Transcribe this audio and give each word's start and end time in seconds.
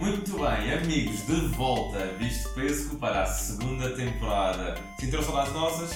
Muito 0.00 0.38
bem, 0.38 0.72
amigos, 0.72 1.26
de 1.26 1.46
volta, 1.48 1.98
visto 2.18 2.48
pesco 2.54 2.96
para 2.96 3.24
a 3.24 3.26
segunda 3.26 3.94
temporada. 3.94 4.74
Sentiram 4.98 5.22
saudades 5.22 5.52
nossas? 5.52 5.90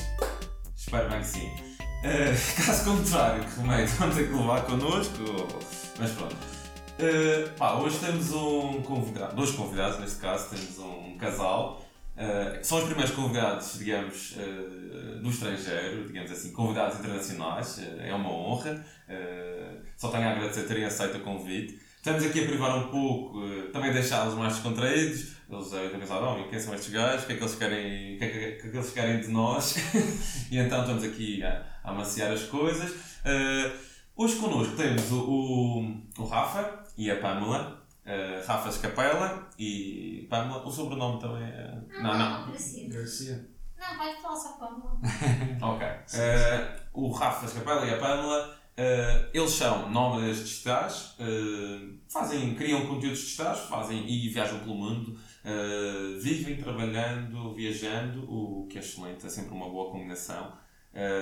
Espero 0.76 1.08
bem 1.08 1.20
que 1.20 1.26
sim. 1.26 1.50
Uh, 1.80 2.36
caso 2.66 2.84
contrário, 2.84 3.42
que 3.42 3.60
remédio 3.60 3.94
vão 3.96 4.10
ter 4.10 4.28
que 4.28 4.34
levar 4.34 4.66
connosco, 4.66 5.48
mas 5.98 6.10
pronto. 6.10 6.34
Uh, 6.34 7.48
pá, 7.56 7.76
hoje 7.76 7.98
temos 7.98 8.30
um 8.32 8.82
convidado, 8.82 9.36
dois 9.36 9.52
convidados 9.52 9.98
neste 9.98 10.18
caso, 10.18 10.50
temos 10.50 10.78
um 10.80 11.16
casal. 11.16 11.82
Uh, 12.14 12.62
são 12.62 12.78
os 12.78 12.84
primeiros 12.84 13.14
convidados, 13.14 13.78
digamos, 13.78 14.36
uh, 14.36 15.18
do 15.22 15.30
estrangeiro, 15.30 16.06
digamos 16.06 16.30
assim, 16.30 16.52
convidados 16.52 17.00
internacionais, 17.00 17.78
uh, 17.78 18.00
é 18.00 18.14
uma 18.14 18.30
honra. 18.30 18.84
só 19.96 20.10
tenho 20.10 20.28
a 20.28 20.32
agradecer 20.32 20.64
terem 20.64 20.84
aceito 20.84 21.16
o 21.16 21.20
convite. 21.20 21.82
Estamos 22.04 22.22
aqui 22.22 22.44
a 22.44 22.46
privar 22.46 22.76
um 22.76 22.88
pouco, 22.88 23.40
também 23.72 23.90
deixá-los 23.90 24.34
mais 24.34 24.52
descontraídos. 24.52 25.36
Eles 25.48 25.70
devem 25.70 26.00
pensar, 26.00 26.22
oh, 26.22 26.48
quem 26.50 26.60
são 26.60 26.74
estes 26.74 26.92
gajos? 26.92 27.22
O 27.22 27.26
que 27.26 27.32
é 27.32 27.36
que 27.36 27.42
eles 27.42 27.54
querem, 27.54 28.18
que 28.18 28.24
é 28.24 28.28
que, 28.28 28.38
que, 28.60 28.66
é 28.66 28.70
que 28.70 28.76
eles 28.76 28.90
querem 28.90 29.20
de 29.22 29.28
nós? 29.28 29.76
e 30.52 30.58
então 30.58 30.82
estamos 30.82 31.02
aqui 31.02 31.42
a, 31.42 31.64
a 31.82 31.92
amaciar 31.92 32.30
as 32.30 32.42
coisas. 32.42 32.92
hoje 34.14 34.36
connosco 34.36 34.76
temos 34.76 35.10
o, 35.12 35.18
o, 35.18 36.02
o 36.18 36.26
Rafa 36.26 36.84
e 36.94 37.10
a 37.10 37.18
Pamela. 37.22 37.82
Uh, 38.04 38.46
Rafa 38.46 38.68
Escapela 38.68 39.48
e 39.58 40.26
Pamela. 40.28 40.62
O 40.62 40.70
sobrenome 40.70 41.18
também 41.18 41.42
é. 41.42 41.74
Não, 42.02 42.18
não. 42.18 42.46
não. 42.46 42.52
Garcia. 42.52 43.48
Não, 43.78 43.96
pode 43.96 44.20
falar 44.20 44.36
só 44.36 44.52
Pamela. 44.58 45.00
ok. 45.72 45.86
Uh, 45.86 46.80
o 46.92 47.10
Rafa 47.12 47.46
Escapela 47.46 47.86
e 47.86 47.94
a 47.94 47.96
Pamela. 47.96 48.63
Uh, 48.76 49.30
eles 49.32 49.52
são 49.52 49.88
nómadas 49.88 50.38
digitais, 50.38 51.14
uh, 51.20 51.96
fazem, 52.08 52.56
criam 52.56 52.86
conteúdos 52.86 53.20
digitais 53.20 53.60
fazem, 53.60 54.04
e 54.10 54.28
viajam 54.28 54.58
pelo 54.58 54.74
mundo, 54.74 55.12
uh, 55.12 56.20
vivem 56.20 56.56
trabalhando, 56.56 57.54
viajando, 57.54 58.24
o 58.28 58.66
que 58.66 58.78
é 58.78 58.80
excelente, 58.80 59.24
é 59.24 59.28
sempre 59.28 59.54
uma 59.54 59.68
boa 59.68 59.92
combinação. 59.92 60.52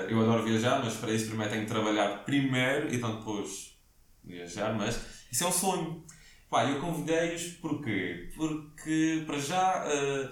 eu 0.09 0.21
adoro 0.23 0.45
viajar, 0.45 0.83
mas 0.83 0.97
para 0.97 1.13
isso 1.13 1.27
primeiro 1.27 1.53
tenho 1.53 1.67
que 1.67 1.73
trabalhar 1.73 2.25
primeiro 2.25 2.91
e 2.91 2.97
então 2.97 3.17
depois 3.17 3.79
viajar, 4.25 4.75
mas 4.75 5.01
isso 5.31 5.45
é 5.45 5.47
um 5.47 5.53
sonho. 5.53 6.05
Pá, 6.49 6.65
eu 6.65 6.81
convidei-os 6.81 7.55
porquê? 7.55 8.31
Porque, 8.37 9.25
para 9.27 9.39
já, 9.39 9.87
uh, 9.87 10.29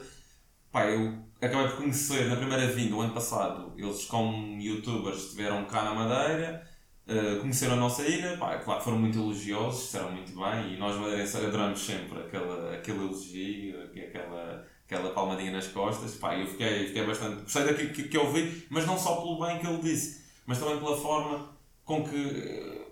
pá, 0.70 0.86
eu 0.86 1.18
acabei 1.40 1.68
de 1.68 1.76
conhecer 1.76 2.28
na 2.28 2.36
primeira 2.36 2.66
vinda, 2.66 2.94
o 2.94 3.00
ano 3.00 3.14
passado, 3.14 3.72
eles 3.76 4.04
como 4.04 4.60
youtubers 4.60 5.24
estiveram 5.24 5.64
cá 5.64 5.82
na 5.82 5.94
Madeira, 5.94 6.69
uh, 7.10 7.40
conheceram 7.40 7.74
a 7.74 7.76
nossa 7.76 8.06
ilha, 8.06 8.36
pá, 8.36 8.56
claro, 8.58 8.80
foram 8.82 8.98
muito 8.98 9.18
elogiosos, 9.18 9.82
disseram 9.82 10.12
muito 10.12 10.32
bem, 10.32 10.74
e 10.74 10.78
nós 10.78 10.96
madeirenses 10.96 11.36
adoramos 11.36 11.80
sempre 11.80 12.18
aquele, 12.18 12.74
aquele 12.74 12.98
elogio, 12.98 13.82
aquela, 13.82 14.66
aquela 14.86 15.10
palmadinha 15.10 15.52
nas 15.52 15.68
costas, 15.68 16.14
pá, 16.14 16.36
eu 16.36 16.46
fiquei, 16.46 16.86
fiquei 16.86 17.04
bastante, 17.04 17.42
gostei 17.42 17.64
daquilo 17.64 17.92
que, 17.92 18.04
que 18.04 18.16
eu 18.16 18.26
ouvi, 18.26 18.66
mas 18.70 18.86
não 18.86 18.98
só 18.98 19.16
pelo 19.16 19.38
bem 19.38 19.58
que 19.58 19.66
ele 19.66 19.82
disse, 19.82 20.24
mas 20.46 20.58
também 20.58 20.78
pela 20.78 20.96
forma 20.96 21.50
com 21.84 22.04
que 22.04 22.16
uh, 22.16 22.86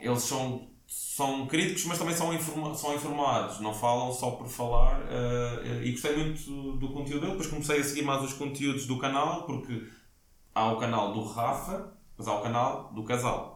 eles 0.00 0.22
são 0.22 0.68
são 0.86 1.46
críticos, 1.46 1.84
mas 1.86 1.98
também 1.98 2.14
são, 2.14 2.32
informa 2.32 2.74
são 2.74 2.94
informados, 2.94 3.60
não 3.60 3.74
falam 3.74 4.12
só 4.12 4.30
por 4.32 4.46
falar. 4.46 5.00
Uh, 5.00 5.82
e 5.82 5.90
gostei 5.90 6.16
muito 6.16 6.76
do 6.76 6.88
conteúdo 6.90 7.20
dele. 7.20 7.32
Depois 7.32 7.48
comecei 7.48 7.80
a 7.80 7.84
seguir 7.84 8.02
mais 8.02 8.22
os 8.22 8.32
conteúdos 8.34 8.86
do 8.86 8.98
canal, 8.98 9.42
porque 9.44 9.86
há 10.54 10.72
o 10.72 10.78
canal 10.78 11.12
do 11.12 11.24
Rafa, 11.24 11.92
mas 12.16 12.28
há 12.28 12.34
o 12.34 12.42
canal 12.42 12.92
do 12.94 13.02
casal. 13.02 13.55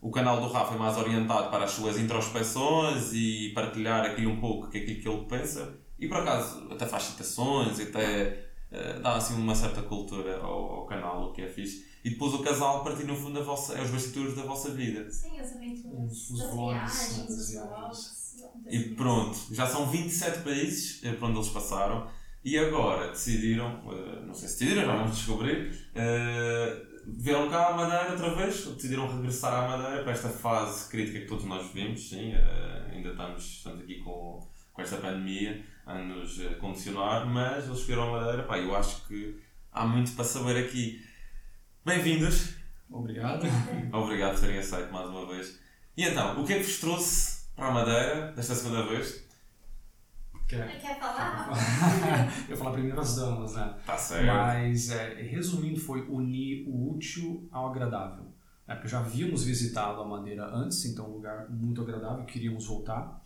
O 0.00 0.10
canal 0.10 0.40
do 0.40 0.48
Rafa 0.48 0.74
é 0.74 0.78
mais 0.78 0.96
orientado 0.96 1.50
para 1.50 1.64
as 1.64 1.70
suas 1.72 1.98
introspeções 1.98 3.12
e 3.12 3.50
partilhar 3.54 4.04
aqui 4.04 4.26
um 4.26 4.38
pouco 4.40 4.68
que 4.68 4.78
aquilo 4.78 5.00
que 5.00 5.08
ele 5.08 5.24
pensa. 5.26 5.78
E 5.98 6.06
por 6.06 6.18
acaso 6.18 6.68
até 6.70 6.86
faz 6.86 7.04
citações 7.04 7.78
e 7.78 7.84
até 7.84 8.50
uh, 8.70 9.00
dá 9.00 9.16
assim 9.16 9.34
uma 9.34 9.54
certa 9.54 9.82
cultura 9.82 10.38
ao, 10.38 10.72
ao 10.72 10.86
canal, 10.86 11.30
o 11.30 11.32
que 11.32 11.42
é 11.42 11.48
fixe 11.48 11.86
e 12.06 12.10
depois 12.10 12.32
o 12.34 12.38
casal 12.38 12.84
partir 12.84 13.02
no 13.02 13.16
fundo 13.16 13.40
da 13.40 13.44
vossa, 13.44 13.74
é 13.74 13.82
os 13.82 13.90
bastidores 13.90 14.36
da 14.36 14.42
vossa 14.42 14.70
vida. 14.70 15.10
Sim, 15.10 15.40
as 15.40 15.56
aventuras, 15.56 16.12
os, 16.12 16.30
os 16.30 16.50
vlogs, 16.52 17.16
viagens, 17.16 17.30
os 17.30 17.52
vlogs. 17.52 18.36
E 18.70 18.78
pronto, 18.94 19.36
já 19.50 19.66
são 19.66 19.90
27 19.90 20.44
países 20.44 21.02
eh, 21.02 21.14
por 21.14 21.28
onde 21.28 21.38
eles 21.38 21.48
passaram 21.48 22.06
e 22.46 22.56
agora 22.56 23.08
decidiram, 23.08 23.82
eh, 23.90 24.24
não 24.24 24.32
sei 24.32 24.48
se 24.48 24.60
decidiram, 24.60 24.86
já 24.86 24.94
vamos 24.94 25.16
descobrir, 25.16 25.72
uh, 25.96 27.02
vieram 27.04 27.50
cá 27.50 27.70
à 27.70 27.76
Madeira 27.76 28.12
outra 28.12 28.36
vez, 28.36 28.64
decidiram 28.66 29.12
regressar 29.16 29.64
à 29.64 29.76
Madeira 29.76 30.04
para 30.04 30.12
esta 30.12 30.28
fase 30.28 30.88
crítica 30.88 31.18
que 31.18 31.26
todos 31.26 31.44
nós 31.44 31.66
vivemos, 31.66 32.08
sim, 32.08 32.34
uh, 32.34 32.92
ainda 32.92 33.08
estamos, 33.08 33.42
estamos 33.42 33.82
aqui 33.82 33.98
com, 33.98 34.48
com 34.72 34.80
esta 34.80 34.96
pandemia 34.98 35.60
a 35.84 35.98
nos 35.98 36.40
condicionar, 36.60 37.26
mas 37.26 37.66
eles 37.66 37.82
vieram 37.82 38.14
à 38.14 38.20
Madeira, 38.20 38.44
pá, 38.44 38.60
eu 38.60 38.76
acho 38.76 39.04
que 39.08 39.40
há 39.72 39.84
muito 39.84 40.12
para 40.12 40.24
saber 40.24 40.56
aqui. 40.64 41.04
Bem-vindos. 41.84 42.54
Obrigado. 42.88 43.44
Obrigado 43.92 44.34
por 44.34 44.40
terem 44.42 44.58
aceito 44.58 44.92
mais 44.92 45.08
uma 45.08 45.26
vez. 45.26 45.60
E 45.96 46.04
então, 46.04 46.40
o 46.40 46.46
que 46.46 46.52
é 46.52 46.58
que 46.58 46.62
vos 46.62 46.78
trouxe 46.78 47.48
para 47.56 47.66
a 47.66 47.70
Madeira 47.72 48.32
desta 48.36 48.54
segunda 48.54 48.84
vez? 48.84 49.25
Quer, 50.46 50.80
Quer 50.80 50.98
falar? 50.98 51.48
Eu 52.48 52.56
falar 52.56 52.72
primeiro 52.72 53.00
as 53.00 53.16
damas, 53.16 53.54
né? 53.54 53.76
Tá 53.84 53.96
certo. 53.96 54.26
Mas, 54.26 54.90
é, 54.90 55.14
resumindo, 55.22 55.80
foi 55.80 56.02
unir 56.02 56.68
o 56.68 56.92
útil 56.92 57.48
ao 57.50 57.68
agradável. 57.68 58.26
É, 58.68 58.74
porque 58.74 58.88
já 58.88 59.00
havíamos 59.00 59.44
visitado 59.44 60.00
a 60.00 60.04
Madeira 60.04 60.46
antes, 60.46 60.84
então 60.84 61.08
um 61.10 61.14
lugar 61.14 61.50
muito 61.50 61.80
agradável, 61.80 62.24
queríamos 62.24 62.66
voltar. 62.66 63.20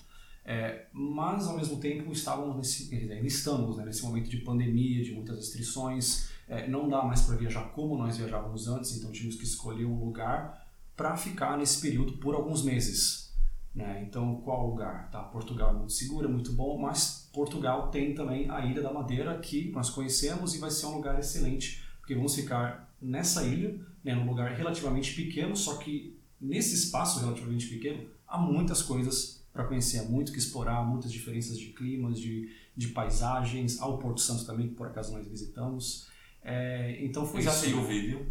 É, 0.44 0.86
mas, 0.92 1.46
ao 1.46 1.56
mesmo 1.56 1.78
tempo, 1.78 2.10
estávamos 2.12 2.56
nesse, 2.56 2.94
ainda 2.94 3.14
estamos 3.26 3.76
né, 3.76 3.84
nesse 3.84 4.02
momento 4.02 4.28
de 4.28 4.38
pandemia, 4.38 5.04
de 5.04 5.12
muitas 5.12 5.36
restrições, 5.36 6.30
é, 6.48 6.66
não 6.68 6.88
dá 6.88 7.02
mais 7.02 7.22
para 7.22 7.36
viajar 7.36 7.70
como 7.72 7.96
nós 7.96 8.16
viajávamos 8.16 8.66
antes, 8.66 8.96
então 8.96 9.12
tínhamos 9.12 9.36
que 9.36 9.44
escolher 9.44 9.84
um 9.84 10.02
lugar 10.02 10.66
para 10.96 11.16
ficar 11.16 11.56
nesse 11.56 11.80
período 11.80 12.14
por 12.14 12.34
alguns 12.34 12.64
meses. 12.64 13.29
Né? 13.74 14.04
Então, 14.06 14.40
qual 14.42 14.68
lugar? 14.68 15.10
Tá, 15.10 15.22
Portugal 15.22 15.70
é 15.70 15.78
muito 15.78 15.92
seguro, 15.92 16.28
é 16.28 16.30
muito 16.30 16.52
bom, 16.52 16.76
mas 16.76 17.30
Portugal 17.32 17.88
tem 17.90 18.14
também 18.14 18.50
a 18.50 18.64
Ilha 18.66 18.82
da 18.82 18.92
Madeira, 18.92 19.38
que 19.38 19.70
nós 19.70 19.90
conhecemos 19.90 20.54
e 20.54 20.58
vai 20.58 20.70
ser 20.70 20.86
um 20.86 20.96
lugar 20.96 21.18
excelente, 21.18 21.84
porque 22.00 22.14
vamos 22.14 22.34
ficar 22.34 22.92
nessa 23.00 23.44
ilha, 23.44 23.80
né, 24.02 24.14
num 24.14 24.26
lugar 24.26 24.52
relativamente 24.52 25.14
pequeno, 25.14 25.56
só 25.56 25.76
que 25.76 26.18
nesse 26.40 26.74
espaço 26.74 27.20
relativamente 27.20 27.66
pequeno 27.68 28.08
há 28.26 28.38
muitas 28.38 28.82
coisas 28.82 29.44
para 29.52 29.64
conhecer, 29.64 29.98
há 29.98 30.04
muito 30.04 30.32
que 30.32 30.38
explorar, 30.38 30.84
muitas 30.84 31.12
diferenças 31.12 31.58
de 31.58 31.66
climas, 31.66 32.18
de, 32.18 32.50
de 32.76 32.88
paisagens, 32.88 33.80
há 33.80 33.86
o 33.86 33.98
Porto 33.98 34.20
Santo 34.20 34.44
também, 34.44 34.68
que 34.68 34.74
por 34.74 34.86
acaso 34.86 35.12
nós 35.12 35.26
visitamos. 35.26 36.08
É, 36.42 36.98
então 37.04 37.26
foi 37.26 37.42
Já 37.42 37.52
saiu 37.52 37.80
o 37.80 37.86
vídeo? 37.86 38.26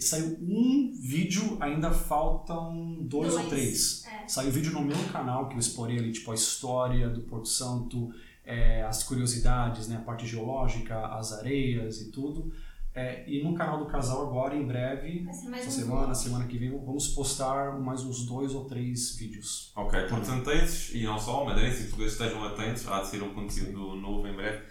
Saiu 0.00 0.38
um 0.40 0.92
vídeo, 1.00 1.56
ainda 1.60 1.90
faltam 1.90 2.98
dois, 3.02 3.32
dois. 3.32 3.44
ou 3.44 3.50
três. 3.50 4.04
É. 4.06 4.28
Saiu 4.28 4.50
vídeo 4.50 4.72
no 4.72 4.82
meu 4.82 4.96
canal 5.12 5.48
que 5.48 5.54
eu 5.54 5.58
explorei 5.58 5.98
ali, 5.98 6.12
tipo, 6.12 6.30
a 6.30 6.34
história 6.34 7.08
do 7.08 7.22
Porto 7.22 7.48
Santo, 7.48 8.10
é, 8.44 8.82
as 8.82 9.02
curiosidades, 9.02 9.88
né, 9.88 9.96
a 9.96 10.00
parte 10.00 10.26
geológica, 10.26 11.06
as 11.06 11.32
areias 11.32 12.00
e 12.00 12.10
tudo. 12.10 12.52
É, 12.94 13.24
e 13.28 13.44
no 13.44 13.54
canal 13.54 13.78
do 13.78 13.84
casal 13.84 14.26
agora, 14.26 14.56
em 14.56 14.66
breve, 14.66 15.26
essa 15.28 15.70
semana, 15.70 16.14
semana 16.14 16.46
que 16.46 16.56
vem, 16.56 16.70
vamos 16.70 17.08
postar 17.08 17.78
mais 17.78 18.02
uns 18.02 18.24
dois 18.24 18.54
ou 18.54 18.64
três 18.64 19.14
vídeos. 19.16 19.70
Ok, 19.76 20.00
portanto, 20.08 20.50
esses, 20.50 20.94
e 20.94 21.04
não 21.04 21.18
só, 21.18 21.44
madeirenses 21.44 21.80
e 21.80 21.82
portugueses 21.88 22.18
estejam 22.18 22.42
atentos, 22.42 22.88
há 22.88 23.00
de 23.00 23.08
ser 23.08 23.22
um 23.22 23.34
conteúdo 23.34 23.92
Sim. 23.92 24.00
novo 24.00 24.26
em 24.26 24.34
breve. 24.34 24.64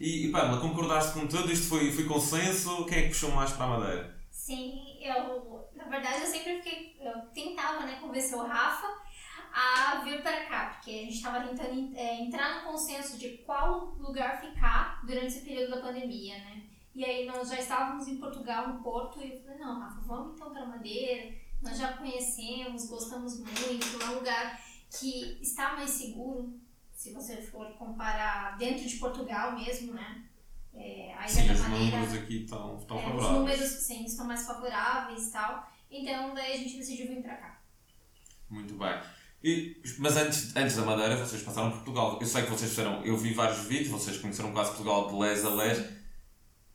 E, 0.00 0.26
e 0.26 0.30
Pamela, 0.30 0.60
concordaste 0.60 1.12
com 1.12 1.26
tudo? 1.26 1.50
Isto 1.50 1.66
foi, 1.66 1.90
foi 1.90 2.04
consenso? 2.04 2.84
Quem 2.84 2.98
é 2.98 3.02
que 3.02 3.08
puxou 3.08 3.32
mais 3.32 3.50
para 3.50 3.64
a 3.64 3.68
Madeira? 3.68 4.21
Sim, 4.52 4.98
eu, 5.00 5.66
na 5.74 5.84
verdade, 5.84 6.20
eu 6.20 6.26
sempre 6.26 6.60
fiquei, 6.60 6.94
eu 7.00 7.22
tentava, 7.32 7.86
né, 7.86 7.98
convencer 7.98 8.36
o 8.36 8.42
Rafa 8.42 8.86
a 9.50 10.02
vir 10.04 10.22
para 10.22 10.44
cá, 10.44 10.66
porque 10.74 10.90
a 10.90 11.04
gente 11.04 11.14
estava 11.14 11.40
tentando 11.40 11.96
é, 11.96 12.20
entrar 12.20 12.56
no 12.56 12.70
consenso 12.70 13.16
de 13.16 13.38
qual 13.38 13.94
lugar 13.98 14.42
ficar 14.42 15.00
durante 15.06 15.28
esse 15.28 15.40
período 15.40 15.70
da 15.70 15.80
pandemia, 15.80 16.36
né? 16.36 16.64
E 16.94 17.02
aí 17.02 17.24
nós 17.24 17.48
já 17.48 17.58
estávamos 17.58 18.06
em 18.08 18.18
Portugal, 18.18 18.68
no 18.68 18.82
Porto, 18.82 19.22
e 19.22 19.32
eu 19.32 19.40
falei, 19.40 19.58
não, 19.58 19.80
Rafa, 19.80 20.02
vamos 20.02 20.34
então 20.34 20.52
para 20.52 20.66
Madeira, 20.66 21.34
nós 21.62 21.78
já 21.78 21.94
conhecemos, 21.94 22.90
gostamos 22.90 23.38
muito, 23.38 24.02
é 24.02 24.10
um 24.10 24.14
lugar 24.16 24.62
que 24.90 25.38
está 25.40 25.72
mais 25.72 25.88
seguro, 25.88 26.60
se 26.92 27.14
você 27.14 27.40
for 27.40 27.72
comparar 27.78 28.58
dentro 28.58 28.86
de 28.86 28.96
Portugal 28.96 29.52
mesmo, 29.52 29.94
né? 29.94 30.28
É, 30.74 31.14
a 31.14 31.28
sim, 31.28 31.50
os 31.50 31.60
números 31.68 32.14
aqui 32.14 32.44
estão, 32.44 32.78
estão 32.78 32.98
é, 32.98 33.02
favoráveis. 33.02 33.30
Os 33.30 33.38
números, 33.38 33.70
sim, 33.86 34.04
estão 34.04 34.26
mais 34.26 34.46
favoráveis 34.46 35.28
e 35.28 35.32
tal. 35.32 35.70
Então, 35.90 36.34
daí 36.34 36.54
a 36.54 36.56
gente 36.56 36.78
decidiu 36.78 37.06
vir 37.08 37.22
para 37.22 37.36
cá. 37.36 37.58
Muito 38.48 38.74
bem. 38.74 39.00
E, 39.44 39.82
mas 39.98 40.16
antes, 40.16 40.54
antes 40.56 40.76
da 40.76 40.82
Madeira, 40.84 41.16
vocês 41.16 41.42
passaram 41.42 41.70
por 41.70 41.76
Portugal. 41.78 42.18
Eu 42.20 42.26
sei 42.26 42.42
que 42.44 42.50
vocês 42.50 42.70
fizeram, 42.70 43.04
eu 43.04 43.16
vi 43.16 43.32
vários 43.34 43.64
vídeos, 43.66 43.88
vocês 43.88 44.16
conheceram 44.18 44.52
quase 44.52 44.70
Portugal 44.70 45.08
de 45.08 45.14
les 45.18 45.44
a 45.44 45.50
les. 45.54 45.84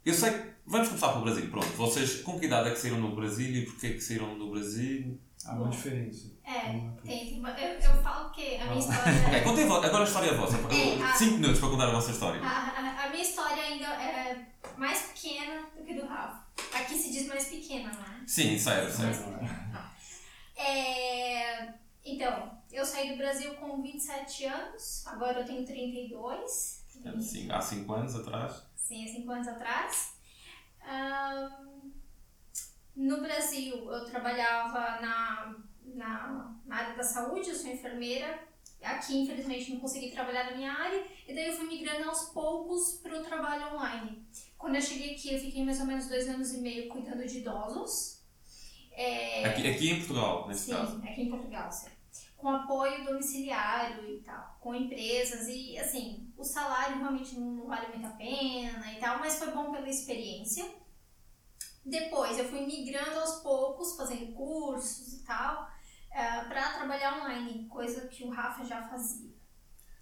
Eu 0.05 0.13
sei 0.13 0.31
que, 0.31 0.49
vamos 0.65 0.87
começar 0.89 1.09
pelo 1.13 1.23
Brasil. 1.23 1.49
Pronto, 1.49 1.67
vocês 1.67 2.21
com 2.21 2.39
que 2.39 2.45
idade 2.45 2.69
é 2.69 2.71
que 2.73 2.79
saíram 2.79 3.01
do 3.01 3.15
Brasil 3.15 3.47
e 3.55 3.65
porquê 3.65 3.87
é 3.87 3.93
que 3.93 4.01
saíram 4.01 4.37
do 4.37 4.51
Brasil? 4.51 5.19
Há 5.45 5.53
uma 5.53 5.69
diferença. 5.69 6.31
É, 6.43 6.61
tem, 7.05 7.37
eu, 7.41 7.45
eu 7.79 8.01
falo 8.03 8.31
que 8.31 8.55
a 8.57 8.65
minha 8.65 8.79
história. 8.79 9.01
Ok, 9.27 9.41
contem 9.43 9.65
vo- 9.67 9.75
agora 9.77 10.03
a 10.03 10.07
história 10.07 10.29
é 10.31 10.33
vossa. 10.33 10.57
É, 10.57 11.01
a- 11.03 11.13
5 11.13 11.33
minutos 11.35 11.59
para 11.59 11.69
contar 11.69 11.87
a 11.87 11.91
vossa 11.91 12.11
história. 12.11 12.41
A, 12.41 12.47
a- 12.47 13.05
a 13.05 13.09
minha 13.09 13.21
história 13.21 13.46
ainda 13.46 13.46
é 13.46 13.46
mais 14.77 15.01
pequena 15.07 15.67
do 15.75 15.83
que 15.83 15.93
do 15.93 16.05
Rafa. 16.05 16.45
Aqui 16.73 16.97
se 16.97 17.11
diz 17.11 17.27
mais 17.27 17.47
pequena, 17.47 17.91
não 17.91 18.03
é? 18.03 18.27
Sim, 18.27 18.57
sério, 18.57 18.91
sério. 18.91 19.17
É, 20.55 21.73
então, 22.03 22.59
eu 22.71 22.85
saí 22.85 23.11
do 23.11 23.17
Brasil 23.17 23.55
com 23.55 23.81
27 23.81 24.45
anos, 24.45 25.05
agora 25.07 25.41
eu 25.41 25.45
tenho 25.45 25.65
32. 25.65 26.85
Sim, 27.19 27.51
há 27.51 27.61
5 27.61 27.93
anos 27.93 28.15
atrás. 28.15 28.63
Sim, 28.75 29.05
há 29.05 29.13
5 29.13 29.31
anos 29.31 29.47
atrás. 29.47 30.13
Ahn, 30.81 31.91
no 32.95 33.21
Brasil, 33.21 33.91
eu 33.91 34.05
trabalhava 34.05 34.99
na, 35.01 35.55
na, 35.83 36.55
na 36.65 36.75
área 36.75 36.95
da 36.95 37.03
saúde, 37.03 37.49
eu 37.49 37.55
sou 37.55 37.69
enfermeira. 37.69 38.47
Aqui, 38.81 39.21
infelizmente, 39.21 39.73
não 39.73 39.79
consegui 39.79 40.11
trabalhar 40.11 40.45
na 40.45 40.57
minha 40.57 40.71
área. 40.71 41.05
E 41.27 41.33
daí 41.33 41.47
eu 41.47 41.53
fui 41.53 41.67
migrando 41.67 42.09
aos 42.09 42.29
poucos 42.29 42.99
para 43.01 43.19
o 43.19 43.23
trabalho 43.23 43.75
online. 43.75 44.25
Quando 44.57 44.75
eu 44.75 44.81
cheguei 44.81 45.13
aqui, 45.13 45.33
eu 45.33 45.39
fiquei 45.39 45.63
mais 45.63 45.79
ou 45.79 45.85
menos 45.85 46.07
dois 46.07 46.27
anos 46.27 46.53
e 46.53 46.59
meio 46.59 46.89
cuidando 46.89 47.25
de 47.25 47.39
idosos. 47.39 48.23
É, 48.91 49.45
Aqui, 49.45 49.67
aqui 49.69 49.91
em 49.91 49.97
Portugal, 49.99 50.47
neste 50.47 50.63
Sim, 50.65 50.71
caso. 50.71 50.97
aqui 51.03 51.21
em 51.21 51.29
Portugal, 51.29 51.71
sim. 51.71 51.87
Com 52.35 52.49
apoio 52.49 53.05
domiciliário 53.05 54.09
e 54.09 54.21
tal, 54.21 54.57
com 54.59 54.73
empresas 54.73 55.47
e 55.47 55.77
assim, 55.77 56.31
o 56.37 56.43
salário 56.43 56.97
realmente 56.99 57.39
não 57.39 57.67
vale 57.67 57.87
muito 57.89 58.07
a 58.07 58.11
pena 58.11 58.91
e 58.93 58.99
tal, 58.99 59.19
mas 59.19 59.37
foi 59.37 59.51
bom 59.51 59.71
pela 59.71 59.87
experiência. 59.89 60.65
Depois 61.85 62.37
eu 62.37 62.45
fui 62.45 62.65
migrando 62.65 63.19
aos 63.19 63.35
poucos, 63.41 63.95
fazendo 63.95 64.33
cursos 64.33 65.13
e 65.13 65.23
tal, 65.23 65.67
para 66.49 66.73
trabalhar 66.73 67.21
online, 67.21 67.67
coisa 67.67 68.07
que 68.07 68.23
o 68.23 68.29
Rafa 68.29 68.63
já 68.65 68.81
fazia. 68.87 69.31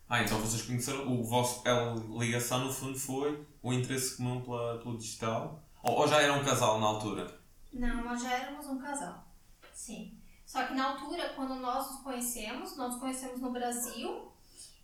Ah, 0.07 0.22
então 0.22 0.40
vocês 0.40 0.62
conheceram, 0.62 1.07
o 1.12 1.24
vosso, 1.24 1.63
a 1.68 1.96
ligação 2.24 2.66
no 2.66 2.72
fundo 2.74 2.98
foi 2.98 3.46
o 3.63 3.74
interesse 3.74 4.18
comum 4.18 4.42
pela, 4.42 4.78
pelo 4.80 4.98
digital? 4.98 5.63
Ou, 5.84 5.94
ou 6.02 6.07
já 6.07 6.22
era 6.22 6.34
um 6.34 6.44
casal 6.44 6.80
na 6.80 6.88
altura? 6.88 7.40
Não, 7.74 8.04
nós 8.04 8.22
já 8.22 8.31
éramos 8.31 8.68
um 8.68 8.78
casal. 8.80 9.25
Sim. 9.74 10.18
Só 10.46 10.63
que 10.68 10.75
na 10.75 10.92
altura, 10.92 11.34
quando 11.36 11.56
nós 11.56 11.92
nos 11.92 12.02
conhecemos, 12.02 12.78
nós 12.78 12.92
nos 12.92 13.00
conhecemos 13.00 13.42
no 13.42 13.52
Brasil, 13.52 14.31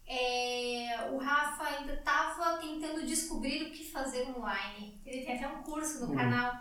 é, 0.07 1.09
o 1.11 1.17
Rafa 1.17 1.63
ainda 1.65 1.93
estava 1.93 2.57
tentando 2.57 3.05
descobrir 3.05 3.67
o 3.67 3.71
que 3.71 3.89
fazer 3.91 4.27
online. 4.35 4.99
Ele 5.05 5.23
tem 5.23 5.35
até 5.37 5.47
um 5.47 5.61
curso 5.61 6.01
no 6.01 6.07
Uhum. 6.11 6.15
canal, 6.15 6.53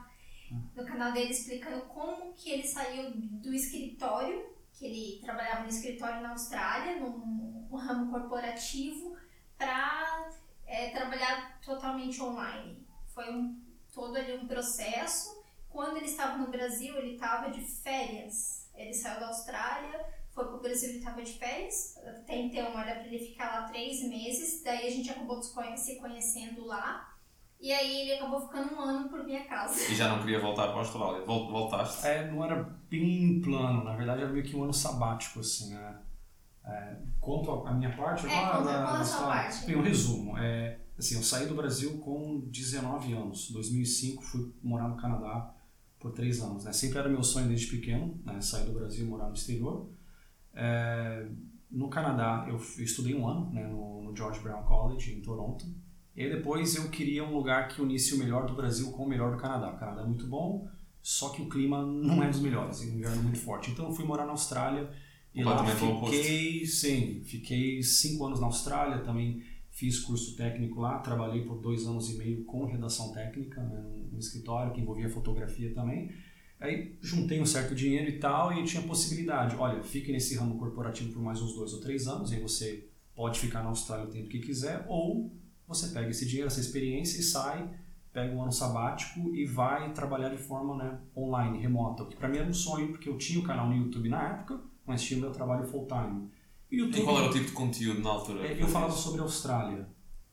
no 0.76 0.84
canal 0.84 1.12
dele 1.12 1.30
explicando 1.30 1.80
como 1.86 2.34
que 2.34 2.50
ele 2.50 2.62
saiu 2.66 3.10
do 3.14 3.52
escritório, 3.54 4.44
que 4.80 4.86
ele 4.86 5.20
trabalhava 5.20 5.64
no 5.64 5.68
escritório 5.68 6.22
na 6.22 6.30
Austrália, 6.30 6.98
num, 6.98 7.68
num 7.70 7.76
ramo 7.76 8.10
corporativo, 8.10 9.14
para 9.58 10.30
trabalhar 10.94 11.60
totalmente 11.60 12.22
online. 12.22 12.88
Foi 13.12 13.30
um, 13.30 13.62
todo 13.92 14.16
ali 14.16 14.38
um 14.38 14.48
processo. 14.48 15.44
Quando 15.68 15.98
ele 15.98 16.06
estava 16.06 16.38
no 16.38 16.50
Brasil, 16.50 16.96
ele 16.96 17.12
estava 17.12 17.50
de 17.50 17.60
férias. 17.60 18.70
Ele 18.74 18.94
saiu 18.94 19.20
da 19.20 19.26
Austrália, 19.26 20.02
foi 20.30 20.46
pro 20.46 20.60
Brasil, 20.60 20.88
ele 20.88 20.98
estava 21.00 21.22
de 21.22 21.34
férias. 21.34 21.98
Até 21.98 22.38
então 22.38 22.68
era 22.80 23.00
para 23.00 23.06
ele 23.06 23.18
ficar 23.18 23.60
lá 23.60 23.68
três 23.68 24.02
meses. 24.02 24.62
Daí 24.62 24.86
a 24.86 24.90
gente 24.90 25.10
acabou 25.10 25.42
se 25.42 25.52
conhecendo 25.52 26.64
lá. 26.64 27.09
E 27.60 27.72
aí 27.72 28.02
ele 28.02 28.14
acabou 28.14 28.40
ficando 28.40 28.74
um 28.74 28.80
ano 28.80 29.08
por 29.08 29.22
minha 29.24 29.44
casa. 29.44 29.78
E 29.92 29.94
já 29.94 30.08
não 30.08 30.20
queria 30.20 30.40
voltar 30.40 30.68
para 30.68 30.76
a 30.76 30.78
Austrália. 30.78 31.24
Vol- 31.26 31.50
Voltaste? 31.50 32.06
É, 32.06 32.30
não 32.30 32.42
era 32.44 32.62
bem 32.90 33.40
plano, 33.40 33.84
na 33.84 33.94
verdade 33.94 34.22
era 34.22 34.32
meio 34.32 34.44
que 34.44 34.56
um 34.56 34.64
ano 34.64 34.72
sabático, 34.72 35.40
assim, 35.40 35.74
né? 35.74 35.98
É, 36.64 36.96
quanto 37.20 37.50
a, 37.66 37.72
minha 37.74 37.94
parte, 37.94 38.26
É, 38.26 38.34
agora, 38.44 38.58
conta- 38.58 38.98
da- 38.98 39.04
sua 39.04 39.26
parte. 39.26 39.66
Tem 39.66 39.76
um 39.76 39.82
resumo. 39.82 40.38
É, 40.38 40.78
assim, 40.98 41.16
eu 41.16 41.22
saí 41.22 41.46
do 41.46 41.54
Brasil 41.54 41.98
com 41.98 42.40
19 42.46 43.12
anos. 43.12 43.50
Em 43.50 43.52
2005 43.54 44.22
fui 44.22 44.52
morar 44.62 44.88
no 44.88 44.96
Canadá 44.96 45.54
por 45.98 46.12
3 46.12 46.40
anos. 46.40 46.64
Né? 46.64 46.72
Sempre 46.72 46.98
era 46.98 47.08
meu 47.10 47.22
sonho 47.22 47.48
desde 47.48 47.66
pequeno, 47.66 48.18
né? 48.24 48.40
sair 48.40 48.64
do 48.66 48.72
Brasil 48.72 49.04
e 49.04 49.08
morar 49.08 49.26
no 49.28 49.34
exterior. 49.34 49.86
É, 50.54 51.26
no 51.70 51.88
Canadá 51.88 52.46
eu 52.48 52.54
eu 52.54 52.84
estudei 52.84 53.14
um 53.14 53.26
ano 53.28 53.50
né? 53.52 53.66
no, 53.66 54.02
no 54.02 54.16
George 54.16 54.40
Brown 54.40 54.62
College, 54.64 55.12
em 55.14 55.20
Toronto. 55.22 55.64
E 56.16 56.22
aí 56.22 56.30
depois 56.30 56.74
eu 56.74 56.88
queria 56.90 57.24
um 57.24 57.34
lugar 57.34 57.68
que 57.68 57.80
unisse 57.80 58.14
o 58.14 58.18
melhor 58.18 58.46
do 58.46 58.54
Brasil 58.54 58.90
com 58.92 59.04
o 59.04 59.08
melhor 59.08 59.32
do 59.32 59.38
Canadá. 59.38 59.70
O 59.70 59.78
Canadá 59.78 60.02
é 60.02 60.06
muito 60.06 60.26
bom, 60.26 60.68
só 61.02 61.30
que 61.30 61.40
o 61.40 61.48
clima 61.48 61.84
não 61.84 62.22
é 62.22 62.28
dos 62.28 62.40
melhores, 62.40 62.82
é 62.82 62.86
um 62.86 62.98
inverno 62.98 63.22
muito 63.22 63.38
forte. 63.38 63.70
Então 63.70 63.86
eu 63.86 63.92
fui 63.92 64.04
morar 64.04 64.24
na 64.24 64.32
Austrália 64.32 64.90
e 65.34 65.42
lá 65.42 65.62
oposto. 65.62 66.14
fiquei, 66.14 66.66
sim, 66.66 67.22
fiquei 67.24 67.82
cinco 67.82 68.26
anos 68.26 68.40
na 68.40 68.46
Austrália, 68.46 68.98
também 68.98 69.42
fiz 69.70 70.00
curso 70.00 70.36
técnico 70.36 70.80
lá, 70.80 70.98
trabalhei 70.98 71.44
por 71.44 71.58
dois 71.60 71.86
anos 71.86 72.10
e 72.10 72.18
meio 72.18 72.44
com 72.44 72.66
redação 72.66 73.12
técnica, 73.12 73.62
né, 73.62 73.82
num 74.12 74.18
escritório 74.18 74.72
que 74.72 74.80
envolvia 74.80 75.08
fotografia 75.08 75.72
também. 75.72 76.10
Aí 76.58 76.98
juntei 77.00 77.40
um 77.40 77.46
certo 77.46 77.74
dinheiro 77.74 78.10
e 78.10 78.18
tal 78.18 78.52
e 78.52 78.64
tinha 78.64 78.82
possibilidade, 78.82 79.56
olha, 79.56 79.82
fique 79.82 80.12
nesse 80.12 80.36
ramo 80.36 80.58
corporativo 80.58 81.12
por 81.12 81.22
mais 81.22 81.40
uns 81.40 81.54
dois 81.54 81.72
ou 81.72 81.80
três 81.80 82.06
anos, 82.06 82.32
aí 82.32 82.40
você 82.40 82.86
pode 83.14 83.40
ficar 83.40 83.62
na 83.62 83.70
Austrália 83.70 84.04
o 84.04 84.10
tempo 84.10 84.28
que 84.28 84.40
quiser, 84.40 84.84
ou 84.86 85.32
você 85.70 85.88
pega 85.88 86.10
esse 86.10 86.26
dinheiro, 86.26 86.48
essa 86.48 86.60
experiência 86.60 87.20
e 87.20 87.22
sai, 87.22 87.68
pega 88.12 88.34
um 88.34 88.42
ano 88.42 88.52
sabático 88.52 89.34
e 89.34 89.46
vai 89.46 89.92
trabalhar 89.92 90.28
de 90.30 90.36
forma 90.36 90.76
né, 90.76 90.98
online, 91.16 91.58
remota. 91.58 92.02
O 92.02 92.06
que 92.06 92.16
para 92.16 92.28
mim 92.28 92.38
era 92.38 92.48
um 92.48 92.52
sonho, 92.54 92.88
porque 92.88 93.08
eu 93.08 93.16
tinha 93.16 93.38
o 93.38 93.44
canal 93.44 93.68
no 93.68 93.76
YouTube 93.76 94.08
na 94.08 94.22
época, 94.30 94.60
mas 94.84 95.00
tinha 95.02 95.18
o 95.18 95.20
meu 95.22 95.30
trabalho 95.30 95.64
full 95.66 95.86
time. 95.86 96.28
E 96.70 96.82
o 96.82 96.84
E 96.84 96.86
YouTube, 96.86 97.04
qual 97.04 97.18
era 97.18 97.30
o 97.30 97.32
tipo 97.32 97.46
de 97.46 97.52
conteúdo 97.52 98.00
na 98.02 98.10
altura? 98.10 98.46
é, 98.46 98.60
eu 98.60 98.66
falava 98.68 98.92
sobre 98.92 99.20
a 99.20 99.24
Austrália. 99.24 99.88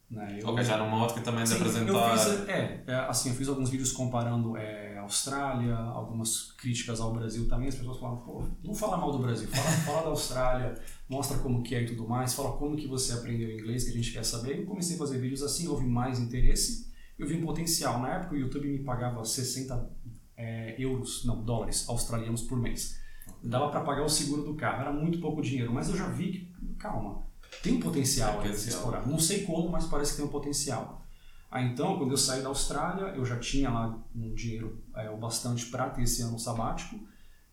Né? 0.10 0.40
Eu, 0.42 0.50
Ok, 0.50 0.64
já 0.64 0.78
numa 0.78 1.04
ótica 1.04 1.22
também 1.22 1.44
de 1.44 1.50
Sim, 1.50 1.56
apresentar. 1.58 2.18
Fiz, 2.18 2.50
é, 2.50 2.84
é, 2.88 2.96
assim, 3.10 3.30
eu 3.30 3.36
fiz 3.36 3.48
alguns 3.50 3.70
vídeos 3.70 3.92
comparando 3.92 4.56
é, 4.58 4.87
Austrália, 5.08 5.76
algumas 5.76 6.52
críticas 6.52 7.00
ao 7.00 7.14
Brasil 7.14 7.48
também. 7.48 7.70
As 7.70 7.76
pessoas 7.76 7.98
falavam, 7.98 8.24
pô, 8.24 8.44
não 8.64 8.76
fala 8.76 8.98
mal 8.98 9.12
do 9.12 9.20
Brasil, 9.20 9.48
fala, 9.48 9.72
fala 9.86 10.02
da 10.04 10.10
Austrália, 10.10 10.82
mostra 11.10 11.38
como 11.40 11.64
que 11.64 11.74
é 11.74 11.84
e 11.84 11.86
tudo 11.88 12.08
mais, 12.08 12.34
fala 12.34 12.58
como 12.58 12.76
que 12.76 12.88
você 12.88 13.14
aprendeu 13.14 13.52
inglês, 13.52 13.86
que 13.86 13.92
a 13.92 13.94
gente 13.94 14.12
quer 14.12 14.24
saber. 14.24 14.60
Eu 14.60 14.66
comecei 14.66 14.96
a 14.96 15.00
fazer 15.00 15.20
vídeos 15.20 15.42
assim, 15.42 15.68
houve 15.68 15.86
mais 15.86 16.20
interesse, 16.20 16.92
eu 17.18 17.28
vi 17.28 17.36
um 17.36 17.46
potencial. 17.46 18.00
Na 18.00 18.16
época 18.16 18.36
o 18.36 18.38
YouTube 18.38 18.68
me 18.68 18.84
pagava 18.84 19.24
60 19.24 19.90
é, 20.36 20.76
euros, 20.78 21.26
não, 21.26 21.44
dólares 21.44 21.88
australianos 21.90 22.44
por 22.44 22.58
mês. 22.58 23.00
Dava 23.44 23.70
para 23.70 23.82
pagar 23.82 24.04
o 24.04 24.10
seguro 24.10 24.44
do 24.44 24.56
carro, 24.56 24.82
era 24.82 24.92
muito 24.92 25.20
pouco 25.20 25.42
dinheiro, 25.42 25.74
mas 25.74 25.90
eu 25.90 25.98
já 25.98 26.08
vi 26.10 26.32
que, 26.32 26.76
calma, 26.76 27.24
tem 27.64 27.74
um 27.74 27.80
potencial 27.80 28.36
Potencial. 28.36 28.78
explorar. 28.78 29.08
Não 29.08 29.20
sei 29.20 29.44
como, 29.44 29.70
mas 29.70 29.86
parece 29.86 30.12
que 30.12 30.18
tem 30.18 30.26
um 30.26 30.30
potencial. 30.30 31.07
Aí 31.50 31.66
então, 31.66 31.98
quando 31.98 32.12
eu 32.12 32.18
saí 32.18 32.42
da 32.42 32.50
Austrália, 32.50 33.16
eu 33.16 33.26
já 33.26 33.40
tinha 33.40 33.70
lá 33.70 34.04
um 34.16 34.34
dinheiro 34.34 34.84
é, 34.96 35.10
o 35.10 35.18
bastante 35.18 35.66
para 35.68 35.90
ter 35.90 36.04
esse 36.04 36.22
ano 36.22 36.38
sabático 36.38 37.00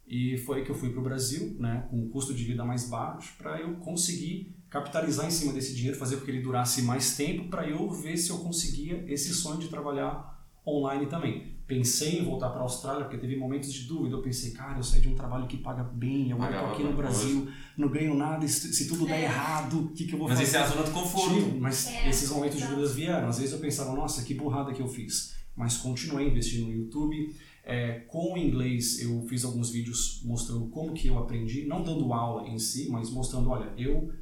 e 0.06 0.36
foi 0.38 0.64
que 0.64 0.70
eu 0.70 0.74
fui 0.74 0.90
para 0.90 1.00
o 1.00 1.02
Brasil, 1.04 1.56
né, 1.58 1.86
com 1.90 1.98
um 1.98 2.10
custo 2.10 2.34
de 2.34 2.44
vida 2.44 2.64
mais 2.64 2.88
baixo, 2.88 3.34
para 3.38 3.60
eu 3.60 3.76
conseguir 3.76 4.54
capitalizar 4.68 5.26
em 5.26 5.30
cima 5.30 5.52
desse 5.52 5.74
dinheiro, 5.74 5.98
fazer 5.98 6.16
com 6.16 6.24
que 6.24 6.30
ele 6.30 6.42
durasse 6.42 6.82
mais 6.82 7.16
tempo, 7.16 7.48
para 7.48 7.68
eu 7.68 7.88
ver 7.90 8.16
se 8.16 8.30
eu 8.30 8.38
conseguia 8.38 9.04
esse 9.10 9.32
sonho 9.32 9.58
de 9.58 9.68
trabalhar 9.68 10.44
online 10.66 11.06
também. 11.06 11.53
Pensei 11.66 12.18
em 12.18 12.24
voltar 12.24 12.50
para 12.50 12.60
a 12.60 12.62
Austrália, 12.64 13.04
porque 13.04 13.16
teve 13.16 13.36
momentos 13.36 13.72
de 13.72 13.84
dúvida. 13.84 14.14
Eu 14.16 14.20
pensei, 14.20 14.50
cara, 14.50 14.78
eu 14.78 14.82
saí 14.82 15.00
de 15.00 15.08
um 15.08 15.14
trabalho 15.14 15.46
que 15.46 15.56
paga 15.56 15.82
bem, 15.82 16.30
agora 16.30 16.50
eu 16.50 16.54
Pagava 16.56 16.72
aqui 16.74 16.82
no 16.82 16.92
Brasil, 16.94 17.48
não 17.76 17.88
ganho 17.88 18.14
nada, 18.14 18.46
se 18.46 18.86
tudo 18.86 19.06
der 19.06 19.20
É. 19.20 19.24
errado, 19.24 19.80
o 19.80 19.88
que, 19.88 20.04
que 20.06 20.12
eu 20.12 20.18
vou 20.18 20.28
Mas 20.28 20.38
fazer? 20.38 20.48
isso 20.48 20.56
é 20.58 20.60
a 20.60 20.66
zona 20.66 20.82
de 20.84 20.90
conforto. 20.90 21.34
Sim, 21.34 21.58
mas 21.58 21.86
É, 21.86 22.10
esses 22.10 22.28
momentos 22.30 22.58
de 22.58 22.66
dúvidas 22.66 22.94
vieram. 22.94 23.28
Às 23.28 23.38
vezes 23.38 23.52
eu 23.54 23.60
pensava, 23.60 23.94
nossa, 23.94 24.22
que 24.22 24.34
burrada 24.34 24.74
que 24.74 24.82
eu 24.82 24.88
fiz. 24.88 25.34
Mas 25.56 25.76
continuei 25.78 26.28
investindo 26.28 26.66
no 26.66 26.72
YouTube. 26.72 27.34
É, 27.66 28.00
com 28.08 28.34
o 28.34 28.36
inglês 28.36 29.00
eu 29.00 29.22
fiz 29.26 29.42
alguns 29.42 29.70
vídeos 29.70 30.20
mostrando 30.22 30.66
como 30.66 30.92
que 30.92 31.08
eu 31.08 31.18
aprendi, 31.18 31.64
não 31.64 31.82
dando 31.82 32.12
aula 32.12 32.46
em 32.46 32.58
si, 32.58 32.90
mas 32.90 33.08
mostrando, 33.10 33.48
olha, 33.48 33.72
eu 33.78 34.12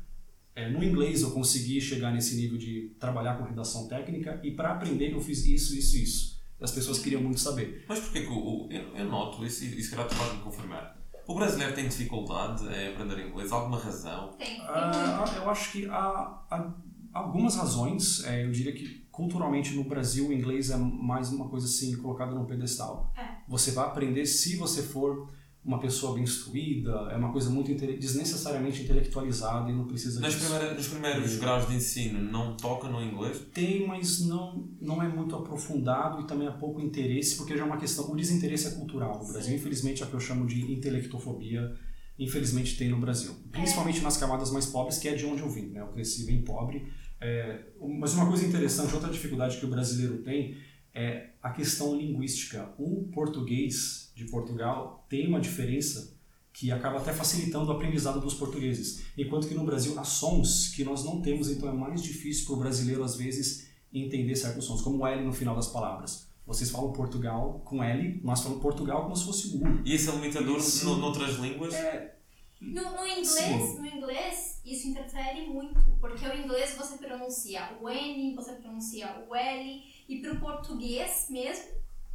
é, 0.54 0.70
no 0.70 0.84
inglês 0.84 1.22
eu 1.22 1.32
consegui 1.32 1.80
chegar 1.80 2.12
nesse 2.12 2.36
nível 2.36 2.56
de 2.56 2.92
trabalhar 3.00 3.36
com 3.38 3.44
redação 3.44 3.88
técnica 3.88 4.38
e 4.44 4.52
para 4.52 4.70
aprender 4.72 5.10
eu 5.12 5.20
fiz 5.20 5.44
isso, 5.46 5.76
isso, 5.76 5.96
isso. 5.96 6.31
As 6.62 6.70
pessoas 6.70 6.98
queriam 6.98 7.22
muito 7.22 7.40
saber. 7.40 7.84
Mas 7.88 8.00
porquê 8.00 8.20
que 8.20 8.28
eu, 8.28 8.68
eu 8.94 9.04
noto, 9.06 9.44
isso, 9.44 9.64
isso 9.64 9.90
que 9.90 9.96
calhar 9.96 10.08
tu 10.08 10.14
vais 10.14 10.32
me 10.34 10.40
confirmar. 10.40 10.96
O 11.26 11.34
brasileiro 11.34 11.74
tem 11.74 11.88
dificuldade 11.88 12.64
em 12.66 12.92
aprender 12.94 13.20
inglês? 13.28 13.52
Alguma 13.52 13.78
razão? 13.78 14.32
Tem, 14.38 14.60
Ah, 14.62 15.24
eu 15.36 15.48
acho 15.50 15.72
que 15.72 15.86
há, 15.86 16.42
há 16.50 16.72
algumas 17.12 17.56
razões. 17.56 18.24
É, 18.24 18.44
eu 18.44 18.50
diria 18.50 18.72
que 18.72 19.02
culturalmente 19.10 19.74
no 19.74 19.84
Brasil 19.84 20.28
o 20.28 20.32
inglês 20.32 20.70
é 20.70 20.76
mais 20.76 21.30
uma 21.30 21.48
coisa 21.48 21.66
assim 21.66 21.96
colocada 21.96 22.34
no 22.34 22.46
pedestal. 22.46 23.12
É. 23.16 23.36
Você 23.48 23.70
vai 23.72 23.86
aprender 23.86 24.26
se 24.26 24.56
você 24.56 24.82
for 24.82 25.28
uma 25.64 25.78
pessoa 25.78 26.14
bem 26.14 26.24
instruída, 26.24 26.90
é 27.12 27.16
uma 27.16 27.30
coisa 27.30 27.48
muito 27.48 27.70
intele 27.70 27.96
desnecessariamente 27.96 28.82
intelectualizada 28.82 29.70
e 29.70 29.74
não 29.74 29.86
precisa 29.86 30.18
Nas 30.20 30.34
disso. 30.34 30.46
primeira, 30.48 30.74
nos 30.74 30.88
primeiros 30.88 31.34
E- 31.34 31.38
graus 31.38 31.68
de 31.68 31.76
ensino 31.76 32.18
não 32.20 32.56
toca 32.56 32.88
no 32.88 33.00
inglês? 33.00 33.40
Tem, 33.54 33.86
mas 33.86 34.20
não, 34.26 34.68
não 34.80 35.00
é 35.00 35.08
muito 35.08 35.36
aprofundado 35.36 36.20
e 36.20 36.26
também 36.26 36.48
há 36.48 36.52
pouco 36.52 36.80
interesse, 36.80 37.36
porque 37.36 37.56
já 37.56 37.62
é 37.62 37.64
uma 37.66 37.76
questão. 37.76 38.10
O 38.10 38.16
desinteresse 38.16 38.66
é 38.66 38.70
cultural 38.72 39.20
no 39.22 39.28
Brasil. 39.32 39.50
Sim. 39.52 39.54
Infelizmente, 39.54 40.02
é 40.02 40.06
o 40.06 40.08
que 40.08 40.14
eu 40.14 40.20
chamo 40.20 40.46
de 40.46 40.60
intelectofobia, 40.72 41.72
infelizmente 42.18 42.76
tem 42.76 42.88
no 42.90 42.98
Brasil. 42.98 43.32
Principalmente 43.52 44.00
nas 44.00 44.16
camadas 44.16 44.50
mais 44.50 44.66
pobres, 44.66 44.98
que 44.98 45.06
é 45.08 45.14
de 45.14 45.24
onde 45.24 45.42
eu 45.42 45.48
vim. 45.48 45.66
Né? 45.68 45.80
Eu 45.80 45.88
cresci 45.88 46.24
bem 46.26 46.42
pobre. 46.42 46.86
É, 47.20 47.66
mas 48.00 48.14
uma 48.14 48.26
coisa 48.26 48.44
interessante, 48.44 48.92
outra 48.94 49.08
dificuldade 49.10 49.56
que 49.58 49.64
o 49.64 49.68
brasileiro 49.70 50.18
tem 50.24 50.56
é 50.92 51.30
a 51.40 51.50
questão 51.50 51.96
linguística. 51.96 52.68
O 52.78 53.08
português 53.14 54.01
de 54.14 54.24
Portugal 54.26 55.04
tem 55.08 55.26
uma 55.28 55.40
diferença 55.40 56.14
que 56.52 56.70
acaba 56.70 56.98
até 56.98 57.12
facilitando 57.12 57.70
o 57.70 57.72
aprendizado 57.74 58.20
dos 58.20 58.34
portugueses. 58.34 59.04
Enquanto 59.16 59.48
que 59.48 59.54
no 59.54 59.64
Brasil 59.64 59.98
há 59.98 60.04
sons 60.04 60.68
que 60.68 60.84
nós 60.84 61.02
não 61.04 61.22
temos, 61.22 61.50
então 61.50 61.68
é 61.68 61.72
mais 61.72 62.02
difícil 62.02 62.44
para 62.46 62.54
o 62.54 62.58
brasileiro, 62.58 63.02
às 63.02 63.16
vezes, 63.16 63.70
entender 63.92 64.36
certos 64.36 64.66
sons, 64.66 64.82
como 64.82 64.98
o 64.98 65.06
L 65.06 65.24
no 65.24 65.32
final 65.32 65.54
das 65.56 65.68
palavras. 65.68 66.28
Vocês 66.46 66.70
falam 66.70 66.92
Portugal 66.92 67.62
com 67.64 67.82
L, 67.82 68.20
nós 68.22 68.42
falamos 68.42 68.60
Portugal 68.62 69.04
como 69.04 69.16
se 69.16 69.24
fosse 69.24 69.56
U. 69.56 69.62
E 69.84 69.94
isso 69.94 70.10
é 70.10 70.14
limitador 70.14 70.58
Isso- 70.58 70.84
no, 70.84 70.96
noutras 70.96 71.36
línguas? 71.36 71.72
É, 71.72 72.16
No, 72.60 72.82
no 72.92 73.06
inglês, 73.06 73.26
Sim. 73.26 73.78
no 73.78 73.86
inglês, 73.86 74.60
isso 74.64 74.88
interfere 74.88 75.46
muito, 75.48 75.80
porque 76.00 76.24
o 76.26 76.36
inglês 76.36 76.74
você 76.76 76.96
pronuncia 76.98 77.76
o 77.80 77.88
N, 77.88 78.34
você 78.36 78.52
pronuncia 78.52 79.24
o 79.28 79.34
L, 79.34 79.82
e 80.08 80.18
pro 80.20 80.38
português 80.38 81.26
mesmo, 81.30 81.64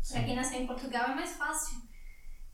pra 0.09 0.23
quem 0.23 0.35
nasceu 0.35 0.61
em 0.61 0.67
Portugal 0.67 1.09
é 1.11 1.15
mais 1.15 1.31
fácil 1.31 1.81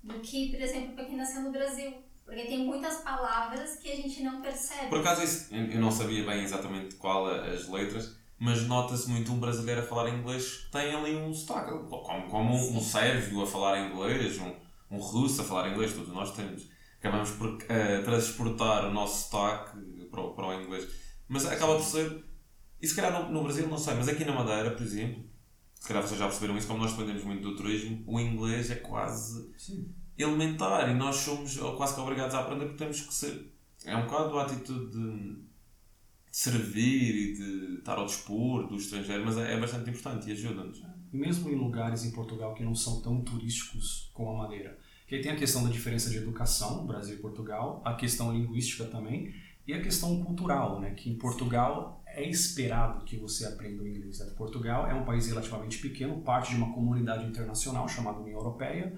do 0.04 0.20
que, 0.20 0.50
por 0.52 0.60
exemplo, 0.62 0.94
pra 0.94 1.06
quem 1.06 1.16
nasceu 1.18 1.42
no 1.42 1.52
Brasil. 1.52 1.94
Porque 2.26 2.46
tem 2.46 2.66
muitas 2.66 2.98
palavras 3.02 3.78
que 3.78 3.92
a 3.92 3.96
gente 3.96 4.24
não 4.24 4.42
percebe. 4.42 4.90
Por 4.90 5.00
acaso 5.00 5.24
isso, 5.24 5.54
eu 5.54 5.80
não 5.80 5.92
sabia 5.92 6.26
bem 6.26 6.44
exatamente 6.44 6.96
qual 6.96 7.28
as 7.28 7.68
letras, 7.68 8.16
mas 8.40 8.66
nota-se 8.68 9.10
muito 9.10 9.32
um 9.32 9.40
brasileiro 9.40 9.82
a 9.82 9.86
falar 9.86 10.10
inglês 10.10 10.58
que 10.66 10.72
tem 10.72 10.94
ali 10.94 11.16
um 11.16 11.34
sotaque, 11.34 11.72
como, 11.90 12.30
como 12.30 12.54
um, 12.56 12.78
um 12.78 12.82
sérvio 12.82 13.42
a 13.44 13.48
falar 13.48 13.80
inglês, 13.90 14.40
um, 14.40 14.54
um 14.92 14.98
russo 15.00 15.42
a 15.42 15.44
falar 15.44 15.70
inglês, 15.70 15.94
todos 15.94 16.14
nós 16.14 16.32
temos. 16.34 16.70
Acabamos 17.00 17.32
por 17.32 17.58
eh, 17.68 18.02
transportar 18.04 18.86
o 18.86 18.94
nosso 18.94 19.30
sotaque 19.30 19.78
para, 20.10 20.22
o- 20.22 20.34
para 20.34 20.48
o 20.48 20.62
inglês. 20.62 20.88
Mas 21.28 21.46
acaba 21.46 21.76
por 21.76 21.84
ser. 21.84 22.24
E 22.82 22.88
se 22.88 22.96
calhar 22.96 23.12
no, 23.12 23.30
no 23.32 23.44
Brasil, 23.44 23.68
não 23.68 23.78
sei, 23.78 23.94
mas 23.96 24.08
aqui 24.08 24.24
na 24.24 24.34
Madeira, 24.34 24.72
por 24.72 24.82
exemplo, 24.82 25.24
se 25.84 25.90
calhar 25.90 26.02
vocês 26.02 26.18
já 26.18 26.28
perceberam 26.28 26.58
isso, 26.58 26.66
como 26.66 26.80
nós 26.80 26.94
dependemos 26.94 27.26
muito 27.26 27.42
do 27.42 27.58
turismo, 27.58 28.02
o 28.08 28.18
inglês 28.18 28.72
é 28.72 28.76
quase 28.76 29.54
sim. 29.58 29.94
elementar 30.18 30.90
e 30.90 30.94
nós 30.94 31.18
somos 31.18 31.58
quase 31.76 31.94
que 31.94 32.00
obrigados 32.00 32.34
a 32.34 32.40
aprender 32.40 32.68
porque 32.68 32.78
temos 32.78 33.02
que 33.02 33.14
ser. 33.14 33.54
É 33.84 33.94
um 33.94 34.04
bocado 34.04 34.40
a 34.40 34.44
atitude 34.44 34.92
de 34.92 35.44
servir 36.32 37.16
e 37.16 37.34
de 37.34 37.80
estar 37.80 37.98
ao 37.98 38.06
dispor 38.06 38.66
do 38.66 38.78
estrangeiro, 38.78 39.26
mas 39.26 39.38
é, 39.38 39.56
é 39.56 39.60
bastante 39.60 39.90
importante 39.90 40.30
e 40.30 40.32
ajuda-nos. 40.32 40.82
E 41.12 41.18
mesmo 41.18 41.50
em 41.50 41.56
lugares 41.56 42.06
em 42.06 42.12
Portugal 42.12 42.54
que 42.54 42.64
não 42.64 42.74
são 42.74 43.02
tão 43.02 43.22
turísticos 43.22 44.10
como 44.14 44.30
a 44.30 44.44
Madeira. 44.44 44.80
Que 45.06 45.16
aí 45.16 45.22
tem 45.22 45.34
a 45.34 45.36
questão 45.36 45.66
da 45.66 45.70
diferença 45.70 46.10
de 46.10 46.16
educação, 46.16 46.88
Brasil 46.88 47.16
e 47.18 47.20
Portugal, 47.20 47.82
a 47.84 47.94
questão 47.96 48.32
linguística 48.32 48.86
também, 48.86 49.34
e 49.68 49.74
a 49.74 49.82
questão 49.82 50.24
cultural, 50.24 50.80
né? 50.80 50.92
Que 50.92 51.10
em 51.10 51.18
Portugal 51.18 52.02
é 52.16 52.28
esperado 52.28 53.04
que 53.04 53.18
você 53.18 53.46
aprenda 53.46 53.82
o 53.82 53.88
inglês. 53.88 54.20
Né? 54.20 54.28
Portugal 54.38 54.88
é 54.88 54.94
um 54.94 55.04
país 55.04 55.28
relativamente 55.28 55.80
pequeno, 55.80 56.22
parte 56.22 56.52
de 56.52 56.58
uma 56.58 56.74
comunidade 56.74 57.26
internacional 57.26 57.88
chamada 57.88 58.20
União 58.20 58.38
Europeia. 58.38 58.94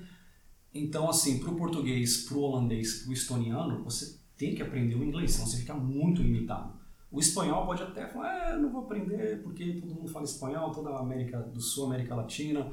Então, 0.74 1.10
assim, 1.10 1.40
para 1.40 1.50
o 1.50 1.56
português, 1.56 2.26
para 2.26 2.38
o 2.38 2.42
holandês, 2.42 3.04
para 3.04 3.10
o 3.10 3.14
estoniano, 3.14 3.84
você 3.84 4.20
tem 4.38 4.54
que 4.54 4.62
aprender 4.62 4.96
o 4.96 5.04
inglês, 5.04 5.32
senão 5.32 5.48
você 5.48 5.58
fica 5.58 5.74
muito 5.74 6.22
limitado. 6.22 6.74
O 7.10 7.20
espanhol 7.20 7.66
pode 7.66 7.82
até 7.82 8.06
falar, 8.08 8.50
ah, 8.50 8.58
não 8.58 8.70
vou 8.70 8.82
aprender 8.82 9.42
porque 9.42 9.80
todo 9.80 9.96
mundo 9.96 10.10
fala 10.10 10.26
espanhol, 10.26 10.72
toda 10.72 10.90
a 10.90 11.00
América 11.00 11.40
do 11.40 11.62
Sul, 11.62 11.86
América 11.86 12.14
Latina, 12.14 12.70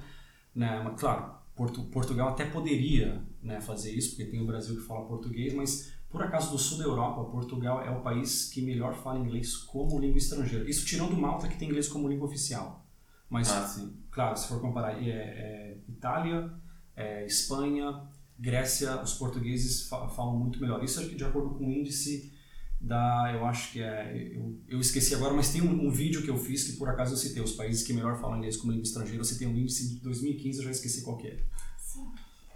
né? 0.53 0.83
Mas, 0.83 1.01
claro, 1.01 1.35
Portu 1.55 1.85
Portugal 1.85 2.31
até 2.31 2.47
poderia 2.47 3.23
né, 3.41 3.61
fazer 3.61 3.93
isso, 3.93 4.17
porque 4.17 4.31
tem 4.31 4.43
o 4.43 4.47
Brasil 4.47 4.75
que 4.75 4.83
fala 4.83 5.07
português, 5.07 5.55
mas 5.55 5.93
por 6.13 6.23
acaso 6.23 6.51
do 6.51 6.59
sul 6.59 6.79
da 6.79 6.85
Europa, 6.85 7.25
Portugal 7.25 7.83
é 7.83 7.91
o 7.91 8.01
país 8.03 8.51
que 8.51 8.61
melhor 8.63 8.95
fala 8.95 9.19
inglês 9.19 9.57
como 9.57 9.99
língua 9.99 10.19
estrangeira. 10.19 10.69
Isso 10.69 10.85
tirando 10.85 11.17
Malta, 11.17 11.49
que 11.49 11.57
tem 11.59 11.69
inglês 11.69 11.89
como 11.89 12.07
língua 12.09 12.29
oficial. 12.29 12.87
Mas, 13.29 13.51
Ah, 13.51 13.67
sim. 13.67 13.97
claro, 14.11 14.37
se 14.37 14.47
for 14.47 14.61
comparar, 14.61 15.03
é, 15.03 15.09
é 15.09 15.79
Itália, 15.89 16.53
é 16.95 17.25
Espanha, 17.25 18.03
Grécia, 18.39 19.01
os 19.03 19.15
portugueses 19.15 19.89
fa 19.89 20.07
falam 20.09 20.37
muito 20.39 20.61
melhor. 20.61 20.85
Isso 20.85 21.01
é 21.01 21.05
de 21.05 21.25
acordo 21.25 21.55
com 21.55 21.67
o 21.67 21.71
índice 21.71 22.31
da, 22.79 23.33
eu 23.33 23.47
acho 23.47 23.73
que 23.73 23.81
é, 23.81 24.37
eu, 24.37 24.61
eu 24.69 24.81
esqueci 24.81 25.15
agora, 25.15 25.33
mas 25.33 25.51
tem 25.51 25.63
um, 25.63 25.87
um 25.87 25.91
vídeo 25.91 26.23
que 26.23 26.29
eu 26.29 26.37
fiz 26.37 26.65
que 26.65 26.77
por 26.77 26.89
acaso 26.91 27.15
eu 27.15 27.17
citei 27.17 27.43
os 27.43 27.53
países 27.53 27.87
que 27.87 27.93
melhor 27.95 28.21
falam 28.21 28.37
inglês 28.37 28.57
como 28.57 28.73
língua 28.73 28.85
estrangeira. 28.85 29.19
Eu 29.21 29.25
citei 29.25 29.47
um 29.47 29.57
índice 29.57 29.95
de 29.95 30.01
2015, 30.03 30.59
eu 30.59 30.65
já 30.65 30.71
esqueci 30.73 31.03
qual 31.03 31.17
que 31.17 31.29
é. 31.29 31.39
Sim. 31.79 32.11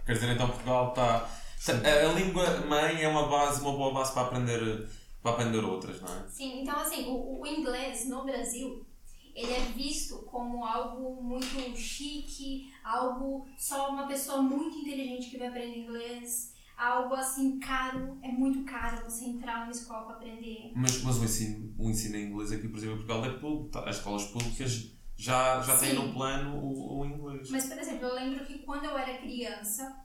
Quer 0.05 0.13
dizer, 0.15 0.29
então 0.35 0.49
Portugal 0.49 0.91
está. 0.91 1.46
A, 1.69 2.09
a 2.09 2.13
língua 2.13 2.61
mãe 2.67 3.03
é 3.03 3.09
uma 3.09 3.29
base, 3.29 3.61
uma 3.61 3.73
boa 3.73 3.93
base 3.93 4.13
para 4.13 4.23
aprender, 4.23 4.89
para 5.23 5.33
aprender 5.33 5.65
outras, 5.65 6.01
não 6.01 6.09
é? 6.09 6.29
Sim, 6.29 6.63
então 6.63 6.79
assim, 6.79 7.07
o, 7.07 7.41
o 7.41 7.47
inglês 7.47 8.07
no 8.09 8.25
Brasil, 8.25 8.87
ele 9.35 9.53
é 9.53 9.61
visto 9.75 10.19
como 10.27 10.65
algo 10.65 11.23
muito 11.23 11.77
chique, 11.77 12.71
algo 12.85 13.47
só 13.59 13.91
uma 13.91 14.07
pessoa 14.07 14.41
muito 14.43 14.77
inteligente 14.79 15.31
que 15.31 15.39
vai 15.39 15.49
aprender 15.49 15.79
inglês, 15.79 16.55
algo 16.77 17.15
assim 17.15 17.59
caro, 17.59 18.19
é 18.23 18.29
muito 18.29 18.63
caro 18.65 19.03
você 19.05 19.25
entrar 19.25 19.61
numa 19.61 19.73
escola 19.73 20.05
para 20.07 20.17
aprender. 20.17 20.73
Mas, 20.75 21.03
mas 21.03 21.17
o, 21.19 21.25
ensino, 21.25 21.75
o 21.79 21.91
ensino 21.91 22.17
em 22.17 22.31
inglês 22.31 22.53
aqui, 22.53 22.69
por 22.69 22.79
exemplo, 22.79 22.97
em 22.97 23.07
Portugal 23.07 23.25
é 23.25 23.39
público. 23.39 23.69
tá? 23.71 23.89
As 23.89 23.97
escolas 23.97 24.25
públicas 24.27 24.91
já, 25.17 25.61
já 25.63 25.77
têm 25.79 25.95
no 25.95 26.13
plano 26.13 26.59
o, 26.59 27.01
o 27.01 27.07
inglês. 27.07 27.51
Mas, 27.51 27.67
por 27.67 27.79
exemplo, 27.79 28.07
eu 28.07 28.15
lembro 28.15 28.45
que 28.45 28.59
quando 28.59 28.85
eu 28.85 28.97
era 28.97 29.19
criança, 29.19 29.97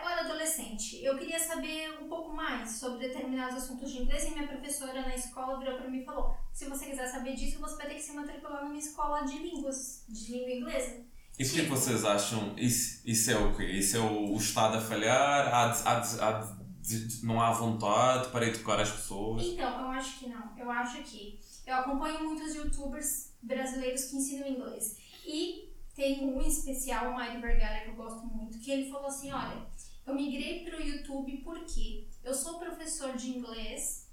eu 0.00 0.08
era 0.08 0.20
adolescente, 0.22 1.02
eu 1.04 1.16
queria 1.18 1.38
saber 1.38 1.98
um 2.02 2.08
pouco 2.08 2.32
mais 2.34 2.70
sobre 2.72 3.06
determinados 3.08 3.56
assuntos 3.62 3.90
de 3.90 4.02
inglês 4.02 4.24
e 4.26 4.30
minha 4.30 4.46
professora 4.46 5.02
na 5.02 5.14
escola 5.14 5.58
virou 5.58 5.76
para 5.78 5.88
mim 5.90 5.98
e 6.00 6.04
falou: 6.04 6.34
se 6.52 6.66
você 6.66 6.86
quiser 6.86 7.06
saber 7.08 7.34
disso, 7.34 7.58
você 7.60 7.76
vai 7.76 7.86
ter 7.88 7.94
que 7.96 8.02
se 8.02 8.12
matricular 8.12 8.64
numa 8.64 8.76
escola 8.78 9.22
de 9.22 9.38
línguas, 9.38 10.04
de 10.08 10.32
língua 10.32 10.50
inglesa. 10.50 11.04
E 11.38 11.44
por 11.44 11.54
que 11.54 11.60
é 11.62 11.64
vocês 11.64 12.04
acham? 12.04 12.54
Isso, 12.58 13.00
isso 13.06 13.30
é 13.30 13.36
o 13.38 13.56
quê? 13.56 13.64
Isso 13.64 13.96
é 13.96 14.00
o, 14.00 14.32
o 14.34 14.36
Estado 14.36 14.76
a 14.76 14.80
falhar? 14.80 15.52
Há 15.54 15.68
de- 15.68 15.88
há 15.88 16.00
de- 16.00 16.20
há 16.20 16.62
de- 16.82 17.24
não 17.26 17.40
há 17.40 17.50
vontade 17.52 18.28
para 18.28 18.46
educar 18.46 18.78
as 18.80 18.90
pessoas? 18.90 19.42
Então, 19.42 19.80
eu 19.80 19.88
acho 19.88 20.18
que 20.18 20.28
não. 20.28 20.52
Eu 20.58 20.70
acho 20.70 21.02
que 21.02 21.40
eu 21.66 21.74
acompanho 21.76 22.22
muitos 22.24 22.54
youtubers 22.54 23.32
brasileiros 23.42 24.04
que 24.06 24.16
ensinam 24.16 24.46
inglês. 24.46 24.96
E 25.24 25.70
tem 25.94 26.24
um 26.24 26.40
em 26.42 26.48
especial, 26.48 27.10
o 27.10 27.14
Mário 27.14 27.40
Vergara, 27.40 27.80
que 27.84 27.90
eu 27.90 27.94
gosto 27.94 28.26
muito, 28.26 28.58
que 28.58 28.70
ele 28.70 28.90
falou 28.90 29.06
assim: 29.06 29.32
olha, 29.32 29.66
eu 30.06 30.14
migrei 30.14 30.64
para 30.64 30.78
o 30.78 30.82
YouTube 30.82 31.38
porque 31.38 32.06
eu 32.24 32.34
sou 32.34 32.58
professor 32.58 33.16
de 33.16 33.30
inglês, 33.30 34.08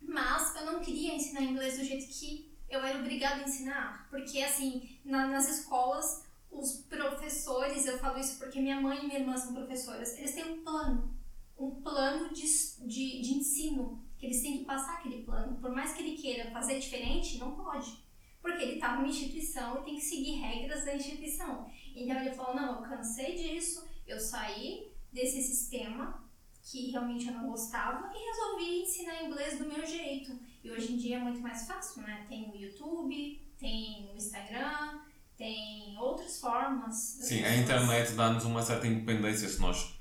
mas 0.00 0.54
eu 0.56 0.66
não 0.66 0.80
queria 0.80 1.14
ensinar 1.14 1.42
inglês 1.42 1.78
do 1.78 1.84
jeito 1.84 2.06
que 2.08 2.50
eu 2.68 2.80
era 2.84 2.98
obrigado 2.98 3.40
a 3.40 3.44
ensinar. 3.44 4.08
Porque, 4.10 4.40
assim, 4.42 4.98
na- 5.04 5.26
nas 5.26 5.48
escolas, 5.48 6.24
os 6.50 6.78
professores, 6.88 7.86
eu 7.86 7.98
falo 7.98 8.18
isso 8.18 8.38
porque 8.38 8.60
minha 8.60 8.80
mãe 8.80 8.98
e 8.98 9.06
minha 9.06 9.18
irmã 9.20 9.36
são 9.36 9.54
professoras, 9.54 10.16
eles 10.18 10.34
têm 10.34 10.52
um 10.52 10.62
plano 10.64 11.20
um 11.60 11.82
plano 11.82 12.32
de, 12.32 12.42
de, 12.86 13.20
de 13.20 13.34
ensino, 13.34 14.02
que 14.18 14.26
eles 14.26 14.40
têm 14.40 14.58
que 14.58 14.64
passar 14.64 14.94
aquele 14.94 15.22
plano. 15.22 15.60
Por 15.60 15.70
mais 15.70 15.92
que 15.92 16.02
ele 16.02 16.16
queira 16.16 16.50
fazer 16.50 16.78
diferente, 16.80 17.38
não 17.38 17.54
pode. 17.54 18.02
Porque 18.40 18.62
ele 18.62 18.74
está 18.74 18.96
numa 18.96 19.06
instituição 19.08 19.78
e 19.78 19.84
tem 19.84 19.94
que 19.96 20.00
seguir 20.00 20.40
regras 20.40 20.84
da 20.86 20.94
instituição. 20.96 21.70
Então 21.94 22.16
ele 22.18 22.34
falou: 22.34 22.54
não, 22.56 22.76
eu 22.82 22.88
cansei 22.88 23.34
disso, 23.34 23.86
eu 24.06 24.18
saí 24.18 24.89
desse 25.12 25.42
sistema 25.42 26.28
que 26.62 26.90
realmente 26.90 27.26
eu 27.26 27.32
não 27.34 27.48
gostava 27.48 28.12
e 28.14 28.18
resolvi 28.30 28.82
ensinar 28.82 29.24
inglês 29.24 29.58
do 29.58 29.64
meu 29.66 29.84
jeito. 29.84 30.38
E 30.62 30.70
hoje 30.70 30.92
em 30.92 30.96
dia 30.98 31.16
é 31.16 31.20
muito 31.20 31.40
mais 31.40 31.66
fácil, 31.66 32.02
né? 32.02 32.26
Tem 32.28 32.50
o 32.50 32.54
YouTube, 32.54 33.40
tem 33.58 34.10
o 34.12 34.16
Instagram, 34.16 35.00
tem 35.36 35.96
outras 35.98 36.38
formas. 36.40 36.94
Sim, 36.96 37.42
a 37.44 37.56
internet 37.56 38.12
dá-nos 38.12 38.44
uma 38.44 38.62
certa 38.62 38.86
independência 38.86 39.48
se 39.48 39.60
nós. 39.60 39.98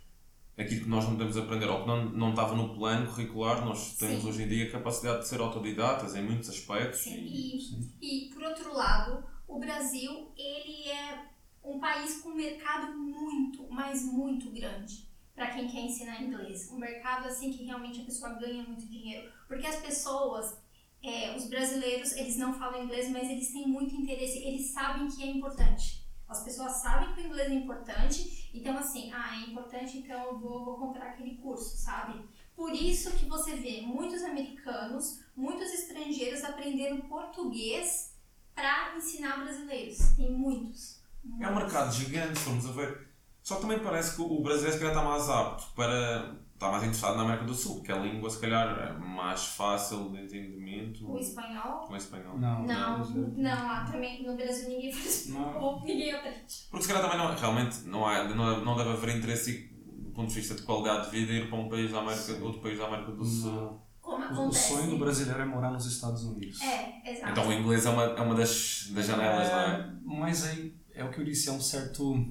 Aquilo 0.58 0.82
que 0.84 0.90
nós 0.90 1.06
não 1.06 1.14
podemos 1.14 1.38
aprender 1.38 1.68
ou 1.70 1.82
que 1.82 1.88
não, 1.88 2.10
não 2.10 2.30
estava 2.32 2.54
no 2.54 2.76
plano 2.76 3.08
curricular, 3.08 3.64
nós 3.66 3.96
temos 3.96 4.22
Sim. 4.24 4.28
hoje 4.30 4.44
em 4.44 4.48
dia 4.50 4.68
a 4.68 4.72
capacidade 4.72 5.22
de 5.22 5.30
ser 5.30 5.40
autodidatas 5.40 6.14
em 6.18 6.22
muitos 6.22 6.50
aspectos. 6.50 7.00
Sim, 7.00 7.16
e- 7.16 7.90
e, 8.02 8.28
e 8.28 8.34
por 8.34 8.44
outro 8.44 8.74
lado, 8.76 9.24
o 9.48 9.58
Brasil 9.58 10.34
ele 10.36 10.90
é 10.90 11.26
um 11.70 11.80
país 11.80 12.22
com 12.22 12.30
um 12.30 12.36
mercado 12.36 12.98
muito, 12.98 13.68
mas 13.70 14.04
muito 14.04 14.50
grande 14.50 15.08
para 15.36 15.52
quem 15.52 15.70
quer 15.70 15.82
ensinar 15.82 16.22
inglês. 16.22 16.70
Um 16.72 16.78
mercado 16.78 17.28
assim 17.28 17.52
que 17.52 17.64
realmente 17.64 18.02
a 18.02 18.06
pessoa 18.06 18.34
ganha 18.34 18.64
muito 18.64 18.86
dinheiro, 18.86 19.32
porque 19.48 19.66
as 19.66 19.78
pessoas, 19.78 20.58
é, 21.02 21.36
os 21.36 21.48
brasileiros, 21.48 22.12
eles 22.14 22.36
não 22.36 22.54
falam 22.54 22.84
inglês, 22.84 23.10
mas 23.10 23.30
eles 23.30 23.52
têm 23.52 23.68
muito 23.68 23.96
interesse, 23.96 24.40
eles 24.40 24.72
sabem 24.72 25.08
que 25.08 25.24
é 25.24 25.28
importante. 25.28 26.06
As 26.28 26.44
pessoas 26.44 26.74
sabem 26.74 27.14
que 27.14 27.22
o 27.22 27.26
inglês 27.26 27.50
é 27.50 27.56
importante, 27.56 28.50
então 28.54 28.78
assim, 28.78 29.12
ah, 29.14 29.42
é 29.42 29.50
importante, 29.50 29.98
então 29.98 30.26
eu 30.26 30.38
vou, 30.38 30.66
vou 30.66 30.78
comprar 30.78 31.12
aquele 31.12 31.38
curso, 31.38 31.78
sabe? 31.78 32.22
Por 32.56 32.74
isso 32.74 33.16
que 33.16 33.26
você 33.26 33.56
vê 33.56 33.82
muitos 33.82 34.22
americanos, 34.24 35.22
muitos 35.36 35.72
estrangeiros 35.72 36.44
aprendendo 36.44 37.08
português 37.08 38.14
para 38.54 38.98
ensinar 38.98 39.44
brasileiros. 39.44 39.98
Tem 40.18 40.30
muitos. 40.30 40.99
É 41.42 41.48
um 41.48 41.56
mercado 41.56 41.94
gigante, 41.94 42.40
vamos 42.46 42.66
a 42.68 42.72
ver. 42.72 43.08
Só 43.42 43.56
que 43.56 43.62
também 43.62 43.80
parece 43.80 44.16
que 44.16 44.22
o 44.22 44.42
brasileiro 44.42 44.74
se 44.74 44.80
calhar 44.80 44.96
está 44.96 45.08
mais 45.08 45.30
apto 45.30 45.74
para. 45.76 46.36
está 46.54 46.70
mais 46.70 46.84
interessado 46.84 47.16
na 47.18 47.24
América 47.24 47.46
do 47.46 47.54
Sul, 47.54 47.76
porque 47.78 47.92
a 47.92 47.98
língua 47.98 48.30
se 48.30 48.40
calhar 48.40 48.68
é 48.80 48.94
mais 48.98 49.46
fácil 49.46 50.10
de 50.12 50.20
entendimento. 50.24 51.10
O 51.10 51.18
espanhol? 51.18 51.88
O 51.90 51.96
espanhol. 51.96 52.38
Não, 52.38 52.64
Não, 52.66 53.00
não, 53.00 53.16
não, 53.38 53.68
lá 53.68 53.86
também 53.90 54.26
no 54.28 54.36
Brasil 54.36 54.68
ninguém 54.70 54.92
faz 54.92 55.28
Não. 55.32 55.48
espanhol, 55.48 55.82
ninguém 55.86 56.12
aprende. 56.14 56.68
Porque 56.70 56.86
se 56.86 56.92
calhar 56.94 57.10
também 57.10 57.26
não, 57.26 57.34
realmente 57.36 57.82
não, 57.86 58.06
há, 58.06 58.24
não, 58.26 58.64
não 58.66 58.76
deve 58.78 58.90
haver 58.92 59.16
interesse 59.18 59.70
do 59.74 60.12
ponto 60.12 60.28
de 60.28 60.36
vista 60.36 60.54
de 60.54 60.62
qualidade 60.64 61.06
de 61.06 61.12
vida 61.18 61.32
ir 61.32 61.50
para 61.50 61.58
um 61.58 61.70
país 61.70 61.92
da 61.92 62.00
América, 62.00 62.34
outro 62.44 62.62
país 62.62 62.78
da 62.78 62.86
América 62.88 63.12
do 63.14 63.24
Sul. 63.24 63.52
Não. 63.52 63.90
Como 64.02 64.48
O- 64.50 64.54
sonho 64.54 64.90
do 64.90 64.98
brasileiro 64.98 65.42
é 65.42 65.46
morar 65.46 65.72
nos 65.72 65.86
Estados 65.86 66.24
Unidos. 66.24 66.60
É, 66.62 67.10
exato. 67.10 67.32
Então 67.32 67.48
o 67.48 67.54
inglês 67.54 67.86
é 67.86 67.90
uma, 67.90 68.04
é 68.04 68.22
uma 68.22 68.36
das, 68.36 68.90
das 68.92 69.06
janelas, 69.06 69.48
não 69.50 69.60
é? 69.60 69.66
É, 69.80 69.90
mas 70.04 70.46
aí 70.46 70.76
é 71.00 71.04
o 71.04 71.12
que 71.12 71.20
eu 71.20 71.24
disse, 71.24 71.50
é 71.50 71.52
um 71.52 71.62
certo. 71.62 72.26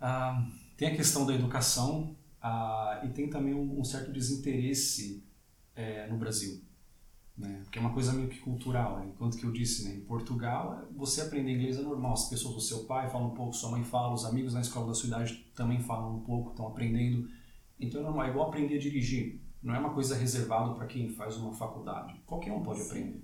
ah, 0.00 0.46
tem 0.76 0.88
a 0.88 0.96
questão 0.96 1.24
da 1.24 1.34
educação 1.34 2.16
ah, 2.42 3.02
e 3.04 3.08
tem 3.10 3.30
também 3.30 3.54
um, 3.54 3.80
um 3.80 3.84
certo 3.84 4.12
desinteresse 4.12 5.24
eh, 5.74 6.06
no 6.08 6.18
Brasil. 6.18 6.60
Né? 7.36 7.60
Porque 7.62 7.78
é 7.78 7.80
uma 7.80 7.92
coisa 7.92 8.12
meio 8.12 8.28
que 8.28 8.38
cultural. 8.38 8.98
Né? 8.98 9.06
Enquanto 9.14 9.36
que 9.36 9.44
eu 9.44 9.52
disse, 9.52 9.84
né? 9.84 9.94
em 9.94 10.00
Portugal, 10.00 10.88
você 10.96 11.20
aprender 11.20 11.52
inglês 11.52 11.78
é 11.78 11.82
normal. 11.82 12.14
As 12.14 12.28
pessoas 12.28 12.54
do 12.54 12.60
seu 12.60 12.84
pai 12.84 13.08
falam 13.10 13.28
um 13.28 13.34
pouco, 13.34 13.54
sua 13.54 13.70
mãe 13.70 13.84
fala, 13.84 14.12
os 14.12 14.24
amigos 14.24 14.54
na 14.54 14.60
escola 14.60 14.88
da 14.88 14.94
sua 14.94 15.08
idade 15.08 15.46
também 15.54 15.80
falam 15.80 16.16
um 16.16 16.20
pouco, 16.20 16.50
estão 16.50 16.66
aprendendo. 16.66 17.28
Então 17.78 18.00
é 18.00 18.04
normal, 18.04 18.26
é 18.26 18.30
igual 18.30 18.48
aprender 18.48 18.76
a 18.76 18.80
dirigir. 18.80 19.40
Não 19.62 19.74
é 19.74 19.78
uma 19.78 19.92
coisa 19.92 20.16
reservada 20.16 20.74
para 20.74 20.86
quem 20.86 21.10
faz 21.10 21.36
uma 21.36 21.52
faculdade. 21.52 22.20
Qualquer 22.24 22.52
um 22.52 22.62
pode 22.62 22.82
aprender. 22.82 23.22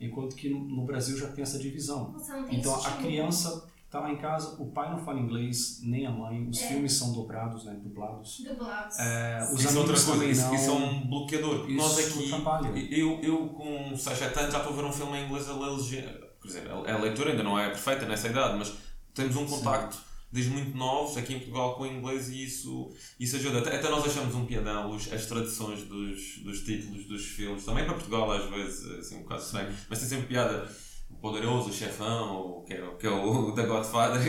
Enquanto 0.00 0.34
que 0.34 0.48
no, 0.48 0.60
no 0.60 0.84
Brasil 0.84 1.16
já 1.18 1.28
tem 1.28 1.42
essa 1.42 1.58
divisão. 1.58 2.12
Não 2.12 2.20
tem 2.46 2.58
Então 2.58 2.74
a 2.74 2.78
estímulo. 2.78 3.02
criança 3.02 3.68
tá 3.90 3.98
lá 4.00 4.10
em 4.12 4.16
casa, 4.18 4.54
o 4.62 4.66
pai 4.70 4.88
não 4.90 4.98
fala 4.98 5.18
inglês, 5.18 5.80
nem 5.82 6.06
a 6.06 6.10
mãe, 6.12 6.48
os 6.48 6.60
É. 6.62 6.68
filmes 6.68 6.92
são 6.92 7.12
dobrados, 7.12 7.64
né, 7.64 7.76
dublados. 7.82 8.40
Dublados. 8.48 8.96
É, 9.00 9.48
os 9.52 9.64
Isso 9.64 9.76
é 9.76 9.80
outra 9.80 9.94
coisa, 10.00 10.24
isso, 10.26 10.42
não. 10.46 10.54
isso 10.54 10.70
é 10.70 10.72
um 10.72 11.06
bloqueador. 11.08 11.58
Porque 11.58 11.74
nós 11.74 11.98
Isso 11.98 12.18
aqui, 12.18 12.32
atrapalha. 12.32 12.68
eu, 12.78 13.20
eu 13.20 13.48
com 13.48 13.96
6, 13.96 14.16
7 14.18 14.38
anos 14.38 14.52
já 14.52 14.58
estou 14.58 14.72
a 14.72 14.76
ver 14.76 14.84
um 14.84 14.92
filme 14.92 15.18
em 15.18 15.26
inglês 15.26 15.48
a 15.48 15.54
ler. 15.54 16.30
Quer 16.40 16.46
dizer, 16.46 16.70
a 16.70 16.96
leitura 16.98 17.30
ainda 17.32 17.42
não 17.42 17.58
é 17.58 17.68
perfeita 17.68 18.06
nessa 18.06 18.28
idade, 18.28 18.56
mas 18.58 18.72
temos 19.12 19.34
um 19.36 19.44
contacto 19.44 19.98
desde 20.32 20.50
muito 20.52 20.76
novos 20.76 21.16
aqui 21.16 21.34
em 21.34 21.38
Portugal 21.38 21.74
com 21.74 21.82
o 21.84 21.86
inglês 21.86 22.28
e 22.28 22.44
isso, 22.44 22.90
isso 23.18 23.36
ajuda. 23.36 23.58
Até, 23.58 23.76
até 23.76 23.88
nós 23.88 24.04
achamos 24.04 24.34
um 24.34 24.46
piadão 24.46 24.90
os, 24.90 25.12
as 25.12 25.26
traduções 25.26 25.82
dos, 25.82 26.38
dos 26.38 26.60
títulos 26.60 27.06
dos 27.06 27.24
filmes, 27.26 27.64
também 27.64 27.84
para 27.84 27.94
Portugal 27.94 28.30
às 28.30 28.48
vezes 28.50 28.90
assim 28.98 29.16
um 29.16 29.22
bocado 29.22 29.42
estranho, 29.42 29.74
mas 29.88 29.98
tem 29.98 30.08
sempre 30.08 30.26
piada. 30.26 30.68
O 31.10 31.16
poderoso, 31.16 31.70
o 31.70 31.72
chefão, 31.72 32.40
o 32.40 32.62
que 32.62 32.72
é, 32.72 32.84
o 32.84 32.96
que 32.96 33.04
é 33.04 33.10
o 33.10 33.50
da 33.50 33.66
Godfather, 33.66 34.22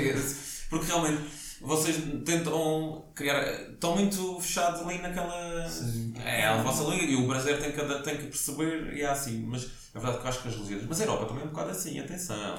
porque 0.68 0.88
realmente 0.88 1.22
vocês 1.62 1.98
tentam 2.26 3.06
criar. 3.14 3.44
estão 3.72 3.96
muito 3.96 4.40
fechados 4.40 4.82
ali 4.82 4.98
naquela. 4.98 5.68
Sim. 5.70 6.14
É 6.26 6.46
a 6.46 6.62
vossa 6.64 6.84
língua 6.90 7.06
e 7.06 7.16
o 7.16 7.28
brasileiro 7.28 7.62
tem 7.62 7.72
que, 7.72 8.04
tem 8.04 8.18
que 8.18 8.24
perceber 8.24 8.94
e 8.96 9.02
é 9.02 9.10
assim. 9.10 9.46
Mas 9.48 9.66
é 9.94 10.00
verdade 10.00 10.18
que 10.18 10.26
eu 10.26 10.30
acho 10.30 10.42
que 10.42 10.48
as 10.48 10.58
legendas. 10.58 10.86
Mas 10.90 11.02
a 11.02 11.04
Europa 11.04 11.26
também 11.26 11.44
é 11.44 11.46
um 11.46 11.50
bocado 11.50 11.70
assim, 11.70 12.00
atenção. 12.00 12.56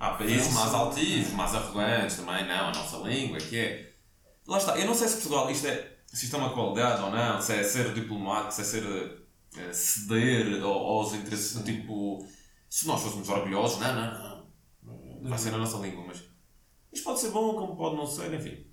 Há 0.00 0.10
países 0.14 0.44
França. 0.48 0.58
mais 0.60 0.74
altivos, 0.74 1.32
mais 1.34 1.54
arrogantes 1.54 2.16
também, 2.16 2.48
não, 2.48 2.68
a 2.68 2.72
nossa 2.72 2.96
língua, 3.06 3.38
que 3.38 3.56
é. 3.56 3.92
Lá 4.48 4.58
está, 4.58 4.76
eu 4.78 4.86
não 4.86 4.94
sei 4.94 5.06
se 5.08 5.14
Portugal 5.16 5.50
isto 5.50 5.66
é. 5.66 5.96
se 6.06 6.24
isto 6.24 6.34
é 6.34 6.38
uma 6.38 6.52
qualidade 6.54 7.02
ou 7.02 7.10
não, 7.10 7.40
se 7.40 7.52
é 7.52 7.62
ser 7.62 7.92
diplomático, 7.94 8.52
se 8.52 8.62
é 8.62 8.64
ser. 8.64 8.84
eh, 9.58 9.72
ceder 9.72 10.62
ao- 10.62 10.70
aos 10.86 11.12
interesses 11.14 11.54
do 11.56 11.62
tipo. 11.64 12.26
Se 12.68 12.86
nós 12.86 13.02
fôssemos 13.02 13.28
orgulhosos, 13.28 13.78
não, 13.80 13.94
não, 13.94 14.46
não. 15.22 15.28
Vai 15.28 15.38
ser 15.38 15.50
na 15.50 15.58
nossa 15.58 15.76
língua, 15.78 16.04
mas. 16.06 16.22
Isto 16.92 17.04
pode 17.04 17.20
ser 17.20 17.30
bom, 17.30 17.54
como 17.54 17.76
pode 17.76 17.96
não 17.96 18.06
ser, 18.06 18.32
enfim. 18.32 18.64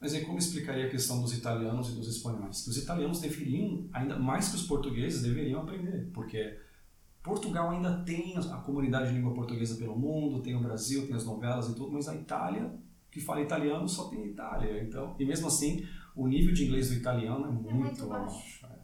Mas 0.00 0.14
aí 0.14 0.24
como 0.24 0.38
explicaria 0.38 0.86
a 0.86 0.90
questão 0.90 1.20
dos 1.20 1.32
italianos 1.36 1.90
e 1.90 1.92
dos 1.92 2.08
espanhóis? 2.08 2.66
Os 2.66 2.76
italianos 2.78 3.20
deveriam, 3.20 3.86
ainda 3.92 4.16
mais 4.18 4.48
que 4.48 4.56
os 4.56 4.62
portugueses, 4.62 5.20
deveriam 5.22 5.60
aprender, 5.60 6.10
porque 6.14 6.58
Portugal 7.22 7.70
ainda 7.70 8.02
tem 8.02 8.36
a 8.36 8.56
comunidade 8.56 9.08
de 9.08 9.14
língua 9.14 9.34
portuguesa 9.34 9.76
pelo 9.76 9.96
mundo, 9.96 10.42
tem 10.42 10.56
o 10.56 10.62
Brasil, 10.62 11.06
tem 11.06 11.14
as 11.14 11.24
novelas 11.24 11.68
e 11.68 11.74
tudo, 11.74 11.92
mas 11.92 12.08
a 12.08 12.14
Itália, 12.14 12.72
que 13.10 13.20
fala 13.20 13.42
italiano, 13.42 13.86
só 13.88 14.08
tem 14.08 14.26
Itália. 14.26 14.82
Então, 14.82 15.14
e 15.18 15.24
mesmo 15.24 15.46
assim, 15.46 15.86
o 16.16 16.26
nível 16.26 16.54
de 16.54 16.64
inglês 16.64 16.88
do 16.88 16.94
italiano 16.94 17.46
é 17.46 17.50
muito, 17.50 17.74
muito 17.74 18.06
baixo. 18.06 18.34
baixo. 18.34 18.66
é. 18.66 18.78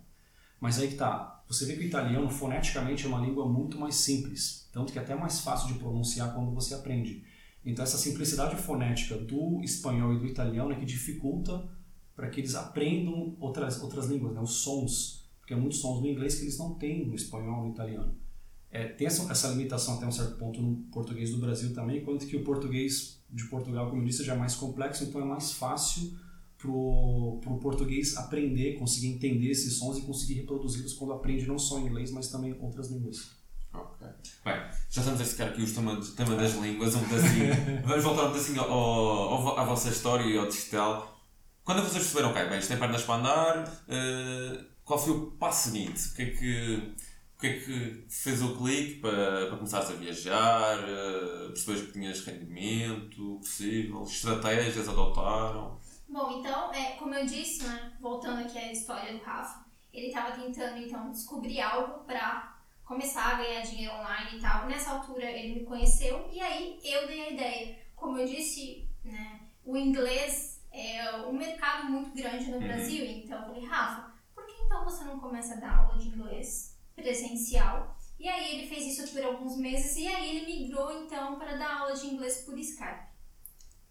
Mas 0.61 0.79
aí 0.79 0.89
que 0.89 0.97
tá. 0.97 1.45
Você 1.49 1.65
vê 1.65 1.75
que 1.75 1.85
o 1.85 1.87
italiano, 1.87 2.29
foneticamente, 2.29 3.07
é 3.07 3.09
uma 3.09 3.21
língua 3.21 3.49
muito 3.49 3.79
mais 3.79 3.95
simples. 3.95 4.69
Tanto 4.73 4.93
que 4.93 4.99
é 4.99 5.03
até 5.03 5.15
mais 5.15 5.41
fácil 5.41 5.73
de 5.73 5.79
pronunciar 5.79 6.35
quando 6.35 6.51
você 6.53 6.75
aprende. 6.75 7.25
Então, 7.65 7.83
essa 7.83 7.97
simplicidade 7.97 8.57
fonética 8.57 9.17
do 9.17 9.61
espanhol 9.63 10.15
e 10.15 10.19
do 10.19 10.27
italiano 10.27 10.73
é 10.73 10.77
que 10.77 10.85
dificulta 10.85 11.69
para 12.15 12.29
que 12.29 12.41
eles 12.41 12.55
aprendam 12.55 13.37
outras, 13.39 13.83
outras 13.83 14.07
línguas, 14.07 14.35
né? 14.35 14.41
os 14.41 14.55
sons. 14.57 15.29
Porque 15.39 15.55
há 15.55 15.57
muitos 15.57 15.79
sons 15.79 16.01
no 16.01 16.09
inglês 16.09 16.37
que 16.37 16.43
eles 16.43 16.59
não 16.59 16.75
têm 16.75 17.07
no 17.07 17.15
espanhol 17.15 17.65
e 17.65 17.69
no 17.69 17.75
italiano. 17.75 18.26
É, 18.71 18.85
tem 18.89 19.07
essa, 19.07 19.31
essa 19.31 19.49
limitação 19.49 19.95
até 19.97 20.07
um 20.07 20.13
certo 20.13 20.37
ponto 20.37 20.61
no 20.61 20.77
português 20.93 21.31
do 21.31 21.39
Brasil 21.39 21.73
também, 21.73 21.99
enquanto 22.03 22.27
que 22.27 22.37
o 22.37 22.45
português 22.45 23.21
de 23.31 23.45
Portugal, 23.45 23.89
como 23.89 24.03
eu 24.03 24.07
disse, 24.07 24.25
já 24.25 24.35
é 24.35 24.37
mais 24.39 24.55
complexo, 24.55 25.05
então 25.05 25.21
é 25.21 25.25
mais 25.25 25.53
fácil 25.53 26.17
pro, 26.59 27.39
pro 27.43 27.59
português 27.59 28.17
aprender, 28.17 28.75
conseguir 28.79 29.09
entender 29.09 29.51
esses 29.51 29.75
sons 29.79 29.99
e 29.99 30.03
conseguir 30.03 30.35
reproduzi-los 30.35 30.95
quando 30.95 31.13
aprende 31.13 31.47
não 31.47 31.59
só 31.59 31.79
inglês, 31.79 32.11
mas 32.11 32.29
também 32.29 32.55
outras 32.61 32.91
línguas. 32.91 33.31
Ok. 33.73 34.07
Bem, 34.45 34.55
já 34.91 35.01
estamos 35.03 35.21
a 35.21 35.25
secar 35.25 35.49
aqui 35.49 35.63
o 35.63 35.75
tema, 35.75 36.01
tema 36.17 36.35
das 36.37 36.55
línguas, 36.55 36.95
um 36.95 37.05
pedacinho. 37.05 37.83
Vamos 37.85 38.05
voltar 38.05 38.25
um 38.29 38.33
pedacinho 38.33 38.61
ao, 38.63 38.71
ao- 38.73 39.59
à 39.59 39.65
vossa 39.65 39.91
história 39.91 40.25
e 40.25 40.37
ao 40.39 40.47
digital. 40.49 41.21
Quando 41.63 41.83
vocês 41.83 41.95
perceberam, 42.05 42.31
ok, 42.31 42.49
bem, 42.49 42.59
isto 42.59 42.69
tem 42.69 42.79
pernas 42.79 43.03
para 43.03 43.17
andar, 43.21 43.85
eh, 43.89 44.65
qual 44.85 44.99
foi 44.99 45.13
o 45.13 45.31
passo 45.33 45.69
seguinte? 45.71 46.09
O 46.09 46.15
que 46.15 46.23
é 46.23 46.27
que, 46.31 46.95
o 47.37 47.39
que, 47.39 47.47
é 47.49 47.61
que 47.61 48.07
fez 48.09 48.41
o 48.43 48.57
clique 48.57 49.01
para, 49.01 49.47
para 49.49 49.57
começares 49.59 49.91
a 49.91 49.95
viajar? 49.95 50.79
Uh, 50.79 51.49
perceberes 51.49 51.83
que 51.87 51.93
tinhas 51.93 52.25
rendimento 52.25 53.37
possível? 53.41 54.03
Estratégias 54.05 54.89
adotaram? 54.89 55.79
Bom, 56.09 56.39
então, 56.39 56.73
é, 56.73 56.93
como 56.93 57.15
eu 57.15 57.27
disse, 57.27 57.65
né, 57.65 57.93
voltando 58.01 58.41
aqui 58.41 58.57
à 58.57 58.73
história 58.73 59.13
do 59.13 59.23
Rafa, 59.23 59.67
ele 59.93 60.07
estava 60.07 60.33
tentando 60.33 60.79
então 60.79 61.11
descobrir 61.11 61.61
algo 61.61 62.05
para 62.05 62.57
começar 62.85 63.35
a 63.35 63.43
ganhar 63.43 63.61
dinheiro 63.63 63.93
online 63.95 64.39
e 64.39 64.41
tal. 64.41 64.67
Nessa 64.67 64.93
altura 64.93 65.31
ele 65.31 65.61
me 65.61 65.67
conheceu 65.67 66.29
e 66.33 66.41
aí 66.41 66.79
eu 66.85 67.07
dei 67.07 67.21
a 67.23 67.31
ideia. 67.31 67.79
Como 67.95 68.17
eu 68.19 68.27
disse, 68.27 68.89
né, 69.05 69.41
o 69.63 69.77
inglês 69.77 70.63
é 70.73 71.17
um 71.27 71.33
mercado 71.33 71.91
muito 71.91 72.15
grande 72.15 72.47
no 72.51 72.59
Uhum. 72.59 72.63
Brasil, 72.63 73.05
então 73.05 73.39
eu 73.41 73.47
falei, 73.47 73.67
Rafa, 73.67 74.11
por 74.35 74.47
que 74.47 74.53
então 74.63 74.85
você 74.85 75.05
não 75.05 75.19
começa 75.21 75.55
a 75.55 75.57
dar 75.61 75.79
aula 75.79 75.99
de 75.99 76.09
inglês 76.09 76.76
presencial? 77.21 77.97
E 78.19 78.29
aí 78.29 78.57
ele 78.59 78.67
fez 78.69 78.99
isso 78.99 79.13
por 79.13 79.23
alguns 79.23 79.57
meses 79.59 79.97
e 79.97 80.07
aí 80.07 80.37
ele 80.37 80.47
migrou 80.47 80.91
então 81.05 81.39
para 81.39 81.57
dar 81.57 81.81
aula 81.81 81.95
de 81.95 82.07
inglês 82.07 82.43
por 82.47 82.59
Skype. 82.59 83.07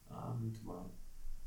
Ah, 0.10 0.34
muito 0.40 0.60
bem. 0.66 0.86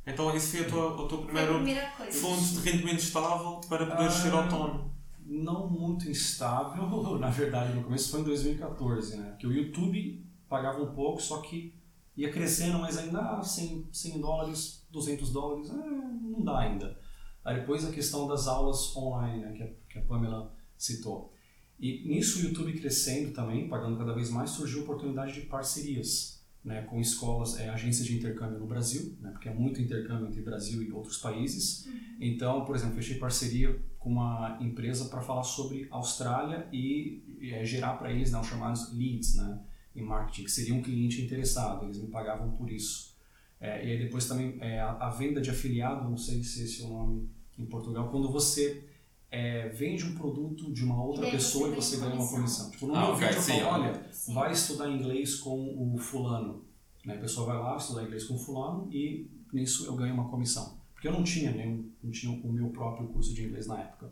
Então, 0.07 0.35
isso 0.35 0.57
foi 0.57 0.67
a 0.67 0.69
tua, 0.69 1.05
a 1.05 1.23
primeiro 1.25 1.55
primeira 1.57 1.91
coisa. 1.91 2.19
fonte 2.21 2.55
de 2.55 2.71
rendimento 2.71 3.01
estável 3.01 3.61
para 3.69 3.87
poderes 3.87 4.15
ser 4.15 4.33
Ah. 4.33 4.43
autónomo. 4.45 4.95
Não 5.27 5.69
muito 5.69 6.09
instável, 6.09 6.89
na 7.19 7.29
verdade, 7.29 7.75
no 7.75 7.85
começo 7.85 8.11
foi 8.11 8.21
em 8.21 8.25
2014, 8.25 9.17
né? 9.19 9.31
Porque 9.33 9.47
o 9.47 9.53
YouTube 9.53 10.25
pagava 10.49 10.83
um 10.83 10.95
pouco, 10.95 11.21
só 11.21 11.43
que 11.43 11.75
ia 12.17 12.33
crescendo, 12.33 12.79
mas 12.79 12.97
ainda 12.97 13.21
ah, 13.21 13.43
100, 13.43 13.89
100 13.93 14.21
dólares, 14.21 14.87
200 14.91 15.31
dólares, 15.31 15.71
ah, 15.71 15.75
não 15.75 16.43
dá 16.43 16.61
ainda. 16.61 16.99
Aí 17.45 17.61
depois 17.61 17.85
a 17.87 17.91
questão 17.93 18.27
das 18.27 18.47
aulas 18.49 18.97
online, 18.97 19.41
né, 19.43 19.53
que, 19.53 19.63
a, 19.63 19.69
que 19.93 19.99
a 19.99 20.03
Pamela 20.03 20.55
citou. 20.77 21.33
E 21.81 22.09
nisso 22.09 22.41
o 22.41 22.43
YouTube 22.43 22.73
crescendo 22.73 23.33
também, 23.33 23.69
pagando 23.69 23.97
cada 23.97 24.13
vez 24.13 24.31
mais, 24.31 24.51
surgiu 24.51 24.81
a 24.81 24.83
oportunidade 24.83 25.33
de 25.35 25.43
parcerias 25.43 26.39
né, 26.65 26.83
com 26.83 27.01
escolas, 27.01 27.59
é, 27.59 27.69
agências 27.69 28.07
de 28.07 28.17
intercâmbio 28.17 28.59
no 28.59 28.67
Brasil, 28.67 29.17
né, 29.21 29.31
porque 29.31 29.49
é 29.49 29.55
muito 29.55 29.81
intercâmbio 29.81 30.27
entre 30.27 30.43
Brasil 30.43 30.83
e 30.83 30.91
outros 30.91 31.19
países. 31.19 31.89
Então, 32.21 32.65
por 32.65 32.75
exemplo, 32.75 32.97
fechei 32.97 33.17
parceria 33.17 33.79
com 33.99 34.11
uma 34.11 34.59
empresa 34.61 35.09
para 35.09 35.21
falar 35.21 35.45
sobre 35.45 35.87
Austrália 35.91 36.69
e, 36.73 37.23
e, 37.41 37.53
é, 37.53 37.65
gerar 37.65 37.95
para 37.95 38.13
eles 38.13 38.33
né, 38.33 38.41
os 38.41 38.47
chamados 38.47 38.93
leads 38.93 39.37
né, 39.37 39.61
em 39.95 40.03
marketing, 40.03 40.45
que 40.45 40.51
seria 40.51 40.75
um 40.75 40.83
cliente 40.83 41.23
interessado, 41.23 41.87
eles 41.87 42.01
me 42.01 42.09
pagavam 42.09 42.51
por 42.51 42.71
isso. 42.71 43.17
É, 43.61 43.85
e 43.85 43.93
aí 43.93 43.99
depois 43.99 44.27
também 44.27 44.57
é, 44.61 44.81
a, 44.81 44.91
a 45.07 45.11
venda 45.11 45.41
de 45.41 45.51
afiliado, 45.51 46.09
não 46.09 46.17
sei 46.17 46.43
se 46.43 46.65
esse 46.65 46.83
é 46.83 46.87
o 46.87 46.89
nome 46.91 47.29
em 47.59 47.67
Portugal, 47.67 48.09
quando 48.11 48.31
você 48.31 48.88
é, 49.31 49.69
vende 49.69 50.05
um 50.05 50.15
produto 50.15 50.73
de 50.73 50.85
uma 50.85 51.03
outra 51.03 51.29
E 51.29 51.31
pessoa 51.33 51.69
e 51.69 51.75
você 51.75 51.97
ganha 51.99 52.15
uma 52.15 52.29
comissão. 52.29 52.71
Tipo, 52.71 52.87
no 52.87 52.95
Ah, 52.95 53.01
meu 53.07 53.15
ok, 53.15 53.27
vídeo 53.27 53.39
eu 53.39 53.43
sim, 53.43 53.61
falo, 53.61 53.67
ó. 53.67 53.73
olha, 53.75 54.09
Sim. 54.13 54.35
vai 54.35 54.53
estudar 54.53 54.89
inglês 54.91 55.35
com 55.37 55.95
o 55.95 55.99
fulano. 55.99 56.65
Né? 57.05 57.15
A 57.15 57.19
pessoa 57.21 57.47
vai 57.47 57.59
lá, 57.59 57.77
estudar 57.77 58.03
inglês 58.05 58.25
com 58.25 58.39
fulano 58.39 58.89
e 58.93 59.31
nisso 59.53 59.87
eu 59.87 59.95
ganho 59.95 60.15
uma 60.15 60.29
comissão. 60.29 60.79
Porque 60.95 61.07
eu 61.09 61.13
não 61.13 61.23
tinha 61.23 61.51
nenhum, 61.53 61.91
não 62.03 62.11
tinha 62.11 62.33
o 62.33 62.53
meu 62.53 62.71
próprio 62.71 63.07
curso 63.09 63.33
de 63.35 63.45
inglês 63.45 63.67
na 63.67 63.79
época. 63.81 64.11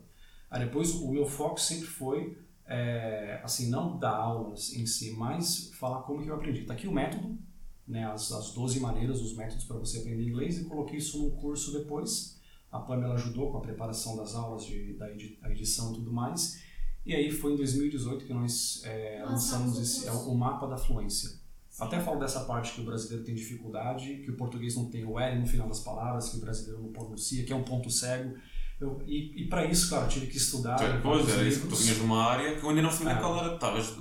Aí 0.49 0.63
depois 0.63 0.93
o 0.95 1.11
meu 1.11 1.25
foco 1.25 1.59
sempre 1.59 1.85
foi, 1.87 2.37
é, 2.65 3.41
assim, 3.43 3.69
não 3.69 3.97
dar 3.97 4.15
aulas 4.15 4.73
em 4.73 4.85
si, 4.85 5.11
mas 5.17 5.71
falar 5.73 6.03
como 6.03 6.21
que 6.23 6.29
eu 6.29 6.35
aprendi. 6.35 6.63
Tá 6.63 6.73
aqui 6.73 6.87
o 6.87 6.91
método, 6.91 7.37
né, 7.85 8.05
as, 8.05 8.31
as 8.31 8.53
12 8.53 8.79
maneiras, 8.79 9.21
os 9.21 9.35
métodos 9.35 9.65
para 9.65 9.77
você 9.77 9.97
aprender 9.99 10.23
inglês 10.29 10.59
e 10.59 10.65
coloquei 10.65 10.97
isso 10.97 11.17
num 11.21 11.31
curso 11.31 11.73
depois. 11.73 12.36
A 12.71 12.79
Pamela 12.79 13.15
ajudou 13.15 13.51
com 13.51 13.57
a 13.57 13.61
preparação 13.61 14.15
das 14.17 14.35
aulas, 14.35 14.65
de, 14.65 14.93
da 14.93 15.09
edição 15.51 15.91
e 15.91 15.95
tudo 15.95 16.11
mais. 16.11 16.61
E 17.05 17.15
aí 17.15 17.31
foi 17.31 17.53
em 17.53 17.55
2018 17.55 18.25
que 18.25 18.33
nós 18.33 18.81
é, 18.83 19.23
lançamos 19.25 19.79
esse, 19.79 20.07
é, 20.07 20.11
o 20.11 20.35
mapa 20.35 20.67
da 20.67 20.77
fluência. 20.77 21.29
Sim. 21.29 21.83
Até 21.83 22.01
falo 22.01 22.19
dessa 22.19 22.41
parte 22.41 22.73
que 22.73 22.81
o 22.81 22.83
brasileiro 22.83 23.23
tem 23.23 23.33
dificuldade, 23.33 24.17
que 24.17 24.31
o 24.31 24.35
português 24.35 24.75
não 24.75 24.89
tem 24.89 25.05
o 25.05 25.17
L 25.17 25.39
no 25.39 25.47
final 25.47 25.69
das 25.69 25.79
palavras, 25.79 26.29
que 26.29 26.37
o 26.37 26.41
brasileiro 26.41 26.81
não 26.81 26.91
pronuncia, 26.91 27.45
que 27.45 27.53
é 27.53 27.55
um 27.55 27.63
ponto 27.63 27.89
cego. 27.89 28.35
Eu, 28.79 29.01
e 29.07 29.43
e 29.43 29.47
para 29.47 29.65
isso, 29.65 29.89
cara, 29.89 30.03
eu 30.03 30.09
tive 30.09 30.27
que 30.27 30.35
estudar. 30.35 30.77
Pois, 31.01 31.29
era 31.29 31.47
isso 31.47 31.61
que 31.61 31.67
tu 31.67 31.75
vinhas 31.77 31.97
numa 31.99 32.23
área 32.23 32.59
que 32.59 32.63
eu 32.63 32.69
ainda 32.69 32.81
não 32.81 32.91
sabia 32.91 33.13
é, 33.13 33.19
qual 33.19 33.37
era, 33.37 33.53
estavas, 33.53 33.95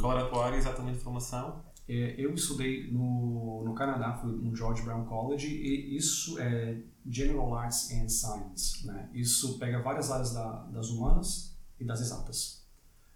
qual 0.00 0.12
era 0.12 0.26
a 0.26 0.28
tua 0.30 0.46
área 0.46 0.56
exatamente 0.56 0.96
de 0.96 1.04
formação. 1.04 1.62
É, 1.86 2.14
eu 2.18 2.32
estudei 2.32 2.90
no, 2.90 3.62
no 3.64 3.74
Canadá, 3.74 4.14
fui 4.14 4.32
no 4.32 4.54
George 4.56 4.82
Brown 4.82 5.04
College, 5.04 5.46
e 5.46 5.96
isso 5.96 6.38
é 6.38 6.78
General 7.06 7.54
Arts 7.54 7.90
and 7.92 8.08
Science. 8.08 8.86
Né? 8.86 9.10
Isso 9.12 9.58
pega 9.58 9.82
várias 9.82 10.10
áreas 10.10 10.32
da, 10.32 10.64
das 10.72 10.88
humanas 10.88 11.58
e 11.78 11.84
das 11.84 12.00
exatas. 12.00 12.64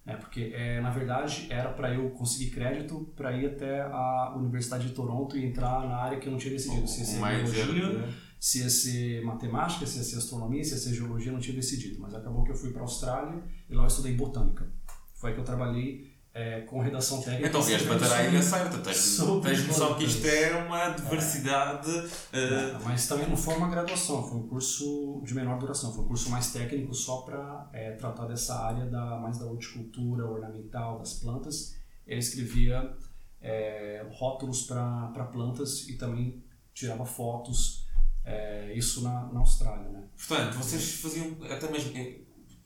É, 0.04 0.16
porque, 0.16 0.52
é, 0.54 0.80
na 0.80 0.90
verdade, 0.90 1.46
era 1.50 1.70
para 1.70 1.92
eu 1.94 2.08
conseguir 2.10 2.50
crédito 2.50 3.12
para 3.14 3.30
ir 3.36 3.46
até 3.46 3.82
a 3.82 4.34
Universidade 4.36 4.88
de 4.88 4.94
Toronto 4.94 5.36
e 5.36 5.44
entrar 5.44 5.86
na 5.86 5.96
área 5.96 6.18
que 6.18 6.26
eu 6.26 6.32
não 6.32 6.38
tinha 6.38 6.54
decidido. 6.54 6.86
Se 6.88 7.00
ia 7.00 7.04
ser 7.04 7.20
biologia, 7.20 7.92
né? 7.92 8.14
se 8.40 8.60
ia 8.60 8.70
ser 8.70 9.22
matemática, 9.22 9.84
se 9.86 9.98
ia 9.98 10.04
ser 10.04 10.16
astronomia, 10.16 10.64
se 10.64 10.70
ia 10.70 10.78
ser 10.78 10.94
geologia, 10.94 11.30
não 11.30 11.40
tinha 11.40 11.54
decidido. 11.54 12.00
Mas 12.00 12.14
acabou 12.14 12.42
que 12.42 12.50
eu 12.50 12.56
fui 12.56 12.70
para 12.70 12.80
a 12.80 12.84
Austrália 12.84 13.42
e 13.68 13.74
lá 13.74 13.82
eu 13.82 13.86
estudei 13.86 14.14
botânica. 14.14 14.66
Foi 15.14 15.28
aí 15.28 15.34
que 15.34 15.42
eu 15.42 15.44
trabalhei 15.44 16.17
é, 16.38 16.60
com 16.60 16.78
redação 16.78 17.20
técnica. 17.20 17.48
Então 17.48 17.60
vieste 17.60 17.88
para 17.88 18.14
a 18.16 18.24
ilha 18.24 18.40
certa, 18.40 18.78
tens, 18.78 19.18
tens 19.42 19.66
noção 19.66 19.94
que 19.96 20.04
isto 20.04 20.24
é 20.24 20.54
uma 20.54 20.90
diversidade. 20.90 21.90
É. 22.32 22.76
Uh... 22.76 22.84
Mas 22.84 23.08
também 23.08 23.28
não 23.28 23.36
foi 23.36 23.56
uma 23.56 23.68
graduação, 23.68 24.22
foi 24.22 24.38
um 24.38 24.46
curso 24.46 25.20
de 25.24 25.34
menor 25.34 25.58
duração, 25.58 25.92
foi 25.92 26.04
um 26.04 26.06
curso 26.06 26.30
mais 26.30 26.52
técnico 26.52 26.94
só 26.94 27.22
para 27.22 27.68
é, 27.72 27.90
tratar 27.92 28.26
dessa 28.26 28.54
área 28.54 28.86
da, 28.86 29.18
mais 29.18 29.38
da 29.38 29.46
horticultura 29.46 30.24
ornamental, 30.26 31.00
das 31.00 31.14
plantas. 31.14 31.74
Ele 32.06 32.20
escrevia 32.20 32.96
é, 33.42 34.06
rótulos 34.12 34.62
para 34.62 35.28
plantas 35.32 35.88
e 35.88 35.94
também 35.94 36.40
tirava 36.72 37.04
fotos, 37.04 37.84
é, 38.24 38.72
isso 38.76 39.02
na, 39.02 39.26
na 39.32 39.40
Austrália. 39.40 39.88
Né? 39.88 40.04
Portanto, 40.16 40.54
vocês 40.54 41.00
faziam 41.00 41.36
até 41.50 41.68
mesmo 41.68 41.92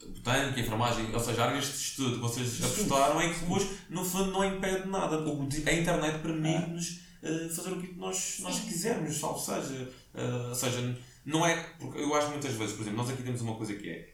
botânica, 0.09 0.61
enfermagem, 0.61 1.13
ou 1.13 1.21
seja, 1.21 1.45
áreas 1.45 1.67
de 1.67 1.77
estudo 1.77 2.15
que 2.17 2.21
vocês 2.21 2.63
apostaram 2.63 3.21
em 3.23 3.33
que 3.33 3.41
depois, 3.41 3.67
no 3.89 4.05
fundo, 4.05 4.33
não 4.33 4.45
impede 4.45 4.89
nada. 4.89 5.19
A 5.19 5.73
internet 5.73 6.19
permite-nos 6.21 7.01
uh, 7.23 7.49
fazer 7.55 7.73
o 7.73 7.81
que 7.81 7.95
nós, 7.95 8.39
nós 8.41 8.61
quisermos, 8.61 9.17
salvo 9.17 9.39
seja. 9.39 9.91
Uh, 10.15 10.49
ou 10.49 10.55
seja, 10.55 10.99
não 11.25 11.47
é. 11.47 11.57
Porque 11.79 11.99
eu 11.99 12.15
acho 12.15 12.29
muitas 12.29 12.53
vezes, 12.55 12.75
por 12.75 12.83
exemplo, 12.83 12.99
nós 12.99 13.11
aqui 13.11 13.23
temos 13.23 13.41
uma 13.41 13.55
coisa 13.55 13.75
que 13.75 13.89
é. 13.89 14.13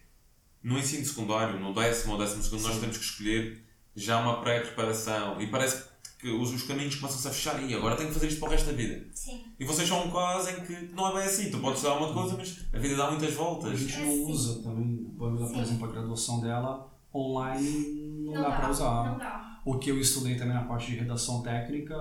No 0.62 0.79
ensino 0.79 1.05
secundário, 1.05 1.59
no 1.59 1.72
décimo 1.72 2.14
ou 2.14 2.18
décimo 2.18 2.42
segundo, 2.42 2.62
nós 2.62 2.81
temos 2.81 2.98
que 2.98 3.05
escolher 3.05 3.64
já 3.94 4.20
uma 4.20 4.40
pré-preparação. 4.40 5.40
E 5.40 5.46
parece 5.46 5.83
que 5.83 5.88
os, 6.24 6.52
os 6.52 6.62
caminhos 6.64 6.96
começam-se 6.96 7.28
a 7.28 7.31
fechar 7.31 7.62
e 7.62 7.74
agora 7.74 7.94
tenho 7.94 8.09
que 8.09 8.14
fazer 8.14 8.28
isto 8.28 8.40
para 8.40 8.48
o 8.48 8.50
resto 8.52 8.66
da 8.66 8.72
vida. 8.72 9.07
Sim. 9.12 9.44
E 9.59 9.64
vocês 9.64 9.88
são 9.88 10.07
um 10.07 10.11
caso 10.11 10.50
em 10.50 10.64
que 10.64 10.94
não 10.94 11.09
é 11.09 11.14
bem 11.14 11.24
assim. 11.24 11.50
Tu 11.50 11.59
podes 11.59 11.83
dar 11.83 11.96
uma 11.96 12.12
coisa, 12.12 12.37
mas 12.37 12.66
a 12.72 12.78
vida 12.78 12.96
dá 12.96 13.11
muitas 13.11 13.35
voltas. 13.35 13.72
A 13.72 13.76
gente 13.76 13.98
não 14.00 14.24
usa 14.24 14.62
também, 14.62 15.04
por 15.16 15.33
exemplo, 15.33 15.88
a 15.88 15.92
graduação 15.92 16.40
dela 16.40 16.92
online 17.14 18.22
não, 18.24 18.35
não 18.35 18.42
dá, 18.42 18.48
dá 18.48 18.57
para 18.57 18.70
usar. 18.70 19.12
Não 19.12 19.18
dá. 19.18 19.61
O 19.64 19.78
que 19.78 19.90
eu 19.90 19.98
estudei 19.98 20.37
também 20.37 20.54
na 20.54 20.64
parte 20.64 20.90
de 20.90 20.96
redação 20.96 21.42
técnica, 21.42 21.94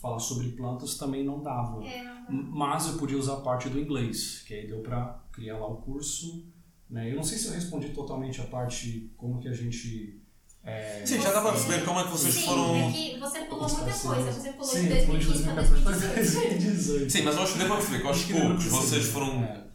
falar 0.00 0.18
sobre 0.18 0.48
plantas 0.50 0.96
também 0.96 1.24
não 1.24 1.42
dava. 1.42 1.84
É, 1.84 2.02
não 2.02 2.24
dá. 2.24 2.50
Mas 2.50 2.86
eu 2.88 2.98
podia 2.98 3.18
usar 3.18 3.34
a 3.34 3.40
parte 3.40 3.68
do 3.68 3.78
inglês, 3.78 4.42
que 4.46 4.54
aí 4.54 4.66
deu 4.66 4.80
para 4.80 5.22
criar 5.30 5.58
lá 5.58 5.66
o 5.66 5.76
curso. 5.76 6.46
Né? 6.88 7.10
Eu 7.12 7.16
não 7.16 7.22
sei 7.22 7.38
se 7.38 7.46
eu 7.46 7.52
respondi 7.52 7.90
totalmente 7.90 8.40
a 8.40 8.44
parte 8.44 9.12
como 9.16 9.38
que 9.38 9.48
a 9.48 9.52
gente 9.52 10.19
é... 10.64 11.02
Sim, 11.04 11.20
já 11.20 11.32
dá 11.32 11.40
para 11.40 11.52
perceber 11.52 11.84
como 11.84 12.00
é 12.00 12.04
que 12.04 12.10
vocês 12.10 12.34
Sim, 12.34 12.42
foram. 12.42 12.92
Sim, 12.92 13.18
você 13.18 13.40
pulou 13.40 13.68
muita 13.68 13.92
coisa. 13.92 14.32
Você 14.32 14.52
pulou 14.52 14.70
Sim, 14.70 14.82
de 14.82 14.88
2015 14.88 15.42
para 15.44 15.62
2018. 15.62 17.10
Sim, 17.10 17.22
mas 17.22 17.36
eu 17.36 17.42
acho 17.42 17.52
que 17.52 17.58
deu 17.58 17.66
para 17.66 17.76
perceber 17.76 18.00
que 18.00 18.06
aos 18.06 18.24
poucos 18.24 18.64
vocês 18.66 19.06
foram. 19.06 19.69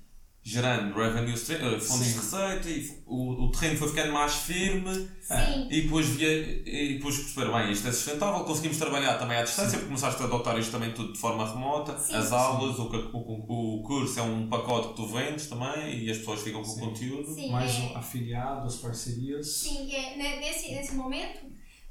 Gerando 0.47 0.93
revenue 0.93 1.33
uh, 1.33 1.81
fontes 1.81 1.87
Sim. 1.87 2.03
de 2.03 2.19
receita 2.19 2.69
e 2.69 3.03
o, 3.07 3.45
o 3.45 3.51
terreno 3.51 3.79
foi 3.79 3.87
ficando 3.87 4.13
mais 4.13 4.35
firme 4.35 4.93
Sim. 5.19 5.67
e 5.71 5.81
depois, 5.81 6.05
via, 6.09 6.29
e 6.29 6.93
depois 6.97 7.17
perceber, 7.17 7.51
bem, 7.51 7.71
isto 7.71 7.87
é 7.87 7.91
sustentável, 7.91 8.43
conseguimos 8.43 8.77
trabalhar 8.77 9.17
também 9.17 9.37
à 9.39 9.43
distância, 9.43 9.71
Sim. 9.71 9.77
porque 9.77 9.87
começaste 9.87 10.21
a 10.21 10.25
adotar 10.27 10.59
isto 10.59 10.71
também 10.71 10.93
tudo 10.93 11.13
de 11.13 11.19
forma 11.19 11.51
remota, 11.51 11.97
Sim. 11.97 12.13
as 12.13 12.31
aulas, 12.31 12.77
o, 12.77 12.83
o, 12.83 13.79
o 13.79 13.81
curso 13.81 14.19
é 14.19 14.21
um 14.21 14.47
pacote 14.47 14.89
que 14.89 14.93
tu 14.97 15.07
vendes 15.07 15.47
também 15.47 16.03
e 16.03 16.11
as 16.11 16.19
pessoas 16.19 16.43
ficam 16.43 16.61
com 16.61 16.69
o 16.69 16.79
conteúdo. 16.79 17.33
Sim, 17.33 17.49
Mais 17.49 17.73
é... 17.73 17.79
um 17.79 17.97
afiliado, 17.97 18.67
as 18.67 18.75
parcerias. 18.75 19.47
Sim, 19.47 19.91
é, 19.91 20.15
né, 20.15 20.39
nesse, 20.41 20.69
nesse 20.69 20.93
momento, 20.93 21.39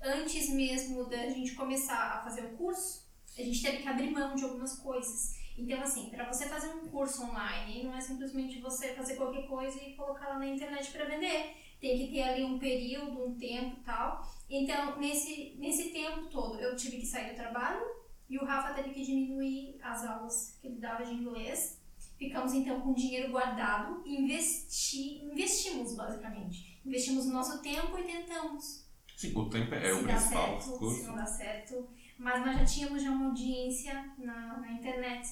antes 0.00 0.48
mesmo 0.50 1.08
da 1.08 1.28
gente 1.28 1.56
começar 1.56 2.18
a 2.18 2.22
fazer 2.22 2.44
o 2.44 2.50
curso, 2.50 3.02
a 3.36 3.42
gente 3.42 3.60
teve 3.60 3.78
que 3.78 3.88
abrir 3.88 4.12
mão 4.12 4.36
de 4.36 4.44
algumas 4.44 4.74
coisas. 4.74 5.42
Então, 5.56 5.80
assim, 5.80 6.10
para 6.10 6.30
você 6.30 6.46
fazer 6.46 6.68
um 6.68 6.88
curso 6.88 7.24
online, 7.24 7.84
não 7.84 7.96
é 7.96 8.00
simplesmente 8.00 8.60
você 8.60 8.88
fazer 8.94 9.16
qualquer 9.16 9.46
coisa 9.46 9.80
e 9.82 9.94
colocar 9.94 10.28
lá 10.28 10.38
na 10.38 10.46
internet 10.46 10.90
para 10.90 11.04
vender. 11.04 11.56
Tem 11.80 11.98
que 11.98 12.12
ter 12.12 12.22
ali 12.22 12.44
um 12.44 12.58
período, 12.58 13.24
um 13.24 13.34
tempo 13.36 13.76
tal. 13.84 14.26
Então, 14.48 14.98
nesse, 14.98 15.54
nesse 15.58 15.90
tempo 15.90 16.26
todo, 16.26 16.58
eu 16.58 16.74
tive 16.76 16.98
que 16.98 17.06
sair 17.06 17.30
do 17.30 17.36
trabalho 17.36 17.82
e 18.28 18.38
o 18.38 18.44
Rafa 18.44 18.74
teve 18.74 18.90
que 18.90 19.04
diminuir 19.04 19.78
as 19.82 20.04
aulas 20.04 20.58
que 20.60 20.66
ele 20.66 20.80
dava 20.80 21.04
de 21.04 21.12
inglês. 21.12 21.80
Ficamos 22.18 22.52
então 22.52 22.80
com 22.80 22.94
dinheiro 22.94 23.32
guardado 23.32 24.02
investi, 24.06 25.24
investimos 25.24 25.94
basicamente. 25.94 26.80
Investimos 26.84 27.26
o 27.26 27.32
nosso 27.32 27.60
tempo 27.60 27.98
e 27.98 28.04
tentamos. 28.04 28.84
Sim, 29.16 29.32
o 29.36 29.48
tempo 29.48 29.74
é 29.74 29.92
se 29.92 29.92
o 29.92 30.02
principal. 30.02 30.60
Certo, 30.60 30.90
se 30.90 31.02
não 31.04 31.16
dá 31.16 31.26
certo. 31.26 31.88
Mas 32.18 32.44
nós 32.44 32.58
já 32.58 32.64
tínhamos 32.64 33.02
já 33.02 33.10
uma 33.10 33.26
audiência 33.26 34.12
na, 34.18 34.58
na 34.58 34.72
internet. 34.72 35.28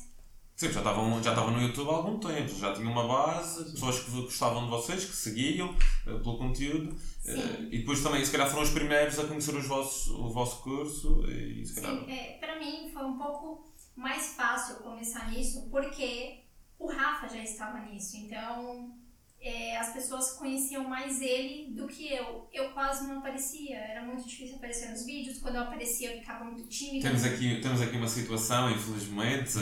Sim, 0.62 0.70
já 0.70 0.78
estavam, 0.78 1.20
já 1.20 1.30
estavam 1.30 1.50
no 1.50 1.60
YouTube 1.60 1.90
há 1.90 1.94
algum 1.94 2.20
tempo, 2.20 2.54
já 2.54 2.72
tinham 2.72 2.92
uma 2.92 3.08
base, 3.08 3.64
pessoas 3.72 3.98
que 3.98 4.10
gostavam 4.12 4.62
de 4.62 4.70
vocês, 4.70 5.04
que 5.04 5.16
seguiam 5.16 5.70
uh, 5.70 6.20
pelo 6.20 6.38
conteúdo. 6.38 6.92
Uh, 6.92 7.64
e 7.68 7.78
depois 7.78 8.00
também, 8.00 8.24
se 8.24 8.30
calhar, 8.30 8.48
foram 8.48 8.62
os 8.62 8.70
primeiros 8.70 9.18
a 9.18 9.26
conhecer 9.26 9.56
os 9.56 9.66
vossos, 9.66 10.06
o 10.12 10.28
vosso 10.28 10.62
curso. 10.62 11.28
E, 11.28 11.66
se 11.66 11.80
calhar... 11.80 12.04
Sim, 12.04 12.12
é, 12.12 12.38
para 12.38 12.60
mim 12.60 12.88
foi 12.92 13.04
um 13.04 13.18
pouco 13.18 13.74
mais 13.96 14.36
fácil 14.36 14.76
começar 14.76 15.32
nisso, 15.32 15.68
porque 15.68 16.44
o 16.78 16.86
Rafa 16.86 17.26
já 17.26 17.42
estava 17.42 17.80
nisso. 17.80 18.16
Então, 18.18 18.94
é, 19.42 19.76
as 19.76 19.92
pessoas 19.92 20.34
conheciam 20.34 20.84
mais 20.88 21.20
ele 21.20 21.72
do 21.72 21.88
que 21.88 22.12
eu. 22.12 22.48
Eu 22.52 22.70
quase 22.70 23.08
não 23.08 23.18
aparecia, 23.18 23.76
era 23.76 24.02
muito 24.02 24.26
difícil 24.26 24.56
aparecer 24.56 24.90
nos 24.90 25.04
vídeos. 25.04 25.40
Quando 25.40 25.56
eu 25.56 25.62
aparecia, 25.62 26.12
eu 26.12 26.20
ficava 26.20 26.44
muito 26.44 26.68
tímida. 26.68 27.08
Temos 27.08 27.24
aqui, 27.24 27.60
temos 27.60 27.82
aqui 27.82 27.96
uma 27.96 28.08
situação, 28.08 28.70
infelizmente. 28.70 29.58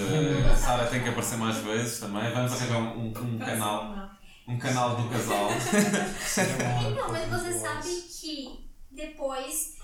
a 0.51 0.55
Sara 0.55 0.87
tem 0.87 1.03
que 1.03 1.09
aparecer 1.09 1.39
mais 1.39 1.57
vezes 1.59 1.99
também. 1.99 2.31
Vamos 2.31 2.53
arranjar 2.53 2.79
um, 2.79 3.07
um, 3.07 3.07
um 3.07 3.39
canal. 3.39 4.11
Um 4.47 4.59
canal 4.59 4.97
do 4.97 5.09
casal. 5.09 5.49
então, 6.93 7.13
mas 7.13 7.29
você 7.29 7.59
sabe 7.59 7.89
que 7.89 8.69
depois 8.91 9.77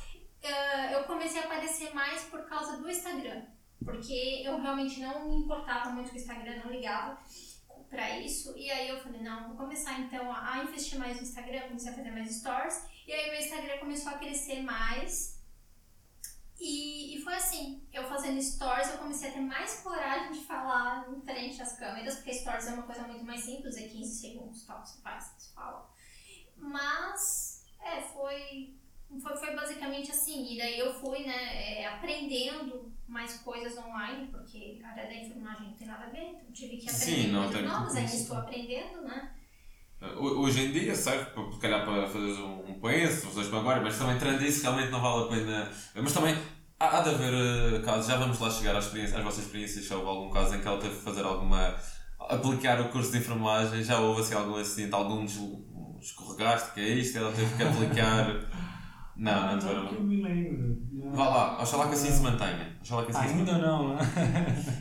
uh, 0.44 0.92
eu 0.92 1.04
comecei 1.04 1.40
a 1.40 1.44
aparecer 1.44 1.94
mais 1.94 2.22
por 2.24 2.46
causa 2.46 2.76
do 2.76 2.90
Instagram. 2.90 3.42
Porque 3.82 4.42
eu 4.44 4.61
realmente 4.61 5.00
não 5.00 5.28
me 5.28 5.37
importava 5.37 5.90
muito 5.90 6.11
com 6.11 6.16
o 6.16 6.18
Instagram, 6.18 6.56
não 6.64 6.72
ligava 6.72 7.18
para 7.88 8.18
isso. 8.20 8.57
E 8.57 8.70
aí 8.70 8.88
eu 8.88 9.01
falei, 9.01 9.20
não, 9.20 9.49
vou 9.49 9.57
começar 9.57 9.99
então 10.01 10.33
a 10.33 10.62
investir 10.62 10.99
mais 10.99 11.16
no 11.16 11.22
Instagram, 11.22 11.68
comecei 11.68 11.90
a 11.90 11.94
fazer 11.94 12.11
mais 12.11 12.37
stories. 12.37 12.85
E 13.07 13.12
aí 13.12 13.31
meu 13.31 13.40
Instagram 13.40 13.79
começou 13.79 14.12
a 14.12 14.18
crescer 14.18 14.62
mais. 14.62 15.37
E, 16.59 17.16
e 17.16 17.22
foi 17.22 17.35
assim, 17.35 17.87
eu 17.92 18.09
fazendo 18.09 18.42
stories, 18.42 18.90
eu 18.90 18.99
comecei 18.99 19.29
a 19.29 19.33
ter 19.33 19.40
mais 19.40 19.81
coragem 19.81 20.33
de 20.33 20.46
falar 20.46 21.07
em 21.11 21.20
frente 21.20 21.61
às 21.61 21.79
câmeras, 21.79 22.16
porque 22.16 22.33
stories 22.33 22.66
é 22.66 22.72
uma 22.72 22.85
coisa 22.85 23.07
muito 23.07 23.25
mais 23.25 23.42
simples, 23.42 23.77
é 23.77 23.88
15 23.88 24.20
segundos, 24.20 24.64
tal, 24.64 24.85
você 24.85 24.99
faz, 25.03 25.35
você 25.37 25.53
fala. 25.53 25.90
Mas, 26.57 27.62
é, 27.79 28.01
foi 28.01 28.75
foi, 29.23 29.37
foi 29.37 29.55
basicamente 29.55 30.11
assim. 30.11 30.55
E 30.55 30.59
daí 30.59 30.79
eu 30.79 30.92
fui, 30.92 31.21
né, 31.25 31.81
é, 31.81 31.87
aprendendo 31.87 32.92
mais 33.07 33.35
coisas 33.38 33.77
online, 33.79 34.29
porque 34.29 34.81
a 34.85 34.88
área 34.88 35.07
da 35.07 35.14
enfermagem 35.14 35.69
não 35.69 35.75
tem 35.75 35.87
nada 35.87 36.05
a 36.05 36.11
ver, 36.11 36.31
então 36.31 36.53
tive 36.53 36.77
que 36.77 36.88
aprender 36.88 37.23
Sim, 37.23 37.33
coisas 37.33 37.62
novas, 37.62 37.97
ainda 37.97 38.14
estou 38.14 38.37
aprendendo, 38.37 39.03
né? 39.03 39.33
Hoje 40.19 40.66
em 40.66 40.73
dia 40.73 40.95
serve, 40.95 41.31
se 41.53 41.59
calhar, 41.59 41.85
para 41.85 42.07
fazer 42.07 42.33
um, 42.42 42.71
um 42.71 42.81
penso, 42.81 43.29
fazer 43.29 43.57
agora, 43.57 43.81
mas 43.81 43.99
também 43.99 44.47
isso 44.47 44.62
realmente 44.62 44.90
não 44.90 45.01
vale 45.01 45.25
a 45.25 45.29
pena. 45.29 45.73
Mas 45.95 46.12
também 46.12 46.37
Há, 46.79 46.99
há 46.99 47.01
de 47.01 47.09
haver 47.09 47.33
uh, 47.33 47.83
casos, 47.83 48.07
já 48.07 48.19
vamos 48.19 48.38
lá 48.38 48.51
chegar 48.51 48.77
às, 48.77 48.85
experiências, 48.85 49.19
às 49.19 49.25
vossas 49.25 49.45
experiências, 49.45 49.87
se 49.87 49.95
houve 49.95 50.09
algum 50.09 50.29
caso 50.29 50.55
em 50.55 50.61
que 50.61 50.69
ela 50.69 50.79
teve 50.79 50.95
que 50.95 51.03
fazer 51.03 51.25
alguma. 51.25 51.75
aplicar 52.21 52.79
o 52.83 52.90
curso 52.90 53.12
de 53.12 53.19
enfermagem, 53.19 53.83
já 53.83 53.99
houve 53.99 54.21
assim 54.21 54.35
algum 54.35 54.57
acidente, 54.57 54.95
algum 54.95 55.25
escorregaste, 55.99 56.75
que 56.75 56.81
é 56.81 56.88
isto, 56.90 57.16
ela 57.16 57.33
teve 57.33 57.57
que 57.57 57.62
aplicar. 57.62 58.27
Não, 59.16 59.52
não 59.52 59.59
tiveram. 59.59 59.83
Não, 59.83 59.88
que 59.88 59.94
eu 59.94 60.02
me 60.02 60.22
lembro. 60.22 60.87
Vá 61.12 61.29
lá, 61.29 61.62
oxalá 61.62 61.88
que 61.88 61.94
assim 61.94 62.11
se 62.11 62.20
mantenha. 62.20 62.76
Oxalá 62.81 63.05
que 63.05 63.11
assim 63.12 63.29
Ainda 63.29 63.55
se 63.55 63.61
não? 63.61 63.96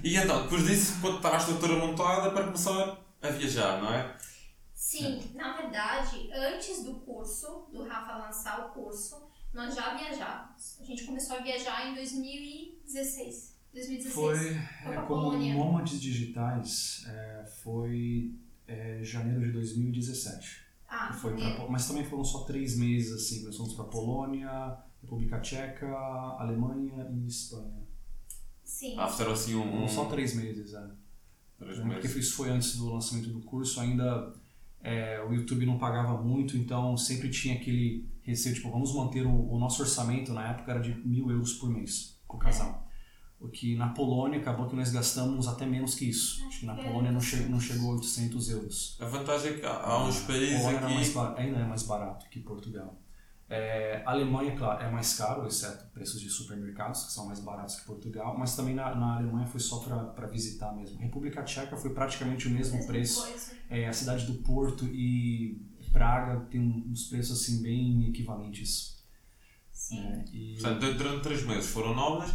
E 0.03 0.17
então, 0.17 0.43
depois 0.43 0.65
disso, 0.65 0.97
quando 1.01 1.17
está 1.17 1.33
a 1.33 1.37
estrutura 1.37 1.75
montada 1.75 2.31
para 2.31 2.45
começar 2.45 2.97
a 3.21 3.29
viajar, 3.29 3.81
não 3.81 3.93
é? 3.93 4.15
Sim, 4.73 5.21
na 5.33 5.55
verdade, 5.55 6.29
antes 6.33 6.83
do 6.83 6.95
curso, 6.95 7.67
do 7.71 7.83
Rafa 7.83 8.17
lançar 8.17 8.67
o 8.67 8.69
curso, 8.69 9.29
nós 9.53 9.73
já 9.73 9.95
viajávamos. 9.95 10.77
A 10.81 10.83
gente 10.83 11.05
começou 11.05 11.37
a 11.37 11.39
viajar 11.41 11.89
em 11.89 11.95
2016. 11.95 13.55
2016. 13.73 14.13
Foi, 14.13 14.37
Foi 14.83 14.95
é, 14.95 15.01
como. 15.01 15.37
Nômades 15.37 15.99
Digitais, 15.99 17.05
é, 17.07 17.45
foi 17.63 18.35
é, 18.67 18.99
janeiro 19.01 19.41
de 19.45 19.51
2017. 19.51 20.64
Ah, 20.87 21.11
Foi 21.13 21.35
pra, 21.35 21.67
mas 21.69 21.87
também 21.87 22.03
foram 22.05 22.23
só 22.23 22.43
três 22.43 22.77
meses, 22.77 23.11
assim, 23.11 23.43
nós 23.45 23.57
fomos 23.57 23.73
para 23.73 23.85
Polônia, 23.85 24.77
República 25.01 25.39
Tcheca, 25.39 25.87
Alemanha 26.39 27.09
e 27.11 27.27
Espanha. 27.27 27.83
Sim. 28.63 28.95
Ah, 28.97 29.07
fizeram 29.07 29.33
assim 29.33 29.55
um. 29.55 29.83
um 29.83 29.87
Só 29.87 30.05
três 30.05 30.35
meses, 30.35 30.73
é. 30.73 30.87
três 31.57 31.79
É, 31.79 31.83
meses. 31.83 32.01
Porque 32.03 32.19
isso 32.19 32.35
foi 32.35 32.49
antes 32.49 32.77
do 32.77 32.91
lançamento 32.93 33.29
do 33.29 33.41
curso, 33.41 33.79
ainda 33.79 34.33
é, 34.81 35.21
o 35.23 35.33
YouTube 35.33 35.65
não 35.65 35.77
pagava 35.77 36.21
muito, 36.21 36.55
então 36.57 36.95
sempre 36.97 37.29
tinha 37.29 37.55
aquele 37.55 38.07
receio, 38.21 38.55
tipo, 38.55 38.69
vamos 38.71 38.93
manter 38.93 39.25
o, 39.25 39.51
o 39.51 39.59
nosso 39.59 39.81
orçamento, 39.81 40.33
na 40.33 40.49
época 40.51 40.71
era 40.71 40.79
de 40.81 40.93
mil 41.07 41.29
euros 41.31 41.53
por 41.53 41.69
mês, 41.69 42.19
com 42.27 42.37
o 42.37 42.39
casal. 42.39 42.84
O 43.39 43.49
que 43.49 43.75
na 43.75 43.89
Polônia 43.89 44.39
acabou 44.39 44.67
que 44.67 44.75
nós 44.75 44.91
gastamos 44.91 45.47
até 45.47 45.65
menos 45.65 45.95
que 45.95 46.09
isso. 46.09 46.43
Acho 46.47 46.61
que 46.61 46.65
na 46.65 46.75
que 46.75 46.83
Polônia 46.83 47.11
não, 47.11 47.21
che 47.21 47.37
não 47.47 47.59
chegou 47.59 47.91
a 47.91 47.95
800 47.95 48.49
euros. 48.49 48.97
A 48.99 49.05
vantagem 49.05 49.51
é 49.51 49.57
que 49.57 49.65
há, 49.65 50.03
uns 50.03 50.21
países 50.21 50.65
aqui. 50.65 50.85
ainda 51.37 51.59
é 51.59 51.65
mais 51.65 51.83
barato 51.83 52.27
que 52.29 52.39
Portugal. 52.39 52.97
É, 53.47 54.01
Alemanha, 54.05 54.55
claro, 54.55 54.83
é 54.83 54.89
mais 54.89 55.13
caro, 55.13 55.45
exceto 55.45 55.85
preços 55.93 56.19
de 56.19 56.29
supermercados, 56.29 57.03
que 57.03 57.11
são 57.11 57.27
mais 57.27 57.39
baratos 57.39 57.75
que 57.75 57.85
Portugal, 57.85 58.35
mas 58.37 58.55
também 58.55 58.73
na, 58.73 58.95
na 58.95 59.17
Alemanha 59.17 59.45
foi 59.45 59.59
só 59.59 59.79
para 59.79 60.25
visitar 60.27 60.73
mesmo. 60.73 60.97
República 60.97 61.43
Tcheca 61.43 61.77
foi 61.77 61.93
praticamente 61.93 62.47
o 62.47 62.51
mesmo 62.51 62.85
preço. 62.87 63.27
É, 63.69 63.87
a 63.87 63.93
cidade 63.93 64.25
do 64.25 64.35
Porto 64.35 64.85
e 64.85 65.61
Praga 65.91 66.41
tem 66.49 66.59
uns 66.59 67.07
preços 67.07 67.39
assim 67.39 67.61
bem 67.61 68.09
equivalentes. 68.09 69.01
Sim. 69.71 70.01
né? 70.01 70.25
E 70.33 70.57
Portanto, 70.59 70.97
durante 70.97 71.23
três 71.23 71.45
meses 71.45 71.69
foram 71.69 71.95
nómadas, 71.95 72.33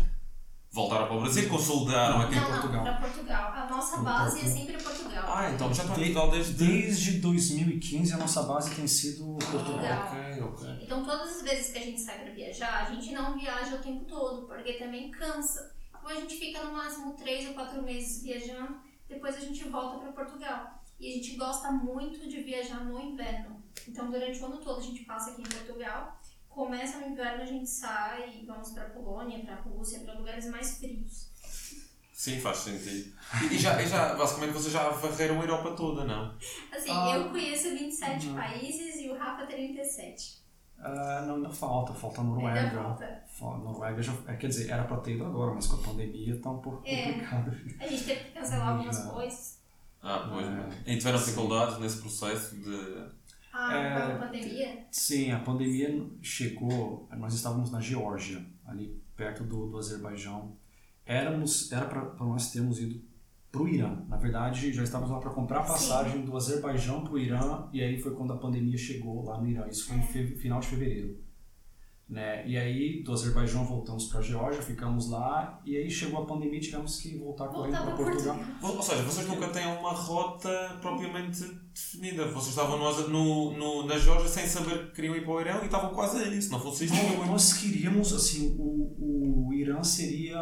voltaram 0.72 1.06
para 1.06 1.16
o 1.16 1.20
Brasil, 1.20 1.48
consolidaram 1.48 2.20
aqui. 2.22 2.34
em 2.34 2.40
Não, 2.40 2.46
Portugal. 2.50 2.84
não, 2.84 2.92
para 2.96 3.00
Portugal. 3.08 3.52
A 3.52 3.66
nossa 3.70 3.96
Em 3.98 4.02
base 4.02 4.38
é 4.38 4.42
Portugal. 4.42 4.56
sempre 4.66 4.82
Portugal. 4.82 5.24
Ah, 5.36 5.50
então 5.50 5.74
já 5.74 5.82
estão 5.82 5.96
em 5.96 5.98
Portugal 5.98 6.30
desde. 6.30 6.52
desde 6.54 7.12
2015 7.20 8.12
a 8.12 8.16
nossa 8.16 8.42
base 8.44 8.74
tem 8.74 8.86
sido 8.86 9.24
Portugal. 9.50 9.64
Portugal. 9.64 10.08
Ok, 10.12 10.42
ok. 10.42 10.78
Então, 10.84 11.04
todas 11.04 11.36
as 11.36 11.42
vezes 11.42 11.72
que 11.72 11.78
a 11.78 11.82
gente 11.82 12.00
sai 12.00 12.18
para 12.20 12.32
viajar, 12.32 12.82
a 12.86 12.94
gente 12.94 13.12
não 13.12 13.38
viaja 13.38 13.76
o 13.76 13.78
tempo 13.78 14.04
todo, 14.04 14.46
porque 14.46 14.74
também 14.74 15.10
cansa. 15.10 15.74
Então, 15.88 16.08
a 16.10 16.14
gente 16.14 16.36
fica 16.36 16.62
no 16.64 16.72
máximo 16.72 17.12
três 17.14 17.46
ou 17.48 17.54
quatro 17.54 17.82
meses 17.82 18.22
viajando, 18.22 18.76
depois 19.08 19.36
a 19.36 19.40
gente 19.40 19.64
volta 19.68 19.98
para 19.98 20.12
Portugal. 20.12 20.80
E 20.98 21.10
a 21.10 21.14
gente 21.14 21.36
gosta 21.36 21.70
muito 21.72 22.28
de 22.28 22.42
viajar 22.42 22.84
no 22.84 23.00
inverno. 23.00 23.60
Então, 23.88 24.10
durante 24.10 24.38
o 24.40 24.46
ano 24.46 24.58
todo, 24.58 24.78
a 24.80 24.82
gente 24.82 25.04
passa 25.04 25.30
aqui 25.30 25.40
em 25.42 25.46
Portugal. 25.46 26.19
Começa 26.60 26.98
no 26.98 27.06
inverno, 27.08 27.42
a 27.42 27.46
gente 27.46 27.66
sai 27.68 28.38
e 28.42 28.44
vamos 28.44 28.70
para 28.72 28.84
Polônia, 28.90 29.42
para 29.42 29.54
Rússia, 29.56 30.00
para 30.00 30.12
lugares 30.12 30.44
mais 30.50 30.76
frios. 30.78 31.30
Sim, 32.12 32.38
faz 32.38 32.58
sentido. 32.58 33.14
E, 33.50 33.54
e 33.54 33.58
já, 33.58 33.80
e 33.82 33.86
já, 33.88 34.14
basicamente, 34.14 34.52
vocês 34.52 34.70
já 34.74 34.90
varreram 34.90 35.40
a 35.40 35.42
Europa 35.44 35.70
toda, 35.74 36.04
não? 36.04 36.34
Assim, 36.70 36.90
Ah, 36.90 37.12
eu 37.16 37.30
conheço 37.30 37.70
27 37.70 38.26
não. 38.26 38.34
países 38.34 38.96
e 39.00 39.08
o 39.08 39.16
Rafa 39.16 39.46
37. 39.46 40.38
Ah, 40.78 41.24
não, 41.26 41.36
ainda 41.36 41.48
falta, 41.48 41.94
falta 41.94 42.20
a 42.20 42.24
Ainda 42.24 42.34
Noruega. 42.34 42.70
falta. 42.82 43.24
Fa- 43.38 43.56
Noruega 43.56 44.02
já, 44.02 44.12
é, 44.28 44.36
quer 44.36 44.48
dizer, 44.48 44.70
era 44.70 44.84
para 44.84 44.98
ter 44.98 45.14
ido 45.14 45.24
agora, 45.24 45.54
mas 45.54 45.66
com 45.66 45.76
a 45.76 45.82
pandemia 45.82 46.38
tá 46.42 46.50
um 46.50 46.58
pouco 46.58 46.82
É. 46.86 47.04
complicado. 47.12 47.56
A 47.80 47.86
gente 47.86 48.04
teve 48.04 48.24
que 48.24 48.30
cancelar 48.32 48.68
algumas 48.68 48.96
Já. 48.98 49.04
coisas. 49.06 49.58
Ah, 50.02 50.28
pois. 50.30 50.46
É. 50.46 50.92
E 50.92 50.98
tiveram 50.98 51.18
dificuldades 51.18 51.78
nesse 51.78 52.02
processo 52.02 52.54
de. 52.56 53.19
Ah, 53.52 53.74
É. 53.76 54.12
a 54.12 54.18
pandemia. 54.18 54.86
Sim, 54.90 55.30
a 55.32 55.38
pandemia 55.40 56.06
chegou, 56.22 57.08
nós 57.16 57.34
estávamos 57.34 57.70
na 57.70 57.80
Geórgia, 57.80 58.44
ali 58.66 59.00
perto 59.16 59.42
do, 59.44 59.66
do 59.68 59.78
Azerbaijão. 59.78 60.52
Éramos, 61.04 61.70
era 61.72 61.86
para 61.86 62.24
nós 62.24 62.50
termos 62.52 62.78
ido 62.80 63.00
para 63.50 63.62
o 63.62 63.68
Irã. 63.68 64.04
Na 64.08 64.16
verdade, 64.16 64.72
já 64.72 64.84
estávamos 64.84 65.10
lá 65.12 65.18
para 65.18 65.30
comprar 65.30 65.64
passagem 65.66 66.24
do 66.24 66.36
Azerbaijão 66.36 67.02
para 67.02 67.12
o 67.14 67.18
Irã 67.18 67.68
e 67.72 67.82
aí 67.82 68.00
foi 68.00 68.14
quando 68.14 68.32
a 68.32 68.36
pandemia 68.38 68.78
chegou 68.78 69.24
lá 69.24 69.40
no 69.40 69.48
Irã. 69.48 69.66
Isso 69.66 69.86
foi 69.88 69.96
em 69.96 70.02
fe- 70.02 70.36
final 70.36 70.60
de 70.60 70.68
fevereiro. 70.68 71.18
Né? 72.08 72.44
E 72.46 72.56
aí, 72.56 73.02
do 73.04 73.12
Azerbaijão 73.12 73.64
voltamos 73.64 74.06
para 74.06 74.18
a 74.18 74.22
Geórgia, 74.22 74.60
ficamos 74.62 75.08
lá 75.08 75.60
e 75.64 75.76
aí 75.76 75.88
chegou 75.88 76.22
a 76.22 76.26
pandemia 76.26 76.58
e 76.58 76.60
tivemos 76.60 77.00
que 77.00 77.16
voltar 77.16 77.46
correndo 77.48 77.76
Voltar 77.76 77.86
para 77.86 77.94
para 77.96 78.04
Portugal. 78.04 78.36
Portugal. 78.36 78.76
Ou 78.76 78.82
seja, 78.82 79.02
vocês 79.02 79.28
nunca 79.28 79.48
têm 79.48 79.64
uma 79.66 79.92
rota 79.92 80.76
propriamente 80.80 81.44
definida. 81.80 82.26
Vocês 82.26 82.48
estavam 82.48 82.78
no, 82.78 83.08
no, 83.08 83.56
no, 83.56 83.86
na 83.86 83.98
Geórgia 83.98 84.28
sem 84.28 84.46
saber 84.46 84.86
que 84.88 84.96
queriam 84.96 85.16
ir 85.16 85.22
para 85.24 85.32
o 85.32 85.40
Irão 85.40 85.62
e 85.62 85.66
estavam 85.66 85.94
quase 85.94 86.18
a 86.22 86.28
isso. 86.28 86.50
Não 86.50 86.60
fosse 86.60 86.84
isto, 86.84 86.96
Nós- 86.96 87.16
não 87.18 87.26
Nós 87.26 87.52
queríamos, 87.54 88.12
assim, 88.12 88.54
o, 88.58 89.46
o 89.48 89.52
Irã 89.54 89.82
seria 89.82 90.38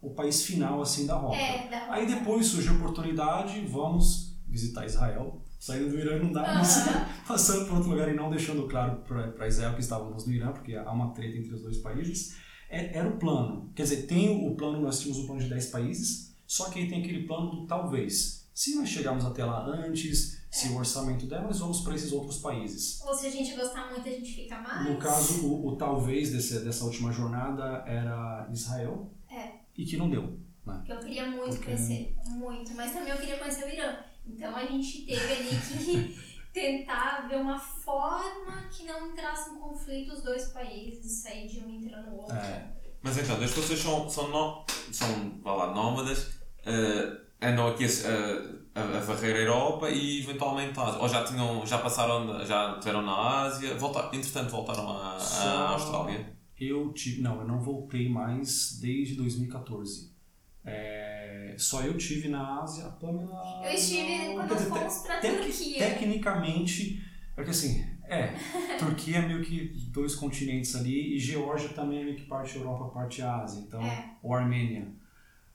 o 0.00 0.10
país 0.10 0.42
final, 0.44 0.80
assim, 0.82 1.06
da 1.06 1.16
rota. 1.16 1.36
É, 1.36 1.68
da 1.68 1.92
Aí 1.92 2.06
depois 2.06 2.46
surgiu 2.46 2.72
a 2.72 2.76
oportunidade, 2.76 3.60
vamos 3.66 4.36
visitar 4.46 4.86
Israel. 4.86 5.42
Saindo 5.58 5.90
do 5.90 5.98
Irã 5.98 6.18
não 6.22 6.30
dá, 6.30 6.54
mas 6.54 6.86
Aham. 6.86 7.06
passando 7.26 7.64
para 7.66 7.74
outro 7.74 7.90
lugar 7.90 8.08
e 8.08 8.14
não 8.14 8.30
deixando 8.30 8.68
claro 8.68 9.02
para 9.06 9.48
Israel 9.48 9.74
que 9.74 9.80
estávamos 9.80 10.24
no 10.24 10.32
Irã, 10.32 10.52
porque 10.52 10.74
há 10.74 10.90
uma 10.92 11.12
treta 11.12 11.36
entre 11.36 11.52
os 11.54 11.62
dois 11.62 11.78
países. 11.78 12.36
É- 12.70 12.96
Era 12.96 13.08
o 13.08 13.16
plano. 13.18 13.72
Quer 13.74 13.82
dizer, 13.82 14.02
tem 14.06 14.46
o 14.46 14.54
plano, 14.54 14.80
nós 14.80 15.00
tínhamos 15.00 15.24
o 15.24 15.26
plano 15.26 15.40
de 15.40 15.48
10 15.48 15.66
países, 15.66 16.32
só 16.46 16.70
que 16.70 16.78
aí 16.78 16.88
tem 16.88 17.00
aquele 17.02 17.26
plano 17.26 17.50
do 17.50 17.66
talvez. 17.66 18.46
Se 18.54 18.76
nós 18.76 18.88
chegarmos 18.88 19.24
até 19.24 19.44
lá 19.44 19.64
antes, 19.66 20.37
se 20.50 20.68
o 20.68 20.76
orçamento 20.76 21.26
der, 21.26 21.42
nós 21.42 21.58
vamos 21.58 21.80
para 21.80 21.94
esses 21.94 22.10
outros 22.12 22.38
países. 22.38 23.00
Ou 23.02 23.14
se 23.14 23.26
a 23.26 23.30
gente 23.30 23.54
gostar 23.54 23.90
muito, 23.90 24.08
a 24.08 24.12
gente 24.12 24.34
fica 24.34 24.58
mais. 24.60 24.88
No 24.88 24.96
caso, 24.98 25.46
o, 25.46 25.68
o 25.68 25.76
talvez 25.76 26.32
desse, 26.32 26.60
dessa 26.64 26.84
última 26.84 27.12
jornada 27.12 27.84
era 27.86 28.48
Israel. 28.52 29.10
É. 29.30 29.52
E 29.76 29.84
que 29.84 29.96
não 29.96 30.08
deu. 30.10 30.38
Né? 30.66 30.82
Que 30.84 30.92
eu 30.92 30.98
queria 31.00 31.26
muito 31.26 31.50
Porque- 31.56 31.64
conhecer. 31.66 32.14
Muito. 32.26 32.74
Mas 32.74 32.92
também 32.92 33.10
eu 33.10 33.18
queria 33.18 33.38
conhecer 33.38 33.64
o 33.64 33.68
Irã. 33.68 33.96
Então 34.26 34.54
a 34.56 34.64
gente 34.66 35.06
teve 35.06 35.32
ali 35.32 35.48
que 35.84 36.18
tentar 36.52 37.28
ver 37.28 37.36
uma 37.36 37.58
forma 37.58 38.68
que 38.70 38.84
não 38.84 39.10
entrasse 39.12 39.50
em 39.50 39.58
conflito 39.58 40.12
os 40.12 40.22
dois 40.22 40.46
países, 40.48 41.22
sair 41.22 41.46
de 41.46 41.60
um 41.60 41.70
entrando 41.70 42.10
no 42.10 42.16
outro. 42.16 42.36
É. 42.36 42.72
Mas 43.02 43.16
então, 43.16 43.38
que 43.38 43.46
vocês 43.46 43.78
são, 43.78 44.08
são, 44.10 44.28
nó- 44.30 44.64
são 44.92 45.40
lá, 45.44 45.72
nómadas, 45.72 46.30
eh, 46.66 47.20
andam 47.40 47.68
aqui 47.68 47.84
a, 47.84 48.67
a, 48.78 48.98
a 48.98 49.00
varrer 49.00 49.36
a 49.36 49.38
Europa 49.40 49.90
e 49.90 50.20
eventualmente 50.20 50.78
a 50.78 50.84
Ásia. 50.84 51.00
Ou 51.00 51.08
já, 51.08 51.24
tinham, 51.24 51.66
já 51.66 51.78
passaram, 51.78 52.44
já 52.46 52.72
estiveram 52.74 53.02
na 53.02 53.42
Ásia, 53.42 53.74
volta, 53.76 54.14
entretanto 54.16 54.50
voltaram 54.50 54.88
à, 54.88 55.18
Austrália. 55.72 56.36
Eu 56.58 56.92
tive, 56.92 57.20
não, 57.22 57.40
eu 57.40 57.46
não 57.46 57.60
voltei 57.60 58.08
mais 58.08 58.78
desde 58.80 59.14
2014. 59.14 60.12
É, 60.64 61.54
só 61.56 61.82
eu 61.82 61.96
tive 61.96 62.28
na 62.28 62.62
Ásia, 62.62 62.86
a 62.86 62.90
Pamela. 62.90 63.62
Eu 63.64 63.72
estive 63.72 64.34
quando 64.34 64.54
dizer, 64.54 64.68
fomos 64.68 64.98
pra 64.98 65.18
tec- 65.20 65.40
Turquia. 65.42 65.78
Tecnicamente, 65.78 67.02
porque 67.34 67.50
assim, 67.50 67.84
é, 68.04 68.34
Turquia 68.78 69.18
é 69.18 69.26
meio 69.26 69.42
que 69.42 69.68
dois 69.90 70.14
continentes 70.14 70.74
ali 70.76 71.14
e 71.16 71.18
Geórgia 71.18 71.68
também 71.70 72.00
é 72.00 72.04
meio 72.04 72.16
que 72.16 72.24
parte 72.26 72.56
Europa, 72.56 72.86
parte 72.92 73.22
Ásia, 73.22 73.60
então, 73.60 73.82
É. 73.82 74.10
ou 74.22 74.34
Armênia. 74.34 74.88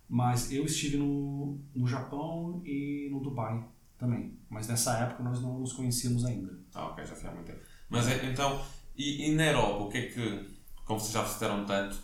Mas 0.09 0.51
eu 0.51 0.65
estive 0.65 0.97
no, 0.97 1.59
no 1.75 1.87
Japão 1.87 2.61
e 2.65 3.09
no 3.11 3.19
Dubai 3.19 3.63
também. 3.97 4.37
Mas 4.49 4.67
nessa 4.67 4.97
época 4.99 5.23
nós 5.23 5.41
não 5.41 5.59
nos 5.59 5.73
conhecíamos 5.73 6.25
ainda. 6.25 6.59
Ah, 6.73 6.87
ok, 6.87 7.05
já 7.05 7.15
foi 7.15 7.29
há 7.29 7.33
muito 7.33 7.47
tempo. 7.47 7.61
Mas 7.89 8.07
é, 8.07 8.25
então, 8.31 8.61
e, 8.95 9.29
e 9.29 9.35
na 9.35 9.45
Europa, 9.47 9.83
o 9.83 9.89
que 9.89 9.97
é 9.97 10.07
que, 10.07 10.49
como 10.85 10.99
vocês 10.99 11.13
já 11.13 11.23
visitaram 11.23 11.65
tanto, 11.65 11.97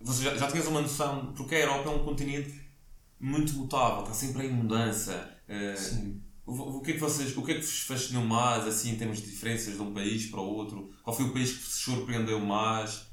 você 0.00 0.24
já, 0.24 0.36
já 0.36 0.48
tinhas 0.50 0.66
uma 0.66 0.80
noção, 0.80 1.32
porque 1.34 1.54
a 1.54 1.60
Europa 1.60 1.90
é 1.90 1.92
um 1.94 2.04
continente 2.04 2.54
muito 3.18 3.52
mutável, 3.54 4.02
está 4.02 4.14
sempre 4.14 4.46
em 4.46 4.50
mudança. 4.52 5.36
eh, 5.48 5.76
Sim. 5.76 6.22
o, 6.46 6.52
o 6.78 6.82
que 6.82 6.92
é 6.92 6.94
que 6.94 7.00
vocês, 7.00 7.36
o 7.36 7.42
que 7.44 7.52
é 7.52 7.54
que 7.56 7.60
vos 7.60 7.80
fascinou 7.82 8.24
mais, 8.24 8.66
assim, 8.66 8.90
em 8.92 8.96
termos 8.96 9.18
de 9.20 9.30
diferenças 9.30 9.74
de 9.74 9.82
um 9.82 9.92
país 9.92 10.26
para 10.26 10.40
o 10.40 10.44
outro? 10.46 10.90
Qual 11.02 11.14
foi 11.14 11.26
o 11.26 11.32
país 11.32 11.52
que 11.52 11.58
vos 11.62 11.74
surpreendeu 11.74 12.40
mais? 12.40 13.09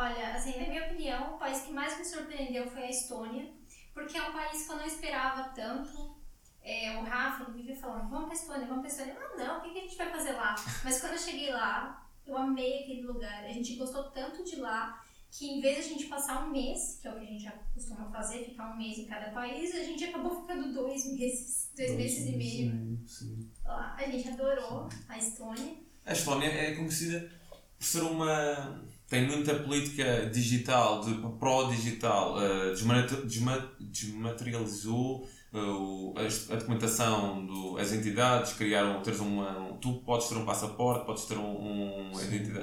Olha, 0.00 0.34
assim, 0.34 0.58
na 0.58 0.66
minha 0.66 0.86
opinião, 0.86 1.34
o 1.34 1.38
país 1.38 1.60
que 1.60 1.72
mais 1.72 1.98
me 1.98 2.04
surpreendeu 2.06 2.66
foi 2.70 2.84
a 2.84 2.90
Estônia, 2.90 3.52
porque 3.92 4.16
é 4.16 4.22
um 4.22 4.32
país 4.32 4.64
que 4.64 4.72
eu 4.72 4.76
não 4.76 4.86
esperava 4.86 5.50
tanto. 5.50 6.16
É, 6.62 6.96
o 6.96 7.04
Rafa 7.04 7.44
ele 7.44 7.58
vivia 7.58 7.76
falando, 7.76 8.08
vamos 8.08 8.28
pra 8.28 8.34
Estônia, 8.34 8.66
vamos 8.66 8.80
pra 8.80 8.90
Estônia. 8.90 9.18
Ah, 9.20 9.36
não, 9.36 9.58
o 9.58 9.60
que, 9.60 9.72
que 9.72 9.78
a 9.78 9.82
gente 9.82 9.96
vai 9.98 10.10
fazer 10.10 10.32
lá? 10.32 10.54
Mas 10.82 11.02
quando 11.02 11.12
eu 11.12 11.18
cheguei 11.18 11.52
lá, 11.52 12.08
eu 12.26 12.34
amei 12.34 12.82
aquele 12.82 13.02
lugar. 13.02 13.44
A 13.44 13.52
gente 13.52 13.76
gostou 13.76 14.04
tanto 14.04 14.42
de 14.42 14.56
lá 14.56 15.04
que 15.30 15.46
em 15.46 15.60
vez 15.60 15.76
de 15.76 15.82
a 15.82 15.88
gente 15.88 16.06
passar 16.06 16.46
um 16.46 16.50
mês, 16.50 16.98
que 17.02 17.06
é 17.06 17.10
o 17.10 17.18
que 17.18 17.24
a 17.24 17.28
gente 17.28 17.44
já 17.44 17.52
costuma 17.74 18.10
fazer, 18.10 18.46
ficar 18.46 18.72
um 18.72 18.78
mês 18.78 18.98
em 18.98 19.04
cada 19.04 19.30
país, 19.32 19.74
a 19.74 19.84
gente 19.84 20.02
acabou 20.04 20.40
ficando 20.40 20.72
dois 20.72 21.04
meses, 21.12 21.70
dois, 21.76 21.92
dois 21.92 21.98
meses 21.98 22.26
e 22.26 22.36
meio. 22.38 22.98
Sim. 23.06 23.50
Lá. 23.66 23.94
A 23.98 24.04
gente 24.04 24.28
adorou 24.28 24.88
a 25.10 25.18
Estônia. 25.18 25.76
A 26.06 26.12
Estónia 26.14 26.46
é 26.46 26.74
conhecida 26.74 27.30
por 27.78 27.84
ser 27.84 28.00
uma. 28.00 28.82
Tem 29.10 29.26
muita 29.26 29.54
política 29.56 30.30
digital, 30.32 31.00
de 31.04 31.12
pró-digital, 31.38 32.36
uh, 32.36 32.70
desma- 32.70 33.72
desmaterializou 33.80 35.28
uh, 35.52 36.14
a, 36.16 36.54
documentação 36.56 37.44
das 37.74 37.92
entidades, 37.92 38.52
criaram, 38.52 39.02
teres 39.02 39.18
uma, 39.18 39.58
um- 39.58 39.76
tu 39.78 39.94
podes 40.04 40.28
ter 40.28 40.36
um 40.36 40.44
passaporte, 40.46 41.04
podes 41.06 41.24
ter 41.24 41.36
um, 41.36 42.12
um 42.12 42.12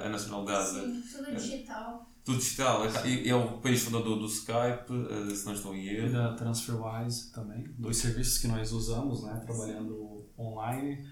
a, 0.04 0.10
nacionalidade, 0.10 0.70
Sim, 0.70 1.04
tudo 1.26 1.36
digital. 1.36 2.10
tudo 2.24 2.38
digital. 2.38 2.86
É, 2.86 3.28
é 3.28 3.36
o 3.36 3.58
país 3.60 3.84
fundador 3.84 4.18
do 4.18 4.26
Skype, 4.26 4.90
uh, 4.94 5.36
se 5.36 5.46
não 5.46 5.54
estou 5.54 5.76
em 5.76 5.84
E 5.84 5.98
erro. 5.98 6.14
da 6.14 6.34
TransferWise 6.34 7.34
também, 7.34 7.66
dois 7.78 7.98
serviços 7.98 8.38
que 8.38 8.48
nós 8.48 8.72
usamos, 8.72 9.22
né, 9.24 9.38
trabalhando 9.46 10.26
online. 10.40 11.06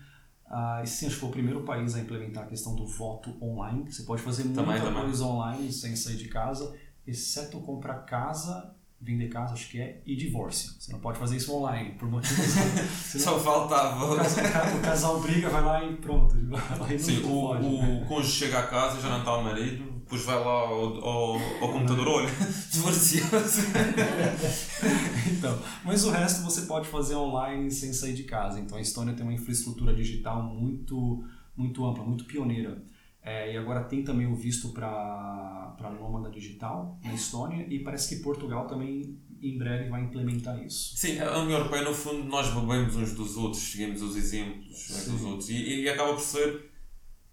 Ah, 0.57 0.81
e 0.81 0.87
sim, 0.87 1.07
acho 1.07 1.15
que 1.15 1.19
foi 1.19 1.29
o 1.29 1.31
primeiro 1.33 1.63
país 1.63 1.95
a 1.95 1.99
implementar 1.99 2.45
a 2.45 2.47
questão 2.47 2.73
do 2.75 2.87
voto 2.87 3.35
online. 3.41 3.91
Você 3.91 4.03
pode 4.03 4.21
fazer 4.21 4.45
muita 4.45 4.63
Também, 4.63 4.81
coisa 4.81 5.25
online 5.25 5.69
sem 5.73 5.93
sair 5.97 6.15
de 6.15 6.29
casa, 6.29 6.73
exceto 7.05 7.59
comprar 7.59 8.05
casa, 8.05 8.73
vender 9.01 9.27
casa, 9.27 9.51
acho 9.53 9.69
que 9.69 9.81
é, 9.81 10.01
e 10.05 10.15
divórcio. 10.15 10.71
Você 10.79 10.93
não 10.93 10.99
pode 11.01 11.19
fazer 11.19 11.35
isso 11.35 11.53
online, 11.53 11.91
por 11.95 12.09
motivos... 12.09 12.37
você 12.47 13.17
não- 13.17 13.25
Só 13.25 13.37
faltava. 13.39 14.13
o, 14.13 14.15
casal, 14.15 14.77
o 14.77 14.81
casal 14.81 15.19
briga, 15.19 15.49
vai 15.49 15.61
lá 15.61 15.83
e 15.83 15.97
pronto. 15.97 16.33
Sim, 16.97 17.23
o, 17.23 18.01
o 18.01 18.05
cônjuge 18.05 18.31
chega 18.31 18.59
a 18.59 18.67
casa, 18.67 19.01
já 19.01 19.09
não 19.09 19.19
está 19.19 19.35
o 19.37 19.43
marido, 19.43 19.94
depois 20.05 20.23
vai 20.23 20.35
lá 20.35 20.51
ao, 20.51 21.03
ao, 21.03 21.33
ao 21.61 21.71
computador, 21.71 22.07
olha, 22.07 22.29
divorciou-se. 22.71 23.61
Então, 25.27 25.59
mas 25.83 26.05
o 26.05 26.11
resto 26.11 26.43
você 26.43 26.61
pode 26.61 26.87
fazer 26.87 27.15
online 27.15 27.71
sem 27.71 27.91
sair 27.91 28.13
de 28.13 28.23
casa. 28.23 28.59
Então 28.59 28.77
a 28.77 28.81
Estônia 28.81 29.15
tem 29.15 29.23
uma 29.23 29.33
infraestrutura 29.33 29.93
digital 29.93 30.43
muito, 30.43 31.23
muito 31.57 31.83
ampla, 31.83 32.03
muito 32.03 32.25
pioneira. 32.25 32.83
É, 33.21 33.53
e 33.53 33.57
agora 33.57 33.83
tem 33.83 34.03
também 34.03 34.27
o 34.27 34.35
visto 34.35 34.69
para 34.69 35.75
nômada 35.99 36.29
digital 36.29 36.99
na 37.03 37.13
Estônia 37.13 37.65
e 37.67 37.79
parece 37.79 38.15
que 38.15 38.21
Portugal 38.21 38.67
também 38.67 39.17
em 39.41 39.57
breve 39.57 39.89
vai 39.89 40.03
implementar 40.03 40.63
isso. 40.63 40.95
Sim, 40.95 41.19
a 41.19 41.39
União 41.39 41.57
Europeia, 41.57 41.83
no 41.83 41.93
fundo, 41.93 42.23
nós 42.23 42.53
bebemos 42.53 42.95
uns 42.95 43.13
dos 43.13 43.35
outros, 43.35 43.63
seguimos 43.63 44.03
os 44.03 44.15
exemplos 44.15 44.89
né, 44.89 45.11
dos 45.11 45.23
outros 45.23 45.49
e, 45.49 45.81
e 45.81 45.89
acaba 45.89 46.13
por 46.13 46.21
ser 46.21 46.74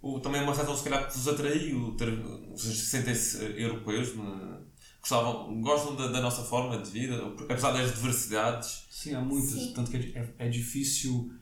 o, 0.03 0.19
também 0.19 0.43
uma 0.43 0.53
razão, 0.53 0.77
se 0.77 0.83
calhar, 0.83 1.07
que 1.07 1.17
vos 1.17 1.29
atraiu, 1.29 1.95
ter, 1.97 2.11
vocês 2.51 2.77
sentem-se 2.77 3.45
eh, 3.45 3.65
europeus, 3.65 4.17
né? 4.17 4.59
Gostavam, 5.01 5.61
gostam 5.61 5.97
da, 5.97 6.09
da 6.09 6.21
nossa 6.21 6.43
forma 6.43 6.79
de 6.79 6.91
vida, 6.91 7.19
porque 7.37 7.53
apesar 7.53 7.73
das 7.73 7.95
diversidades. 7.95 8.87
Sim, 8.91 9.15
há 9.15 9.21
muitas. 9.21 9.51
Sim. 9.53 9.73
Tanto 9.75 9.91
que 9.91 9.97
é, 9.97 10.19
é, 10.19 10.47
é 10.47 10.49
difícil 10.49 11.33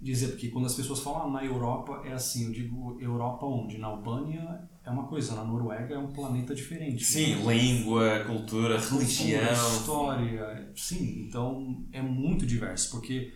dizer, 0.00 0.28
porque 0.28 0.48
quando 0.48 0.66
as 0.66 0.74
pessoas 0.74 1.00
falam 1.00 1.28
ah, 1.28 1.30
na 1.30 1.44
Europa, 1.44 2.02
é 2.04 2.12
assim, 2.12 2.46
eu 2.46 2.52
digo 2.52 2.98
Europa 3.00 3.46
onde? 3.46 3.78
Na 3.78 3.88
Albânia 3.88 4.68
é 4.84 4.90
uma 4.90 5.06
coisa, 5.06 5.34
na 5.36 5.44
Noruega 5.44 5.94
é 5.94 5.98
um 5.98 6.12
planeta 6.12 6.54
diferente. 6.54 7.04
Sim, 7.04 7.46
língua, 7.46 8.24
cultura, 8.26 8.80
religião. 8.80 9.52
história, 9.52 10.72
sim. 10.74 11.26
Então 11.26 11.84
é 11.92 12.00
muito 12.00 12.46
diverso, 12.46 12.90
porque 12.90 13.32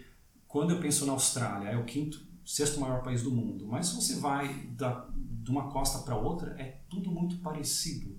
quando 0.48 0.70
eu 0.70 0.80
penso 0.80 1.04
na 1.06 1.12
Austrália, 1.12 1.68
é 1.68 1.76
o 1.76 1.84
quinto, 1.84 2.33
sexto 2.44 2.80
maior 2.80 3.02
país 3.02 3.22
do 3.22 3.30
mundo, 3.30 3.66
mas 3.66 3.86
se 3.86 3.96
você 3.96 4.16
vai 4.16 4.66
da, 4.76 5.08
de 5.16 5.50
uma 5.50 5.70
costa 5.70 6.00
para 6.00 6.16
outra, 6.16 6.54
é 6.60 6.80
tudo 6.88 7.10
muito 7.10 7.36
parecido, 7.38 8.18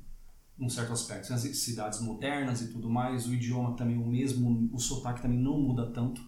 num 0.57 0.69
certo 0.69 0.93
aspecto. 0.93 1.33
As 1.33 1.41
cidades 1.41 1.99
modernas 2.01 2.61
e 2.61 2.71
tudo 2.71 2.89
mais, 2.89 3.27
o 3.27 3.33
idioma 3.33 3.75
também 3.75 3.97
o 3.97 4.07
mesmo, 4.07 4.69
o 4.73 4.79
sotaque 4.79 5.21
também 5.21 5.39
não 5.39 5.59
muda 5.59 5.91
tanto. 5.91 6.21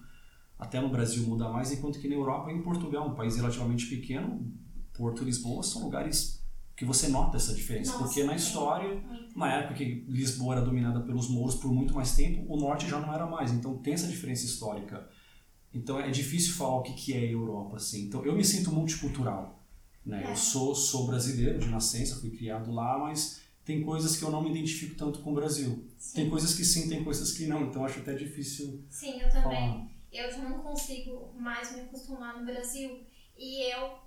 Até 0.59 0.81
no 0.81 0.89
Brasil 0.89 1.27
muda 1.27 1.49
mais, 1.49 1.71
enquanto 1.71 1.99
que 1.99 2.07
na 2.07 2.15
Europa 2.15 2.51
e 2.51 2.55
em 2.55 2.61
Portugal, 2.61 3.07
um 3.07 3.15
país 3.15 3.35
relativamente 3.35 3.85
pequeno, 3.85 4.51
Porto 4.93 5.21
e 5.21 5.25
Lisboa 5.25 5.61
são 5.61 5.83
lugares 5.83 6.43
que 6.75 6.85
você 6.85 7.07
nota 7.07 7.37
essa 7.37 7.55
diferença, 7.55 7.93
Nossa, 7.93 8.03
porque 8.03 8.23
na 8.23 8.33
é. 8.33 8.35
história 8.35 8.95
Muito. 8.95 9.37
na 9.37 9.51
época 9.51 9.73
que 9.73 10.05
Lisboa 10.07 10.55
era 10.55 10.63
dominada 10.63 10.99
pelos 11.01 11.27
mouros 11.27 11.55
por 11.55 11.71
muito 11.71 11.93
mais 11.93 12.15
tempo, 12.15 12.45
o 12.47 12.55
norte 12.55 12.87
já 12.87 12.99
não 12.99 13.11
era 13.11 13.25
mais. 13.25 13.51
Então 13.51 13.77
tem 13.77 13.93
essa 13.93 14.07
diferença 14.07 14.45
histórica. 14.45 15.09
Então 15.77 15.99
é 15.99 16.09
difícil 16.09 16.53
falar 16.53 16.77
o 16.77 16.83
que 16.83 16.93
que 16.93 17.13
é 17.13 17.33
Europa 17.33 17.77
assim. 17.77 18.03
Então 18.05 18.25
eu 18.25 18.35
me 18.35 18.43
sinto 18.43 18.71
multicultural, 18.71 19.59
né? 20.05 20.23
É. 20.25 20.31
Eu 20.31 20.35
sou 20.35 20.75
sou 20.75 21.07
brasileiro 21.07 21.59
de 21.59 21.67
nascença, 21.67 22.19
fui 22.19 22.31
criado 22.31 22.71
lá, 22.71 22.97
mas 22.97 23.41
tem 23.65 23.83
coisas 23.83 24.15
que 24.17 24.23
eu 24.23 24.31
não 24.31 24.41
me 24.41 24.49
identifico 24.51 24.95
tanto 24.95 25.19
com 25.19 25.31
o 25.31 25.35
Brasil. 25.35 25.85
Tem 26.13 26.25
Sim, 26.25 26.29
coisas 26.29 26.53
que 26.55 26.63
sim, 26.65 26.87
tem 26.89 27.03
coisas 27.03 27.31
que 27.33 27.45
não. 27.47 27.63
Então 27.67 27.83
acho 27.85 27.99
até 27.99 28.13
difícil 28.13 28.83
sim, 28.89 29.21
eu 29.21 29.29
também. 29.29 29.43
falar. 29.43 29.87
Eu 30.11 30.31
já 30.31 30.37
não 30.49 30.59
consigo 30.59 31.33
mais 31.37 31.75
me 31.75 31.81
acostumar 31.81 32.39
no 32.39 32.45
Brasil. 32.45 33.03
E 33.37 33.71
eu, 33.73 33.97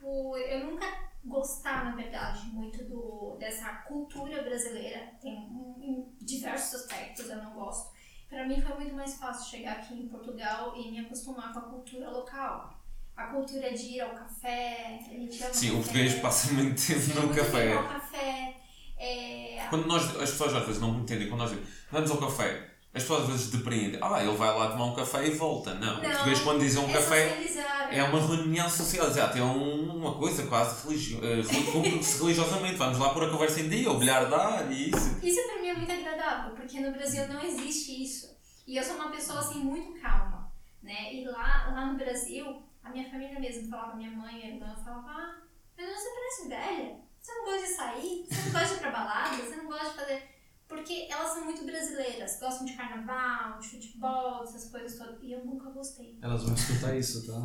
por 0.00 0.38
eu 0.38 0.66
nunca 0.70 0.86
gostar, 1.24 1.84
na 1.84 1.94
verdade, 1.94 2.46
muito 2.48 2.82
do, 2.84 3.36
dessa 3.38 3.68
cultura 3.86 4.42
brasileira, 4.42 5.12
tem 5.20 5.32
um- 5.38 5.76
em 6.20 6.24
diversos 6.24 6.74
aspectos 6.80 7.28
eu 7.30 7.36
mim 8.54 8.60
foi 8.62 8.76
muito 8.76 8.94
mais 8.94 9.14
fácil 9.14 9.50
chegar 9.50 9.72
aqui 9.72 9.94
em 9.94 10.08
Portugal 10.08 10.74
e 10.76 10.90
me 10.90 11.00
acostumar 11.00 11.52
com 11.52 11.58
a 11.58 11.62
cultura 11.62 12.10
local. 12.10 12.78
A 13.16 13.24
cultura 13.24 13.72
de 13.72 13.82
ir 13.96 14.00
ao 14.00 14.10
café, 14.14 14.98
a 15.00 15.14
gente 15.14 15.42
ama 15.42 15.52
Sim, 15.54 15.70
o 15.70 15.74
português 15.76 16.14
passa 16.14 16.52
muito 16.54 16.86
tempo 16.86 17.00
Sim, 17.00 17.14
no 17.14 17.28
café. 17.34 17.68
tempo 17.68 17.78
ao 17.78 17.88
café. 17.88 18.56
É, 18.98 19.66
Quando 19.68 19.86
nós, 19.86 20.04
as 20.16 20.30
pessoas 20.30 20.54
às 20.54 20.64
vezes 20.66 20.80
não 20.80 21.00
entendem, 21.00 21.28
quando 21.28 21.40
nós 21.40 21.50
dizemos, 21.50 21.68
vamos 21.90 22.10
ao 22.10 22.16
café, 22.18 22.68
as 22.94 23.02
pessoas 23.02 23.22
às 23.24 23.28
vezes 23.30 23.50
depreendem, 23.50 23.98
ah, 24.02 24.22
ele 24.22 24.34
vai 24.36 24.56
lá 24.56 24.70
tomar 24.70 24.84
um 24.86 24.94
café 24.94 25.26
e 25.26 25.30
volta. 25.32 25.74
Não, 25.74 25.98
o 25.98 26.02
Não, 26.02 26.10
português 26.10 26.40
quando 26.40 26.60
dizem 26.60 26.82
um 26.84 26.88
é 26.88 26.92
café 26.92 27.28
socializar. 27.28 27.88
é 27.94 28.02
uma 28.04 28.20
reunião 28.20 28.70
social, 28.70 29.06
exato, 29.08 29.36
é 29.38 29.42
um- 29.42 29.96
uma 29.96 30.14
coisa 30.14 30.46
quase 30.46 30.86
religio, 30.86 31.18
eh, 31.22 31.42
religiosamente, 32.20 32.76
vamos 32.76 32.98
lá 32.98 33.10
pôr 33.10 33.24
a 33.24 33.30
conversa 33.30 33.60
em 33.60 33.68
dia, 33.68 33.90
o 33.90 33.98
bilhar 33.98 34.28
dar 34.30 34.70
e 34.72 34.90
isso. 34.90 35.18
Isso 35.22 35.42
pra 35.46 35.60
mim 35.60 35.68
é 35.68 35.74
muito 35.74 35.92
agradável, 35.92 36.54
porque 36.54 36.80
no 36.80 36.92
Brasil 36.92 37.26
não 37.28 37.42
existe 37.42 38.02
isso. 38.02 38.31
E 38.66 38.76
eu 38.76 38.82
sou 38.82 38.96
uma 38.96 39.10
pessoa 39.10 39.40
assim 39.40 39.60
muito 39.60 40.00
calma, 40.00 40.52
né? 40.82 41.14
E 41.14 41.24
lá, 41.24 41.72
lá 41.74 41.86
no 41.86 41.98
Brasil, 41.98 42.62
a 42.82 42.90
minha 42.90 43.10
família 43.10 43.38
mesmo 43.38 43.68
falava, 43.68 43.96
minha 43.96 44.10
mãe, 44.10 44.34
minha 44.34 44.54
irmã 44.54 44.74
falava, 44.76 45.08
ah, 45.10 45.42
mas 45.76 45.86
você 45.86 46.08
parece 46.10 46.48
velha. 46.48 47.00
Você 47.20 47.34
não 47.34 47.44
gosta 47.44 47.66
de 47.66 47.72
sair, 47.74 48.26
você 48.28 48.42
não 48.42 48.52
gosta 48.52 48.68
de 48.68 48.74
ir 48.74 48.78
pra 48.80 48.90
balada, 48.90 49.36
você 49.36 49.56
não 49.56 49.66
gosta 49.66 49.90
de 49.90 49.94
fazer. 49.94 50.32
Porque 50.66 51.06
elas 51.10 51.32
são 51.32 51.44
muito 51.44 51.64
brasileiras, 51.66 52.40
gostam 52.40 52.64
de 52.64 52.72
carnaval, 52.72 53.58
de 53.58 53.68
futebol, 53.68 54.40
dessas 54.40 54.70
coisas 54.70 54.98
todas. 54.98 55.22
E 55.22 55.30
eu 55.30 55.44
nunca 55.44 55.70
gostei. 55.70 56.18
Elas 56.22 56.44
vão 56.44 56.54
escutar 56.54 56.96
isso, 56.96 57.26
tá? 57.26 57.38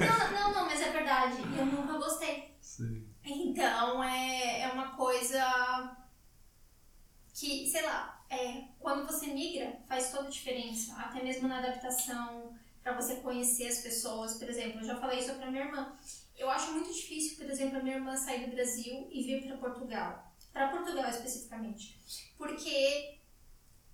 Não, 0.00 0.32
não, 0.32 0.52
não, 0.52 0.66
mas 0.66 0.80
é 0.80 0.90
verdade. 0.90 1.36
E 1.40 1.58
eu 1.58 1.64
nunca 1.64 1.92
gostei. 1.98 2.56
Sim. 2.60 3.06
Então 3.24 4.02
é, 4.02 4.62
é 4.62 4.72
uma 4.72 4.96
coisa 4.96 5.96
que, 7.32 7.66
sei 7.68 7.82
lá, 7.82 8.24
é, 8.28 8.64
quando 8.78 9.06
você 9.06 9.26
migra 9.26 9.80
faz 9.88 10.10
toda 10.10 10.28
a 10.28 10.30
diferença, 10.30 10.94
até 10.94 11.22
mesmo 11.22 11.48
na 11.48 11.58
adaptação, 11.58 12.54
para 12.82 12.94
você 12.94 13.16
conhecer 13.16 13.68
as 13.68 13.78
pessoas. 13.78 14.34
Por 14.38 14.48
exemplo, 14.48 14.80
eu 14.80 14.84
já 14.84 14.96
falei 14.98 15.20
isso 15.20 15.34
pra 15.34 15.50
minha 15.50 15.64
irmã. 15.64 15.96
Eu 16.36 16.50
acho 16.50 16.72
muito 16.72 16.92
difícil, 16.92 17.36
por 17.36 17.48
exemplo, 17.48 17.78
a 17.78 17.82
minha 17.82 17.96
irmã 17.96 18.16
sair 18.16 18.46
do 18.46 18.54
Brasil 18.54 19.08
e 19.10 19.22
vir 19.22 19.46
para 19.46 19.56
Portugal. 19.56 20.32
Para 20.52 20.68
Portugal 20.68 21.08
especificamente. 21.08 21.98
Porque 22.36 23.18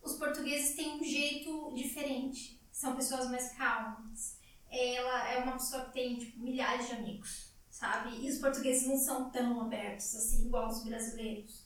os 0.03 0.17
portugueses 0.17 0.75
têm 0.75 1.01
um 1.01 1.05
jeito 1.05 1.73
diferente. 1.75 2.61
São 2.73 2.97
pessoas 2.97 3.29
mais 3.31 3.53
calmas. 3.53 4.39
Ela 4.71 5.33
é 5.33 5.39
uma 5.39 5.53
pessoa 5.53 5.85
que 5.87 5.93
tem 5.93 6.17
tipo, 6.17 6.41
milhares 6.41 6.87
de 6.87 6.93
amigos 6.95 7.49
sabe? 7.79 8.19
E 8.21 8.29
os 8.29 8.39
portugueses 8.39 8.89
não 8.89 8.99
são 8.99 9.31
tão 9.31 9.61
abertos 9.61 10.13
assim, 10.17 10.47
igual 10.47 10.69
os 10.69 10.83
brasileiros. 10.83 11.58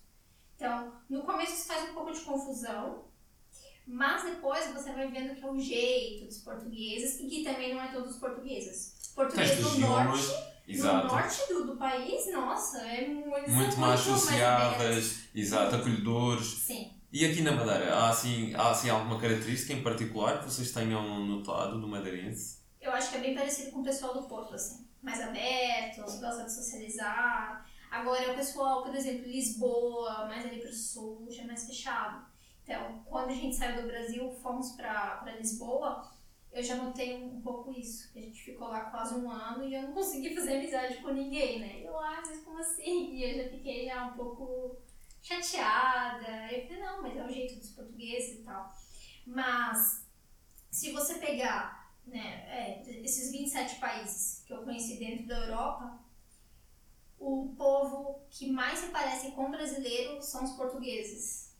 Então, 0.63 0.93
no 1.11 1.23
começo 1.23 1.55
isso 1.55 1.67
faz 1.67 1.91
um 1.91 1.93
pouco 1.93 2.13
de 2.13 2.21
confusão, 2.21 3.03
mas 3.85 4.23
depois 4.23 4.73
você 4.73 4.93
vai 4.93 5.11
vendo 5.11 5.35
que 5.35 5.45
é 5.45 5.51
o 5.51 5.59
jeito 5.59 6.27
dos 6.27 6.39
portugueses 6.39 7.19
e 7.19 7.27
que 7.27 7.43
também 7.43 7.75
não 7.75 7.83
é 7.83 7.89
todos 7.89 8.13
os 8.13 8.21
portugueses. 8.21 9.11
Português 9.13 9.51
Tens 9.51 9.61
do 9.61 9.79
norte, 9.81 10.29
no 10.69 10.73
exato, 10.73 11.07
norte 11.09 11.53
do, 11.53 11.67
do 11.67 11.77
país, 11.77 12.33
nossa, 12.33 12.79
é 12.79 13.09
muito, 13.09 13.51
muito 13.51 13.77
mais 13.77 13.99
sociáveis, 13.99 15.29
exato, 15.35 15.75
acolhedores. 15.75 16.47
Sim. 16.47 16.93
E 17.13 17.27
aqui 17.27 17.43
na 17.43 17.51
Madeira, 17.51 17.97
há 17.97 18.11
assim, 18.11 18.55
há 18.55 18.71
assim 18.71 18.89
alguma 18.89 19.21
característica 19.21 19.73
em 19.73 19.83
particular 19.83 20.39
que 20.39 20.45
vocês 20.45 20.71
tenham 20.71 21.27
notado 21.27 21.77
no 21.77 21.89
madeirense? 21.89 22.59
Eu 22.81 22.93
acho 22.93 23.11
que 23.11 23.17
é 23.17 23.21
bem 23.21 23.35
parecido 23.35 23.73
com 23.73 23.81
o 23.81 23.85
pessoal 23.85 24.15
do 24.15 24.29
Porto, 24.29 24.55
assim. 24.55 24.87
Mais 25.03 25.21
abertos, 25.21 26.21
gosta 26.21 26.45
de 26.45 26.55
socializar. 26.55 27.62
Agora, 27.93 28.33
o 28.33 28.35
pessoal, 28.35 28.83
por 28.83 28.95
exemplo, 28.95 29.27
Lisboa, 29.27 30.27
mais 30.27 30.47
ali 30.47 30.63
pro 30.63 30.73
sul, 30.73 31.31
já 31.31 31.43
é 31.43 31.47
mais 31.47 31.67
fechado. 31.67 32.27
Então, 32.63 33.05
quando 33.05 33.29
a 33.29 33.35
gente 33.35 33.55
saiu 33.55 33.83
do 33.83 33.87
Brasil, 33.87 34.33
fomos 34.43 34.73
pra 34.73 35.23
Lisboa, 35.37 36.11
eu 36.51 36.63
já 36.63 36.77
notei 36.77 37.23
um 37.23 37.43
pouco 37.43 37.71
isso. 37.71 38.11
A 38.17 38.19
gente 38.19 38.45
ficou 38.45 38.69
lá 38.69 38.87
quase 38.87 39.15
um 39.15 39.31
ano 39.31 39.63
e 39.63 39.75
eu 39.75 39.83
não 39.83 39.93
consegui 39.93 40.35
fazer 40.35 40.57
amizade 40.57 41.03
com 41.03 41.13
ninguém, 41.13 41.61
né? 41.61 41.83
Eu, 41.83 41.99
ah, 41.99 42.23
mas 42.27 42.43
como 42.43 42.59
assim? 42.61 43.13
E 43.15 43.25
eu 43.25 43.45
já 43.45 43.51
fiquei 43.51 43.85
já 43.85 44.07
um 44.07 44.17
pouco 44.17 44.81
chateada. 45.21 46.51
Eu 46.51 46.67
falei, 46.67 46.83
não, 46.83 47.03
mas 47.03 47.15
é 47.15 47.27
o 47.27 47.31
jeito 47.31 47.57
dos 47.57 47.73
portugueses 47.73 48.41
e 48.41 48.43
tal. 48.43 48.73
Mas, 49.27 50.09
se 50.71 50.93
você 50.93 51.17
pegar 51.17 51.93
né, 52.07 52.47
é, 52.49 53.01
esses 53.05 53.31
27 53.31 53.79
países 53.79 54.43
que 54.47 54.55
eu 54.55 54.63
conheci 54.63 54.99
dentro 54.99 55.27
da 55.27 55.47
Europa, 55.47 56.02
o 57.25 57.55
povo 57.57 58.21
que 58.31 58.51
mais 58.51 58.79
se 58.79 58.87
parece 58.89 59.31
com 59.33 59.47
o 59.47 59.51
brasileiro 59.51 60.21
são 60.23 60.45
os 60.45 60.51
portugueses. 60.53 61.53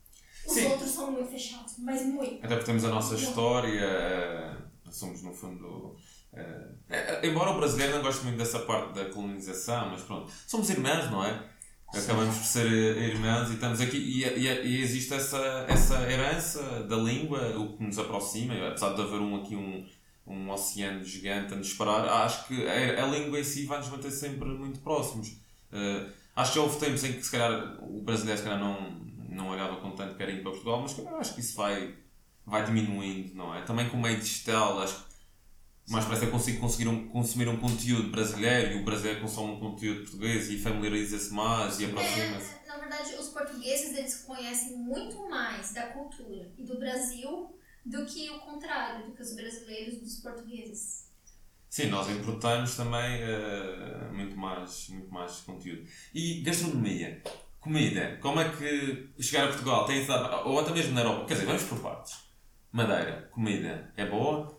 Os 0.45 0.53
Sim. 0.53 0.65
outros 0.67 0.89
são 0.91 1.11
muito 1.11 1.29
fechados, 1.31 1.75
mas 1.79 2.01
muito. 2.05 2.35
Até 2.43 2.55
porque 2.55 2.65
temos 2.65 2.83
a 2.83 2.89
nossa 2.89 3.15
história, 3.15 3.79
eh, 3.81 4.57
somos 4.91 5.21
no 5.23 5.33
fundo. 5.33 5.95
eh, 6.33 7.21
embora 7.27 7.51
o 7.51 7.57
brasileiro 7.57 7.95
não 7.95 8.01
goste 8.03 8.23
muito 8.25 8.37
dessa 8.37 8.59
parte 8.59 8.93
da 8.93 9.05
colonização, 9.05 9.89
mas 9.91 10.01
pronto, 10.01 10.31
somos 10.47 10.69
irmãos, 10.69 11.09
não 11.09 11.23
é? 11.23 11.49
Acabamos 11.95 12.35
por 12.37 12.43
ser 12.45 12.65
irmãos 12.97 13.51
e 13.51 13.53
estamos 13.53 13.79
aqui 13.79 13.97
e, 13.97 14.23
e- 14.23 14.65
e 14.65 14.81
existe 14.81 15.13
essa, 15.13 15.37
essa 15.69 16.01
herança 16.11 16.61
da 16.89 16.95
língua, 16.95 17.55
o 17.57 17.77
que 17.77 17.83
nos 17.83 17.99
aproxima, 17.99 18.55
apesar 18.67 18.93
de 18.95 19.01
haver 19.03 19.19
um, 19.19 19.35
aqui 19.35 19.55
um, 19.55 19.87
um 20.25 20.49
oceano 20.49 21.03
gigante 21.03 21.53
a 21.53 21.55
nos 21.55 21.69
separar, 21.69 22.25
acho 22.25 22.47
que 22.47 22.67
a, 22.67 23.03
a 23.03 23.07
língua 23.07 23.39
em 23.39 23.43
si 23.43 23.65
vai 23.65 23.77
nos 23.77 23.89
manter 23.89 24.09
sempre 24.09 24.49
muito 24.49 24.79
próximos. 24.79 25.37
Eh, 25.73 26.09
acho 26.35 26.51
que 26.51 26.59
já 26.59 26.63
houve 26.63 26.79
tempos 26.79 27.03
em 27.03 27.13
que 27.13 27.23
se 27.23 27.31
calhar 27.31 27.83
o 27.83 28.01
brasileiro 28.01 28.37
se 28.37 28.45
calhar 28.45 28.59
não, 28.59 28.91
não 29.29 29.49
olhava 29.49 29.77
com 29.77 29.91
tanto 29.91 30.15
carinho 30.15 30.41
para 30.41 30.51
Portugal, 30.51 30.81
mas 30.81 30.97
eu 30.97 31.17
acho 31.17 31.33
que 31.33 31.41
isso 31.41 31.55
vai, 31.57 31.95
vai 32.45 32.63
diminuindo, 32.65 33.33
não 33.35 33.53
é? 33.55 33.61
Também 33.63 33.89
com 33.89 33.97
o 33.97 34.01
meio 34.01 34.19
digital, 34.19 34.79
acho 34.79 34.95
que 34.95 35.13
mais 35.89 36.05
parece 36.05 36.21
que 36.21 36.27
eu 36.27 36.31
consigo 36.31 36.61
conseguir 36.61 36.87
um, 36.87 37.09
consumir 37.09 37.47
um 37.49 37.57
conteúdo 37.57 38.09
brasileiro 38.09 38.77
e 38.77 38.81
o 38.81 38.85
brasileiro 38.85 39.19
consome 39.19 39.53
um 39.53 39.59
conteúdo 39.59 40.01
português 40.01 40.49
e 40.49 40.57
familiariza-se 40.57 41.33
mais 41.33 41.79
e 41.79 41.85
aproxima-se. 41.85 42.51
É, 42.63 42.67
na 42.67 42.77
verdade, 42.77 43.15
os 43.15 43.27
portugueses 43.29 43.97
eles 43.97 44.21
conhecem 44.21 44.77
muito 44.77 45.29
mais 45.29 45.73
da 45.73 45.87
cultura 45.87 46.51
e 46.57 46.63
do 46.63 46.77
Brasil 46.77 47.53
do 47.85 48.05
que 48.05 48.29
o 48.29 48.39
contrário, 48.39 49.07
do 49.07 49.11
que 49.11 49.21
os 49.21 49.35
brasileiros 49.35 49.99
dos 49.99 50.21
portugueses. 50.21 51.11
Sim, 51.73 51.87
nós 51.87 52.07
importamos 52.07 52.75
também 52.75 53.23
eh, 53.23 54.07
muito, 54.11 54.37
mais, 54.37 54.89
muito 54.89 55.11
mais 55.11 55.37
conteúdo. 55.37 55.83
E 56.13 56.41
gastronomia, 56.41 57.19
comida, 57.59 58.15
como 58.21 58.39
é 58.39 58.47
que 58.47 59.09
chegar 59.19 59.45
a 59.45 59.47
Portugal 59.47 59.83
tem 59.83 60.05
dado, 60.05 60.47
ou 60.47 60.59
até 60.59 60.69
mesmo 60.69 60.93
na 60.93 61.01
Europa, 61.01 61.25
quer 61.25 61.33
dizer, 61.33 61.47
vamos 61.47 61.63
por 61.63 61.79
partes. 61.79 62.19
Madeira, 62.71 63.27
comida, 63.31 63.91
é 63.97 64.05
boa? 64.05 64.55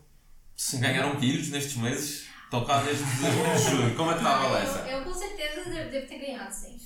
Sim. 0.56 0.80
Ganharam 0.80 1.14
quilos 1.14 1.50
nestes 1.50 1.76
meses? 1.76 2.28
Estão 2.46 2.64
cá 2.64 2.82
desde 2.82 3.04
junho, 3.70 3.94
como 3.94 4.10
é 4.10 4.14
que 4.14 4.18
está 4.18 4.34
a 4.36 4.42
balança? 4.42 4.78
eu, 4.80 4.98
eu 4.98 5.04
com 5.04 5.14
certeza 5.14 5.70
devo, 5.70 6.08
ter 6.08 6.18
ganhado, 6.18 6.52
sim. 6.52 6.76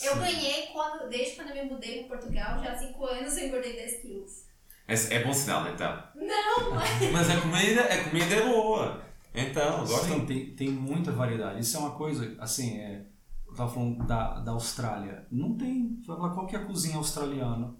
Eu 0.00 0.14
ganhei 0.14 0.68
quando, 0.68 1.08
desde 1.08 1.34
quando 1.34 1.56
eu 1.56 1.64
me 1.64 1.70
mudei 1.72 2.04
para 2.04 2.18
Portugal, 2.18 2.62
já 2.62 2.70
há 2.70 2.78
5 2.78 3.04
anos 3.04 3.36
eu 3.36 3.48
engordei 3.48 3.72
10 3.72 4.00
quilos. 4.00 4.44
É, 4.86 5.16
é 5.16 5.24
bom 5.24 5.34
sinal 5.34 5.68
então. 5.68 6.04
Não, 6.14 6.70
mas 6.70 7.10
Mas 7.10 7.30
a 7.30 7.40
comida, 7.40 7.82
a 7.82 8.04
comida 8.04 8.32
é 8.36 8.42
boa. 8.46 9.11
Então, 9.34 9.86
Sim, 9.86 9.92
gostam? 9.92 10.26
tem, 10.26 10.54
tem 10.54 10.70
muita 10.70 11.10
variedade. 11.12 11.60
Isso 11.60 11.76
é 11.76 11.80
uma 11.80 11.92
coisa, 11.92 12.36
assim, 12.38 12.76
é, 12.78 13.06
eu 13.46 13.52
estava 13.52 13.70
falando 13.72 14.04
da, 14.06 14.40
da 14.40 14.52
Austrália. 14.52 15.26
Não 15.30 15.54
tem, 15.56 16.00
falar 16.06 16.30
qual 16.30 16.46
que 16.46 16.54
é 16.56 16.58
a 16.58 16.64
cozinha 16.64 16.96
australiana. 16.96 17.74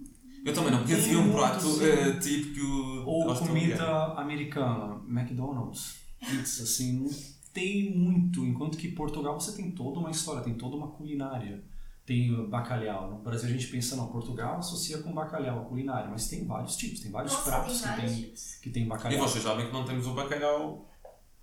Eu 0.44 0.52
também 0.52 0.72
não 0.72 0.82
conhecia 0.82 1.12
Tem 1.12 1.16
um 1.16 1.32
prato 1.32 1.60
sim. 1.68 1.84
eh, 1.84 2.18
típico 2.18 2.66
Ou 3.06 3.32
comida 3.36 4.06
americana, 4.16 5.00
McDonald's, 5.08 5.96
pizza, 6.18 6.64
assim, 6.64 6.94
não 6.98 7.08
tem 7.52 7.96
muito. 7.96 8.44
Enquanto 8.44 8.76
que 8.76 8.88
Portugal 8.88 9.38
você 9.38 9.52
tem 9.54 9.70
toda 9.70 10.00
uma 10.00 10.10
história, 10.10 10.42
tem 10.42 10.54
toda 10.54 10.74
uma 10.76 10.88
culinária. 10.88 11.62
Tem 12.04 12.34
uh, 12.34 12.48
bacalhau. 12.48 13.08
No 13.10 13.18
Brasil 13.22 13.48
a 13.48 13.52
gente 13.52 13.68
pensa, 13.68 13.94
não, 13.94 14.08
Portugal 14.08 14.58
associa 14.58 14.98
com 14.98 15.12
bacalhau 15.14 15.60
a 15.60 15.64
culinária, 15.66 16.10
mas 16.10 16.26
tem 16.26 16.44
vários 16.44 16.74
tipos, 16.74 16.98
tem 16.98 17.12
vários 17.12 17.32
nossa, 17.32 17.44
pratos 17.48 17.80
tem 17.80 17.80
que 17.80 17.88
vários 17.96 18.12
tem, 18.12 18.22
tipos. 18.24 18.54
que 18.60 18.70
tem 18.70 18.82
E 18.82 18.86
bacalhau. 18.88 19.28
vocês 19.28 19.44
sabem 19.44 19.66
que 19.68 19.72
não 19.72 19.84
temos 19.84 20.08
o 20.08 20.14
bacalhau 20.14 20.88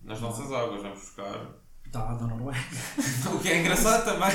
nas 0.03 0.19
nossas 0.21 0.51
águas, 0.51 0.81
vamos 0.81 0.99
buscar. 0.99 1.47
Da, 1.91 2.13
da 2.13 2.27
Noruega. 2.27 2.59
O 3.33 3.39
que 3.39 3.47
é 3.49 3.59
engraçado 3.61 4.05
também. 4.05 4.29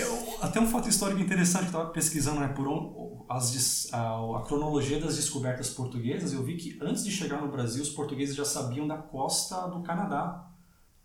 Eu- 0.00 0.20
Até 0.42 0.58
um 0.60 0.66
fato 0.68 0.88
histórico 0.88 1.20
interessante, 1.20 1.64
eu 1.64 1.66
estava 1.68 1.90
pesquisando 1.90 2.40
né, 2.40 2.48
por 2.48 2.66
on- 2.66 3.24
as, 3.28 3.88
a, 3.92 4.38
a 4.38 4.42
cronologia 4.46 4.98
das 4.98 5.14
descobertas 5.16 5.70
portuguesas, 5.70 6.32
eu 6.32 6.42
vi 6.42 6.56
que 6.56 6.78
antes 6.82 7.04
de 7.04 7.10
chegar 7.12 7.40
no 7.40 7.48
Brasil, 7.52 7.82
os 7.82 7.90
portugueses 7.90 8.34
já 8.34 8.44
sabiam 8.44 8.88
da 8.88 8.96
costa 8.96 9.68
do 9.68 9.82
Canadá. 9.82 10.46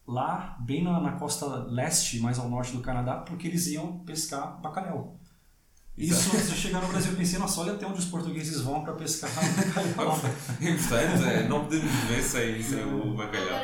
Lá, 0.07 0.55
bem 0.59 0.83
na, 0.83 0.99
na 0.99 1.11
costa 1.13 1.45
leste, 1.67 2.19
mais 2.19 2.37
ao 2.39 2.47
norte 2.49 2.71
do 2.73 2.79
Canadá, 2.81 3.15
porque 3.17 3.47
eles 3.47 3.67
iam 3.67 3.99
pescar 3.99 4.59
bacalhau. 4.61 5.19
Isso 5.97 6.35
antes 6.35 6.49
de 6.51 6.55
chegar 6.57 6.81
no 6.81 6.87
Brasil, 6.89 7.11
eu 7.11 7.17
pensei, 7.17 7.39
nossa, 7.39 7.61
olha 7.61 7.73
até 7.73 7.85
onde 7.87 7.99
os 7.99 8.05
portugueses 8.05 8.61
vão 8.61 8.83
para 8.83 8.93
pescar 8.93 9.29
bacalhau. 9.33 10.19
Importante, 10.61 11.23
é, 11.23 11.47
não 11.47 11.63
podemos 11.65 11.89
viver 11.91 12.21
sem, 12.21 12.61
sem 12.61 12.83
o 12.85 13.15
bacalhau. 13.15 13.59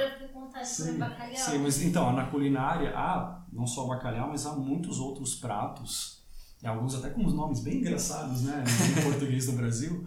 De 0.63 0.75
comer 0.77 0.97
bacalhau. 0.97 1.35
Sim, 1.35 1.57
mas 1.59 1.81
então, 1.81 2.13
na 2.13 2.25
culinária 2.25 2.93
há 2.95 3.41
não 3.51 3.67
só 3.67 3.85
bacalhau, 3.85 4.29
mas 4.29 4.45
há 4.45 4.53
muitos 4.53 4.99
outros 4.99 5.35
pratos. 5.35 6.21
E 6.61 6.67
alguns 6.67 6.95
até 6.95 7.09
com 7.09 7.25
os 7.25 7.33
nomes 7.33 7.61
bem 7.61 7.77
engraçados, 7.77 8.43
né? 8.43 8.63
Em 8.97 9.01
português 9.03 9.47
do 9.47 9.53
Brasil. 9.53 10.05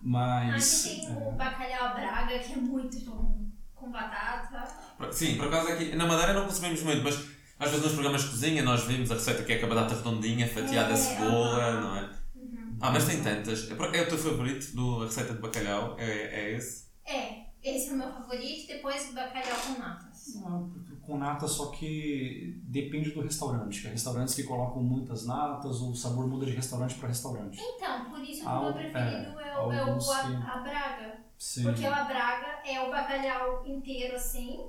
Mas. 0.00 0.86
Aqui 0.86 1.06
tem 1.06 1.16
o 1.16 1.32
bacalhau 1.32 1.94
braga, 1.94 2.38
que 2.38 2.52
é 2.52 2.56
muito 2.56 3.00
bom. 3.04 3.46
Com 3.74 3.90
batata. 3.90 4.66
Sim, 5.12 5.36
por 5.36 5.46
acaso 5.46 5.68
aqui 5.68 5.94
na 5.96 6.06
Madeira 6.06 6.34
não 6.34 6.44
consumimos 6.44 6.82
muito, 6.82 7.02
mas 7.02 7.14
às 7.58 7.70
vezes 7.70 7.84
nos 7.84 7.92
programas 7.92 8.22
de 8.22 8.28
cozinha 8.28 8.62
nós 8.62 8.84
vimos 8.84 9.10
a 9.10 9.14
receita 9.14 9.42
que 9.42 9.52
é 9.52 9.58
com 9.58 9.66
a 9.66 9.68
batata 9.70 9.94
redondinha, 9.96 10.46
fatiada 10.46 10.90
É, 10.90 10.92
a 10.92 10.96
cebola, 10.96 11.80
não 11.80 11.96
é? 11.96 12.10
Uhum. 12.34 12.76
Ah, 12.80 12.90
mas 12.90 13.06
tem 13.06 13.22
tantas. 13.22 13.70
É 13.70 14.02
o 14.02 14.08
teu 14.08 14.18
favorito 14.18 14.74
do 14.74 15.02
a 15.02 15.06
receita 15.06 15.34
de 15.34 15.40
bacalhau? 15.40 15.96
É, 15.98 16.04
é 16.04 16.56
esse? 16.56 16.88
É, 17.06 17.39
esse 17.62 17.90
é 17.90 17.92
o 17.92 17.96
meu 17.96 18.12
favorito. 18.12 18.66
Depois 18.66 19.12
bacalhau 19.12 19.56
com 19.66 19.80
natas. 19.80 20.36
ah, 20.44 20.62
Com 21.02 21.18
nata, 21.18 21.46
só 21.48 21.66
que 21.70 22.60
depende 22.64 23.10
do 23.10 23.20
restaurante. 23.20 23.82
Tem 23.82 23.90
restaurantes 23.92 24.34
que 24.34 24.44
colocam 24.44 24.82
muitas 24.82 25.26
natas, 25.26 25.80
o 25.80 25.94
sabor 25.94 26.26
muda 26.26 26.46
de 26.46 26.52
restaurante 26.52 26.94
para 26.94 27.08
restaurante. 27.08 27.58
Então, 27.60 28.10
por 28.10 28.20
isso 28.20 28.40
que 28.42 28.46
o 28.46 28.60
meu 28.62 28.72
preferido 28.72 29.40
é, 29.40 29.58
o, 29.58 29.72
é 29.72 29.84
o 29.84 30.12
a, 30.12 30.54
a 30.54 30.58
braga. 30.58 31.20
Sim. 31.38 31.64
Porque 31.64 31.84
o 31.86 31.94
a 31.94 32.04
braga 32.04 32.60
é 32.64 32.80
o 32.80 32.90
bacalhau 32.90 33.66
inteiro 33.66 34.16
assim. 34.16 34.68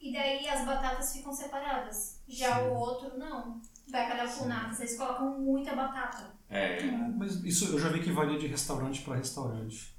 E 0.00 0.12
daí 0.12 0.48
as 0.48 0.64
batatas 0.64 1.12
ficam 1.12 1.32
separadas. 1.32 2.22
Já 2.28 2.60
Sim. 2.60 2.68
o 2.68 2.74
outro 2.74 3.18
não. 3.18 3.60
Bacalhau 3.90 4.28
com 4.28 4.44
natas, 4.46 4.80
eles 4.80 4.96
colocam 4.96 5.40
muita 5.40 5.74
batata. 5.74 6.30
É. 6.48 6.78
É, 6.78 6.90
Mas 7.16 7.42
isso 7.42 7.72
eu 7.72 7.80
já 7.80 7.88
vi 7.88 8.00
que 8.00 8.12
varia 8.12 8.38
de 8.38 8.46
restaurante 8.46 9.02
para 9.02 9.16
restaurante. 9.16 9.97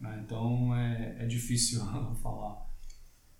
Né? 0.00 0.20
Então 0.24 0.74
é, 0.76 1.16
é 1.20 1.26
difícil 1.26 1.80
falar. 2.22 2.66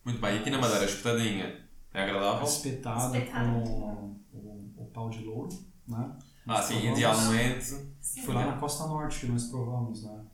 Muito 0.05 0.21
bem, 0.21 0.37
e 0.37 0.39
aqui 0.39 0.51
na 0.51 0.59
Madeira, 0.59 0.85
espetadinha 0.85 1.61
é 1.93 2.03
agradável? 2.03 2.45
espetada 2.47 3.17
Espetada. 3.19 3.49
com 3.63 4.17
o, 4.33 4.75
o 4.77 4.91
pau 4.93 5.11
de 5.11 5.25
louro, 5.25 5.49
né? 5.87 6.13
Ah, 6.47 6.63
sim, 6.63 6.75
Provamos. 6.75 6.99
idealmente. 6.99 7.65
Sim. 8.01 8.23
Foi 8.23 8.35
lá 8.35 8.47
na 8.47 8.53
Costa 8.59 8.87
Norte 8.87 9.21
que 9.21 9.27
nós 9.27 9.45
provamos, 9.49 10.05
né? 10.05 10.25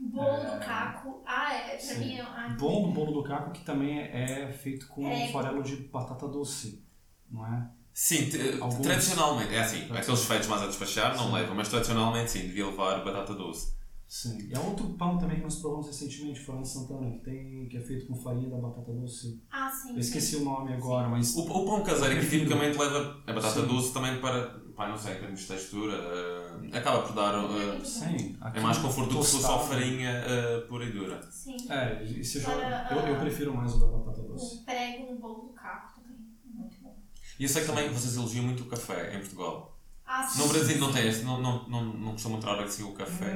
Bolo 0.00 0.28
É. 0.28 0.54
do 0.54 0.64
caco. 0.64 1.22
Ah, 1.26 1.52
é, 1.52 1.70
pra 1.70 1.78
Sim. 1.80 1.98
mim 1.98 2.12
é. 2.14 2.20
Ah, 2.22 2.56
Bom 2.58 2.88
do 2.88 2.92
bolo 2.94 3.12
do 3.12 3.22
caco 3.24 3.50
que 3.50 3.64
também 3.64 3.98
é, 3.98 4.42
é 4.44 4.52
feito 4.52 4.86
com 4.86 5.06
É. 5.08 5.32
farelo 5.32 5.62
de 5.62 5.76
batata 5.88 6.28
doce, 6.28 6.86
não 7.28 7.44
é? 7.44 7.68
Sim, 7.92 8.30
Alguns. 8.60 8.86
tradicionalmente, 8.86 9.52
é 9.52 9.60
assim, 9.60 9.90
aqueles 9.92 10.24
feitos 10.24 10.46
mais 10.46 10.62
a 10.62 10.66
despachar 10.68 11.16
não 11.16 11.26
Sim. 11.26 11.32
levam, 11.32 11.56
mas 11.56 11.68
tradicionalmente 11.68 12.30
sim, 12.30 12.42
devia 12.42 12.66
levar 12.66 13.04
batata 13.04 13.34
doce. 13.34 13.74
Sim. 14.08 14.38
E 14.48 14.56
há 14.56 14.60
outro 14.60 14.86
pão 14.94 15.18
também 15.18 15.36
que 15.36 15.42
nós 15.42 15.56
provamos 15.56 15.86
recentemente, 15.86 16.40
foi 16.40 16.54
lá 16.54 16.60
em 16.62 16.64
Santana, 16.64 17.10
que, 17.10 17.18
tem, 17.18 17.68
que 17.68 17.76
é 17.76 17.80
feito 17.80 18.06
com 18.06 18.14
farinha 18.14 18.48
da 18.48 18.56
batata 18.56 18.90
doce. 18.90 19.38
ah, 19.50 19.70
sim. 19.70 19.92
Eu 19.92 19.98
esqueci 19.98 20.36
o 20.36 20.44
nome 20.44 20.72
agora, 20.72 21.08
mas 21.10 21.36
O, 21.36 21.42
o 21.42 21.64
pão 21.66 21.82
caseiro 21.82 22.18
que 22.18 22.26
tipicamente 22.28 22.78
leva 22.78 23.22
a 23.26 23.32
batata 23.34 23.60
Sim. 23.60 23.66
doce 23.66 23.92
também 23.92 24.18
para, 24.18 24.48
pá, 24.74 24.88
não 24.88 24.96
sei, 24.96 25.14
em 25.16 25.20
termos 25.20 25.40
de 25.40 25.46
textura, 25.46 25.94
eh, 25.94 26.78
acaba 26.78 27.02
por 27.02 27.12
dar. 27.14 27.34
eh, 27.34 27.84
sim. 27.84 28.38
é 28.54 28.60
mais 28.60 28.78
conforto 28.78 29.10
do 29.12 29.18
que 29.20 29.26
se 29.26 29.32
fosse 29.32 29.44
só 29.44 29.58
farinha 29.60 30.10
eh, 30.10 30.60
pura 30.66 30.86
e 30.86 30.92
dura. 30.92 31.20
Sim. 31.30 31.56
É, 31.70 32.02
isso 32.04 32.38
eu, 32.38 32.44
Para, 32.44 32.88
eu, 32.90 33.06
eu 33.08 33.14
ah, 33.14 33.20
prefiro 33.20 33.54
mais 33.54 33.74
o 33.74 33.78
da 33.78 33.86
batata 33.88 34.22
doce. 34.22 34.56
O 34.56 34.64
prego 34.64 35.12
no 35.12 35.18
bolo 35.20 35.48
do 35.48 35.52
caco 35.52 36.00
também. 36.00 36.16
Muito 36.46 36.76
bom. 36.80 36.96
E 37.38 37.42
eu 37.42 37.48
sei 37.48 37.60
que 37.60 37.68
também 37.68 37.90
vocês 37.90 38.16
elogiam 38.16 38.44
muito 38.46 38.62
o 38.62 38.66
café 38.66 39.14
em 39.14 39.20
Portugal. 39.20 39.77
Ah, 40.08 40.26
sim. 40.26 40.38
No 40.38 40.48
Brasil 40.48 40.78
não 40.78 40.90
tem 40.90 41.22
não, 41.22 41.40
não, 41.40 41.68
não, 41.68 41.84
não 41.84 42.12
costumam 42.12 42.38
entrar 42.38 42.58
assim 42.62 42.82
o 42.82 42.92
café. 42.92 43.26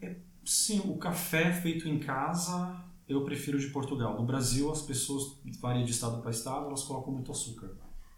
É, 0.00 0.06
é- 0.06 0.16
sim, 0.44 0.80
o 0.86 0.96
café 0.96 1.52
feito 1.52 1.86
em 1.86 1.98
casa 1.98 2.82
eu 3.06 3.22
prefiro 3.24 3.58
de 3.58 3.66
Portugal. 3.68 4.16
No 4.18 4.24
Brasil, 4.24 4.72
as 4.72 4.80
pessoas 4.80 5.38
variam 5.60 5.84
de 5.84 5.90
estado 5.92 6.22
para 6.22 6.30
estado, 6.30 6.66
elas 6.66 6.82
colocam 6.84 7.12
muito 7.12 7.30
açúcar. 7.30 7.70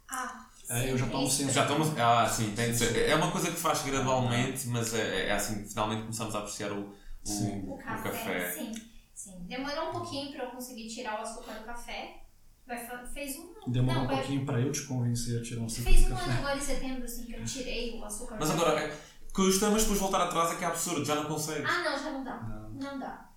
Ah, 0.09 0.47
É, 0.69 0.81
sim, 0.83 0.87
eu 0.89 0.97
já 0.97 1.07
tomo 1.09 1.29
sem 1.29 1.49
Já 1.49 1.63
estamos. 1.63 1.89
Ah, 1.99 2.27
sim, 2.29 2.53
tem 2.55 2.71
de 2.71 2.77
ser. 2.77 3.09
É 3.09 3.15
uma 3.15 3.31
coisa 3.31 3.51
que 3.51 3.57
faz 3.57 3.83
gradualmente, 3.83 4.67
mas 4.67 4.93
é, 4.93 5.27
é 5.27 5.31
assim, 5.33 5.65
finalmente 5.67 6.01
começamos 6.03 6.33
a 6.35 6.39
apreciar 6.39 6.71
o, 6.71 6.89
o, 6.89 6.93
Sim. 7.25 7.67
O 7.67 7.77
café, 8.01 8.55
sim. 8.55 8.71
Sim. 9.13 9.39
Demorou 9.47 9.89
um 9.89 9.91
pouquinho 9.91 10.31
pra 10.31 10.45
eu 10.45 10.51
conseguir 10.51 10.87
tirar 10.87 11.19
o 11.19 11.23
açúcar 11.23 11.53
do 11.59 11.65
café. 11.65 12.24
Vai, 12.67 13.05
fez 13.13 13.37
um 13.37 13.41
ano. 13.43 13.61
Demorou 13.67 13.95
não, 14.01 14.03
um 14.05 14.07
vai- 14.07 14.17
pouquinho 14.17 14.45
para 14.45 14.59
eu 14.61 14.71
te 14.71 14.81
convencer 14.83 15.39
a 15.39 15.43
tirar 15.43 15.61
um 15.61 15.65
açúcar 15.65 15.83
Fez 15.91 16.01
um 16.09 16.15
ano 16.17 16.31
agora 16.31 16.57
em 16.57 16.61
setembro, 16.61 17.03
assim, 17.03 17.25
que 17.25 17.33
eu 17.35 17.45
tirei 17.45 17.99
o 17.99 18.03
açúcar 18.05 18.37
Mas 18.39 18.49
agora, 18.49 18.73
café. 18.81 18.97
Custa, 19.33 19.69
mas 19.69 19.81
depois 19.83 19.99
voltar 19.99 20.21
atrás 20.23 20.51
é 20.53 20.55
que 20.55 20.63
é 20.63 20.67
absurdo, 20.67 21.03
já 21.05 21.15
não 21.15 21.25
consegues. 21.25 21.69
Ah, 21.69 21.83
não, 21.83 21.99
já 22.03 22.11
não 22.11 22.23
dá. 22.23 22.41
Não, 22.41 22.69
Não 22.71 22.99
dá. 22.99 23.29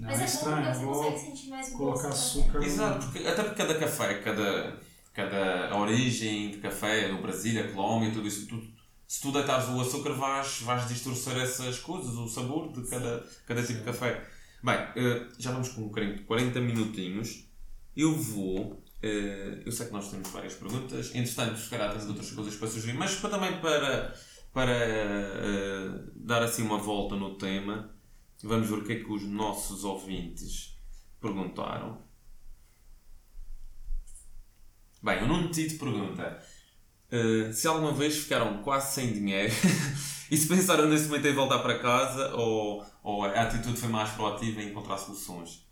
não 0.00 0.08
Mas 0.08 0.18
é 0.18 0.22
é, 0.22 0.26
bom 0.26 0.32
estranho. 0.32 0.72
porque 0.72 0.84
Eu 0.84 0.88
você 0.94 1.10
consegue 1.10 1.26
sentir 1.36 1.50
mais 1.50 1.68
o 1.68 1.76
colocar 1.76 2.08
gosto. 2.08 2.38
açúcar. 2.40 2.62
Exato, 2.64 3.06
porque, 3.06 3.18
até 3.28 3.42
porque 3.42 3.56
cada 3.62 3.74
café, 3.78 4.14
cada, 4.20 4.80
cada 5.12 5.76
origem 5.76 6.50
de 6.52 6.56
café, 6.58 7.08
no 7.12 7.20
Brasil, 7.20 7.60
a 7.62 7.68
Colômbia, 7.68 8.10
tudo 8.12 8.26
isso, 8.26 8.46
tudo, 8.46 8.66
se 9.06 9.20
tu 9.20 9.30
deitares 9.30 9.68
o 9.68 9.78
açúcar 9.80 10.14
vais, 10.14 10.60
vais 10.62 10.88
distorcer 10.88 11.36
essas 11.36 11.78
coisas, 11.80 12.14
o 12.14 12.26
sabor 12.26 12.72
de 12.72 12.88
cada, 12.88 13.24
cada 13.46 13.62
tipo 13.62 13.80
de 13.80 13.84
café. 13.84 14.26
Bem, 14.64 14.74
eh, 14.96 15.28
já 15.38 15.50
vamos 15.52 15.68
com 15.68 15.82
um 15.82 15.88
bocadinho 15.88 16.16
de 16.16 16.22
40 16.24 16.60
minutinhos. 16.60 17.46
Eu 17.96 18.14
vou. 18.16 18.82
eh, 19.02 19.62
eu 19.66 19.72
sei 19.72 19.86
que 19.86 19.92
nós 19.92 20.10
temos 20.10 20.30
várias 20.30 20.54
perguntas. 20.54 21.14
Entretanto, 21.14 21.58
se 21.58 21.68
calhar 21.70 21.92
tens 21.92 22.06
outras 22.08 22.30
coisas 22.30 22.54
para 22.56 22.68
sugerir, 22.68 22.96
mas 22.98 23.14
para, 23.16 23.30
também 23.30 23.60
para, 23.60 24.14
para 24.52 24.72
eh, 24.72 25.90
dar 26.16 26.42
assim 26.42 26.62
uma 26.62 26.78
volta 26.78 27.16
no 27.16 27.36
tema, 27.36 27.94
vamos 28.42 28.68
ver 28.68 28.76
o 28.76 28.84
que 28.84 28.92
é 28.92 28.96
que 29.04 29.10
os 29.12 29.22
nossos 29.24 29.84
ouvintes 29.84 30.78
perguntaram. 31.20 32.02
Bem, 35.02 35.22
o 35.24 35.26
Nuno 35.26 35.50
Tito 35.50 35.78
pergunta 35.78 36.40
eh, 37.10 37.52
se 37.52 37.66
alguma 37.66 37.92
vez 37.92 38.16
ficaram 38.18 38.62
quase 38.62 38.94
sem 38.94 39.12
dinheiro 39.12 39.52
e 40.30 40.36
se 40.36 40.48
pensaram 40.48 40.88
nesse 40.88 41.06
momento 41.08 41.26
em 41.26 41.34
voltar 41.34 41.58
para 41.60 41.78
casa 41.78 42.34
ou, 42.36 42.84
ou 43.02 43.24
a 43.24 43.42
atitude 43.42 43.76
foi 43.78 43.88
mais 43.88 44.10
proativa 44.12 44.62
em 44.62 44.70
encontrar 44.70 44.98
soluções. 44.98 45.66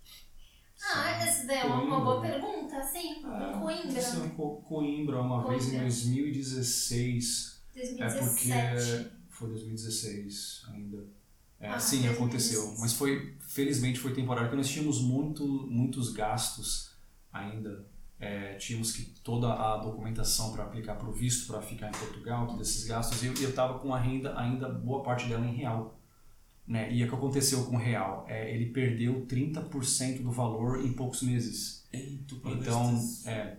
Ah, 0.95 1.11
essa 1.23 1.47
daí 1.47 1.59
é 1.59 1.65
uma, 1.65 1.83
uma 1.83 2.01
boa 2.01 2.21
pergunta, 2.21 2.83
sim. 2.83 3.23
Ah, 3.25 3.59
Coimbra, 3.61 4.01
Sim, 4.01 4.29
Co- 4.31 4.57
Coimbra, 4.63 5.21
uma 5.21 5.47
vez 5.47 5.65
em 5.65 5.71
Coimbra. 5.71 5.85
2016. 5.89 7.61
É 7.99 8.07
2017. 8.15 8.19
porque. 9.05 9.21
Foi 9.29 9.49
2016 9.51 10.63
ainda. 10.69 10.99
É, 11.59 11.69
Ah, 11.69 11.79
sim, 11.79 12.03
2016. 12.03 12.17
aconteceu. 12.17 12.75
Mas 12.79 12.93
foi, 12.93 13.37
felizmente, 13.41 13.99
foi 13.99 14.13
temporário, 14.15 14.49
porque 14.51 14.57
nós 14.63 14.69
tínhamos 14.69 15.01
muito, 15.01 15.47
muitos 15.47 16.13
gastos 16.13 16.91
ainda. 17.33 17.87
É, 18.19 18.55
tínhamos 18.57 18.93
que 18.93 19.03
toda 19.25 19.51
a 19.51 19.79
documentação 19.79 20.53
para 20.53 20.65
aplicar 20.65 20.97
para 20.97 21.09
o 21.09 21.13
visto, 21.13 21.47
para 21.47 21.63
ficar 21.63 21.89
em 21.89 21.93
Portugal, 21.93 22.47
todos 22.47 22.69
esses 22.69 22.85
gastos. 22.87 23.23
E 23.23 23.27
eu 23.27 23.49
estava 23.51 23.79
com 23.79 23.95
a 23.95 23.99
renda 23.99 24.39
ainda, 24.39 24.69
boa 24.69 25.03
parte 25.03 25.27
dela 25.27 25.47
em 25.47 25.55
real. 25.55 25.99
Né? 26.71 26.89
E 26.95 27.03
o 27.03 27.09
que 27.09 27.15
aconteceu 27.17 27.65
com 27.65 27.75
o 27.75 27.79
real? 27.79 28.25
É, 28.29 28.55
ele 28.55 28.67
perdeu 28.67 29.27
30% 29.27 30.23
do 30.23 30.31
valor 30.31 30.85
em 30.87 30.93
poucos 30.93 31.21
meses. 31.23 31.85
Ei, 31.93 32.21
tu 32.29 32.41
Então, 32.47 32.97
é. 33.27 33.57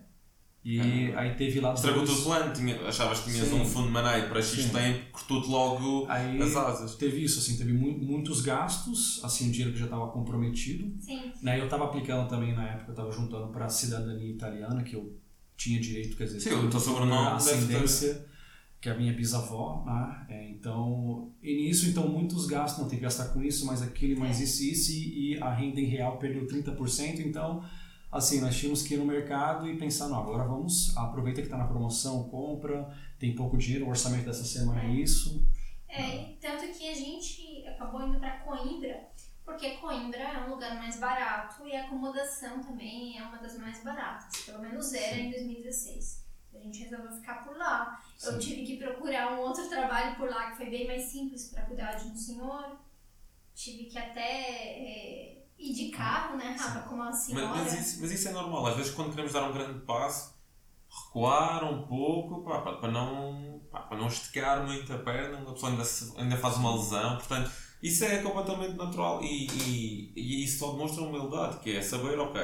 E 0.64 0.80
aí 1.16 1.36
teve 1.36 1.60
lá 1.60 1.74
Estragou 1.74 2.04
o 2.04 2.06
dois- 2.06 2.20
teu 2.20 2.26
plano, 2.28 2.54
tinha, 2.54 2.88
achavas 2.88 3.20
que 3.20 3.32
tinhas 3.32 3.48
Sim. 3.50 3.60
um 3.62 3.66
fundo 3.66 3.88
de 3.88 3.92
maneio 3.94 4.30
para 4.30 4.42
X 4.42 4.64
Sim. 4.64 4.70
tempo, 4.70 5.12
cortou-te 5.12 5.50
logo 5.50 6.06
Aí 6.08 6.42
as 6.42 6.56
asas. 6.56 6.96
teve 6.96 7.22
isso, 7.24 7.40
assim, 7.40 7.58
teve 7.58 7.74
mu- 7.74 7.98
muitos 7.98 8.42
gastos, 8.42 9.20
assim, 9.26 9.50
o 9.50 9.52
dinheiro 9.52 9.74
que 9.74 9.80
já 9.80 9.86
estava 9.86 10.08
comprometido. 10.12 10.94
Sim. 11.02 11.34
Né? 11.42 11.60
Eu 11.60 11.66
estava 11.66 11.86
aplicando 11.86 12.30
também 12.30 12.54
na 12.54 12.64
época, 12.66 12.90
eu 12.90 12.92
estava 12.92 13.12
juntando 13.12 13.48
para 13.52 13.66
a 13.66 13.70
cidadania 13.70 14.30
italiana, 14.32 14.84
que 14.84 14.96
eu 14.96 15.20
tinha 15.58 15.82
direito, 15.82 16.16
quer 16.16 16.26
dizer, 16.26 16.40
Sim, 16.40 16.54
o 16.54 16.80
sobrenome 16.80 17.12
a 17.12 17.38
deve 17.38 17.44
ter- 17.44 17.56
ascendência, 17.56 18.26
que 18.82 18.90
é 18.90 18.92
a 18.94 18.96
minha 18.96 19.14
bisavó, 19.14 19.84
né? 19.86 20.26
É, 20.28 20.50
então, 20.50 21.32
e 21.42 21.54
nisso, 21.56 21.88
então, 21.88 22.08
muitos 22.10 22.48
gastos, 22.48 22.82
não 22.82 22.90
tem 22.90 22.98
que 22.98 23.04
gastar 23.04 23.26
com 23.30 23.42
isso, 23.44 23.66
mais 23.66 23.82
aquilo, 23.84 24.20
mais 24.20 24.42
É. 24.42 24.44
isso, 24.44 24.64
isso, 24.64 24.92
e, 24.92 25.38
a 25.40 25.54
renda 25.54 25.80
em 25.80 25.86
real 25.86 26.18
perdeu 26.18 26.48
30%, 26.48 27.20
então, 27.20 27.64
assim, 28.12 28.42
nós 28.42 28.58
tínhamos 28.58 28.82
que 28.82 28.96
ir 28.96 28.98
no 28.98 29.06
mercado 29.06 29.70
e 29.70 29.78
pensar, 29.78 30.08
não, 30.10 30.20
agora 30.20 30.44
vamos, 30.46 30.98
aproveita 30.98 31.42
que 31.42 31.48
está 31.48 31.58
na 31.58 31.68
promoção, 31.68 32.24
compra, 32.30 32.90
tem 33.20 33.36
pouco 33.36 33.56
dinheiro, 33.56 33.86
o 33.86 33.90
orçamento 33.90 34.26
dessa 34.26 34.44
semana 34.44 34.84
é 34.84 34.90
isso, 34.90 35.46
É, 35.88 36.36
tanto 36.42 36.66
que 36.76 36.90
a 36.90 36.96
gente 36.96 37.68
acabou 37.68 38.02
indo 38.08 38.18
pra 38.18 38.40
Coimbra, 38.40 39.10
porque 39.46 39.72
Coimbra 39.72 40.20
é 40.20 40.46
um 40.48 40.52
lugar 40.52 40.76
mais 40.78 40.98
barato 41.00 41.68
e 41.68 41.76
a 41.76 41.86
acomodação 41.86 42.62
também 42.64 43.18
é 43.18 43.24
uma 43.24 43.38
das 43.38 43.58
mais 43.60 43.84
baratas. 43.84 44.46
Pelo 44.46 44.60
menos 44.62 44.94
era 44.94 45.18
em 45.18 45.30
2016. 45.30 46.24
A 46.54 46.60
gente 46.60 46.84
resolveu 46.84 47.12
ficar 47.12 47.44
por 47.44 47.58
lá. 47.58 48.00
Eu 48.24 48.34
Sim. 48.34 48.40
tive 48.40 48.64
que 48.66 48.78
procurar 48.78 49.34
um 49.34 49.40
outro 49.40 49.68
trabalho 49.70 50.16
por 50.16 50.30
lá 50.30 50.52
que 50.52 50.58
foi 50.58 50.70
bem 50.70 50.86
mais 50.88 51.04
simples 51.04 51.50
para 51.50 51.64
cuidar 51.66 51.94
de 51.94 52.10
um 52.10 52.16
senhor. 52.16 52.78
Tive 53.56 53.86
que 53.86 53.98
até 53.98 54.22
é, 54.22 55.44
ir 55.58 55.74
de 55.74 55.90
carro, 55.90 56.38
né, 56.38 56.56
Rafa, 56.60 56.82
como 56.82 56.96
uma 57.02 57.06
Mas, 57.06 57.26
senhora. 57.26 57.48
mas 57.48 57.74
isso, 57.74 58.02
mas 58.02 58.12
isso 58.12 58.28
é 58.30 58.32
normal, 58.32 58.66
às 58.68 58.76
vezes 58.78 58.94
quando 58.94 59.10
queremos 59.12 59.34
dar 59.34 59.44
um 59.50 59.54
grande 59.54 59.80
passo, 59.86 60.34
recuar 60.90 61.64
um 61.64 61.86
pouco 61.88 62.44
pá, 62.44 62.62
pá, 62.62 62.74
para, 62.74 62.92
não, 62.92 63.62
pá, 63.72 63.82
para 63.82 63.98
não 63.98 64.08
esticar 64.08 64.66
muito 64.66 64.92
a 64.94 64.98
perna, 65.00 65.42
a 65.50 65.54
pessoa 65.54 65.72
ainda, 65.72 65.84
se- 65.86 66.14
ainda 66.20 66.38
faz 66.38 66.58
uma 66.58 66.76
lesão, 66.76 67.18
portanto, 67.18 67.52
isso 67.82 68.04
é 68.06 68.22
completamente 68.22 68.78
natural 68.78 69.22
e, 69.24 69.48
e, 69.48 70.14
e 70.16 70.44
isso 70.44 70.60
só 70.60 70.72
demonstra 70.72 71.04
humildade, 71.04 71.60
que 71.60 71.76
é 71.76 71.82
saber, 71.82 72.18
ok, 72.20 72.42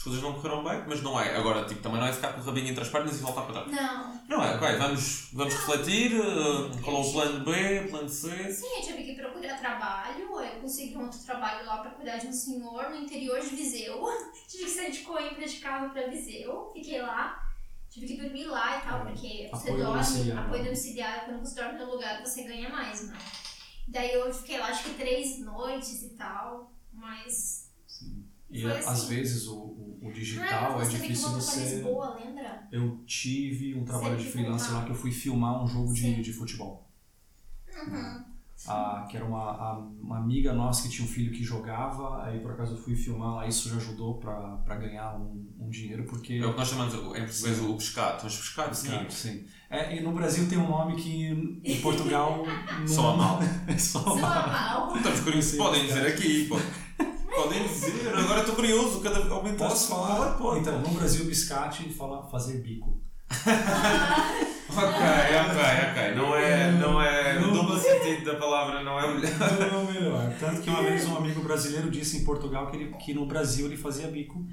as 0.00 0.04
coisas 0.04 0.22
não 0.22 0.32
correram 0.32 0.64
bem, 0.64 0.82
mas 0.88 1.02
não 1.02 1.20
é, 1.20 1.36
agora 1.36 1.62
tipo, 1.66 1.82
também 1.82 2.00
não 2.00 2.06
é 2.06 2.12
ficar 2.12 2.32
com 2.32 2.40
o 2.40 2.44
rabinho 2.44 2.68
entre 2.68 2.82
as 2.82 2.88
pernas 2.88 3.18
e 3.18 3.22
voltar 3.22 3.42
para 3.42 3.64
trás. 3.64 3.70
Não, 3.70 4.22
Não 4.30 4.42
é, 4.42 4.56
ok, 4.56 4.76
vamos, 4.78 5.28
vamos 5.30 5.52
refletir, 5.52 6.12
eh, 6.18 6.82
qual 6.82 6.96
é 6.96 7.06
o 7.06 7.12
plano 7.12 7.44
B, 7.44 7.88
plano 7.90 8.08
C, 8.08 8.50
Sim, 8.50 8.66
eu 8.76 8.80
tive 8.80 9.02
que 9.04 9.14
procurar 9.14 9.58
trabalho, 9.58 10.40
eu 10.40 10.60
consegui 10.62 10.96
um 10.96 11.02
outro 11.02 11.18
trabalho 11.18 11.66
lá 11.66 11.82
para 11.82 11.90
cuidar 11.90 12.16
de 12.16 12.28
um 12.28 12.32
senhor 12.32 12.88
no 12.88 12.96
interior 12.96 13.38
de 13.40 13.54
Viseu. 13.54 14.02
tive 14.48 14.64
que 14.64 14.70
sair 14.70 14.90
de 14.90 15.00
Coimbra 15.00 15.46
de 15.46 15.56
carro 15.56 15.90
para 15.90 16.08
Viseu, 16.08 16.70
fiquei 16.72 17.02
lá. 17.02 17.46
Tive 17.90 18.06
que 18.06 18.22
dormir 18.22 18.44
lá 18.46 18.78
e 18.78 18.80
tal, 18.80 19.00
É, 19.00 19.04
porque 19.04 19.50
você 19.52 19.68
apoio 19.68 19.84
dorme, 19.84 20.02
domiciliar. 20.02 20.38
apoio 20.46 20.64
domiciliar, 20.64 21.24
quando 21.26 21.40
você 21.40 21.60
dorme 21.60 21.78
no 21.78 21.90
lugar 21.90 22.24
você 22.24 22.44
ganha 22.44 22.70
mais, 22.70 23.06
né? 23.06 23.18
Daí 23.86 24.14
eu 24.14 24.32
fiquei 24.32 24.56
lá 24.58 24.68
acho 24.68 24.84
que 24.84 24.94
três 24.94 25.40
noites 25.40 26.02
e 26.04 26.08
tal, 26.10 26.72
mas... 26.90 27.68
E 28.50 28.62
Foi 28.62 28.70
às 28.72 28.86
assim. 28.86 29.14
vezes 29.14 29.46
o, 29.46 29.54
o, 29.54 29.98
o 30.02 30.08
Ah, 30.08 30.12
digital 30.12 30.80
é 30.80 30.84
você 30.84 30.90
teve 30.92 31.02
que 31.04 31.12
difícil 31.12 31.32
você. 31.34 31.74
Lisboa, 31.76 32.14
lembra? 32.14 32.68
Eu 32.72 32.98
tive 33.06 33.74
um 33.74 33.84
trabalho 33.84 34.16
de 34.16 34.24
freelancer 34.24 34.72
lá 34.74 34.84
que 34.84 34.90
eu 34.90 34.94
fui 34.94 35.10
filmar 35.12 35.62
um 35.62 35.66
jogo 35.66 35.92
de, 35.92 36.00
Sim. 36.02 36.22
de 36.22 36.32
futebol. 36.32 36.88
Uhum. 37.86 38.24
Ah, 38.68 39.06
que 39.10 39.16
era 39.16 39.24
uma, 39.24 39.38
a- 39.52 39.78
uma 39.78 40.18
amiga 40.18 40.52
nossa 40.52 40.82
que 40.82 40.90
tinha 40.90 41.02
um 41.06 41.08
filho 41.10 41.32
que 41.32 41.42
jogava, 41.42 42.22
aí 42.24 42.40
por 42.40 42.50
acaso 42.52 42.74
eu 42.74 42.78
fui 42.78 42.94
filmar 42.94 43.36
lá, 43.36 43.46
isso 43.46 43.70
já 43.70 43.76
ajudou 43.76 44.18
pra, 44.18 44.34
pra 44.58 44.76
ganhar 44.76 45.16
um, 45.16 45.46
um 45.58 45.70
dinheiro, 45.70 46.04
porque. 46.04 46.34
é 46.34 46.46
o 46.46 46.52
que 46.52 46.58
nós 46.58 46.68
chamamos 46.68 46.92
em 46.92 46.98
português 46.98 47.60
o 47.60 47.74
pescado, 47.76 48.20
mas 48.22 48.36
pescado 48.36 48.74
sim. 48.76 48.88
Cara, 48.90 49.10
sim. 49.10 49.46
É, 49.70 49.96
e 49.96 50.00
no 50.02 50.12
Brasil 50.12 50.46
tem 50.46 50.58
um 50.58 50.68
nome 50.68 50.96
que 50.96 51.60
em 51.64 51.80
Portugal. 51.80 52.44
não- 52.80 52.86
Soa 52.86 53.16
mal. 53.16 53.40
Soa 53.78 54.16
mal. 54.16 54.88
curiosos, 54.92 55.44
Sim, 55.52 55.56
podem 55.56 55.86
dizer 55.86 56.06
aqui, 56.06 56.46
pode. 56.46 56.62
Podem 57.42 57.66
dizer, 57.66 58.12
agora 58.14 58.40
estou 58.40 58.54
curioso, 58.54 59.00
cada 59.00 59.20
vez 59.20 59.32
aumentar 59.32 59.68
Posso 59.68 59.88
falar? 59.88 60.36
Pode. 60.36 60.60
Então, 60.60 60.78
no 60.80 60.90
Brasil, 60.90 61.24
biscate 61.24 61.88
fala 61.90 62.28
fazer 62.28 62.58
bico. 62.58 63.00
Ok, 64.72 64.86
ok, 64.86 65.58
ok. 65.90 66.14
Não 66.14 66.36
é, 66.36 66.70
não 66.70 67.02
é 67.02 67.40
o 67.40 67.50
duplo 67.50 67.76
sentido 67.76 68.24
da 68.24 68.36
palavra, 68.36 68.84
não 68.84 69.00
é 69.00 69.04
o 69.04 69.16
melhor. 69.16 69.32
Não 69.58 69.66
é 69.66 69.70
o 69.82 69.86
melhor. 69.92 70.32
Tanto 70.38 70.60
que 70.60 70.70
uma 70.70 70.80
vez 70.80 71.04
um 71.08 71.16
amigo 71.16 71.42
brasileiro 71.42 71.90
disse 71.90 72.18
em 72.18 72.24
Portugal 72.24 72.70
que, 72.70 72.76
ele, 72.76 72.94
que 72.94 73.12
no 73.12 73.26
Brasil 73.26 73.66
ele 73.66 73.76
fazia 73.76 74.06
bico. 74.06 74.38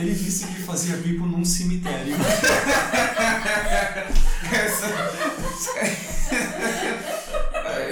ele 0.00 0.14
disse 0.14 0.46
que 0.46 0.62
fazia 0.62 0.96
bico 0.96 1.26
num 1.26 1.44
cemitério. 1.44 2.16
Essa... 4.50 4.86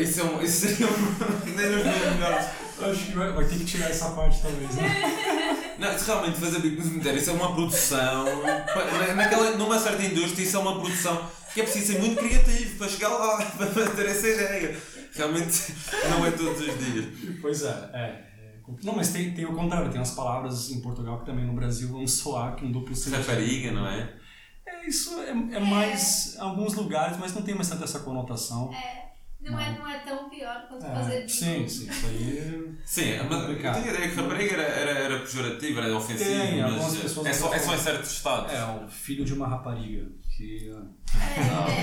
Isso 0.02 0.20
é 0.20 0.24
um. 0.24 0.42
Isso 0.42 0.66
seria 0.66 0.86
um. 0.86 0.90
Nem 1.56 1.70
nos 1.70 1.84
meus 1.84 2.12
melhores. 2.14 2.46
Acho 2.80 3.06
que 3.06 3.12
vai, 3.12 3.32
vai 3.32 3.44
ter 3.44 3.58
que 3.58 3.64
tirar 3.64 3.90
essa 3.90 4.10
parte 4.10 4.40
talvez, 4.40 4.74
né? 4.74 5.74
Não, 5.78 5.98
se 5.98 6.06
realmente 6.06 6.40
fazer 6.40 6.60
bico 6.60 6.82
no 6.82 6.88
cemitério, 6.88 7.18
isso 7.18 7.30
é 7.30 7.32
uma 7.34 7.54
produção. 7.54 8.24
Naquela, 9.16 9.56
numa 9.56 9.78
certa 9.78 10.02
indústria, 10.02 10.42
isso 10.44 10.56
é 10.56 10.60
uma 10.60 10.78
produção 10.78 11.30
que 11.52 11.60
é 11.60 11.64
preciso 11.64 11.92
ser 11.92 11.98
muito 11.98 12.16
criativo 12.16 12.78
para 12.78 12.88
chegar 12.88 13.08
lá, 13.08 13.36
para 13.56 13.90
ter 13.90 14.06
essa 14.06 14.28
ideia. 14.28 14.80
Realmente 15.12 15.74
não 16.08 16.24
é 16.24 16.30
todos 16.30 16.60
os 16.60 16.78
dias. 16.78 17.06
Pois 17.40 17.62
é, 17.62 17.90
é. 17.92 18.00
é 18.00 18.62
Não, 18.82 18.94
mas 18.94 19.10
tem, 19.10 19.32
tem 19.32 19.44
o 19.44 19.54
contrário, 19.54 19.90
tem 19.90 19.98
umas 19.98 20.12
palavras 20.12 20.70
em 20.70 20.80
Portugal 20.80 21.20
que 21.20 21.26
também 21.26 21.44
no 21.44 21.52
Brasil 21.52 21.88
vão 21.88 22.06
soar 22.06 22.56
que 22.56 22.64
um 22.64 22.72
duplo 22.72 22.94
sentido. 22.94 23.20
Rapariga, 23.20 23.72
não 23.72 23.86
é? 23.86 24.14
É, 24.66 24.88
isso 24.88 25.18
é, 25.20 25.30
é 25.30 25.60
mais 25.60 26.36
em 26.36 26.40
alguns 26.40 26.74
lugares, 26.74 27.18
mas 27.18 27.34
não 27.34 27.42
tem 27.42 27.54
mais 27.54 27.68
tanta 27.68 27.84
essa 27.84 28.00
conotação. 28.00 28.70
Não 29.42 29.58
é, 29.58 29.78
não 29.78 29.88
é 29.88 29.98
tão 30.00 30.28
pior 30.28 30.66
quanto 30.68 30.84
É, 30.84 30.94
fazer 30.94 31.16
bico. 31.20 31.30
sim, 31.30 31.68
sim, 31.68 31.88
isso 31.90 32.06
aí. 32.06 32.70
Sim, 32.84 33.16
mas 33.18 33.30
eu 33.32 33.38
complicado. 33.40 33.80
tinha 33.80 33.92
a 33.92 33.94
ideia 33.94 34.10
que 34.10 34.16
rapariga 34.16 34.52
era, 34.54 34.62
era, 34.62 34.90
era 34.98 35.18
pejorativo, 35.20 35.80
era 35.80 35.96
ofensivo, 35.96 36.30
Tem, 36.30 36.62
algumas 36.62 36.92
mas 36.92 37.02
pessoas 37.02 37.26
é 37.26 37.32
só, 37.32 37.54
é 37.54 37.58
só 37.58 37.74
em 37.74 37.78
certos 37.78 38.10
estados. 38.12 38.52
É, 38.52 38.64
o 38.64 38.88
filho 38.88 39.24
de 39.24 39.32
uma 39.34 39.46
rapariga. 39.48 40.06
Que, 40.36 40.70
É, 41.14 41.40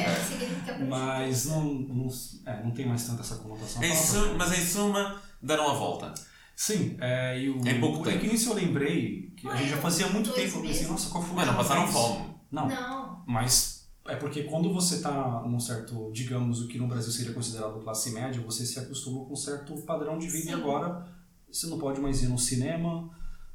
é, 0.09 0.15
significa 0.15 0.71
é, 0.71 0.83
mas 0.83 1.45
não, 1.45 1.63
não, 1.63 2.07
é, 2.45 2.63
não 2.63 2.71
tem 2.71 2.85
mais 2.87 3.05
tanta 3.05 3.21
essa 3.21 3.35
conotação. 3.37 3.81
Em 3.83 3.95
su- 3.95 4.35
mas 4.37 4.51
em 4.57 4.65
suma, 4.65 5.21
deram 5.41 5.69
a 5.69 5.73
volta. 5.73 6.13
Sim, 6.55 6.97
é, 6.99 7.39
e 7.39 7.49
o, 7.49 7.57
Em 7.67 7.79
pouco 7.79 7.99
o, 7.99 8.03
tempo. 8.03 8.17
É 8.17 8.19
que 8.19 8.27
nisso 8.27 8.49
eu 8.49 8.55
lembrei 8.55 9.31
que 9.37 9.47
a 9.47 9.55
gente 9.55 9.69
já 9.69 9.77
fazia 9.77 10.07
muito 10.07 10.31
tempo. 10.31 10.57
Eu 10.57 10.61
pensei, 10.63 10.87
nossa, 10.87 11.09
qual 11.09 11.23
foi 11.23 11.33
a 11.33 11.35
Mas 11.35 11.47
não 11.47 11.55
passaram 11.55 11.87
fome. 11.87 12.35
Não, 12.51 12.67
Não. 12.67 13.23
mas 13.27 13.76
É 14.07 14.15
porque 14.15 14.43
quando 14.43 14.73
você 14.73 14.95
está 14.95 15.41
num 15.45 15.59
certo, 15.59 16.11
digamos, 16.13 16.61
o 16.61 16.67
que 16.67 16.77
no 16.77 16.87
Brasil 16.87 17.11
seria 17.11 17.33
considerado 17.33 17.79
classe 17.81 18.11
média, 18.11 18.41
você 18.41 18.65
se 18.65 18.79
acostuma 18.79 19.25
com 19.25 19.33
um 19.33 19.35
certo 19.35 19.75
padrão 19.81 20.17
de 20.17 20.27
vida 20.27 20.43
Sim. 20.45 20.49
e 20.51 20.53
agora 20.53 21.05
você 21.51 21.67
não 21.67 21.77
pode 21.77 21.99
mais 21.99 22.23
ir 22.23 22.27
no 22.27 22.37
cinema, 22.39 23.09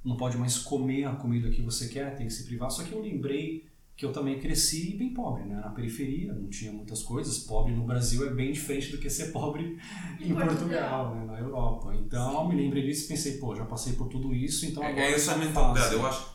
não 0.04 0.16
pode 0.16 0.36
mais 0.36 0.58
comer 0.58 1.04
a 1.04 1.14
comida 1.14 1.50
que 1.50 1.62
você 1.62 1.88
quer, 1.88 2.14
tem 2.16 2.26
que 2.26 2.32
se 2.32 2.44
privar. 2.44 2.70
Só 2.70 2.82
que 2.82 2.92
eu 2.92 3.00
lembrei 3.00 3.70
que 3.96 4.04
eu 4.06 4.12
também 4.12 4.40
cresci 4.40 4.96
bem 4.96 5.12
pobre, 5.14 5.44
né? 5.44 5.54
Na 5.56 5.68
periferia, 5.70 6.32
não 6.32 6.48
tinha 6.48 6.72
muitas 6.72 7.02
coisas. 7.02 7.38
Pobre 7.40 7.72
no 7.74 7.84
Brasil 7.84 8.26
é 8.26 8.30
bem 8.32 8.50
diferente 8.52 8.90
do 8.90 8.98
que 8.98 9.08
ser 9.08 9.32
pobre 9.32 9.78
em 10.20 10.30
Em 10.30 10.34
Portugal, 10.34 10.48
Portugal. 10.48 11.14
né? 11.14 11.24
Na 11.26 11.38
Europa. 11.38 11.94
Então, 11.94 12.48
me 12.48 12.56
lembrei 12.56 12.82
disso 12.86 13.04
e 13.04 13.08
pensei, 13.08 13.38
pô, 13.38 13.54
já 13.54 13.64
passei 13.64 13.92
por 13.94 14.08
tudo 14.08 14.34
isso, 14.34 14.66
então 14.66 14.82
agora 14.82 15.00
É, 15.00 15.12
é 15.12 15.16
isso 15.16 15.30
essa 15.30 15.38
mentalidade. 15.38 15.94
Eu 15.94 16.06
acho 16.06 16.24
que 16.24 16.32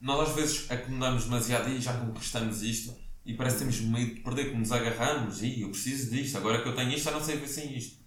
nós 0.00 0.28
às 0.28 0.34
vezes 0.34 0.70
acumulamos 0.70 1.24
demasiado 1.24 1.68
e 1.70 1.80
já 1.80 1.92
conquistamos 1.94 2.62
isto 2.62 2.94
e 3.24 3.34
parece 3.34 3.56
que 3.56 3.62
temos 3.62 3.80
medo 3.80 4.14
de 4.14 4.20
perder, 4.20 4.50
que 4.50 4.56
nos 4.56 4.72
agarramos 4.72 5.42
e 5.42 5.62
eu 5.62 5.68
preciso 5.70 6.10
disto, 6.10 6.36
agora 6.36 6.62
que 6.62 6.68
eu 6.68 6.74
tenho 6.74 6.90
isto 6.90 7.04
já 7.04 7.10
não 7.12 7.22
sei 7.22 7.36
viver 7.36 7.48
sem 7.48 7.76
isto. 7.76 8.02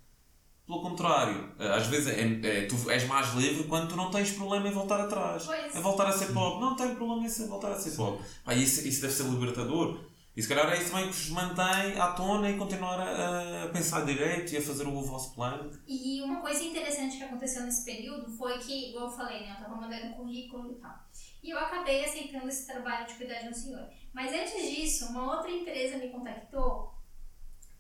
Pelo 0.66 0.82
contrário, 0.82 1.54
eh, 1.60 1.68
às 1.70 1.86
vezes 1.88 2.08
é, 2.08 2.22
é- 2.64 2.66
tu 2.66 2.90
és 2.90 3.04
mais 3.08 3.34
livre 3.36 3.66
quando 3.66 3.90
tu 3.90 3.96
não 3.96 4.10
tens 4.10 4.32
problema 4.32 4.68
em 4.68 4.72
voltar 4.72 5.00
atrás. 5.00 5.44
Pois. 5.46 5.76
É 5.76 5.80
voltar 5.80 6.08
a 6.08 6.12
ser 6.12 6.34
pobre. 6.34 6.60
Não 6.60 6.76
tem 6.76 6.96
problema 6.96 7.24
em 7.24 7.30
ser- 7.30 7.46
voltar 7.48 7.72
a 7.72 7.80
ser 7.80 7.92
pobre. 7.96 8.26
Pá, 8.44 8.56
isso, 8.56 8.88
isso 8.88 9.00
deve 9.02 9.14
ser 9.14 9.24
libertador. 9.26 10.04
E 10.36 10.42
se 10.42 10.50
calhar 10.50 10.68
é 10.74 10.78
isso 10.82 10.90
também 10.92 11.08
que 11.08 11.14
vos 11.14 11.30
mantém 11.30 11.98
à 12.00 12.08
tona 12.14 12.50
e 12.50 12.58
continuar 12.58 13.00
a, 13.00 13.64
a 13.66 13.68
pensar 13.70 14.06
direito 14.06 14.52
e 14.54 14.58
a 14.58 14.62
fazer 14.62 14.86
o 14.88 15.02
vosso 15.04 15.34
plano. 15.36 15.70
E 15.88 16.22
uma 16.24 16.42
coisa 16.42 16.62
interessante 16.64 17.16
que 17.18 17.24
aconteceu 17.24 17.64
nesse 17.64 17.86
período 17.86 18.30
foi 18.36 18.58
que, 18.58 18.90
igual 18.90 19.06
eu 19.06 19.16
falei, 19.16 19.42
né? 19.42 19.56
Eu 19.60 19.64
tava 19.66 19.80
mandando 19.80 20.16
currículo 20.16 20.72
e 20.72 20.76
tal. 20.82 20.96
E 21.44 21.52
eu 21.52 21.60
acabei 21.60 22.04
aceitando 22.04 22.50
esse 22.50 22.66
trabalho 22.66 23.06
de 23.08 23.14
cuidar 23.14 23.44
de 23.44 23.50
um 23.50 23.54
senhor. 23.54 23.88
Mas 24.16 24.32
antes 24.34 24.70
disso, 24.74 25.08
uma 25.08 25.36
outra 25.36 25.52
empresa 25.52 25.98
me 25.98 26.10
contactou 26.10 26.96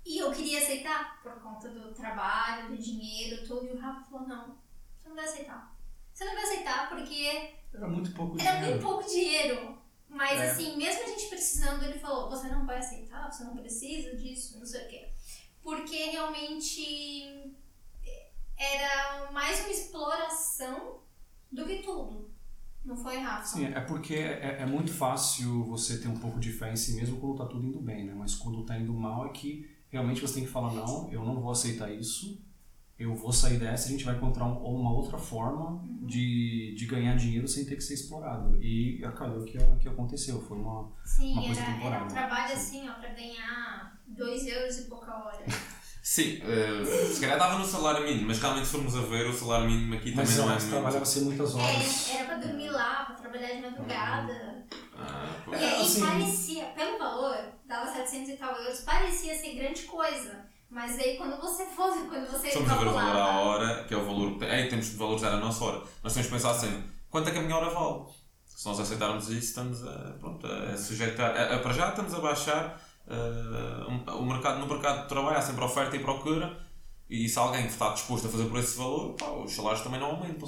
e 0.05 0.17
eu 0.17 0.33
queria 0.33 0.59
aceitar 0.61 1.21
por 1.23 1.31
conta 1.41 1.69
do 1.69 1.93
trabalho, 1.93 2.67
do 2.67 2.77
dinheiro, 2.77 3.47
tudo. 3.47 3.65
E 3.67 3.71
o 3.71 3.79
Rafa 3.79 4.03
falou: 4.09 4.27
não, 4.27 4.57
você 5.01 5.07
não 5.07 5.15
vai 5.15 5.23
aceitar. 5.23 5.73
Você 6.13 6.25
não 6.25 6.33
vai 6.33 6.43
aceitar 6.43 6.89
porque 6.89 7.53
Era 7.73 7.87
muito 7.87 8.11
pouco 8.11 8.37
era 8.37 8.51
dinheiro. 8.59 8.71
muito 8.75 8.83
pouco 8.85 9.09
dinheiro. 9.09 9.81
Mas 10.09 10.37
É. 10.41 10.51
assim, 10.51 10.75
mesmo 10.75 11.03
a 11.03 11.07
gente 11.07 11.27
precisando, 11.29 11.83
ele 11.85 11.99
falou, 11.99 12.29
você 12.29 12.47
não 12.49 12.65
vai 12.65 12.79
aceitar, 12.79 13.31
você 13.31 13.43
não 13.45 13.55
precisa 13.55 14.15
disso, 14.17 14.59
não 14.59 14.65
sei 14.65 14.85
o 14.85 14.89
quê. 14.89 15.09
Porque 15.63 15.95
realmente 16.11 17.55
era 18.57 19.31
mais 19.31 19.61
uma 19.61 19.69
exploração 19.71 20.99
do 21.51 21.65
que 21.65 21.81
tudo. 21.81 22.29
Não 22.85 22.95
foi, 22.95 23.17
Rafa? 23.17 23.45
Sim, 23.45 23.65
é 23.65 23.79
porque 23.81 24.13
é, 24.13 24.57
é 24.61 24.65
muito 24.65 24.93
fácil 24.93 25.63
você 25.63 25.97
ter 25.97 26.07
um 26.07 26.17
pouco 26.17 26.39
de 26.39 26.51
fé 26.51 26.71
em 26.71 26.75
si 26.75 26.93
mesmo 26.95 27.17
quando 27.19 27.37
tá 27.37 27.45
tudo 27.45 27.65
indo 27.65 27.79
bem, 27.81 28.05
né? 28.05 28.13
Mas 28.15 28.35
quando 28.35 28.63
tá 28.63 28.77
indo 28.77 28.93
mal 28.93 29.25
é 29.25 29.29
que 29.29 29.67
realmente 29.89 30.21
você 30.21 30.35
tem 30.35 30.43
que 30.45 30.49
falar, 30.51 30.71
não, 30.73 31.09
eu 31.11 31.23
não 31.25 31.41
vou 31.41 31.51
aceitar 31.51 31.91
isso, 31.91 32.39
eu 32.99 33.15
vou 33.15 33.31
sair 33.33 33.57
dessa 33.57 33.85
e 33.85 33.89
a 33.89 33.91
gente 33.91 34.05
vai 34.05 34.15
encontrar 34.15 34.45
um- 34.45 34.63
uma 34.63 34.91
outra 34.93 35.17
forma 35.17 35.83
de, 36.03 36.75
de 36.77 36.85
ganhar 36.85 37.15
dinheiro 37.17 37.47
sem 37.47 37.65
ter 37.65 37.75
que 37.75 37.81
ser 37.83 37.95
explorado. 37.95 38.55
E 38.61 39.03
acabou 39.03 39.43
que, 39.43 39.57
que 39.79 39.87
aconteceu, 39.89 40.39
foi 40.41 40.57
uma... 40.57 40.91
Sim, 41.03 41.33
uma 41.33 41.43
coisa 41.43 41.61
era, 41.61 41.69
era 41.69 41.75
um 41.75 41.79
temporária. 41.79 42.07
trabalho 42.07 42.47
Sim. 42.49 42.79
assim, 42.79 42.89
ó, 42.89 42.93
pra 42.93 43.09
ganhar 43.13 44.01
2 44.07 44.45
euros 44.47 44.77
e 44.79 44.83
pouca 44.83 45.11
hora. 45.13 45.43
Sim, 46.07 46.39
eh, 46.43 46.85
se 47.11 47.19
calhar 47.19 47.35
estava 47.35 47.57
no 47.57 47.65
salário 47.65 48.05
mínimo, 48.05 48.27
mas 48.27 48.39
realmente 48.39 48.67
se 48.67 48.73
formos 48.73 48.95
a 48.95 49.01
ver, 49.01 49.25
o 49.27 49.33
salário 49.33 49.65
mínimo 49.67 49.95
aqui 49.95 50.13
Mas 50.15 50.29
também 50.29 50.45
não 50.45 50.53
é 50.55 50.59
muito. 50.59 50.69
trabalhava-se 50.69 51.19
muitas 51.21 51.55
horas. 51.55 52.09
É, 52.11 52.15
era 52.17 52.25
pra 52.25 52.35
dormir 52.35 52.69
lá, 52.69 53.05
pra 53.05 53.15
trabalhar 53.15 53.55
de 53.55 53.61
madrugada. 53.61 54.65
Ah, 54.95 55.25
E 55.41 55.45
pois. 55.45 55.61
aí 55.63 55.81
assim- 55.81 56.05
parecia, 56.05 56.65
pelo 56.65 56.99
valor, 56.99 57.35
dava 57.67 57.91
700 57.91 58.29
e 58.29 58.37
tal 58.37 58.55
euros, 58.55 58.81
parecia 58.81 59.35
ser 59.35 59.55
grande 59.55 59.81
coisa. 59.81 60.45
Mas 60.69 60.95
aí 60.99 61.17
quando 61.17 61.41
você 61.41 61.65
fosse, 61.65 61.99
quando 62.07 62.29
você 62.29 62.47
Estamos 62.49 62.69
a 62.71 62.75
ver 62.75 62.87
o 62.87 62.93
valor 62.93 63.09
à 63.09 63.13
calculava, 63.15 63.39
hora, 63.39 63.83
que 63.85 63.93
é 63.95 63.97
o 63.97 64.05
valor. 64.05 64.43
Ei, 64.43 64.67
temos 64.67 64.85
de 64.91 64.97
valorizar 64.97 65.29
a 65.33 65.37
nossa 65.37 65.63
hora. 65.65 65.83
Nós 66.03 66.13
temos 66.13 66.27
de 66.27 66.33
pensar 66.35 66.51
assim: 66.51 66.83
quanto 67.09 67.29
é 67.29 67.31
que 67.31 67.39
a 67.39 67.41
minha 67.41 67.57
hora 67.57 67.71
vale? 67.71 68.05
Se 68.45 68.63
nós 68.67 68.79
aceitarmos 68.79 69.27
isso, 69.29 69.39
estamos 69.39 69.83
a, 69.85 70.15
pronto, 70.19 70.45
a 70.45 70.77
sujeitar. 70.77 71.35
A, 71.35 71.55
a- 71.55 71.59
para 71.59 71.73
já 71.73 71.89
estamos 71.89 72.13
a 72.13 72.19
baixar. 72.19 72.79
Um- 73.07 74.19
o 74.19 74.25
mercado, 74.25 74.59
no 74.59 74.67
mercado 74.67 75.03
de 75.03 75.09
trabalho 75.09 75.37
há 75.37 75.41
sempre 75.41 75.63
oferta 75.63 75.95
e 75.95 75.99
procura. 75.99 76.65
E 77.09 77.29
se 77.29 77.37
alguém 77.37 77.65
está 77.67 77.93
disposto 77.93 78.27
a 78.27 78.29
fazer 78.29 78.45
por 78.45 78.57
esse 78.59 78.77
valor, 78.77 79.13
pá, 79.13 79.29
os 79.31 79.51
salários 79.53 79.83
também 79.83 79.99
não 79.99 80.11
aumentam. 80.11 80.47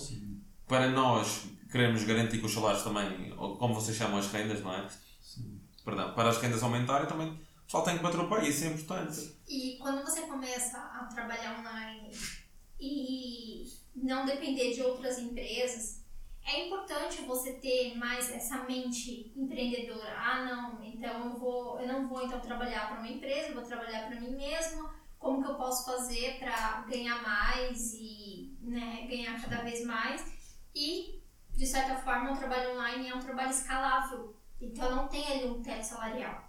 Para 0.68 0.90
nós 0.90 1.44
queremos 1.72 2.04
garantir 2.04 2.40
que 2.40 2.46
os 2.46 2.54
salários 2.54 2.84
também, 2.84 3.34
ou 3.38 3.58
como 3.58 3.74
vocês 3.76 3.96
chamam 3.96 4.18
as 4.18 4.32
rendas, 4.32 4.62
não 4.62 4.74
é? 4.74 4.88
Sim. 5.22 5.60
Perdão, 5.86 6.14
para 6.14 6.30
as 6.30 6.38
rendas 6.40 6.64
aumentarem 6.64 7.08
também 7.08 7.30
o 7.30 7.66
pessoal 7.68 7.84
tem 7.84 7.98
que 7.98 8.04
bater 8.04 8.20
o 8.22 8.30
pé, 8.30 8.48
isso 8.48 8.64
é 8.64 8.68
importante. 8.68 9.36
E 9.46 9.78
quando 9.78 10.02
você 10.02 10.22
começa 10.22 10.78
a 10.78 11.04
trabalhar 11.14 11.60
online 11.60 12.10
e 12.80 13.66
não 13.94 14.26
depender 14.26 14.74
de 14.74 14.82
outras 14.82 15.20
empresas, 15.20 16.02
é 16.48 16.66
importante 16.68 17.22
você 17.24 17.54
ter 17.54 17.96
mais 17.98 18.32
essa 18.32 18.64
mente 18.64 19.32
empreendedora. 19.36 20.16
Ah, 20.18 20.46
não, 20.46 20.84
então 20.84 21.26
eu 21.26 21.38
vou, 21.38 21.80
eu 21.80 21.88
não 21.88 22.08
vou 22.08 22.24
então 22.26 22.40
trabalhar 22.40 22.88
para 22.90 23.00
uma 23.00 23.08
empresa, 23.10 23.50
eu 23.50 23.56
vou 23.56 23.64
trabalhar 23.64 24.08
para 24.08 24.20
mim 24.20 24.36
mesma. 24.36 24.96
Como 25.20 25.44
que 25.44 25.50
eu 25.50 25.56
posso 25.56 25.86
fazer 25.86 26.38
para 26.40 26.82
ganhar 26.90 27.22
mais 27.22 27.94
e 27.94 28.56
né, 28.62 29.08
ganhar 29.10 29.42
cada 29.42 29.64
vez 29.64 29.84
mais? 29.86 30.24
E 30.74 31.20
de 31.56 31.66
certa 31.66 31.96
forma 31.98 32.34
o 32.34 32.38
trabalho 32.38 32.72
online 32.76 33.10
é 33.10 33.16
um 33.16 33.20
trabalho 33.20 33.50
escalável. 33.50 34.36
Então 34.62 34.96
não 34.96 35.08
tem 35.08 35.26
ali 35.28 35.46
um 35.48 35.62
teto 35.62 35.84
salarial. 35.84 36.48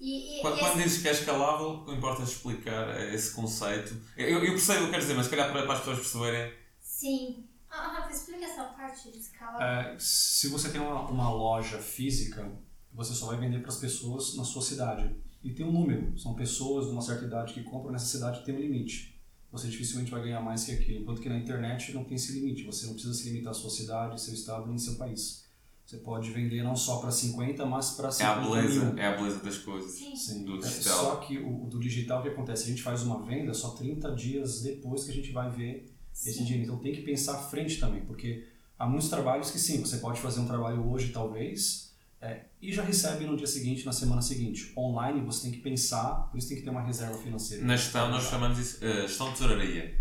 E, 0.00 0.38
e, 0.38 0.40
Quando, 0.42 0.56
e 0.56 0.60
quando 0.60 0.72
esse- 0.74 0.82
dizes 0.82 1.02
que 1.02 1.08
é 1.08 1.12
escalável, 1.12 1.84
importa 1.88 2.22
explicar 2.22 2.88
eh, 2.98 3.14
esse 3.14 3.34
conceito. 3.34 3.94
Eu, 4.16 4.42
eu 4.44 4.50
percebo 4.52 4.80
o 4.80 4.84
que 4.86 4.90
queres 4.90 5.04
dizer, 5.06 5.14
mas 5.16 5.24
se 5.26 5.30
calhar 5.30 5.50
para, 5.52 5.62
para 5.62 5.72
as 5.74 5.78
pessoas 5.80 5.98
perceberem. 6.00 6.52
Sim. 6.80 7.45
Ah, 7.76 7.88
Rafa, 8.00 8.12
explica 8.12 8.44
essa 8.44 8.64
parte 8.64 9.10
de 9.10 9.18
escala. 9.18 9.62
É, 9.62 9.96
se 9.98 10.48
você 10.48 10.68
tem 10.70 10.80
uma, 10.80 11.08
uma 11.08 11.30
loja 11.30 11.78
física, 11.78 12.50
você 12.92 13.12
só 13.14 13.26
vai 13.26 13.38
vender 13.38 13.60
para 13.60 13.68
as 13.68 13.76
pessoas 13.78 14.36
na 14.36 14.44
sua 14.44 14.62
cidade. 14.62 15.14
E 15.42 15.52
tem 15.52 15.64
um 15.66 15.72
número. 15.72 16.18
São 16.18 16.34
pessoas 16.34 16.86
de 16.86 16.92
uma 16.92 17.02
certa 17.02 17.24
idade 17.24 17.52
que 17.54 17.62
compram 17.62 17.92
nessa 17.92 18.06
cidade 18.06 18.40
e 18.40 18.44
tem 18.44 18.54
um 18.56 18.60
limite. 18.60 19.14
Você 19.52 19.68
dificilmente 19.68 20.10
vai 20.10 20.22
ganhar 20.22 20.40
mais 20.40 20.64
que 20.64 20.72
aquilo. 20.72 21.00
Enquanto 21.02 21.20
que 21.20 21.28
na 21.28 21.38
internet 21.38 21.92
não 21.94 22.04
tem 22.04 22.16
esse 22.16 22.32
limite. 22.32 22.64
Você 22.64 22.86
não 22.86 22.94
precisa 22.94 23.14
se 23.14 23.28
limitar 23.28 23.52
à 23.52 23.54
sua 23.54 23.70
cidade, 23.70 24.20
seu 24.20 24.34
estado 24.34 24.66
nem 24.66 24.76
seu 24.78 24.96
país. 24.96 25.44
Você 25.84 25.98
pode 25.98 26.32
vender 26.32 26.64
não 26.64 26.74
só 26.74 26.98
para 26.98 27.12
50, 27.12 27.64
mas 27.64 27.90
para 27.92 28.06
É 28.06 28.08
a 28.08 28.12
50 28.12 28.40
beleza, 28.40 28.84
mil. 28.86 28.98
é 28.98 29.06
a 29.06 29.16
beleza 29.16 29.38
das 29.38 29.58
coisas. 29.58 29.92
Sim. 29.92 30.16
Sim. 30.16 30.44
do 30.44 30.56
É, 30.56 30.58
digital. 30.58 30.98
Só 30.98 31.16
que 31.16 31.38
o, 31.38 31.64
o 31.64 31.68
do 31.68 31.78
digital 31.78 32.18
o 32.18 32.22
que 32.24 32.28
acontece? 32.30 32.64
A 32.64 32.66
gente 32.66 32.82
faz 32.82 33.04
uma 33.04 33.22
venda 33.24 33.54
só 33.54 33.70
30 33.70 34.12
dias 34.16 34.62
depois 34.62 35.04
que 35.04 35.12
a 35.12 35.14
gente 35.14 35.30
vai 35.30 35.48
ver 35.48 35.95
esse 36.24 36.32
Sim. 36.38 36.44
dinheiro. 36.44 36.64
Então 36.64 36.78
tem 36.78 36.92
que 36.94 37.02
pensar 37.02 37.34
à 37.34 37.38
frente 37.42 37.78
também, 37.78 38.00
porque 38.02 38.44
há 38.78 38.86
muitos 38.86 39.08
trabalhos 39.08 39.50
que 39.50 39.58
sim, 39.58 39.80
você 39.80 39.98
pode 39.98 40.20
fazer 40.20 40.40
um 40.40 40.46
trabalho 40.46 40.88
hoje 40.90 41.10
talvez 41.12 41.94
é, 42.20 42.40
e 42.62 42.72
já 42.72 42.82
recebe 42.82 43.26
no 43.26 43.36
dia 43.36 43.46
seguinte, 43.46 43.84
na 43.84 43.92
semana 43.92 44.22
seguinte. 44.22 44.72
Online 44.76 45.20
você 45.20 45.42
tem 45.42 45.52
que 45.52 45.58
pensar, 45.58 46.28
por 46.30 46.38
isso 46.38 46.48
tem 46.48 46.56
que 46.56 46.62
ter 46.64 46.70
uma 46.70 46.82
reserva 46.82 47.16
financeira. 47.18 47.62
Na 47.64 47.76
gestão, 47.76 48.10
nós 48.10 48.24
chamamos 48.24 48.58
isso 48.58 48.78
eh, 48.84 49.02
gestão 49.02 49.28
de 49.28 49.34
tesouraria. 49.38 49.94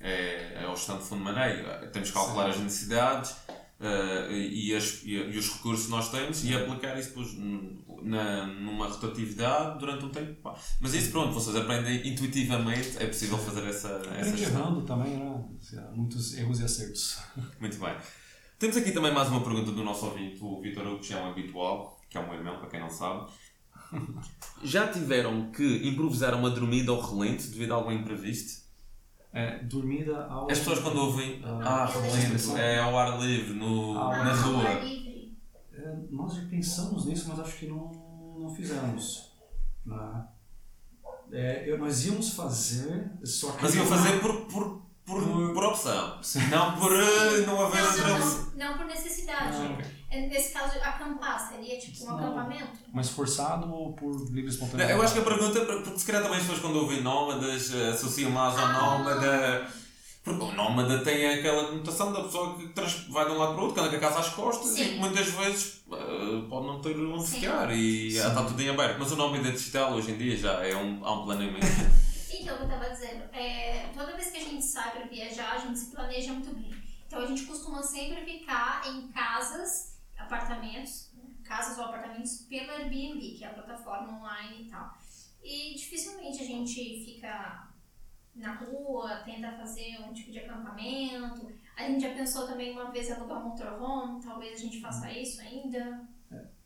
É, 0.00 0.62
é 0.62 0.68
o 0.68 0.76
gestão 0.76 0.96
de 0.98 1.04
fundo 1.04 1.24
de 1.24 1.32
maneio. 1.32 1.64
Temos 1.90 2.08
que 2.10 2.14
calcular 2.14 2.48
as 2.50 2.58
necessidades 2.60 3.34
eh, 3.80 4.28
e, 4.32 4.74
as- 4.74 5.02
e- 5.04 5.18
os 5.36 5.48
recursos 5.54 5.86
que 5.86 5.90
nós 5.90 6.10
temos 6.10 6.44
e 6.44 6.54
aplicar 6.54 6.96
isso 6.98 7.08
depois 7.08 7.32
n- 7.34 7.80
na, 8.02 8.46
numa 8.46 8.86
rotatividade 8.88 9.78
durante 9.78 10.04
um 10.04 10.08
tempo. 10.10 10.34
Pá. 10.42 10.54
Mas 10.80 10.94
isso, 10.94 11.10
pronto, 11.10 11.32
vocês 11.32 11.56
aprendem 11.56 12.06
intuitivamente, 12.08 12.96
é 12.98 13.06
possível 13.06 13.38
fazer 13.38 13.64
essa, 13.68 13.88
essa 14.16 14.36
gestão. 14.36 14.60
errando 14.60 14.82
também, 14.82 15.16
né? 15.16 15.44
Há 15.76 15.90
Muitos 15.94 16.36
erros 16.36 16.60
e 16.60 16.64
acertos. 16.64 17.18
Muito 17.60 17.78
bem. 17.78 17.94
Temos 18.58 18.76
aqui 18.76 18.90
também 18.92 19.12
mais 19.12 19.28
uma 19.28 19.40
pergunta 19.42 19.70
do 19.70 19.84
nosso 19.84 20.06
ouvinte, 20.06 20.38
o 20.42 20.60
Vitor 20.60 20.86
Hugo, 20.86 20.98
que 21.00 21.12
é 21.12 21.16
um 21.16 21.30
habitual, 21.30 22.00
que 22.10 22.18
é 22.18 22.20
um 22.20 22.34
irmão, 22.34 22.58
para 22.58 22.68
quem 22.68 22.80
não 22.80 22.90
sabe. 22.90 23.30
Já 24.64 24.88
tiveram 24.88 25.50
que 25.52 25.88
improvisar 25.88 26.34
uma 26.34 26.50
dormida 26.50 26.90
ao 26.90 27.00
relento 27.00 27.46
devido 27.48 27.72
a 27.72 27.76
algum 27.76 27.92
imprevisto? 27.92 28.66
É, 29.32 29.62
dormida 29.62 30.26
ao... 30.26 30.50
As 30.50 30.58
pessoas 30.58 30.78
quando 30.80 30.96
ouvem, 30.98 31.40
ah, 31.44 31.84
Ah, 31.84 31.86
relento, 31.86 32.56
é 32.56 32.78
ao 32.80 32.98
ar 32.98 33.20
livre, 33.20 33.52
no, 33.54 33.96
Ah, 33.98 34.24
na 34.24 34.30
ao 34.32 34.52
rua. 34.52 34.64
Nós 36.10 36.34
já 36.34 36.42
pensamos 36.48 37.04
nisso, 37.06 37.26
mas 37.28 37.40
acho 37.40 37.56
que 37.58 37.66
não, 37.66 37.90
não 38.38 38.54
fizemos. 38.54 39.32
Né? 39.84 40.24
É, 41.32 41.70
eu- 41.70 41.78
nós 41.78 42.04
íamos 42.06 42.30
fazer, 42.30 43.10
só 43.24 43.52
que... 43.52 43.62
Mas 43.62 43.74
iam 43.74 43.84
fazer 43.86 44.18
por, 44.20 44.46
por, 44.46 44.82
por, 45.04 45.52
por 45.54 45.64
opção, 45.64 46.20
não 46.50 46.78
por 46.78 46.92
eh, 46.92 47.46
não 47.46 47.66
haver 47.66 47.82
Não, 47.82 47.88
outra 47.90 48.08
não, 48.08 48.16
opção. 48.16 48.52
não, 48.56 48.68
não 48.70 48.78
por 48.78 48.86
necessidade. 48.86 49.56
Ah, 50.10 50.16
Nesse 50.16 50.54
caso, 50.54 50.78
acampar 50.78 51.38
seria 51.50 51.78
tipo 51.78 52.02
um 52.04 52.06
Não. 52.06 52.16
acampamento? 52.18 52.78
Mas 52.94 53.10
forçado 53.10 53.70
ou 53.70 53.92
por 53.92 54.10
livre 54.28 54.42
Não, 54.44 54.48
espontâneo? 54.48 54.88
Eu 54.88 55.02
acho 55.02 55.12
que 55.12 55.20
a 55.20 55.22
pergunta, 55.24 55.58
é 55.58 55.64
porque 55.66 55.98
se 55.98 56.06
calhar 56.06 56.22
também 56.22 56.38
as 56.38 56.44
pessoas 56.44 56.60
quando 56.62 56.76
ouvem 56.76 57.02
nómadas 57.02 57.74
eh, 57.74 57.90
associam 57.90 58.30
mais 58.30 58.58
ao 58.58 58.64
Ah. 58.66 58.72
nómada. 58.72 59.68
Porque 60.28 60.44
o 60.44 60.52
nómada 60.56 60.98
tem 61.04 61.26
aquela 61.26 61.64
conotação 61.68 62.12
da 62.12 62.22
pessoa 62.24 62.56
que 62.58 62.68
trans- 62.68 63.06
vai 63.08 63.24
de 63.26 63.32
um 63.32 63.38
lado 63.38 63.52
para 63.54 63.60
o 63.62 63.66
outro, 63.66 63.74
que 63.74 63.80
anda 63.80 63.90
com 63.90 63.96
a 63.96 64.08
casa 64.08 64.20
às 64.20 64.28
costas 64.30 64.70
Sim. 64.70 64.82
e 64.82 64.88
que 64.90 64.98
muitas 64.98 65.26
vezes 65.28 65.82
eh, 65.92 66.42
pode 66.48 66.66
não 66.66 66.80
ter 66.80 66.96
onde 66.98 67.26
Sim. 67.26 67.40
ficar 67.40 67.70
e 67.74 68.10
Sim. 68.10 68.18
está 68.18 68.44
tudo 68.44 68.60
em 68.62 68.68
aberto. 68.68 68.98
Mas 68.98 69.12
o 69.12 69.16
nómada 69.16 69.50
digital 69.52 69.92
hoje 69.94 70.12
em 70.12 70.18
dia 70.18 70.36
já 70.36 70.64
é 70.66 70.76
um, 70.76 71.04
há 71.04 71.12
um 71.20 71.24
planeamento. 71.24 71.66
Então, 72.40 72.56
eu 72.56 72.64
estava 72.64 72.88
dizendo, 72.90 73.24
é, 73.34 73.90
toda 73.92 74.14
vez 74.16 74.30
que 74.30 74.38
a 74.38 74.40
gente 74.40 74.64
sai 74.64 74.92
para 74.92 75.06
viajar, 75.06 75.54
a 75.54 75.58
gente 75.58 75.78
se 75.78 75.90
planeja 75.90 76.32
muito 76.32 76.54
bem. 76.54 76.70
Então, 77.06 77.18
a 77.20 77.26
gente 77.26 77.42
costuma 77.44 77.82
sempre 77.82 78.24
ficar 78.24 78.82
em 78.86 79.08
casas, 79.08 79.98
apartamentos, 80.16 81.10
casas 81.44 81.76
ou 81.78 81.84
apartamentos 81.84 82.46
pelo 82.48 82.70
Airbnb, 82.70 83.20
que 83.36 83.44
é 83.44 83.48
a 83.48 83.52
plataforma 83.54 84.18
online 84.18 84.62
e 84.66 84.70
tal. 84.70 84.94
E 85.42 85.74
dificilmente 85.74 86.40
a 86.40 86.46
gente 86.46 86.74
fica 87.04 87.67
na 88.38 88.54
rua, 88.54 89.16
tenta 89.24 89.52
fazer 89.52 89.98
um 90.08 90.12
tipo 90.12 90.30
de 90.30 90.38
acampamento. 90.38 91.50
A 91.76 91.82
gente 91.82 92.02
já 92.02 92.14
pensou 92.14 92.46
também 92.46 92.72
uma 92.72 92.90
vez 92.90 93.10
alugar 93.10 93.38
um 93.38 93.50
motorhome, 93.50 94.22
talvez 94.22 94.58
a 94.58 94.62
gente 94.62 94.80
faça 94.80 95.10
isso 95.12 95.40
ainda. 95.40 96.06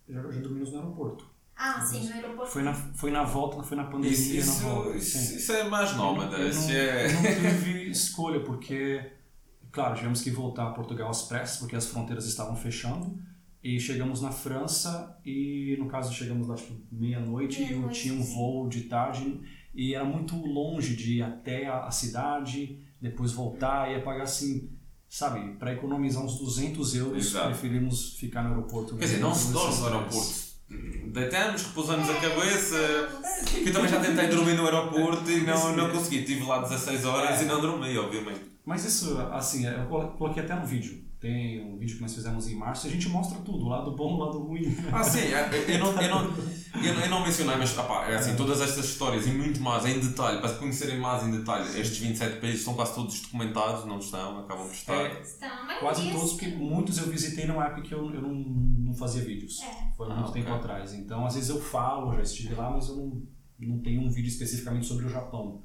Já, 0.08 0.30
já 0.30 0.40
dormimos 0.40 0.72
no 0.72 0.78
aeroporto. 0.78 1.32
Ah, 1.56 1.80
sim, 1.80 2.08
no 2.08 2.14
aeroporto. 2.14 2.52
Foi 2.52 2.62
na, 2.62 2.74
foi 2.74 3.10
na 3.10 3.24
volta, 3.24 3.62
foi 3.62 3.76
na 3.76 3.84
pandemia, 3.84 4.10
Isso, 4.10 4.62
na 4.62 4.68
volta. 4.68 4.96
isso, 4.96 5.16
isso, 5.18 5.36
isso 5.36 5.52
é 5.52 5.64
mais 5.64 5.96
nómada. 5.96 6.36
Eu 6.36 6.48
Isso 6.48 6.68
não, 6.68 6.74
é... 6.74 7.06
eu 7.08 7.12
não 7.14 7.22
tive 7.22 7.90
escolha, 7.90 8.40
porque, 8.40 9.12
claro, 9.70 9.94
tivemos 9.94 10.20
que 10.20 10.30
voltar 10.30 10.68
a 10.68 10.70
Portugal 10.72 11.10
às 11.10 11.22
pressas, 11.22 11.58
porque 11.58 11.76
as 11.76 11.86
fronteiras 11.86 12.26
estavam 12.26 12.56
fechando. 12.56 13.16
E 13.62 13.78
chegamos 13.78 14.20
na 14.20 14.32
França, 14.32 15.16
e 15.24 15.76
no 15.78 15.86
caso 15.86 16.12
chegamos 16.12 16.48
lá 16.48 16.56
tipo 16.56 16.74
meia-noite, 16.90 17.62
e 17.62 17.72
eu 17.72 17.88
tinha 17.90 18.12
um 18.12 18.22
sim. 18.22 18.34
voo 18.34 18.68
de 18.68 18.82
tarde, 18.82 19.40
e 19.74 19.94
era 19.94 20.04
muito 20.04 20.36
longe 20.36 20.94
de 20.96 21.18
ir 21.18 21.22
até 21.22 21.66
a, 21.66 21.90
cidade, 21.90 22.78
depois 23.00 23.32
voltar, 23.32 23.90
ia 23.90 24.00
pagar 24.02 24.24
assim, 24.24 24.70
sabe, 25.08 25.54
para 25.58 25.72
economizar 25.72 26.22
uns 26.24 26.38
200 26.38 26.94
euros, 26.94 27.26
Exato. 27.26 27.48
preferimos 27.48 28.14
ficar 28.16 28.42
no 28.42 28.50
aeroporto. 28.50 28.96
Quer 28.96 29.04
dizer, 29.06 29.18
não 29.20 29.34
se 29.34 29.52
dorme 29.52 29.76
no 29.78 29.84
aeroporto. 29.86 30.52
Deitamos, 31.12 31.62
repousamos 31.64 32.08
a 32.08 32.12
É, 32.12 32.20
cabeça. 32.20 32.76
estamos. 32.76 33.50
Que 33.50 33.68
eu 33.68 33.72
também 33.72 33.90
já 33.90 34.00
tentei 34.00 34.28
dormir 34.28 34.54
no 34.54 34.64
aeroporto 34.64 35.30
e 35.30 35.40
não, 35.42 35.76
não 35.76 35.90
consegui. 35.90 36.20
Estive 36.20 36.44
lá 36.44 36.62
16 36.62 37.04
horas 37.04 37.40
É. 37.40 37.44
e 37.44 37.46
não 37.46 37.60
dormi, 37.60 37.96
obviamente. 37.98 38.40
Mas 38.64 38.84
isso, 38.84 39.18
assim, 39.32 39.66
eu 39.66 39.86
colo- 39.88 40.08
coloquei 40.12 40.42
até 40.42 40.54
no 40.54 40.64
vídeo. 40.66 41.01
Tem 41.22 41.64
um 41.64 41.78
vídeo 41.78 41.94
que 41.96 42.02
nós 42.02 42.12
fizemos 42.12 42.48
em 42.48 42.56
março 42.56 42.88
a 42.88 42.90
gente 42.90 43.08
mostra 43.08 43.38
tudo, 43.42 43.64
o 43.64 43.68
lado 43.68 43.92
bom, 43.94 44.14
o 44.14 44.18
lado 44.18 44.38
ruim. 44.40 44.64
Ah, 44.92 45.04
sim, 45.04 45.20
eu, 45.20 45.74
eu 45.74 45.78
não, 45.78 46.02
eu, 46.02 46.10
não, 46.10 46.24
eu, 46.24 46.94
não- 46.94 47.00
eu 47.04 47.08
não 47.10 47.22
mencionei, 47.22 47.56
mas 47.56 47.74
é 48.08 48.14
assim, 48.16 48.34
todas 48.34 48.60
estas 48.60 48.86
histórias 48.86 49.24
e 49.28 49.30
muito 49.30 49.60
mais 49.60 49.86
em 49.86 50.00
detalhe, 50.00 50.40
para 50.40 50.52
conhecerem 50.54 50.98
mais 50.98 51.22
em 51.24 51.30
detalhe, 51.30 51.64
estes 51.80 51.98
27 51.98 52.40
países 52.40 52.62
são 52.64 52.74
quase 52.74 52.96
todos 52.96 53.20
documentados, 53.20 53.84
não 53.86 54.00
estão, 54.00 54.40
acabam 54.40 54.66
por 54.66 54.74
estar. 54.74 54.94
É, 54.94 55.22
Estão, 55.22 55.48
Quase 55.78 56.10
todos, 56.10 56.32
porque 56.32 56.48
muitos 56.48 56.98
eu 56.98 57.06
visitei 57.08 57.46
numa 57.46 57.66
época 57.66 57.82
que 57.82 57.94
eu, 57.94 58.12
eu 58.12 58.20
não, 58.20 58.34
não 58.34 58.94
fazia 58.94 59.22
vídeos. 59.22 59.60
É. 59.62 59.92
Foi 59.96 60.08
há 60.08 60.12
Ah, 60.12 60.16
muito 60.16 60.30
ok. 60.30 60.42
tempo 60.42 60.54
atrás. 60.56 60.92
Então, 60.92 61.24
às 61.24 61.34
vezes 61.34 61.50
eu 61.50 61.60
falo, 61.60 62.12
já 62.16 62.22
estive 62.22 62.54
lá, 62.56 62.68
mas 62.70 62.88
eu 62.88 62.96
não, 62.96 63.22
não 63.60 63.78
tenho 63.80 64.02
um 64.02 64.10
vídeo 64.10 64.28
especificamente 64.28 64.86
sobre 64.86 65.06
o 65.06 65.08
Japão, 65.08 65.62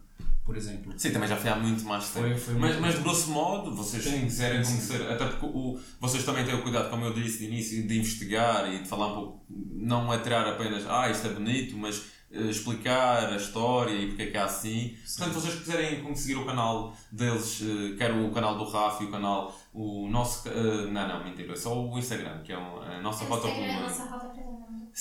por 0.48 0.56
exemplo. 0.56 0.94
Sim, 0.98 1.12
também 1.12 1.28
já 1.28 1.36
foi 1.36 1.50
há 1.52 1.56
muito 1.58 1.84
mais 1.84 2.06
tempo. 2.10 2.26
Foi, 2.30 2.38
foi 2.38 2.54
Mas, 2.56 2.70
muito 2.72 2.82
mas 2.82 2.96
de 2.96 3.02
grosso 3.02 3.30
modo, 3.32 3.76
vocês 3.76 4.02
Sim, 4.02 4.22
quiserem 4.22 4.64
sim, 4.64 4.72
conhecer, 4.72 5.02
até 5.12 5.26
porque 5.26 5.46
o, 5.46 5.78
vocês 6.00 6.24
também 6.24 6.46
têm 6.46 6.56
o 6.56 6.64
cuidado, 6.64 6.90
como 6.90 7.04
eu 7.04 7.14
disse 7.14 7.40
de 7.40 7.46
início, 7.48 7.86
de 7.86 8.00
investigar 8.00 8.74
e 8.74 8.80
de 8.80 8.88
falar 8.88 9.08
um 9.12 9.16
pouco, 9.16 9.46
não 9.50 10.12
é 10.14 10.18
tirar 10.20 10.48
apenas, 10.48 10.86
ah, 10.88 11.10
isto 11.12 11.28
é 11.28 11.32
bonito, 11.32 11.76
mas 11.78 12.02
eh, 12.32 12.44
explicar 12.44 13.30
a 13.34 13.36
história 13.36 13.94
e 13.94 14.08
porque 14.08 14.24
é 14.24 14.32
que 14.32 14.38
é 14.38 14.42
assim. 14.42 14.96
Portanto, 15.18 15.34
se 15.34 15.42
vocês 15.42 15.56
quiserem 15.60 16.02
conseguir 16.02 16.36
o 16.38 16.46
canal 16.46 16.96
deles, 17.12 17.62
eh, 17.62 17.98
quer 17.98 18.12
o 18.14 18.32
canal 18.32 18.58
do 18.58 18.64
Rafa 18.64 19.04
e 19.04 19.08
o 19.08 19.12
canal, 19.12 19.54
o 19.74 20.08
nosso, 20.10 20.48
eh, 20.48 20.88
não, 20.90 21.08
não, 21.10 21.24
mentira, 21.26 21.52
é 21.52 21.56
só 21.58 21.78
o 21.78 22.00
Instagram, 22.00 22.42
que 22.44 22.54
é 22.54 22.58
um- 22.58 22.82
a 22.82 23.02
nossa 23.02 23.26
rota 23.26 23.48
é 23.48 23.52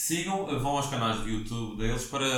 Sigam, 0.00 0.44
vão 0.60 0.76
aos 0.76 0.88
canais 0.90 1.24
de 1.24 1.30
YouTube 1.30 1.78
deles 1.78 2.04
para 2.04 2.28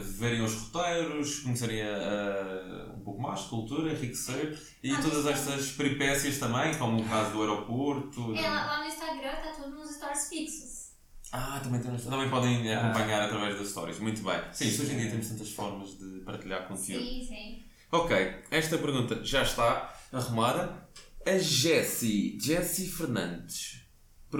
verem 0.00 0.42
os 0.42 0.52
roteiros, 0.52 1.38
conhecerem 1.40 1.80
a- 1.80 1.86
a- 1.96 2.92
um 2.94 3.00
pouco 3.00 3.22
mais 3.22 3.40
de 3.40 3.46
cultura, 3.48 3.90
enriquecer 3.90 4.58
e 4.82 4.90
Ah, 4.90 5.00
todas 5.00 5.22
sim. 5.24 5.30
estas 5.32 5.68
peripécias 5.72 6.36
também, 6.36 6.76
como 6.76 7.00
o 7.00 7.08
caso 7.08 7.32
do 7.32 7.40
aeroporto. 7.40 8.36
É, 8.36 8.42
lá, 8.42 8.66
lá 8.66 8.78
no 8.80 8.84
Instagram 8.88 9.32
tá 9.36 9.50
tudo 9.56 9.70
nos 9.78 9.94
stories 9.96 10.28
fixos. 10.28 10.90
Ah, 11.32 11.58
também, 11.64 11.80
temos- 11.80 12.04
também 12.04 12.28
podem 12.28 12.70
acompanhar 12.74 13.22
através 13.22 13.58
das 13.58 13.70
stories. 13.70 13.98
Muito 13.98 14.22
bem. 14.22 14.38
Sim, 14.52 14.68
isto 14.68 14.82
hoje 14.82 14.92
em 14.92 14.98
dia 14.98 15.10
temos 15.10 15.28
tantas 15.28 15.50
formas 15.52 15.96
de 15.98 16.20
partilhar 16.20 16.68
conteúdo. 16.68 17.02
Sim, 17.02 17.24
sim. 17.26 17.62
Ok, 17.92 18.14
esta 18.50 18.76
pergunta 18.76 19.24
já 19.24 19.40
está 19.42 19.98
arrumada. 20.12 20.86
A 21.26 21.38
Jessie, 21.38 22.38
Jessie 22.38 22.88
Fernandes, 22.88 23.75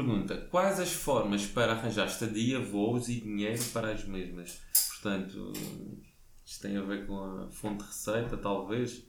pergunta: 0.04 0.36
Quais 0.50 0.78
as 0.80 0.92
formas 0.92 1.46
para 1.46 1.72
arranjar 1.72 2.06
estadia, 2.06 2.60
voos 2.60 3.08
e 3.08 3.20
dinheiro 3.20 3.62
para 3.72 3.92
as 3.92 4.04
mesmas? 4.04 4.58
Portanto, 5.02 5.52
isto 6.44 6.62
tem 6.62 6.76
a 6.76 6.82
ver 6.82 7.06
com 7.06 7.18
a 7.18 7.48
fonte 7.50 7.78
de 7.82 7.86
receita, 7.88 8.36
talvez. 8.36 9.02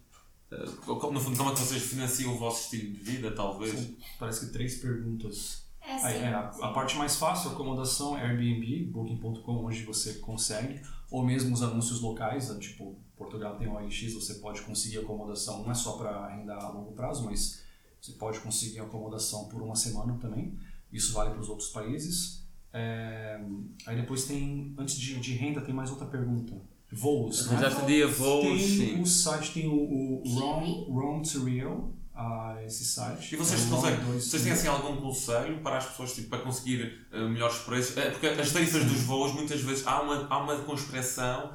Eh, 0.52 0.66
como- 0.86 1.12
No 1.12 1.20
fundo, 1.20 1.38
como 1.38 1.50
é 1.50 1.54
que 1.54 1.60
vocês 1.60 1.84
financiam 1.84 2.34
o 2.34 2.38
vosso 2.38 2.64
estilo 2.74 2.94
de 2.94 3.00
vida, 3.00 3.32
talvez? 3.32 3.74
São, 3.74 3.96
parece 4.20 4.46
que 4.48 4.54
três 4.54 4.78
perguntas. 4.78 5.66
É 5.82 5.98
sim. 6.00 6.06
É, 6.06 6.34
a, 6.34 6.52
sim. 6.52 6.62
a 6.64 6.68
parte 6.70 6.98
mais 6.98 7.16
fácil, 7.16 7.52
acomodação, 7.52 8.16
Airbnb, 8.16 8.86
Booking.com, 8.92 9.66
onde 9.66 9.84
você 9.84 10.16
consegue, 10.16 10.82
ou 11.10 11.24
mesmo 11.26 11.54
os 11.54 11.64
anúncios 11.64 12.02
locais, 12.02 12.50
né, 12.50 12.60
tipo, 12.60 13.00
Portugal 13.16 13.56
tem 13.58 13.68
o 13.68 13.74
OLX, 13.74 14.14
você 14.14 14.36
pode 14.36 14.62
conseguir 14.64 15.00
acomodação, 15.00 15.64
não 15.64 15.72
é 15.72 15.74
só 15.74 15.94
para 15.94 16.10
arrendar 16.12 16.62
a 16.64 16.70
longo 16.70 16.92
prazo, 16.92 17.24
mas 17.24 17.64
você 18.02 18.12
pode 18.14 18.40
conseguir 18.42 18.80
acomodação 18.82 19.46
por 19.48 19.62
uma 19.62 19.76
semana 19.76 20.18
também, 20.20 20.58
isso 20.92 21.14
vale 21.14 21.32
para 21.32 21.40
os 21.40 21.50
outros 21.50 21.70
países. 21.70 22.46
É, 22.74 23.40
aí 23.86 23.96
depois 23.96 24.26
tem, 24.26 24.74
antes 24.78 24.98
de, 24.98 25.20
de 25.20 25.34
renda, 25.34 25.62
tem 25.62 25.74
mais 25.74 25.90
outra 25.90 26.06
pergunta. 26.06 26.54
Voos, 26.92 27.48
né? 27.48 27.54
Arranjar 27.54 27.72
estadia, 27.72 28.08
voos, 28.08 28.44
Tem 28.44 28.60
sim. 28.60 29.02
o 29.02 29.06
site, 29.06 29.52
tem 29.54 29.68
o, 29.68 29.74
o. 29.74 30.24
Roam, 30.26 30.84
Roam 30.90 31.22
to 31.22 31.44
Rio, 31.44 31.94
ah, 32.16 32.58
esse 32.66 32.86
site. 32.86 33.34
E 33.34 33.38
vocês 33.38 33.66
É 33.66 33.70
conseguem, 33.70 34.06
dois- 34.06 34.24
vocês 34.24 34.44
têm 34.44 34.52
assim 34.54 34.68
algum 34.68 34.96
conselho 35.02 35.60
para 35.62 35.78
as 35.80 35.86
pessoas 35.88 36.14
tipo, 36.16 36.30
para 36.30 36.40
conseguir 36.40 37.06
eh, 37.12 37.28
melhores 37.28 37.58
preços? 37.60 37.98
É, 37.98 38.12
porque 38.12 38.28
as 38.28 38.52
tarifas 38.54 38.86
dos 38.86 39.02
voos 39.02 39.34
muitas 39.34 39.60
vezes 39.62 39.86
há 39.86 40.02
uma, 40.02 40.28
há 40.30 40.38
uma 40.38 40.56
conspiração. 40.60 41.52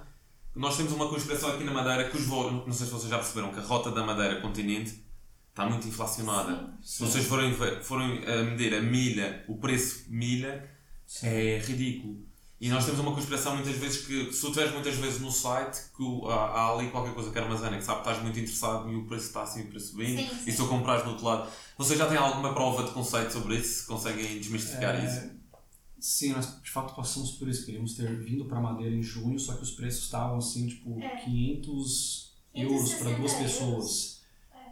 Nós 0.55 0.77
temos 0.77 0.93
uma 0.93 1.09
conspiração 1.09 1.51
aqui 1.51 1.65
na 1.65 1.73
Madeira 1.73 2.11
que 2.11 2.17
os 2.19 2.25
voos, 2.27 2.53
não 2.67 2.73
sei 2.75 2.85
se 2.87 2.93
vocês 2.93 3.09
já 3.09 3.17
perceberam, 3.17 3.53
que 3.55 3.59
a 3.59 3.63
rota 3.63 3.91
da 3.91 4.05
Madeira 4.05 4.39
continente 4.43 5.03
está 5.53 5.69
muito 5.69 5.87
inflacionada. 5.87 6.75
Se 6.83 7.03
vocês 7.05 7.27
forem, 7.27 7.55
forem 7.83 8.25
a 8.27 8.43
medir 8.43 8.75
a 8.75 8.81
milha, 8.81 9.45
o 9.47 9.57
preço 9.59 10.05
milha, 10.09 10.69
é 11.23 11.59
ridículo. 11.65 12.27
E 12.59 12.69
nós 12.69 12.85
temos 12.85 13.01
uma 13.01 13.13
conspiração 13.13 13.57
muitas 13.57 13.75
vezes 13.77 14.07
que, 14.07 14.33
se 14.33 14.41
tu 14.41 14.49
tiveres 14.51 14.73
muitas 14.73 14.95
vezes 14.95 15.21
no 15.21 15.31
site, 15.33 15.81
que 15.97 16.03
o- 16.03 16.29
há, 16.31 16.47
há 16.47 16.73
ali 16.73 16.89
qualquer 16.91 17.13
coisa 17.13 17.31
que 17.31 17.39
armazena, 17.39 17.77
que 17.77 17.83
sabe 17.85 18.03
que 18.03 18.09
estás 18.09 18.23
muito 18.23 18.39
interessado 18.39 18.89
e 18.91 18.95
o 18.95 19.05
preço 19.05 19.27
está 19.27 19.43
assim 19.43 19.67
para 19.67 19.81
subir, 19.81 20.17
Sim, 20.17 20.29
sim. 20.29 20.45
e 20.49 20.53
se 20.53 20.57
tu 20.57 20.69
comprares 20.69 21.03
do 21.05 21.11
outro 21.11 21.25
lado. 21.27 21.51
Vocês 21.77 21.99
já 21.99 22.07
têm 22.09 22.17
alguma 22.17 22.55
prova 22.55 22.85
de 22.85 22.93
conceito 22.93 23.33
sobre 23.33 23.57
isso? 23.57 23.85
Conseguem 23.87 24.39
desmistificar 24.39 24.95
É, 24.95 25.05
isso? 25.05 25.31
Sim, 25.99 26.33
nós 26.35 26.63
de 26.63 26.71
fato 26.71 26.95
passamos 26.95 27.33
por 27.33 27.49
isso. 27.49 27.67
Queríamos 27.67 27.95
ter 27.95 28.17
vindo 28.25 28.45
para 28.45 28.61
Madeira 28.61 28.95
em 28.95 29.03
junho, 29.03 29.39
só 29.41 29.55
que 29.57 29.63
os 29.65 29.73
preços 29.73 30.05
estavam 30.05 30.39
assim, 30.39 30.69
tipo, 30.69 30.99
É. 31.01 31.17
500 31.17 32.33
euros 32.55 32.95
para 32.95 33.11
duas 33.15 33.33
560 33.33 33.43
pessoas. 33.43 34.22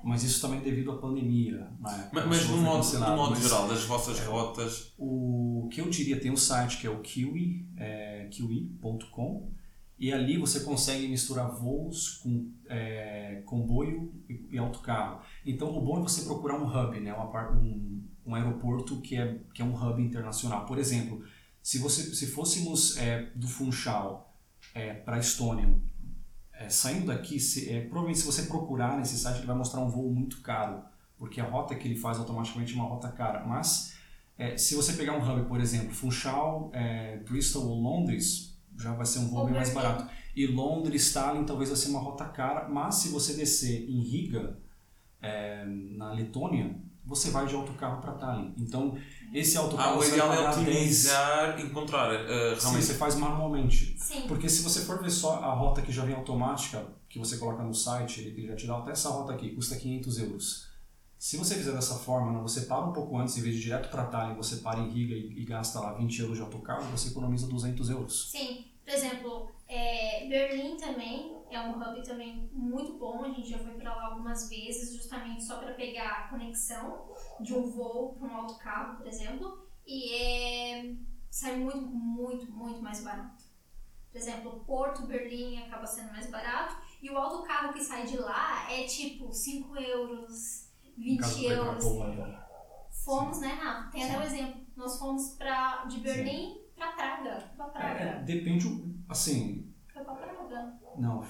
Mas 0.03 0.23
isso 0.23 0.41
também 0.41 0.61
devido 0.61 0.93
à 0.93 0.99
pandemia. 0.99 1.57
Época. 1.57 2.11
Mas, 2.13 2.27
mas 2.27 2.49
no 2.49 2.59
modo, 2.59 2.99
no 2.99 3.17
modo 3.17 3.31
mas 3.33 3.43
geral, 3.43 3.69
das 3.69 3.85
vossas 3.85 4.19
rotas, 4.21 4.93
O 4.99 5.69
que 5.71 5.81
eu 5.81 5.91
diria, 5.91 6.19
tem 6.19 6.31
um 6.31 6.37
site 6.37 6.79
que 6.79 6.87
é 6.87 6.91
o 6.91 7.01
Kiwi, 7.01 7.69
é, 7.77 8.29
kiwi.com, 8.31 9.53
e 9.99 10.13
ali 10.13 10.39
você 10.39 10.61
consegue 10.61 11.07
misturar 11.09 11.51
voos 11.51 12.21
com 12.23 12.51
é, 12.69 13.43
comboio 13.45 14.15
e, 14.29 14.49
e 14.53 14.59
autocarro. 14.59 15.21
Então, 15.45 15.77
o 15.77 15.81
bom 15.83 15.99
é 15.99 16.03
você 16.03 16.25
procurar 16.25 16.59
um 16.59 16.67
hub, 16.67 16.99
né? 16.99 17.13
Uma 17.13 17.51
um, 17.51 18.03
um 18.25 18.35
aeroporto 18.35 19.01
que 19.03 19.17
é, 19.17 19.39
que 19.53 19.61
é 19.61 19.65
um 19.65 19.75
hub 19.75 20.03
internacional. 20.03 20.65
Por 20.65 20.79
exemplo, 20.79 21.23
se, 21.63 21.79
você, 21.79 22.03
se 22.15 22.29
fôssemos 22.29 22.97
é, 22.97 23.31
do 23.35 23.47
Funchal 23.47 24.35
é, 24.75 24.95
para 24.95 25.19
Estônia, 25.19 25.69
é, 26.61 26.69
saindo 26.69 27.07
daqui, 27.07 27.41
se, 27.41 27.73
é, 27.73 27.81
provavelmente 27.81 28.19
se 28.19 28.27
você 28.27 28.43
procurar 28.43 28.99
nesse 28.99 29.17
site, 29.17 29.39
ele 29.39 29.47
vai 29.47 29.57
mostrar 29.57 29.81
um 29.81 29.89
voo 29.89 30.13
muito 30.13 30.43
caro, 30.43 30.83
porque 31.17 31.41
a 31.41 31.45
rota 31.45 31.75
que 31.75 31.89
ele 31.89 31.97
faz 31.97 32.19
automaticamente 32.19 32.75
é 32.75 32.77
uma 32.77 32.85
rota 32.85 33.09
cara. 33.09 33.47
Mas 33.47 33.95
é, 34.37 34.59
se 34.59 34.75
você 34.75 34.93
pegar 34.93 35.15
um 35.15 35.23
hub, 35.27 35.49
por 35.49 35.59
exemplo, 35.59 35.95
Funchal, 35.95 36.71
é, 36.75 37.17
Bristol 37.19 37.67
ou 37.67 37.81
Londres, 37.81 38.55
já 38.79 38.93
vai 38.93 39.07
ser 39.07 39.21
um 39.21 39.29
voo 39.29 39.47
bem 39.47 39.55
mais 39.55 39.73
barato. 39.73 40.07
E 40.37 40.47
Londres, 40.47 41.11
Tallinn, 41.15 41.45
talvez 41.45 41.71
vai 41.71 41.79
ser 41.79 41.89
uma 41.89 42.01
rota 42.01 42.27
cara, 42.27 42.69
mas 42.69 42.97
se 42.97 43.09
você 43.09 43.33
descer 43.33 43.89
em 43.89 44.03
Riga, 44.03 44.59
é, 45.23 45.65
na 45.65 46.13
Letônia, 46.13 46.77
você 47.11 47.31
vai 47.33 47.45
de 47.45 47.57
autocarro 47.57 48.01
para 48.01 48.13
Tallinn. 48.13 48.55
Então, 48.57 48.97
esse 49.35 49.59
ah, 49.59 49.63
autocarro 49.63 49.97
o 49.97 50.03
você 50.03 50.13
ideal 50.13 50.29
vai 50.29 50.39
é 50.39 50.43
pagar 50.45 50.65
10... 50.65 50.69
otimizar, 50.69 51.61
encontrar 51.61 52.15
uh, 52.15 52.55
Sim, 52.55 52.61
realmente. 52.61 52.85
você 52.85 52.95
faz 52.95 53.17
manualmente. 53.17 53.97
Sim. 53.99 54.23
Porque 54.29 54.49
se 54.49 54.63
você 54.63 54.83
for 54.83 55.03
ver 55.03 55.11
só 55.11 55.41
a 55.41 55.53
rota 55.53 55.83
que 55.83 55.91
já 55.91 56.05
vem 56.05 56.15
automática, 56.15 56.87
que 57.09 57.19
você 57.19 57.37
coloca 57.37 57.65
no 57.65 57.75
site, 57.75 58.21
ele 58.21 58.47
já 58.47 58.55
te 58.55 58.65
dá 58.65 58.79
até 58.79 58.93
essa 58.93 59.09
rota 59.09 59.33
aqui, 59.33 59.51
custa 59.51 59.75
500 59.75 60.19
euros. 60.21 60.71
Se 61.19 61.37
você 61.37 61.57
fizer 61.57 61.73
dessa 61.73 61.97
forma, 61.97 62.33
né, 62.33 62.41
você 62.41 62.63
para 62.63 62.87
um 62.87 62.93
pouco 62.93 63.19
antes, 63.19 63.37
em 63.37 63.43
vez 63.43 63.57
de 63.57 63.61
ir 63.61 63.65
direto 63.65 63.91
para 63.91 64.05
Tallinn, 64.05 64.37
você 64.37 64.57
para 64.59 64.79
em 64.79 64.89
Riga 64.89 65.15
e, 65.15 65.43
e, 65.43 65.45
gasta 65.45 65.81
lá 65.81 65.93
20 65.95 66.21
euros 66.21 66.37
de 66.37 66.43
autocarro, 66.43 66.85
você 66.93 67.09
economiza 67.09 67.49
200 67.49 67.91
euros. 67.91 68.31
Sim, 68.31 68.67
por 68.85 68.95
exemplo, 68.95 69.51
é, 69.69 70.29
Berlim 70.29 70.77
também 70.77 71.40
é 71.55 71.61
um 71.61 71.81
hub 71.81 72.03
também 72.03 72.49
muito 72.53 72.99
bom, 72.99 73.25
a 73.25 73.29
gente 73.29 73.51
já 73.51 73.59
foi 73.59 73.73
para 73.73 73.95
lá 73.95 74.07
algumas 74.07 74.49
vezes, 74.49 74.95
justamente 74.95 75.45
só 75.45 75.59
para 75.59 75.75
pegar 75.75 76.11
a 76.11 76.29
conexão 76.29 77.13
de 77.41 77.55
um 77.55 77.63
voo 77.71 78.15
para 78.15 78.29
um 78.29 78.37
autocarro, 78.37 78.97
por 78.97 79.07
exemplo, 79.07 79.67
e 79.87 80.15
é, 80.15 80.95
sai 81.31 81.57
muito, 81.57 81.87
muito, 81.87 82.51
muito 82.53 82.83
mais 82.83 83.03
barato. 83.03 83.45
Por 84.11 84.19
exemplo, 84.19 84.65
Porto, 84.67 85.07
Berlim 85.07 85.59
acaba 85.59 85.87
sendo 85.87 86.13
mais 86.13 86.31
barato, 86.31 86.77
e 87.01 87.11
o 87.11 87.17
autocarro 87.17 87.73
que 87.73 87.83
sai 87.83 88.07
de 88.07 88.17
lá 88.17 88.71
é 88.71 88.85
tipo 88.85 89.33
5 89.33 89.77
euros, 89.77 90.69
20 90.97 91.45
euros. 91.45 91.85
Fomos, 93.05 93.37
Sim. 93.39 93.47
né, 93.47 93.53
Rafa? 93.55 93.91
Tem 93.91 94.03
Sim. 94.03 94.11
até 94.11 94.19
um 94.19 94.23
exemplo. 94.23 94.61
Nós 94.77 94.99
fomos 94.99 95.31
pra, 95.37 95.85
de 95.87 96.01
Berlim 96.01 96.61
pra 96.77 96.93
Praga. 96.93 97.51
Pra 97.57 97.67
Praga. 97.67 98.01
É, 98.01 98.23
depende, 98.23 98.95
assim. 99.09 99.73
Foi 99.93 100.05
pra 100.05 100.15
Praga. 100.15 100.79
Não, 100.99 101.23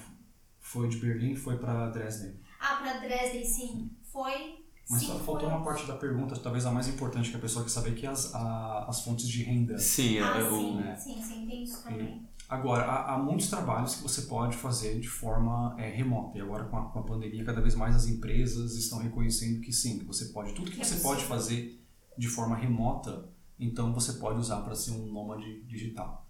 foi 0.71 0.89
de 0.89 0.99
Berlim 0.99 1.35
foi 1.35 1.59
pra 1.59 1.89
Dresden. 1.89 2.39
Ah, 2.61 2.77
pra 2.77 2.99
Dresden, 2.99 3.45
sim. 3.45 3.91
Foi. 4.12 4.64
Mas 4.89 5.03
só 5.03 5.18
faltou 5.18 5.49
uma 5.49 5.64
parte 5.64 5.87
da 5.87 5.97
pergunta, 5.97 6.37
talvez 6.37 6.64
a 6.64 6.71
mais 6.71 6.89
importante 6.89 7.31
que 7.31 7.37
a 7.37 7.41
pessoa 7.41 7.64
quer 7.64 7.71
saber, 7.71 7.95
que 7.95 8.07
é 8.07 8.09
as, 8.09 8.35
a, 8.35 8.87
as 8.89 9.03
fontes 9.03 9.29
de 9.29 9.43
renda. 9.43 9.79
Sim, 9.79 10.18
ah, 10.18 10.37
é, 10.37 10.49
sim, 10.49 10.79
o... 10.79 10.97
sim, 10.97 11.23
sim, 11.23 11.47
tem 11.47 11.62
isso 11.64 11.83
também. 11.83 12.25
E, 12.25 12.31
Agora, 12.49 12.85
há, 12.85 13.14
há, 13.14 13.18
muitos 13.18 13.49
trabalhos 13.49 13.97
que 13.97 14.03
você 14.03 14.23
pode 14.23 14.57
fazer 14.57 14.99
de 14.99 15.09
forma 15.09 15.77
é, 15.79 15.89
remota. 15.89 16.39
E 16.39 16.41
agora, 16.41 16.64
com 16.64 16.77
a, 16.77 16.91
com 16.91 16.99
a, 16.99 17.03
pandemia, 17.03 17.45
cada 17.45 17.61
vez 17.61 17.77
mais 17.77 17.95
as 17.95 18.07
empresas 18.07 18.75
estão 18.75 18.99
reconhecendo 18.99 19.61
que 19.61 19.73
sim, 19.73 19.99
que 19.99 20.05
você 20.05 20.27
pode. 20.27 20.55
Tudo 20.55 20.71
que 20.71 20.85
você 20.85 20.97
pode 21.01 21.25
fazer 21.25 21.81
de 22.18 22.29
forma 22.29 22.57
remota, 22.57 23.29
então 23.59 23.93
você 23.93 24.14
pode 24.14 24.41
usar 24.41 24.62
para 24.62 24.75
ser 24.75 24.93
um 24.93 25.07
nômade 25.07 25.62
digital. 25.62 26.29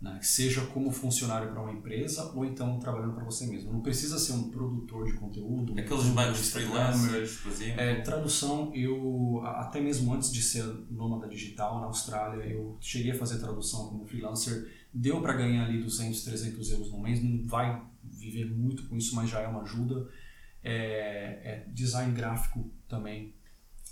Né? 0.00 0.18
Seja 0.22 0.60
como 0.66 0.90
funcionário 0.90 1.50
para 1.50 1.62
uma 1.62 1.72
empresa 1.72 2.30
ou 2.34 2.44
então 2.44 2.78
trabalhando 2.78 3.14
para 3.14 3.24
você 3.24 3.46
mesmo. 3.46 3.72
Não 3.72 3.80
precisa 3.80 4.18
ser 4.18 4.32
um 4.32 4.50
produtor 4.50 5.06
de 5.06 5.14
conteúdo. 5.14 5.72
Aqueles 5.78 6.06
bancos 6.08 6.50
freelancers, 6.50 7.36
por 7.36 7.52
exemplo. 7.52 7.80
É, 7.80 8.00
tradução, 8.02 8.72
eu 8.74 9.40
até 9.44 9.80
mesmo 9.80 10.12
antes 10.12 10.30
de 10.30 10.42
ser 10.42 10.64
nômade 10.90 11.34
digital 11.34 11.80
na 11.80 11.86
Austrália, 11.86 12.44
eu 12.44 12.76
cheguei 12.80 13.12
a 13.12 13.18
fazer 13.18 13.38
tradução 13.38 13.88
como 13.88 14.06
freelancer 14.06 14.70
deu 14.96 15.20
para 15.20 15.34
ganhar 15.34 15.66
ali 15.66 15.82
200, 15.82 16.24
300 16.24 16.70
euros 16.70 16.90
no 16.90 16.98
mês, 16.98 17.22
não 17.22 17.46
vai 17.46 17.84
viver 18.02 18.46
muito 18.46 18.88
com 18.88 18.96
isso, 18.96 19.14
mas 19.14 19.28
já 19.28 19.40
é 19.40 19.46
uma 19.46 19.62
ajuda. 19.62 20.08
É, 20.62 21.40
é 21.44 21.64
design 21.68 22.12
gráfico 22.12 22.68
também, 22.88 23.34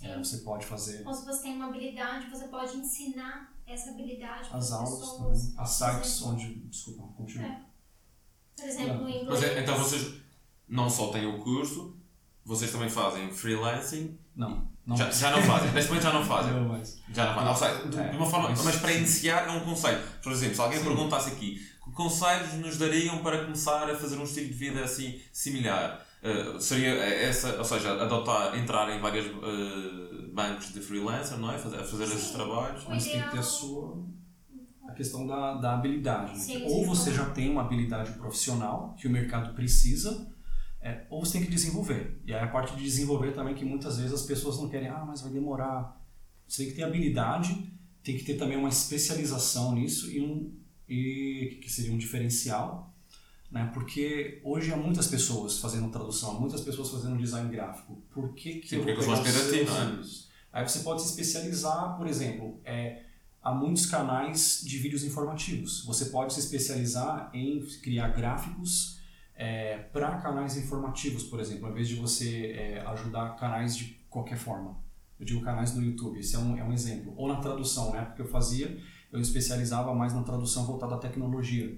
é, 0.00 0.16
você 0.18 0.38
pode 0.38 0.66
fazer. 0.66 1.06
Ou 1.06 1.14
se 1.14 1.24
você 1.24 1.42
tem 1.42 1.56
uma 1.56 1.68
habilidade, 1.68 2.28
você 2.30 2.48
pode 2.48 2.76
ensinar 2.76 3.53
essa 3.66 3.90
habilidade 3.90 4.48
As 4.52 4.72
aulas 4.72 4.98
pessoas, 4.98 5.42
também, 5.42 5.54
as 5.58 5.70
sites 5.70 6.22
onde... 6.22 6.54
Desculpa, 6.66 7.02
continua. 7.16 7.46
É. 7.46 7.60
Por 8.56 8.64
exemplo, 8.64 9.08
em 9.08 9.22
inglês... 9.22 9.42
É, 9.42 9.60
então 9.62 9.78
vocês 9.78 10.14
não 10.68 10.88
só 10.88 11.08
têm 11.08 11.26
o 11.26 11.38
curso, 11.38 11.96
vocês 12.44 12.70
também 12.70 12.88
fazem 12.88 13.30
freelancing? 13.30 14.18
Não. 14.34 14.68
Não. 14.86 14.96
Já, 14.96 15.10
já 15.10 15.30
não 15.30 15.42
fazem, 15.42 15.72
neste 15.72 15.88
momento 15.88 16.02
já 16.04 16.12
não 16.12 16.24
fazem. 16.24 16.52
Não, 16.52 16.68
mas... 16.68 17.00
Já 17.10 17.26
não 17.26 17.34
fazem. 17.34 17.48
Ou 17.48 17.56
seja, 17.56 17.88
de, 17.88 17.98
é, 17.98 18.16
uma 18.16 18.26
forma, 18.26 18.50
mas, 18.50 18.64
mas 18.64 18.76
para 18.76 18.92
iniciar 18.92 19.48
é 19.48 19.50
um 19.50 19.60
conselho. 19.60 20.02
Por 20.22 20.30
exemplo, 20.30 20.54
se 20.54 20.60
alguém 20.60 20.78
Sim. 20.78 20.84
perguntasse 20.84 21.30
aqui, 21.30 21.56
que 21.56 21.90
conselhos 21.92 22.52
nos 22.54 22.76
dariam 22.76 23.18
para 23.18 23.44
começar 23.44 23.88
a 23.88 23.96
fazer 23.96 24.18
um 24.18 24.24
estilo 24.24 24.48
de 24.48 24.54
vida 24.54 24.84
assim 24.84 25.20
similar? 25.32 26.04
Uh, 26.22 26.60
seria 26.60 26.90
essa, 26.90 27.56
ou 27.58 27.64
seja, 27.64 28.02
adotar, 28.02 28.58
entrar 28.58 28.90
em 28.94 29.00
vários 29.00 29.26
uh, 29.26 30.23
bancos 30.34 30.72
de 30.72 30.80
freelancer, 30.80 31.38
não 31.38 31.52
é? 31.52 31.58
Fazer, 31.58 31.78
fazer 31.78 32.04
esses 32.04 32.30
trabalhos. 32.30 32.84
Mas 32.88 33.04
tem 33.04 33.22
que 33.22 33.30
ter 33.30 33.38
a 33.38 33.42
sua 33.42 34.04
a 34.88 34.92
questão 34.92 35.26
da, 35.26 35.54
da 35.54 35.74
habilidade. 35.74 36.38
Sim, 36.38 36.62
Ou 36.66 36.84
você 36.84 37.12
já 37.12 37.30
tem 37.30 37.50
uma 37.50 37.62
habilidade 37.62 38.12
profissional 38.12 38.94
que 38.98 39.06
o 39.06 39.10
mercado 39.10 39.54
precisa, 39.54 40.30
é, 40.80 41.06
ou 41.08 41.24
você 41.24 41.38
tem 41.38 41.46
que 41.46 41.50
desenvolver. 41.50 42.20
E 42.26 42.34
aí 42.34 42.40
a 42.40 42.48
parte 42.48 42.76
de 42.76 42.82
desenvolver 42.82 43.32
também 43.32 43.54
que 43.54 43.64
muitas 43.64 43.96
vezes 43.96 44.12
as 44.12 44.22
pessoas 44.22 44.58
não 44.58 44.68
querem, 44.68 44.88
ah, 44.88 45.04
mas 45.06 45.22
vai 45.22 45.32
demorar. 45.32 45.98
Você 46.46 46.64
tem 46.64 46.72
que 46.72 46.76
ter 46.76 46.82
habilidade, 46.82 47.72
tem 48.02 48.18
que 48.18 48.24
ter 48.24 48.34
também 48.34 48.58
uma 48.58 48.68
especialização 48.68 49.74
nisso 49.74 50.10
e 50.10 50.20
um 50.20 50.52
e 50.86 51.58
que 51.62 51.72
seria 51.72 51.90
um 51.90 51.96
diferencial, 51.96 52.94
né? 53.50 53.70
Porque 53.72 54.42
hoje 54.44 54.70
há 54.70 54.76
muitas 54.76 55.06
pessoas 55.06 55.58
fazendo 55.58 55.90
tradução, 55.90 56.38
muitas 56.38 56.60
pessoas 56.60 56.90
fazendo 56.90 57.16
design 57.16 57.50
gráfico. 57.50 58.02
Por 58.12 58.34
que 58.34 58.56
que 58.56 58.68
Sim, 58.68 58.76
eu 58.76 58.84
vou 58.84 58.94
ter 58.94 58.98
né? 59.64 60.02
Aí 60.54 60.62
você 60.62 60.78
pode 60.84 61.02
se 61.02 61.08
especializar, 61.08 61.96
por 61.96 62.06
exemplo, 62.06 62.60
é, 62.64 63.02
há 63.42 63.52
muitos 63.52 63.86
canais 63.86 64.62
de 64.64 64.78
vídeos 64.78 65.02
informativos. 65.02 65.84
Você 65.84 66.04
pode 66.06 66.32
se 66.32 66.38
especializar 66.38 67.28
em 67.34 67.60
criar 67.82 68.10
gráficos 68.10 69.00
é, 69.34 69.78
para 69.92 70.16
canais 70.18 70.56
informativos, 70.56 71.24
por 71.24 71.40
exemplo, 71.40 71.66
ao 71.66 71.72
invés 71.72 71.88
de 71.88 71.96
você 71.96 72.52
é, 72.52 72.84
ajudar 72.86 73.34
canais 73.34 73.76
de 73.76 73.98
qualquer 74.08 74.38
forma. 74.38 74.76
Eu 75.18 75.26
digo 75.26 75.40
canais 75.40 75.74
no 75.74 75.82
YouTube, 75.82 76.20
esse 76.20 76.36
é 76.36 76.38
um, 76.38 76.56
é 76.56 76.62
um 76.62 76.72
exemplo. 76.72 77.12
Ou 77.16 77.26
na 77.26 77.40
tradução, 77.40 77.92
né? 77.92 78.04
Porque 78.04 78.22
eu 78.22 78.28
fazia, 78.28 78.80
eu 79.10 79.20
especializava 79.20 79.92
mais 79.92 80.14
na 80.14 80.22
tradução 80.22 80.64
voltada 80.64 80.94
à 80.94 80.98
tecnologia. 80.98 81.76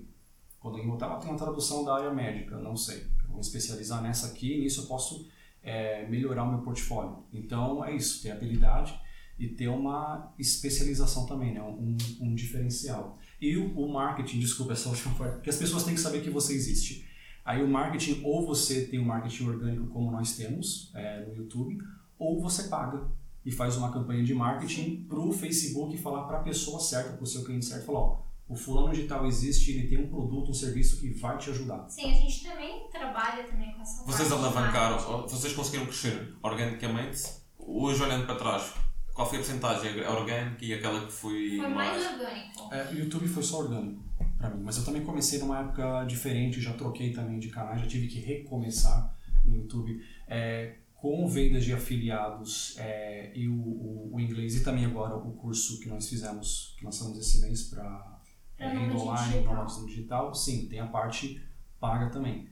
Quando 0.61 0.77
eu 0.77 0.85
voltava, 0.85 1.19
tem 1.19 1.31
uma 1.31 1.39
tradução 1.39 1.83
da 1.83 1.95
área 1.95 2.13
médica, 2.13 2.59
não 2.59 2.77
sei. 2.77 3.07
Eu 3.25 3.31
vou 3.31 3.41
especializar 3.41 4.03
nessa 4.03 4.27
aqui 4.27 4.59
e 4.59 4.61
nisso 4.61 4.83
eu 4.83 4.87
posso 4.87 5.27
é, 5.67 6.07
melhorar 6.07 6.45
o 6.45 6.51
meu 6.51 6.61
portfólio. 6.61 7.25
Então 7.33 7.85
é 7.85 7.95
isso, 7.95 8.23
ter 8.23 8.31
habilidade 8.31 8.99
e 9.37 9.49
ter 9.49 9.69
uma 9.69 10.33
especialização 10.39 11.27
também, 11.27 11.53
né? 11.53 11.61
um, 11.61 11.97
um 12.21 12.35
diferencial. 12.35 13.19
E 13.41 13.57
o, 13.57 13.77
o 13.79 13.93
marketing, 13.93 14.39
desculpa 14.39 14.73
essa 14.73 14.89
última 14.89 15.15
parte, 15.15 15.35
porque 15.35 15.51
as 15.51 15.57
pessoas 15.57 15.83
têm 15.83 15.95
que 15.95 16.01
saber 16.01 16.23
que 16.23 16.31
você 16.31 16.55
existe. 16.55 17.05
Aí 17.45 17.63
o 17.63 17.69
marketing, 17.69 18.23
ou 18.25 18.47
você 18.47 18.87
tem 18.87 18.99
um 18.99 19.05
marketing 19.05 19.49
orgânico 19.49 19.87
como 19.89 20.11
nós 20.11 20.37
temos 20.37 20.91
é, 20.95 21.27
no 21.27 21.37
YouTube, 21.37 21.77
ou 22.19 22.41
você 22.41 22.65
paga 22.69 23.09
e 23.45 23.51
faz 23.51 23.77
uma 23.77 23.93
campanha 23.93 24.25
de 24.25 24.35
marketing 24.35 25.05
para 25.09 25.19
o 25.19 25.33
Facebook 25.33 25.97
falar 25.99 26.25
para 26.25 26.39
a 26.39 26.43
pessoa 26.43 26.81
certa, 26.81 27.13
para 27.13 27.23
o 27.23 27.27
seu 27.27 27.45
cliente 27.45 27.67
certo, 27.67 27.85
falar, 27.85 28.01
ó, 28.01 28.27
o 28.49 28.55
fulano 28.55 28.93
digital 28.93 29.27
existe, 29.27 29.73
ele 29.73 29.89
tem 29.89 29.99
um 29.99 30.09
produto, 30.09 30.51
um 30.51 30.55
serviço 30.55 31.01
que 31.01 31.11
vai 31.11 31.37
te 31.37 31.51
ajudar. 31.51 31.89
Sim, 31.89 32.11
a 32.11 32.15
gente 32.15 32.45
também 32.45 32.86
trabalha 33.17 33.45
também 33.45 33.73
com 33.73 33.81
essa 33.81 34.05
Vocês 34.05 34.31
alavancaram, 34.31 34.99
vocês 35.23 35.55
conseguiram 35.55 35.87
crescer 35.87 36.37
organicamente? 36.43 37.23
Hoje 37.59 38.03
olhando 38.03 38.27
para 38.27 38.37
trás, 38.37 38.75
qual 39.15 39.29
foi 39.29 39.39
a 39.39 39.41
porcentagem 39.41 40.01
orgânica 40.07 40.65
e 40.65 40.75
aquela 40.75 41.07
que 41.07 41.13
foi, 41.13 41.57
foi 41.57 41.69
mais? 41.69 42.03
mais 42.03 42.13
orgânico. 42.13 42.75
É, 42.75 42.93
o 42.93 42.99
YouTube 42.99 43.27
foi 43.27 43.43
só 43.43 43.61
orgânico 43.61 44.05
para 44.39 44.51
mim. 44.51 44.63
Mas 44.63 44.77
eu 44.77 44.85
também 44.85 45.03
comecei 45.03 45.39
numa 45.39 45.61
época 45.61 46.05
diferente, 46.05 46.61
já 46.61 46.75
troquei 46.75 47.13
também 47.13 47.39
de 47.39 47.49
canal, 47.49 47.77
já 47.79 47.87
tive 47.87 48.07
que 48.07 48.21
recomeçar 48.21 49.15
no 49.45 49.57
YouTube. 49.57 49.99
É, 50.29 50.77
com 50.95 51.29
vendas 51.29 51.65
de 51.65 51.73
afiliados 51.73 52.75
é, 52.79 53.31
e 53.35 53.47
o, 53.49 53.55
o, 53.55 54.15
o, 54.15 54.21
inglês 54.21 54.57
e 54.57 54.65
também 54.65 54.85
agora 54.87 55.15
o 55.15 55.33
curso 55.35 55.79
que 55.79 55.89
nós 55.89 56.09
fizemos, 56.09 56.75
que 56.79 56.85
nós 56.85 56.99
lançamos 56.99 57.19
esse 57.19 57.43
mês 57.43 57.65
para 57.65 58.19
é, 58.59 58.67
renda 58.67 58.95
online, 58.95 59.41
nómadas 59.41 59.79
no 59.79 59.87
digital, 59.87 60.35
sim, 60.35 60.67
tem 60.69 60.81
a 60.81 60.87
parte 60.87 61.41
paga 61.79 62.11
também. 62.11 62.49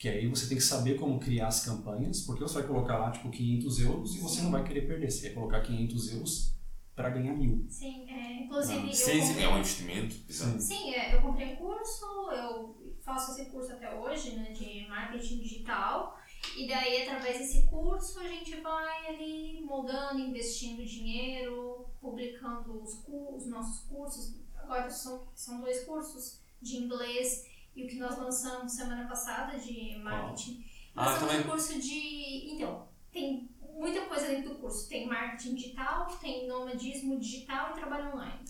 Que 0.00 0.08
aí 0.08 0.26
você 0.26 0.48
tem 0.48 0.56
que 0.56 0.64
saber 0.64 0.94
como 0.98 1.20
criar 1.20 1.48
as 1.48 1.62
campanhas, 1.62 2.22
porque 2.22 2.42
você 2.42 2.54
vai 2.54 2.66
colocar 2.66 2.96
lá 2.96 3.10
tipo 3.10 3.28
500 3.28 3.80
euros 3.80 4.16
e 4.16 4.20
você 4.20 4.40
não 4.40 4.50
vai 4.50 4.64
querer 4.64 4.86
perder. 4.86 5.10
Você 5.10 5.26
vai 5.26 5.34
colocar 5.34 5.60
500 5.60 6.12
euros 6.14 6.54
para 6.96 7.10
ganhar 7.10 7.36
mil. 7.36 7.66
Sim, 7.68 8.08
é, 8.08 8.44
inclusive. 8.44 8.88
Ah, 8.88 8.94
sim, 8.94 9.20
comprei, 9.20 9.44
é 9.44 9.48
um 9.50 9.58
investimento. 9.58 10.14
Sim, 10.26 10.58
sim 10.58 10.94
é, 10.94 11.14
eu 11.14 11.20
comprei 11.20 11.52
um 11.52 11.56
curso, 11.56 12.06
eu 12.32 12.94
faço 13.02 13.32
esse 13.32 13.50
curso 13.50 13.72
até 13.72 13.94
hoje, 13.94 14.36
né, 14.36 14.52
de 14.52 14.88
marketing 14.88 15.40
digital. 15.40 16.18
E 16.56 16.66
daí, 16.66 17.02
através 17.02 17.38
desse 17.38 17.66
curso, 17.66 18.20
a 18.20 18.26
gente 18.26 18.58
vai 18.62 19.06
ali 19.06 19.60
moldando, 19.60 20.18
investindo 20.18 20.82
dinheiro, 20.82 21.84
publicando 22.00 22.82
os, 22.82 23.04
os 23.06 23.46
nossos 23.48 23.86
cursos. 23.86 24.40
Agora 24.56 24.88
são, 24.88 25.28
são 25.34 25.60
dois 25.60 25.84
cursos 25.84 26.40
de 26.62 26.76
inglês 26.78 27.49
e 27.74 27.84
o 27.84 27.88
que 27.88 27.96
nós 27.96 28.18
lançamos 28.18 28.72
semana 28.72 29.08
passada 29.08 29.58
de 29.58 29.98
marketing. 29.98 30.64
Ah, 30.94 31.04
nós 31.04 31.16
ah, 31.16 31.20
também... 31.20 31.40
um 31.40 31.44
curso 31.44 31.80
de. 31.80 32.52
Então, 32.52 32.88
tem 33.12 33.48
muita 33.60 34.02
coisa 34.02 34.26
dentro 34.26 34.50
do 34.50 34.56
curso. 34.56 34.88
Tem 34.88 35.06
marketing 35.06 35.54
digital, 35.54 36.06
tem 36.20 36.46
nomadismo 36.46 37.18
digital 37.18 37.70
e 37.70 37.74
trabalho 37.74 38.12
online. 38.12 38.44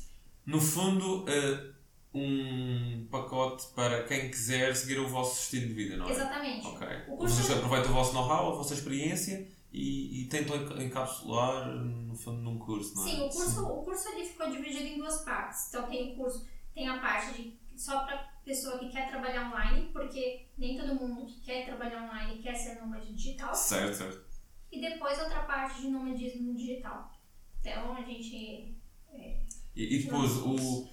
No 0.47 0.61
fundo, 0.61 1.25
uh, 1.25 1.75
um 2.13 3.07
pacote 3.11 3.67
para 3.75 4.03
quem 4.05 4.31
quiser 4.31 4.75
seguir 4.75 4.99
o 4.99 5.09
vosso 5.09 5.43
estilo 5.43 5.69
de 5.69 5.75
vida, 5.75 5.97
não 5.97 6.09
é? 6.09 6.11
Exatamente. 6.11 6.67
Ok. 6.67 6.89
Vocês 7.19 7.51
é... 7.51 7.55
aproveitam 7.55 7.91
o 7.91 7.95
vosso 7.95 8.13
know-how, 8.15 8.53
a 8.53 8.57
vossa 8.57 8.75
experiência 8.75 9.47
e, 9.73 10.23
e, 10.23 10.25
tentam 10.27 10.57
encapsular, 10.83 11.69
no 11.69 12.17
fundo, 12.17 12.39
num 12.39 12.59
curso, 12.59 12.97
não 12.97 13.07
é? 13.07 13.11
Sim, 13.11 13.17
o 13.21 13.29
curso, 13.29 13.51
Sim. 13.51 13.61
O 13.61 13.83
curso 13.83 14.09
ele 14.09 14.25
ficou 14.25 14.51
dividido 14.51 14.85
em 14.85 14.99
duas 14.99 15.23
partes. 15.23 15.69
Então 15.69 15.89
tem 15.89 16.13
o 16.13 16.17
curso, 16.17 16.45
tem 16.75 16.89
a 16.89 16.99
parte 16.99 17.35
de 17.35 17.61
só 17.77 18.05
para 18.05 18.29
pessoa 18.45 18.79
que 18.79 18.89
quer 18.89 19.09
trabalhar 19.09 19.49
online, 19.51 19.91
porque 19.93 20.47
nem 20.57 20.77
todo 20.77 20.95
mundo 20.95 21.27
que 21.27 21.41
quer 21.41 21.67
trabalhar 21.67 22.05
online 22.05 22.43
quer 22.43 22.55
ser 22.55 22.81
nômade 22.81 23.13
digital. 23.15 23.55
Certo, 23.55 23.95
certo. 23.95 24.25
E 24.71 24.81
depois 24.81 25.19
outra 25.19 25.41
parte 25.41 25.81
de 25.83 25.89
nomadismo 25.89 26.55
digital. 26.55 27.13
Então 27.61 27.95
a 27.95 28.03
gente. 28.03 28.77
É, 29.13 29.41
E, 29.75 29.97
e 29.97 30.03
depois, 30.05 30.37
o, 30.39 30.89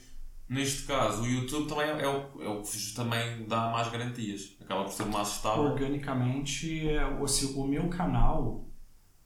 neste 0.50 0.84
caso, 0.84 1.22
o 1.24 1.28
YouTube 1.28 1.68
também 1.70 1.89
é, 1.89 2.02
é 2.02 2.08
o, 2.08 2.41
é 2.41 2.50
o 2.50 2.62
que 2.62 2.93
também 2.93 3.45
dá 3.48 3.70
mais 3.70 3.89
garantias. 3.89 4.56
Acaba 4.62 4.84
por 4.84 4.91
ser 4.91 5.06
mais 5.06 5.30
estável. 5.30 5.64
Organicamente, 5.64 6.89
é, 6.89 7.06
o, 7.06 7.24
assim, 7.24 7.54
o 7.56 7.66
meu 7.66 7.89
canal 7.89 8.66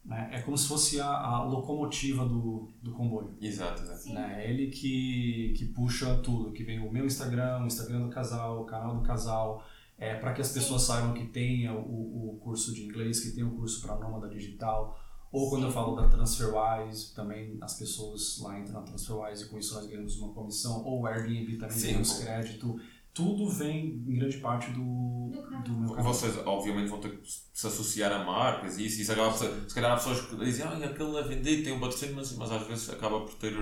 né, 0.03 0.29
é 0.31 0.41
como 0.41 0.57
se 0.57 0.67
fosse 0.67 0.99
a, 0.99 1.07
a 1.07 1.43
locomotiva 1.43 2.25
do, 2.25 2.69
do 2.81 2.91
comboio. 2.91 3.35
Exato, 3.39 3.81
exato. 3.83 4.13
Né? 4.13 4.43
É 4.43 4.49
ele 4.49 4.67
que, 4.67 5.53
que 5.55 5.65
puxa 5.65 6.15
tudo, 6.17 6.51
que 6.51 6.63
vem 6.63 6.79
o 6.79 6.91
meu 6.91 7.05
Instagram, 7.05 7.61
o 7.61 7.67
Instagram 7.67 8.01
do 8.01 8.09
casal, 8.09 8.61
o 8.61 8.65
canal 8.65 8.95
do 8.95 9.01
casal, 9.01 9.63
é, 9.97 10.15
para 10.15 10.33
que 10.33 10.41
as 10.41 10.51
pessoas 10.51 10.81
saibam 10.81 11.13
que 11.13 11.25
tem 11.25 11.69
o, 11.69 11.79
o 11.79 12.39
curso 12.41 12.73
de 12.73 12.83
inglês, 12.83 13.19
que 13.19 13.31
tem 13.31 13.43
o 13.43 13.51
curso 13.51 13.81
para 13.81 13.95
nômada 13.95 14.27
digital. 14.27 14.99
Ou 15.31 15.49
quando 15.49 15.63
eu 15.63 15.69
Sim. 15.69 15.75
falo 15.75 15.95
da 15.95 16.09
TransferWise, 16.09 17.13
também 17.15 17.57
as 17.61 17.75
pessoas 17.75 18.39
lá 18.41 18.59
entram 18.59 18.73
na 18.73 18.81
TransferWise 18.81 19.45
e 19.45 19.47
com 19.47 19.57
isso 19.57 19.75
nós 19.75 19.87
ganhamos 19.87 20.19
uma 20.19 20.33
comissão. 20.33 20.83
Ou 20.83 21.01
o 21.01 21.07
Airbnb 21.07 21.55
também 21.57 21.77
Sim, 21.77 21.87
ganhamos 21.87 22.17
crédito. 22.17 22.79
Tudo 23.13 23.49
vem 23.49 24.03
em 24.07 24.15
grande 24.15 24.37
parte 24.37 24.71
do, 24.71 25.29
Do 25.29 25.63
do. 25.63 25.80
Vocês, 26.13 26.37
obviamente, 26.45 26.89
vão 26.89 26.99
ter 26.99 27.09
que 27.11 27.21
se 27.53 27.67
associar 27.67 28.11
a 28.11 28.23
marcas 28.23 28.77
e 28.77 28.85
isso. 28.85 29.01
isso 29.01 29.11
acaba 29.11 29.35
ser, 29.35 29.51
se 29.67 29.73
calhar 29.75 29.91
há 29.91 29.95
pessoas 29.95 30.21
que 30.21 30.35
dizem, 30.35 30.65
ah, 30.65 30.77
aquele 30.85 31.17
é 31.17 31.23
vendido, 31.23 31.63
tem 31.63 31.73
um 31.73 31.79
patrocínio, 31.79 32.15
mas, 32.15 32.31
mas 32.37 32.51
às 32.51 32.67
vezes 32.67 32.89
acaba 32.89 33.21
por 33.21 33.33
ter, 33.35 33.53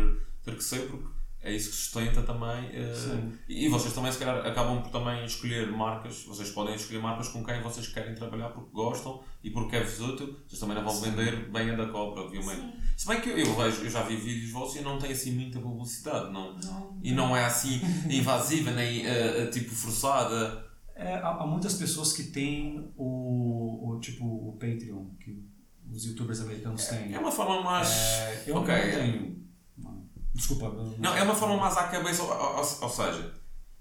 ter 0.43 0.55
que 0.55 0.63
ser 0.63 0.87
porque 0.87 1.07
é 1.41 1.53
isso 1.53 1.69
que 1.69 1.75
sustenta 1.77 2.21
também. 2.21 2.69
Sim. 2.93 3.31
e 3.47 3.69
vocês 3.69 3.93
também, 3.93 4.11
se 4.11 4.17
calhar, 4.19 4.45
acabam 4.45 4.81
por 4.81 4.91
também 4.91 5.23
escolher 5.23 5.71
marcas. 5.71 6.23
Vocês 6.25 6.49
podem 6.51 6.75
escolher 6.75 7.01
marcas 7.01 7.29
com 7.29 7.43
quem 7.45 7.61
vocês 7.61 7.87
querem 7.87 8.13
trabalhar 8.13 8.49
porque 8.49 8.69
gostam 8.73 9.23
e 9.41 9.49
porque 9.49 9.77
é-vos 9.77 10.01
útil. 10.01 10.35
Vocês 10.45 10.59
também 10.59 10.75
não 10.75 10.83
vão 10.83 10.93
Sim. 10.93 11.11
vender 11.11 11.49
bem 11.49 11.69
a 11.69 11.75
da 11.77 11.85
cobra, 11.87 12.23
obviamente. 12.23 12.59
Sim. 12.59 12.73
Se 12.97 13.07
bem 13.07 13.21
que 13.21 13.29
eu, 13.29 13.37
eu 13.37 13.55
vejo, 13.55 13.83
eu 13.83 13.89
já 13.89 14.01
vi 14.03 14.17
vídeos 14.17 14.51
vossos 14.51 14.75
e 14.75 14.81
não 14.81 14.99
tem 14.99 15.13
assim 15.13 15.31
muita 15.31 15.61
publicidade. 15.61 16.29
Não, 16.29 16.57
Não. 16.57 16.99
e 17.01 17.13
não 17.13 17.33
é 17.37 17.45
assim 17.45 17.79
invasiva 18.09 18.71
nem 18.71 19.05
eh, 19.07 19.45
tipo 19.45 19.73
forçada. 19.73 20.67
É, 20.99 21.13
há, 21.15 21.29
há 21.29 21.47
muitas 21.47 21.75
pessoas 21.75 22.11
que 22.13 22.23
têm 22.23 22.91
o, 22.97 23.89
o 23.95 23.99
tipo 23.99 24.25
o 24.25 24.53
Patreon, 24.53 25.05
que 25.19 25.41
os 25.89 26.05
youtubers 26.05 26.41
americanos 26.41 26.85
têm. 26.85 27.13
É 27.13 27.19
uma 27.19 27.31
forma 27.31 27.61
mais. 27.63 27.89
É, 27.89 28.43
eu 28.47 28.55
Ok, 28.57 28.67
não 28.67 28.81
é. 28.81 28.91
tenho. 28.91 29.39
Não, 29.77 30.03
Desculpa. 30.33 30.65
eu 30.65 30.95
Não, 30.99 31.15
é 31.15 31.23
uma 31.23 31.35
forma 31.35 31.57
mais 31.57 31.77
à 31.77 31.83
cabeça, 31.87 32.21
ou, 32.23 32.29
ou- 32.29 32.57
ou 32.83 32.89
seja, 32.89 33.33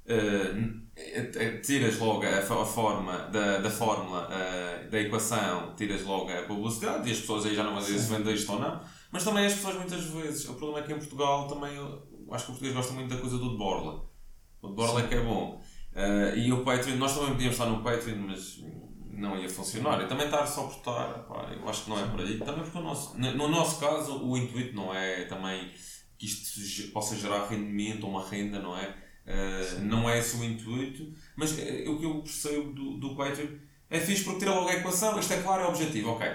eh, 0.06 1.58
tiras 1.62 1.98
logo 1.98 2.22
a, 2.24 2.38
a 2.38 2.64
forma 2.64 3.12
da, 3.30 3.58
da 3.58 3.70
fórmula 3.70 4.28
eh, 4.32 4.88
da 4.90 5.00
equação, 5.00 5.74
tiras 5.76 6.02
logo 6.04 6.30
a 6.30 6.42
publicidade 6.42 7.08
e 7.08 7.12
as 7.12 7.20
pessoas 7.20 7.46
aí 7.46 7.54
já 7.54 7.62
não 7.62 7.72
vão 7.74 7.82
dizer 7.82 7.98
se 7.98 8.10
vende 8.12 8.32
isto 8.32 8.52
ou 8.52 8.58
não, 8.60 8.80
mas 9.12 9.24
também 9.24 9.44
as 9.46 9.54
pessoas 9.54 9.76
muitas 9.76 10.04
vezes, 10.04 10.48
o 10.48 10.54
problema 10.54 10.80
é 10.80 10.82
que 10.86 10.92
em 10.92 10.98
Portugal 10.98 11.46
também, 11.46 11.74
eu 11.74 12.06
acho 12.32 12.44
que 12.46 12.50
o 12.52 12.54
português 12.54 12.74
gosta 12.74 12.92
muito 12.92 13.14
da 13.14 13.20
coisa 13.20 13.38
do 13.38 13.50
de 13.50 13.56
borla. 13.58 14.04
O 14.62 14.68
de 14.68 14.74
borla 14.74 15.00
é 15.02 15.06
que 15.06 15.14
é 15.14 15.20
bom. 15.22 15.60
Eh, 15.98 16.38
e 16.38 16.52
o 16.52 16.62
Patreon, 16.62 16.96
nós 16.96 17.12
também 17.12 17.32
podíamos 17.32 17.58
estar 17.58 17.66
no 17.66 17.82
Patreon, 17.82 18.18
mas 18.18 18.62
não 19.10 19.36
ia 19.36 19.48
funcionar. 19.50 20.00
E 20.00 20.06
também 20.06 20.26
estar 20.26 20.46
só 20.46 20.62
por 20.68 20.76
estar, 20.76 21.24
pá, 21.24 21.50
eu 21.52 21.68
acho 21.68 21.84
que 21.84 21.90
não 21.90 21.98
é 21.98 22.06
por 22.06 22.20
aí. 22.20 22.38
Também 22.38 22.62
porque 22.62 22.78
o 22.78 22.82
nosso, 22.82 23.18
no 23.18 23.34
no 23.34 23.48
nosso 23.48 23.80
caso, 23.80 24.24
o 24.24 24.38
intuito 24.38 24.76
não 24.76 24.94
é 24.94 25.24
também 25.24 25.68
que 26.16 26.26
isto 26.26 26.92
possa 26.92 27.16
gerar 27.16 27.48
rendimento 27.48 28.04
ou 28.04 28.10
uma 28.10 28.28
renda, 28.28 28.60
não 28.60 28.76
é? 28.76 28.94
Uh, 29.26 29.80
não 29.82 30.08
é 30.08 30.18
esse 30.20 30.36
o 30.36 30.44
intuito, 30.44 31.12
mas 31.36 31.58
eh, 31.58 31.84
o 31.86 31.98
que 31.98 32.04
eu 32.06 32.22
percebo 32.22 32.72
do, 32.72 32.96
do 32.96 33.14
Patreon 33.14 33.58
é 33.90 34.00
fixe 34.00 34.24
porque 34.24 34.38
tira 34.38 34.52
logo 34.52 34.68
a 34.70 34.74
equação, 34.74 35.18
isto 35.18 35.32
é 35.34 35.42
claro, 35.42 35.64
é 35.64 35.66
o 35.66 35.68
objetivo, 35.68 36.10
ok. 36.12 36.26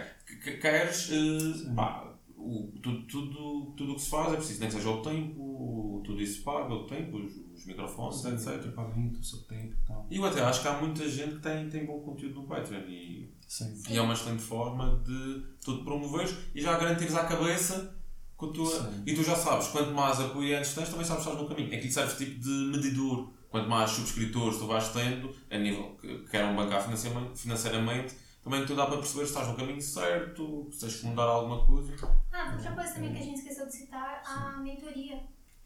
Que 0.43 0.57
Queres, 0.57 1.09
eh, 1.11 1.73
pá, 1.75 2.13
o, 2.37 2.71
tudo, 2.83 3.01
tudo, 3.07 3.73
tudo 3.75 3.93
o 3.93 3.95
que 3.95 4.01
se 4.01 4.09
faz 4.09 4.33
é 4.33 4.35
preciso, 4.35 4.59
nem 4.59 4.69
que 4.69 4.75
seja 4.75 4.89
o 4.89 5.01
tempo, 5.01 6.03
tudo 6.05 6.21
isso 6.21 6.43
paga, 6.43 6.71
o 6.71 6.85
tempo, 6.85 7.17
os, 7.17 7.33
os 7.53 7.65
microfones, 7.65 8.17
Sim, 8.17 8.33
etc. 8.33 8.55
equipamento, 8.55 9.19
o 9.19 9.23
seu 9.23 9.39
tempo 9.39 9.73
e 9.73 9.87
tal. 9.87 10.07
E 10.09 10.17
eu 10.17 10.25
até 10.25 10.41
acho 10.41 10.61
que 10.61 10.67
há 10.67 10.73
muita 10.79 11.07
gente 11.07 11.35
que 11.35 11.41
tem, 11.41 11.69
tem 11.69 11.85
bom 11.85 11.99
conteúdo 11.99 12.41
no 12.41 12.47
Patreon 12.47 12.81
e 12.87 13.33
Sim. 13.47 13.81
e 13.89 13.97
é 13.97 14.01
uma 14.01 14.13
excelente 14.13 14.41
forma 14.41 15.01
de 15.05 15.43
tu 15.63 15.77
te 15.77 15.83
promoveres 15.83 16.35
e 16.55 16.61
já 16.61 16.77
garantires 16.77 17.15
à 17.15 17.25
cabeça 17.25 17.95
que 18.37 18.45
a 18.45 18.47
tua. 18.49 18.65
Sim. 18.65 19.03
E 19.05 19.13
tu 19.13 19.23
já 19.23 19.35
sabes, 19.35 19.67
quanto 19.67 19.91
mais 19.91 20.19
apoiantes 20.19 20.73
tens, 20.73 20.89
também 20.89 21.05
sabes 21.05 21.23
que 21.23 21.29
estás 21.29 21.43
no 21.43 21.49
caminho. 21.49 21.73
É 21.73 21.77
que 21.77 21.91
serves 21.91 22.17
tipo 22.17 22.39
de 22.39 22.49
medidor. 22.49 23.31
Quanto 23.49 23.69
mais 23.69 23.91
subscritores 23.91 24.57
tu 24.57 24.65
vais 24.65 24.89
tendo, 24.89 25.33
a 25.51 25.57
nível 25.59 25.95
que 26.01 26.07
que 26.07 26.29
queiram 26.31 26.55
bancar 26.55 26.81
financeiramente, 26.81 27.39
financeiramente, 27.39 28.15
também 28.43 28.65
tu 28.65 28.75
dá 28.75 28.87
para 28.87 28.97
perceber 28.97 29.25
se 29.25 29.31
estás 29.31 29.47
no 29.47 29.55
caminho 29.55 29.81
certo, 29.81 30.67
se 30.71 30.79
tens 30.81 30.95
que 30.95 31.05
mudar 31.05 31.23
alguma 31.23 31.65
coisa. 31.65 31.93
Ah, 32.31 32.51
outra 32.55 32.71
coisa 32.73 32.93
também 32.93 33.13
que 33.13 33.19
a 33.19 33.23
gente 33.23 33.37
esqueceu 33.37 33.67
de 33.67 33.73
citar, 33.73 34.21
a 34.25 34.59
mentoria. 34.59 35.21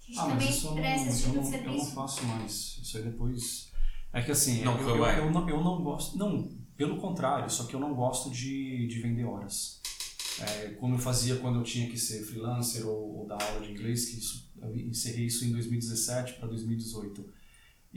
Gente 0.08 0.20
Ah, 0.20 0.22
também 0.24 0.36
mas 0.48 0.56
isso 0.56 0.68
eu 0.68 0.72
não, 0.72 0.78
presta 0.78 1.10
esse 1.10 1.24
eu, 1.24 1.30
tipo 1.32 1.32
de 1.32 1.36
não, 1.36 1.44
eu 1.44 1.64
não 1.64 1.74
serviço. 1.74 1.96
faço 1.96 2.26
mais. 2.26 2.80
Isso 2.82 2.98
aí 2.98 3.04
depois. 3.04 3.72
É 4.14 4.22
que 4.22 4.32
assim, 4.32 4.64
Não 4.64 4.80
eu, 4.80 4.90
eu, 4.96 5.06
eu 5.06 5.32
não, 5.32 5.50
eu 5.50 5.64
não 5.64 5.84
gosto. 5.84 6.18
Não, 6.18 6.50
pelo 6.78 6.98
contrário, 6.98 7.50
só 7.50 7.66
que 7.66 7.74
eu 7.74 7.80
não 7.80 7.94
gosto 7.94 8.30
de, 8.30 8.88
de 8.88 9.00
vender 9.02 9.26
horas. 9.26 9.82
É, 10.40 10.70
como 10.80 10.96
eu 10.96 11.00
fazia 11.00 11.36
quando 11.38 11.60
eu 11.60 11.64
tinha 11.64 11.90
que 11.90 11.98
ser 11.98 12.24
freelancer 12.24 12.88
ou, 12.88 13.18
ou 13.20 13.28
dar 13.28 13.42
aula 13.42 13.60
de 13.66 13.72
inglês, 13.72 14.06
que 14.06 14.18
isso, 14.18 14.50
eu 14.62 14.76
encerrei 14.78 15.26
isso 15.26 15.44
em 15.46 15.52
2017 15.52 16.34
para 16.34 16.48
2018. 16.48 17.26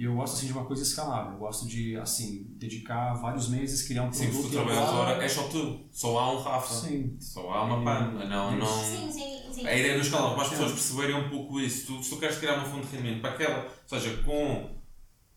E 0.01 0.05
eu 0.05 0.14
gosto 0.14 0.32
assim 0.36 0.46
de 0.46 0.53
uma 0.53 0.64
coisa 0.64 0.82
escalável. 0.82 1.32
Eu 1.34 1.38
gosto 1.40 1.68
de 1.68 1.94
assim 1.98 2.46
dedicar 2.57 3.12
vários 3.20 3.48
meses, 3.51 3.86
criar 3.86 4.05
um 4.05 4.11
Sim, 4.12 4.24
se 4.24 4.30
produto. 4.30 4.44
tu 4.44 4.48
e 4.48 4.57
trabalhas 4.57 4.88
agora- 4.88 5.22
é 5.24 5.28
só 5.28 5.42
tu. 5.48 5.80
Só 5.92 6.18
há 6.18 6.32
um 6.32 6.40
Rafa. 6.40 6.72
Sim. 6.74 7.16
Só 7.20 7.51
há 7.53 7.64
uma 7.64 7.84
panda. 7.84 8.24
Não, 8.26 8.57
não. 8.57 8.66
Sim, 8.66 9.12
sim, 9.12 9.53
sim. 9.53 9.66
A 9.66 9.76
ideia 9.76 9.96
do 9.96 10.01
escalão, 10.01 10.32
para 10.32 10.44
as 10.44 10.48
pessoas 10.48 10.72
perceberem 10.72 11.16
um 11.16 11.28
pouco 11.28 11.61
isso, 11.61 11.86
tu, 11.88 12.03
se 12.03 12.09
tu 12.09 12.16
queres 12.18 12.38
criar 12.38 12.55
uma 12.55 12.64
fonte 12.64 12.86
de 12.86 12.96
rendimento 12.96 13.20
para 13.20 13.30
aquela, 13.32 13.64
ou 13.64 13.70
seja, 13.98 14.22
com 14.22 14.80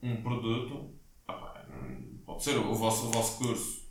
um 0.01 0.21
produto, 0.21 0.93
ah 1.27 1.65
pode 2.25 2.41
ser 2.43 2.55
o 2.57 2.73
vosso, 2.73 3.07
o 3.07 3.11
vosso 3.11 3.37
curso, 3.39 3.83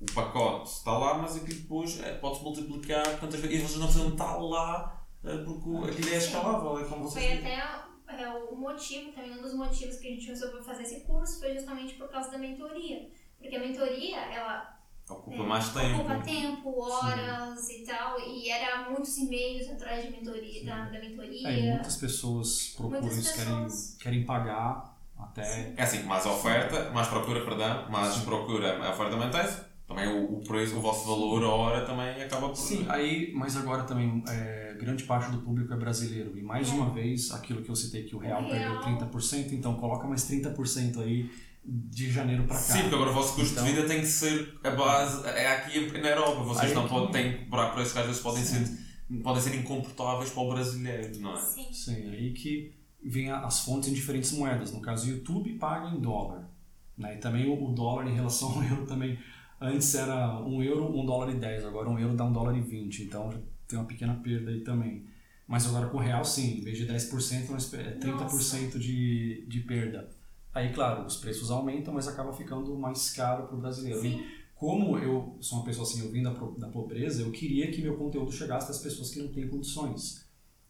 o 0.00 0.06
pacote 0.14 0.70
está 0.70 0.96
lá, 0.96 1.18
mas 1.18 1.34
aquilo 1.36 1.58
depois 1.60 1.98
é, 2.00 2.12
pode-se 2.18 2.44
multiplicar 2.44 3.18
quantas 3.18 3.40
vezes, 3.40 3.56
e 3.56 3.60
vocês 3.62 3.78
não 3.80 3.86
precisam 3.88 4.10
estar 4.12 4.36
lá 4.36 5.04
eh, 5.24 5.38
porque 5.38 5.68
o- 5.68 5.84
aquilo 5.84 6.08
é 6.08 6.16
escalável, 6.18 6.78
é 6.78 6.84
como 6.84 7.02
vocês 7.08 7.24
Foi 7.26 7.36
dizem. 7.36 7.52
até 7.56 7.84
é, 8.18 8.28
o 8.50 8.56
motivo, 8.56 9.12
também 9.12 9.32
um 9.32 9.42
dos 9.42 9.54
motivos 9.54 9.96
que 9.96 10.08
a 10.08 10.10
gente 10.10 10.28
resolveu 10.28 10.62
fazer 10.62 10.82
esse 10.82 11.00
curso 11.00 11.40
foi 11.40 11.54
justamente 11.54 11.94
por 11.94 12.08
causa 12.08 12.30
da 12.30 12.38
mentoria. 12.38 13.08
Porque 13.38 13.56
a 13.56 13.60
mentoria, 13.60 14.16
ela 14.16 14.74
Ocupa 15.08 15.36
é, 15.36 15.46
mais 15.46 15.68
tempo. 15.68 16.00
ocupa 16.00 16.18
tempo, 16.20 16.80
horas 16.80 17.68
e 17.68 17.84
tal, 17.84 18.18
e 18.18 18.48
era 18.48 18.88
muitos 18.88 19.18
e-mails 19.18 19.68
atrás 19.68 20.02
de 20.02 20.12
mentoria, 20.12 20.64
da, 20.64 20.86
da 20.86 20.98
mentoria. 20.98 21.46
É, 21.46 21.72
muitas 21.74 21.96
pessoas 21.96 22.72
procuram 22.74 23.02
Muitas 23.02 23.32
querem, 23.32 23.66
querem 24.00 24.24
pagar 24.24 24.96
até. 25.18 25.74
É 25.76 25.82
assim, 25.82 26.04
mais 26.04 26.24
oferta, 26.24 26.90
mais 26.90 27.06
procura, 27.08 27.44
perdão, 27.44 27.90
mais 27.90 28.16
procura, 28.18 28.82
a 28.82 28.92
oferta 28.92 29.14
mantém-se, 29.14 29.60
também 29.86 30.08
o, 30.08 30.38
o 30.38 30.40
preço, 30.42 30.78
o 30.78 30.80
vosso 30.80 31.06
valor, 31.06 31.44
a 31.44 31.50
hora 31.50 31.84
também 31.84 32.22
acaba 32.22 32.48
por... 32.48 32.56
Sim, 32.56 32.86
aí, 32.88 33.30
mas 33.34 33.58
agora 33.58 33.82
também 33.82 34.24
é, 34.26 34.63
grande 34.74 35.04
parte 35.04 35.30
do 35.30 35.38
público 35.38 35.72
é 35.72 35.76
brasileiro. 35.76 36.36
E 36.38 36.42
mais 36.42 36.68
É. 36.68 36.72
uma 36.72 36.90
vez, 36.90 37.30
aquilo 37.32 37.62
que 37.62 37.68
eu 37.70 37.76
citei 37.76 38.04
que 38.04 38.14
o 38.14 38.18
real 38.18 38.42
O 38.44 38.48
perdeu 38.48 38.70
real. 38.80 38.82
30%, 38.82 39.52
então 39.52 39.74
coloca 39.76 40.06
mais 40.06 40.24
30% 40.28 41.00
aí 41.00 41.30
de 41.64 42.10
janeiro 42.10 42.44
para 42.44 42.56
cá. 42.56 42.62
Sim, 42.62 42.80
porque 42.82 42.94
agora 42.94 43.10
o 43.10 43.14
vosso 43.14 43.34
custo 43.34 43.52
Então- 43.52 43.64
de 43.64 43.72
vida 43.72 43.86
tem 43.88 44.00
que 44.00 44.06
ser 44.06 44.54
a 44.62 44.70
base, 44.70 45.26
é 45.26 45.46
aqui 45.48 45.90
na 45.98 46.08
Europa, 46.08 46.42
vocês 46.42 46.74
não 46.74 46.86
podem, 46.86 47.10
têm 47.32 47.44
cobrar 47.44 47.70
preços 47.70 47.92
que 47.94 47.98
às 48.00 48.06
vezes 48.06 48.20
podem 48.20 48.44
Sim. 48.44 48.66
ser, 48.66 49.22
podem 49.22 49.42
ser 49.42 49.54
incomportáveis 49.54 50.30
para 50.30 50.42
o 50.42 50.48
brasileiro, 50.52 51.18
não 51.20 51.32
é? 51.34 51.40
Sim. 51.40 51.72
Sim, 51.72 52.10
aí 52.10 52.32
que 52.32 52.72
vem 53.02 53.30
as 53.30 53.60
fontes 53.60 53.88
em 53.88 53.94
diferentes 53.94 54.32
moedas. 54.32 54.72
No 54.72 54.80
caso, 54.80 55.06
o 55.06 55.10
YouTube 55.10 55.54
paga 55.58 55.88
em 55.94 56.00
dólar. 56.00 56.50
Né? 56.98 57.14
E 57.16 57.18
também 57.18 57.50
o, 57.50 57.72
dólar 57.72 58.06
em 58.08 58.14
relação 58.14 58.50
ao 58.52 58.62
euro 58.62 58.86
também. 58.86 59.18
Antes 59.60 59.94
era 59.94 60.38
um 60.42 60.62
euro, 60.62 60.94
um 60.96 61.04
dólar 61.06 61.30
e 61.30 61.34
10. 61.36 61.64
Agora 61.64 61.88
um 61.88 61.98
euro 61.98 62.14
dá 62.14 62.24
um 62.24 62.32
dólar 62.32 62.56
e 62.56 62.60
20. 62.60 63.04
Então 63.04 63.32
já 63.32 63.38
tem 63.68 63.78
uma 63.78 63.86
pequena 63.86 64.14
perda 64.14 64.50
aí 64.50 64.60
também. 64.60 65.06
Mas 65.46 65.66
agora 65.66 65.88
com 65.88 65.98
o 65.98 66.00
real, 66.00 66.24
sim. 66.24 66.58
Em 66.58 66.60
vez 66.62 66.78
de 66.78 66.86
10%, 66.86 67.50
nós- 67.50 67.72
é 67.74 67.92
30% 67.98 68.78
de, 68.78 69.44
de 69.46 69.60
perda. 69.60 70.08
Aí, 70.54 70.72
claro, 70.72 71.04
os 71.04 71.16
preços 71.16 71.50
aumentam, 71.50 71.92
mas 71.92 72.06
acaba 72.08 72.32
ficando 72.32 72.74
mais 72.78 73.10
caro 73.10 73.46
para 73.46 73.56
o 73.56 73.60
brasileiro. 73.60 74.00
Sim. 74.00 74.20
E 74.20 74.44
como 74.54 74.96
eu 74.98 75.36
sou 75.40 75.58
uma 75.58 75.64
pessoa 75.64 75.86
assim, 75.86 76.00
eu 76.00 76.10
vim 76.10 76.22
da, 76.22 76.30
da 76.30 76.68
pobreza, 76.68 77.22
eu 77.22 77.30
queria 77.32 77.70
que 77.70 77.82
meu 77.82 77.96
conteúdo 77.96 78.30
chegasse 78.32 78.70
às 78.70 78.78
pessoas 78.78 79.10
que 79.10 79.18
não 79.18 79.28
têm 79.32 79.48
condições. 79.48 80.24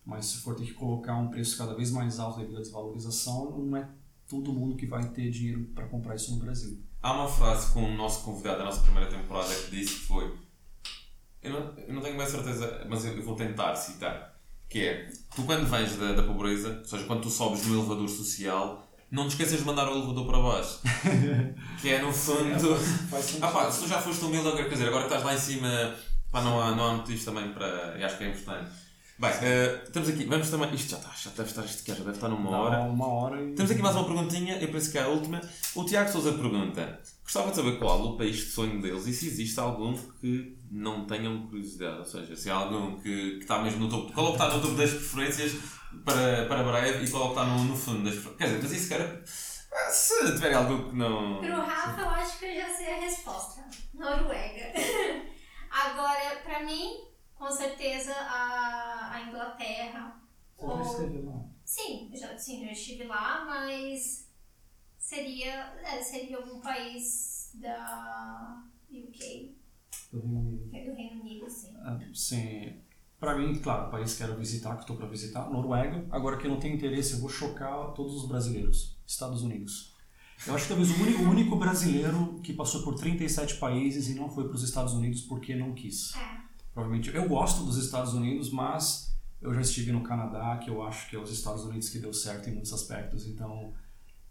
Mas 0.04 0.26
se 0.26 0.38
for 0.38 0.54
ter 0.56 0.64
que 0.64 0.72
colocar 0.72 1.16
um 1.16 1.28
preço 1.28 1.56
cada 1.56 1.74
vez 1.74 1.90
mais 1.90 2.18
alto 2.18 2.38
devido 2.40 2.56
à 2.58 2.60
desvalorização, 2.60 3.50
não 3.58 3.76
é 3.76 3.88
todo 4.28 4.52
mundo 4.52 4.74
que 4.76 4.86
vai 4.86 5.06
ter 5.10 5.30
dinheiro 5.30 5.64
para 5.74 5.86
comprar 5.86 6.14
isso 6.16 6.32
no 6.32 6.38
Brasil. 6.38 6.78
Há 7.02 7.12
uma 7.12 7.28
frase 7.28 7.72
com 7.72 7.84
o 7.84 7.94
nosso 7.96 8.24
convidado 8.24 8.58
da 8.58 8.64
nossa 8.64 8.80
primeira 8.82 9.08
temporada 9.08 9.54
que 9.54 9.70
disse 9.70 9.94
que 9.94 10.00
foi. 10.06 10.34
Eu 11.44 11.52
não, 11.52 11.74
eu 11.86 11.94
não 11.94 12.02
tenho 12.02 12.16
bem 12.16 12.26
certeza, 12.26 12.84
mas 12.88 13.04
eu, 13.04 13.16
eu 13.16 13.22
vou 13.22 13.36
tentar 13.36 13.74
citar. 13.76 14.34
Que 14.68 14.86
é: 14.86 15.08
tu, 15.36 15.42
quando 15.42 15.66
vens 15.66 15.96
da, 15.96 16.14
da 16.14 16.22
pobreza, 16.22 16.78
ou 16.80 16.84
seja, 16.84 17.04
quando 17.04 17.20
tu 17.20 17.30
sobes 17.30 17.66
no 17.66 17.78
elevador 17.78 18.08
social, 18.08 18.88
não 19.10 19.28
te 19.28 19.32
esqueças 19.32 19.58
de 19.58 19.64
mandar 19.64 19.86
o 19.88 19.96
elevador 19.96 20.26
para 20.26 20.38
baixo. 20.40 20.80
que 21.80 21.90
é 21.90 22.00
no 22.00 22.12
fundo. 22.12 22.74
Faz 23.10 23.26
sentido. 23.26 23.44
Ah 23.44 23.48
pá, 23.52 23.70
se 23.70 23.82
tu 23.82 23.88
já 23.88 24.00
foste 24.00 24.24
humilde, 24.24 24.50
quer 24.56 24.68
dizer, 24.70 24.88
agora 24.88 25.06
que 25.06 25.14
estás 25.14 25.22
lá 25.22 25.34
em 25.34 25.38
cima, 25.38 25.94
pá, 26.32 26.40
não 26.40 26.60
há, 26.60 26.74
não 26.74 26.84
há 26.86 26.92
motivos 26.94 27.24
também 27.24 27.52
para. 27.52 27.96
e 27.98 28.02
acho 28.02 28.16
que 28.16 28.24
é 28.24 28.30
importante. 28.30 28.70
Bem, 29.16 29.30
eh, 29.42 29.80
estamos 29.84 30.08
aqui, 30.08 30.24
vamos 30.24 30.50
também. 30.50 30.74
Isto 30.74 30.90
já 30.90 30.96
está, 30.96 31.10
já 31.10 31.30
deve 31.30 31.48
estar, 31.48 31.64
isto 31.64 31.86
já 31.86 31.94
deve 31.94 32.10
estar 32.10 32.28
numa 32.28 32.50
hora. 32.50 32.80
Uma 32.80 33.06
hora 33.06 33.40
e... 33.40 33.54
Temos 33.54 33.70
aqui 33.70 33.80
mais 33.80 33.94
uma 33.94 34.04
perguntinha, 34.06 34.58
eu 34.60 34.68
penso 34.72 34.90
que 34.90 34.98
é 34.98 35.02
a 35.02 35.08
última. 35.08 35.40
O 35.76 35.84
Tiago 35.84 36.10
Souza 36.10 36.32
pergunta: 36.32 37.00
Gostava 37.22 37.50
de 37.50 37.56
saber 37.56 37.78
qual 37.78 38.02
o 38.02 38.16
país 38.16 38.36
de 38.36 38.46
sonho 38.46 38.82
deles 38.82 39.06
e 39.06 39.12
se 39.12 39.28
existe 39.28 39.60
algum 39.60 39.96
que 40.20 40.58
não 40.68 41.06
tenham 41.06 41.46
curiosidade. 41.46 41.98
Ou 41.98 42.04
seja, 42.04 42.34
se 42.34 42.50
há 42.50 42.56
algum 42.56 42.96
que, 43.00 43.36
que 43.36 43.42
está 43.42 43.62
mesmo 43.62 43.84
no 43.84 43.88
topo. 43.88 44.12
Qual 44.12 44.26
é 44.26 44.30
o 44.30 44.32
que 44.32 44.42
está 44.42 44.52
no 44.56 44.60
topo 44.60 44.74
das 44.74 44.90
preferências 44.90 45.52
para, 46.04 46.46
para 46.46 46.64
breve 46.64 47.04
e 47.04 47.10
qual 47.10 47.22
é 47.22 47.26
o 47.26 47.28
que 47.34 47.40
está 47.40 47.44
no, 47.44 47.64
no 47.64 47.76
fundo 47.76 48.02
das 48.02 48.14
preferências? 48.14 48.36
Quer 48.36 48.44
dizer, 48.46 48.62
mas 48.62 48.72
isso 48.72 48.88
cara. 48.88 49.24
ah, 49.72 49.90
Se 49.90 50.34
tiver 50.34 50.54
algo 50.54 50.90
que 50.90 50.96
não. 50.96 51.38
Pro 51.38 51.54
Rafa, 51.60 52.00
eu 52.00 52.08
acho 52.10 52.38
que 52.40 52.46
eu 52.46 52.54
já 52.56 52.68
sei 52.74 52.92
a 52.92 52.96
resposta. 52.96 53.64
Noruega. 53.94 54.72
Agora, 55.70 56.36
pra 56.44 56.64
mim, 56.64 57.13
com 57.34 57.50
certeza 57.50 58.12
a, 58.14 59.10
a 59.14 59.22
Inglaterra. 59.28 60.20
Você 60.58 60.66
já 60.66 60.82
esteve 60.82 61.22
lá? 61.22 61.44
Sim, 61.64 62.10
já, 62.14 62.38
sim, 62.38 62.64
eu 62.64 62.72
estive 62.72 63.04
lá, 63.04 63.44
mas 63.44 64.28
seria, 64.98 65.72
é, 65.82 66.02
seria 66.02 66.36
algum 66.36 66.60
país 66.60 67.50
da 67.54 68.64
UK, 68.90 69.56
Do 70.12 70.20
Reino 70.20 70.38
Unido. 70.38 70.70
é 70.76 70.84
do 70.84 70.94
Reino 70.94 71.20
Unido, 71.22 71.50
sim. 71.50 71.74
Ah, 71.78 71.98
Sim. 72.12 72.80
Pra 73.18 73.36
mim, 73.38 73.58
claro, 73.58 73.88
o 73.88 73.90
país 73.90 74.12
que 74.12 74.18
quero 74.18 74.36
visitar, 74.36 74.74
que 74.74 74.82
estou 74.82 74.96
para 74.96 75.06
visitar, 75.06 75.48
Noruega. 75.48 76.06
Agora 76.10 76.36
que 76.36 76.46
eu 76.46 76.50
não 76.50 76.60
tenho 76.60 76.74
interesse, 76.74 77.14
eu 77.14 77.20
vou 77.20 77.28
chocar 77.30 77.92
todos 77.94 78.14
os 78.16 78.28
brasileiros. 78.28 78.98
Estados 79.06 79.42
Unidos. 79.42 79.94
Eu 80.46 80.54
acho 80.54 80.64
que 80.64 80.68
talvez 80.74 80.90
o 80.90 81.02
único, 81.02 81.22
o 81.22 81.30
único 81.30 81.56
brasileiro 81.56 82.38
que 82.42 82.52
passou 82.52 82.82
por 82.82 82.96
37 82.96 83.54
países 83.56 84.08
e 84.08 84.14
não 84.14 84.28
foi 84.28 84.44
para 84.44 84.54
os 84.56 84.62
Estados 84.62 84.92
Unidos 84.92 85.22
porque 85.22 85.54
não 85.54 85.72
quis. 85.74 86.14
É. 86.16 86.43
Provavelmente. 86.74 87.14
Eu 87.14 87.28
gosto 87.28 87.64
dos 87.64 87.78
Estados 87.78 88.12
Unidos, 88.12 88.50
mas 88.50 89.16
eu 89.40 89.54
já 89.54 89.60
estive 89.60 89.92
no 89.92 90.02
Canadá, 90.02 90.58
que 90.58 90.68
eu 90.68 90.82
acho 90.82 91.08
que 91.08 91.16
é 91.16 91.18
os 91.18 91.30
Estados 91.30 91.64
Unidos 91.64 91.88
que 91.88 92.00
deu 92.00 92.12
certo 92.12 92.50
em 92.50 92.52
muitos 92.52 92.72
aspectos. 92.72 93.26
Então, 93.26 93.72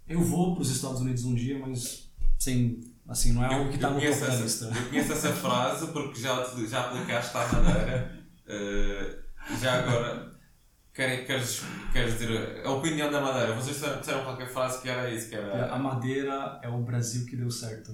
eu 0.08 0.22
vou 0.22 0.54
para 0.54 0.64
os 0.64 0.70
Estados 0.70 1.00
Unidos 1.00 1.24
um 1.24 1.34
dia, 1.34 1.58
mas 1.58 2.12
sem. 2.38 2.82
Assim, 3.08 3.34
não 3.34 3.44
é 3.44 3.54
algo 3.54 3.70
que 3.70 3.76
está 3.76 3.89
no 3.89 4.00
topo 4.00 4.20
da 4.20 4.36
lista. 4.36 4.66
eu 4.66 4.89
conheço 4.89 5.14
essa 5.14 5.34
frase 5.34 5.88
porque 5.88 6.20
já, 6.20 6.44
já 6.68 6.82
aplicaste 6.82 7.38
à 7.38 7.48
madeira. 7.48 8.24
Eh, 8.46 9.20
já 9.62 9.80
agora, 9.80 10.34
queres, 10.94 11.62
queres 11.91 12.14
dizer 12.18 12.66
a 12.66 12.72
opinião 12.72 13.12
da 13.12 13.22
madeira? 13.22 13.54
Vocês 13.56 13.78
disseram 14.00 14.24
qualquer 14.24 14.50
frase 14.50 14.82
que 14.82 14.89
era 14.89 15.10
isso, 15.10 15.30
que 15.30 15.36
era. 15.36 15.74
A 15.74 15.80
Madeira 15.80 16.60
é 16.62 16.70
o 16.70 16.82
Brasil 16.82 17.26
que 17.26 17.36
deu 17.36 17.52
certo. 17.52 17.94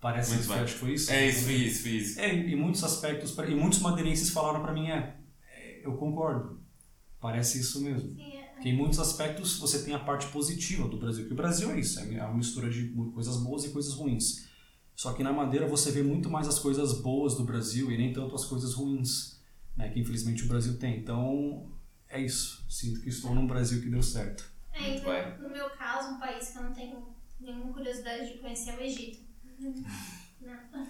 Parece 0.00 0.30
Muito 0.30 0.40
isso, 0.42 0.52
bem. 0.52 0.62
acho 0.62 0.72
que 0.72 0.80
foi 0.80 0.92
isso. 0.94 1.12
É 1.12 1.28
isso, 1.28 1.44
foi 1.44 1.54
isso, 1.54 1.82
foi 1.82 1.90
isso. 1.92 2.20
É, 2.20 2.34
em 2.34 2.56
muitos 2.56 2.82
aspectos, 2.82 3.36
e 3.36 3.54
muitos 3.54 3.80
madeirenses 3.80 4.30
falaram 4.30 4.62
pra 4.62 4.72
mim, 4.72 4.88
é, 4.88 5.16
é, 5.54 5.82
eu 5.84 5.94
concordo. 5.96 6.58
Parece 7.20 7.60
isso 7.60 7.82
mesmo. 7.82 8.14
Sim, 8.14 8.38
é. 8.38 8.44
Porque 8.54 8.70
em 8.70 8.76
muitos 8.76 8.98
aspectos 8.98 9.58
você 9.58 9.82
tem 9.84 9.94
a 9.94 9.98
parte 9.98 10.26
positiva 10.28 10.88
do 10.88 10.96
Brasil, 10.96 11.26
que 11.26 11.32
o 11.32 11.36
Brasil 11.36 11.70
é 11.70 11.78
isso, 11.78 12.00
é 12.00 12.24
uma 12.24 12.34
mistura 12.34 12.70
de 12.70 12.88
coisas 13.12 13.36
boas 13.36 13.64
e 13.64 13.70
coisas 13.70 13.92
ruins. 13.92 14.48
Só 14.96 15.12
que 15.12 15.22
na 15.22 15.32
Madeira 15.32 15.66
você 15.66 15.90
vê 15.90 16.02
muito 16.02 16.30
mais 16.30 16.48
as 16.48 16.58
coisas 16.58 17.00
boas 17.00 17.34
do 17.34 17.44
Brasil 17.44 17.90
e 17.90 17.96
nem 17.96 18.12
tanto 18.12 18.34
as 18.34 18.44
coisas 18.44 18.74
ruins, 18.74 19.40
né, 19.76 19.88
que 19.90 20.00
infelizmente 20.00 20.44
o 20.44 20.48
Brasil 20.48 20.78
tem. 20.78 20.98
Então, 20.98 21.70
é 22.08 22.20
isso. 22.20 22.64
Sinto 22.68 23.00
que 23.00 23.08
estou 23.08 23.34
num 23.34 23.46
Brasil 23.46 23.80
que 23.80 23.88
deu 23.88 24.02
certo. 24.02 24.50
É, 24.72 25.00
bem. 25.00 25.38
no 25.42 25.50
meu 25.50 25.70
caso, 25.70 26.14
um 26.14 26.18
país 26.18 26.50
que 26.50 26.58
eu 26.58 26.62
não 26.62 26.72
tenho 26.72 27.06
nenhuma 27.38 27.72
curiosidade 27.72 28.32
de 28.32 28.38
conhecer 28.38 28.70
é 28.70 28.76
o 28.76 28.80
Egito. 28.80 29.29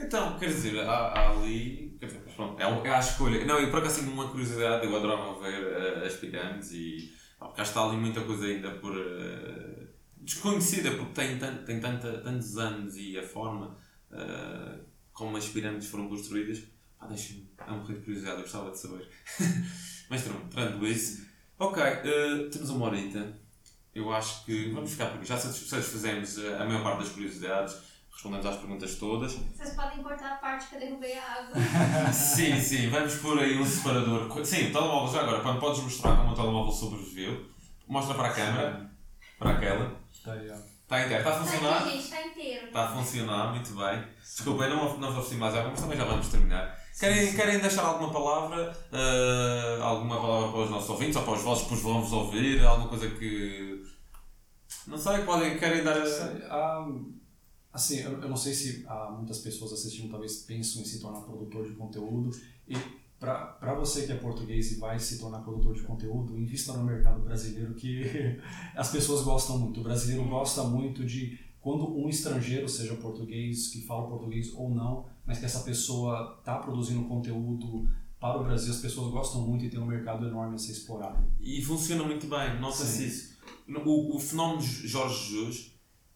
Então, 0.00 0.38
quer 0.38 0.46
dizer, 0.46 0.80
há, 0.80 1.08
há 1.08 1.30
ali. 1.30 1.98
Pronto, 2.34 2.60
é, 2.60 2.66
um- 2.66 2.84
é 2.86 2.94
a 2.94 3.00
escolha. 3.00 3.44
Não, 3.44 3.58
eu 3.58 3.70
por 3.70 3.80
acaso 3.80 4.00
tenho 4.00 4.12
uma 4.12 4.28
curiosidade, 4.28 4.86
eu 4.86 4.96
adorava 4.96 5.38
ver 5.40 5.62
eh, 5.62 6.06
as 6.06 6.14
pirâmides 6.14 6.72
e. 6.72 7.12
pá, 7.38 7.48
cá 7.52 7.62
está 7.62 7.84
ali 7.84 7.96
muita 7.96 8.20
coisa 8.22 8.46
ainda 8.46 8.70
por. 8.72 8.96
eh, 8.96 9.86
desconhecida, 10.16 10.90
porque 10.92 11.12
tem, 11.14 11.38
tan- 11.38 11.64
tem 11.64 11.80
tantos 11.80 12.56
anos 12.58 12.96
e 12.96 13.18
a 13.18 13.22
forma 13.26 13.76
eh, 14.12 14.78
como 15.12 15.36
as 15.36 15.48
pirâmides 15.48 15.88
foram 15.88 16.08
construídas. 16.08 16.62
Pá, 16.98 17.06
deixa-me. 17.06 17.50
É 17.66 17.70
um 17.72 17.78
morrer 17.78 17.94
de 17.94 18.00
curiosidade, 18.04 18.36
eu 18.36 18.42
gostava 18.42 18.70
de 18.70 18.78
saber. 18.78 19.08
mas 20.08 20.22
pronto, 20.22 20.46
pronto, 20.54 20.86
isso. 20.86 21.26
Ok, 21.58 21.82
eh, 21.82 22.48
temos 22.50 22.70
uma 22.70 22.86
horita. 22.86 23.38
Eu 23.94 24.10
acho 24.12 24.44
que 24.46 24.70
vamos 24.70 24.92
ficar 24.92 25.06
por 25.06 25.16
aqui. 25.18 25.26
Já 25.28 25.36
satis- 25.36 25.68
satisfizemos 25.68 26.38
eh, 26.38 26.56
a 26.56 26.64
maior 26.64 26.82
parte 26.82 27.00
das 27.00 27.08
curiosidades, 27.10 27.76
respondemos 28.20 28.46
às 28.46 28.56
perguntas 28.56 28.94
todas. 28.96 29.32
Vocês 29.32 29.74
podem 29.74 30.02
cortar 30.02 30.32
a 30.32 30.36
parte 30.36 30.66
que 30.68 30.74
eu 30.74 30.80
derrubei 30.80 31.18
a 31.18 31.22
água. 31.22 31.54
Sim, 32.12 32.60
sim, 32.60 32.90
vamos 32.90 33.14
pôr 33.16 33.38
aí 33.38 33.58
um 33.58 33.64
separador. 33.64 34.44
Sim, 34.44 34.68
o 34.68 34.72
telemóvel 34.72 35.12
já 35.14 35.20
agora, 35.22 35.40
quando 35.40 35.58
podes 35.60 35.82
mostrar 35.82 36.16
como 36.16 36.32
o 36.32 36.34
telemóvel 36.34 36.72
sobreviveu, 36.72 37.46
mostra 37.88 38.14
para 38.14 38.28
a 38.28 38.32
câmera, 38.32 38.90
para 39.38 39.50
aquela. 39.52 39.96
Tá 40.22 40.32
aí. 40.34 40.50
Está 40.90 41.04
inteiro, 41.06 41.18
está 41.22 41.30
a 41.30 41.32
Tá 41.32 41.44
funcionar? 41.44 41.78
aqui, 41.78 41.90
gente, 41.92 42.10
tá 42.10 42.26
inteiro. 42.26 42.66
Está 42.66 42.84
a 42.84 42.88
funcionar, 42.92 43.50
muito 43.54 43.72
bem. 43.74 44.04
Desculpa, 44.22 44.64
eu 44.64 44.70
não, 44.70 44.98
não 44.98 45.08
vou 45.12 45.20
oferecer 45.20 45.36
mais 45.36 45.54
água, 45.54 45.70
mas 45.70 45.80
também 45.80 45.96
já 45.96 46.04
vamos 46.04 46.28
terminar. 46.28 46.78
Querem, 46.98 47.32
querem 47.34 47.58
deixar 47.60 47.82
alguma 47.84 48.12
palavra? 48.12 48.76
eh, 48.92 49.78
alguma 49.80 50.20
palavra 50.20 50.48
para 50.50 50.60
os 50.62 50.70
nossos 50.70 50.90
ouvintes 50.90 51.16
ou 51.16 51.22
para 51.22 51.32
os 51.34 51.42
vossos 51.42 51.68
que 51.68 51.74
os 51.74 51.80
vão-vos 51.82 52.12
ouvir? 52.12 52.62
Alguma 52.66 52.88
coisa 52.88 53.08
que. 53.08 53.82
Não 54.86 54.98
sei, 54.98 55.18
podem, 55.22 55.56
querem 55.58 55.82
dar. 55.84 55.96
ah, 56.50 56.86
assim, 57.72 57.98
eu, 57.98 58.12
eu 58.20 58.28
não 58.28 58.36
sei 58.36 58.52
se 58.54 58.84
há 58.86 59.10
muitas 59.10 59.38
pessoas 59.38 59.72
assistindo 59.72 60.10
talvez 60.10 60.42
pensam 60.42 60.82
em 60.82 60.84
se 60.84 61.00
tornar 61.00 61.20
produtor 61.20 61.66
de 61.66 61.74
conteúdo 61.74 62.30
e 62.68 62.76
para 63.20 63.74
você 63.74 64.06
que 64.06 64.12
é 64.12 64.16
português 64.16 64.72
e 64.72 64.76
vai 64.76 64.98
se 64.98 65.18
tornar 65.18 65.40
produtor 65.40 65.74
de 65.74 65.82
conteúdo, 65.82 66.38
invista 66.38 66.72
no 66.72 66.82
mercado 66.82 67.20
brasileiro 67.20 67.74
que 67.74 68.02
as 68.74 68.90
pessoas 68.90 69.22
gostam 69.22 69.58
muito. 69.58 69.80
O 69.80 69.82
brasileiro 69.82 70.26
gosta 70.26 70.64
muito 70.64 71.04
de 71.04 71.38
quando 71.60 71.94
um 71.94 72.08
estrangeiro, 72.08 72.66
seja 72.66 72.94
português, 72.94 73.68
que 73.68 73.82
fala 73.82 74.08
português 74.08 74.54
ou 74.54 74.70
não, 74.70 75.04
mas 75.26 75.38
que 75.38 75.44
essa 75.44 75.60
pessoa 75.60 76.36
está 76.38 76.56
produzindo 76.56 77.04
conteúdo 77.04 77.86
para 78.18 78.40
o 78.40 78.44
Brasil, 78.44 78.72
as 78.72 78.80
pessoas 78.80 79.10
gostam 79.10 79.42
muito 79.42 79.66
e 79.66 79.68
tem 79.70 79.78
um 79.78 79.86
mercado 79.86 80.26
enorme 80.26 80.54
a 80.54 80.58
ser 80.58 80.72
explorado. 80.72 81.22
E 81.38 81.62
funciona 81.62 82.02
muito 82.02 82.26
bem, 82.26 82.58
nota-se 82.58 83.06
isso. 83.06 83.38
O, 83.84 84.16
o 84.16 84.18
fenómeno 84.18 84.62
Jorge 84.62 85.30
Jesus 85.30 85.72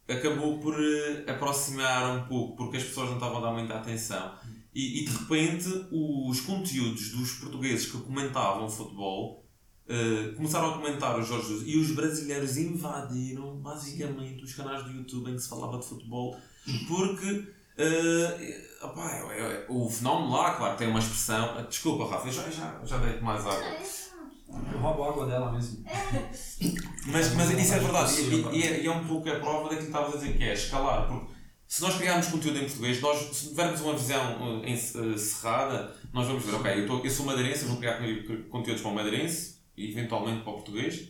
acabou 0.08 0.58
por 0.58 0.74
eh, 0.78 1.24
aproximar 1.30 2.16
um 2.16 2.26
pouco, 2.28 2.56
porque 2.56 2.76
as 2.76 2.84
pessoas 2.84 3.08
não 3.08 3.16
estavam 3.16 3.38
a 3.38 3.40
dar 3.40 3.52
muita 3.52 3.74
atenção. 3.74 4.34
E, 4.74 5.02
e 5.02 5.04
de 5.04 5.12
repente, 5.16 5.68
os 5.92 6.40
conteúdos 6.40 7.10
dos 7.12 7.32
portugueses 7.34 7.90
que 7.90 7.98
comentavam 7.98 8.68
futebol 8.68 9.44
eh, 9.88 10.32
começaram 10.36 10.70
a 10.70 10.78
comentar 10.78 11.18
o 11.18 11.22
Jorge. 11.22 11.62
E 11.66 11.78
os 11.78 11.92
brasileiros 11.92 12.56
invadiram, 12.56 13.56
basicamente, 13.58 14.42
os 14.42 14.52
canais 14.54 14.82
do 14.84 14.90
YouTube 14.90 15.30
em 15.30 15.36
que 15.36 15.42
se 15.42 15.48
falava 15.48 15.78
de 15.78 15.86
futebol, 15.86 16.36
porque. 16.88 17.46
eh, 17.76 18.68
opá, 18.82 19.10
é- 19.10 19.40
é- 19.40 19.66
o 19.68 19.88
fenómeno 19.88 20.32
lá, 20.32 20.54
claro, 20.54 20.76
tem 20.76 20.88
uma 20.88 20.98
expressão. 20.98 21.64
Desculpa, 21.68 22.08
Rafa, 22.10 22.30
já, 22.30 22.48
já, 22.50 22.80
já 22.84 22.98
dei 22.98 23.20
mais 23.20 23.44
água. 23.46 23.78
Eu 24.72 24.78
roubo 24.78 25.02
a 25.04 25.08
água 25.08 25.26
dela 25.26 25.52
mesmo. 25.52 25.84
Mas, 27.06 27.34
mas 27.34 27.50
isso 27.50 27.74
é 27.74 27.78
verdade, 27.78 28.12
e, 28.18 28.34
e- 28.34 28.58
e 28.58 28.62
é, 28.62 28.80
e 28.82 28.86
é 28.86 28.90
um 28.90 29.06
pouco 29.06 29.28
a 29.28 29.34
prova 29.38 29.64
daquilo 29.64 29.80
que 29.80 29.86
estavas 29.88 30.14
a 30.14 30.18
dizer, 30.18 30.36
que 30.38 30.42
é 30.44 30.54
escalar. 30.54 31.06
Porque 31.06 31.34
se 31.68 31.82
nós 31.82 31.96
criarmos 31.98 32.28
conteúdo 32.28 32.58
em 32.58 32.62
português, 32.64 32.98
nós, 33.02 33.18
se 33.36 33.48
tivermos 33.50 33.80
uma 33.82 33.92
visão 33.94 34.62
eh, 34.64 34.70
encerrada, 34.70 35.94
nós 36.14 36.26
vamos 36.26 36.44
ver, 36.44 36.54
ok, 36.54 36.80
eu, 36.82 36.86
tô, 36.86 36.98
eu 37.04 37.10
sou 37.10 37.26
madeirense, 37.26 37.62
eu 37.64 37.68
vou 37.68 37.76
criar 37.78 37.98
co- 37.98 38.48
conteúdos 38.50 38.80
para 38.80 38.90
o 38.90 38.94
madeirense 38.94 39.60
e 39.76 39.90
eventualmente 39.90 40.42
para 40.42 40.50
o 40.52 40.54
português. 40.54 41.08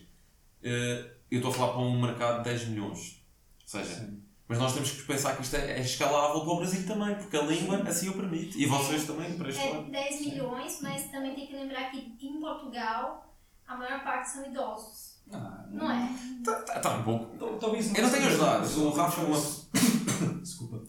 Eh, 0.63 1.05
eu 1.31 1.39
estou 1.39 1.53
a 1.53 1.55
falar 1.55 1.73
para 1.75 1.83
um 1.83 2.01
mercado 2.01 2.39
de 2.39 2.45
10 2.51 2.69
milhões. 2.71 3.23
Ou 3.63 3.69
seja, 3.69 3.95
Sim. 4.01 4.21
mas 4.49 4.59
nós 4.59 4.73
temos 4.75 4.91
que 4.91 5.03
pensar 5.03 5.37
que 5.37 5.43
isto 5.43 5.55
é, 5.57 5.79
é 5.79 5.81
escalável 5.81 6.41
para 6.41 6.53
o 6.53 6.57
Brasil 6.57 6.85
também, 6.87 7.15
porque 7.15 7.37
a 7.37 7.43
língua 7.43 7.77
assim 7.87 8.09
o 8.09 8.15
permite. 8.15 8.61
E 8.61 8.67
vocês 8.67 9.07
também, 9.07 9.37
para 9.39 9.49
este 9.49 9.63
É 9.63 9.71
lado. 9.71 9.91
10 9.93 10.21
milhões, 10.27 10.79
mas 10.83 11.05
também 11.11 11.35
tem 11.37 11.47
que 11.47 11.55
lembrar 11.55 11.91
que 11.93 11.99
em 12.21 12.41
Portugal 12.41 13.31
a 13.67 13.77
maior 13.77 14.03
parte 14.05 14.29
são 14.31 14.47
idosos. 14.47 15.15
Ah, 15.33 15.65
Não 15.71 15.91
é? 15.91 16.09
Tá, 16.45 16.53
tá, 16.63 16.81
tá 16.81 16.97
um 16.99 17.03
pouco. 17.03 17.37
Tal- 17.39 17.57
Talvez 17.59 17.95
Eu 17.95 18.03
não 18.03 18.11
tenho 18.11 18.39
dados, 18.39 18.77
o 18.77 18.91
Rafa 18.91 19.23
é 19.23 19.25
uma. 19.25 19.39
Desculpa. 20.43 20.83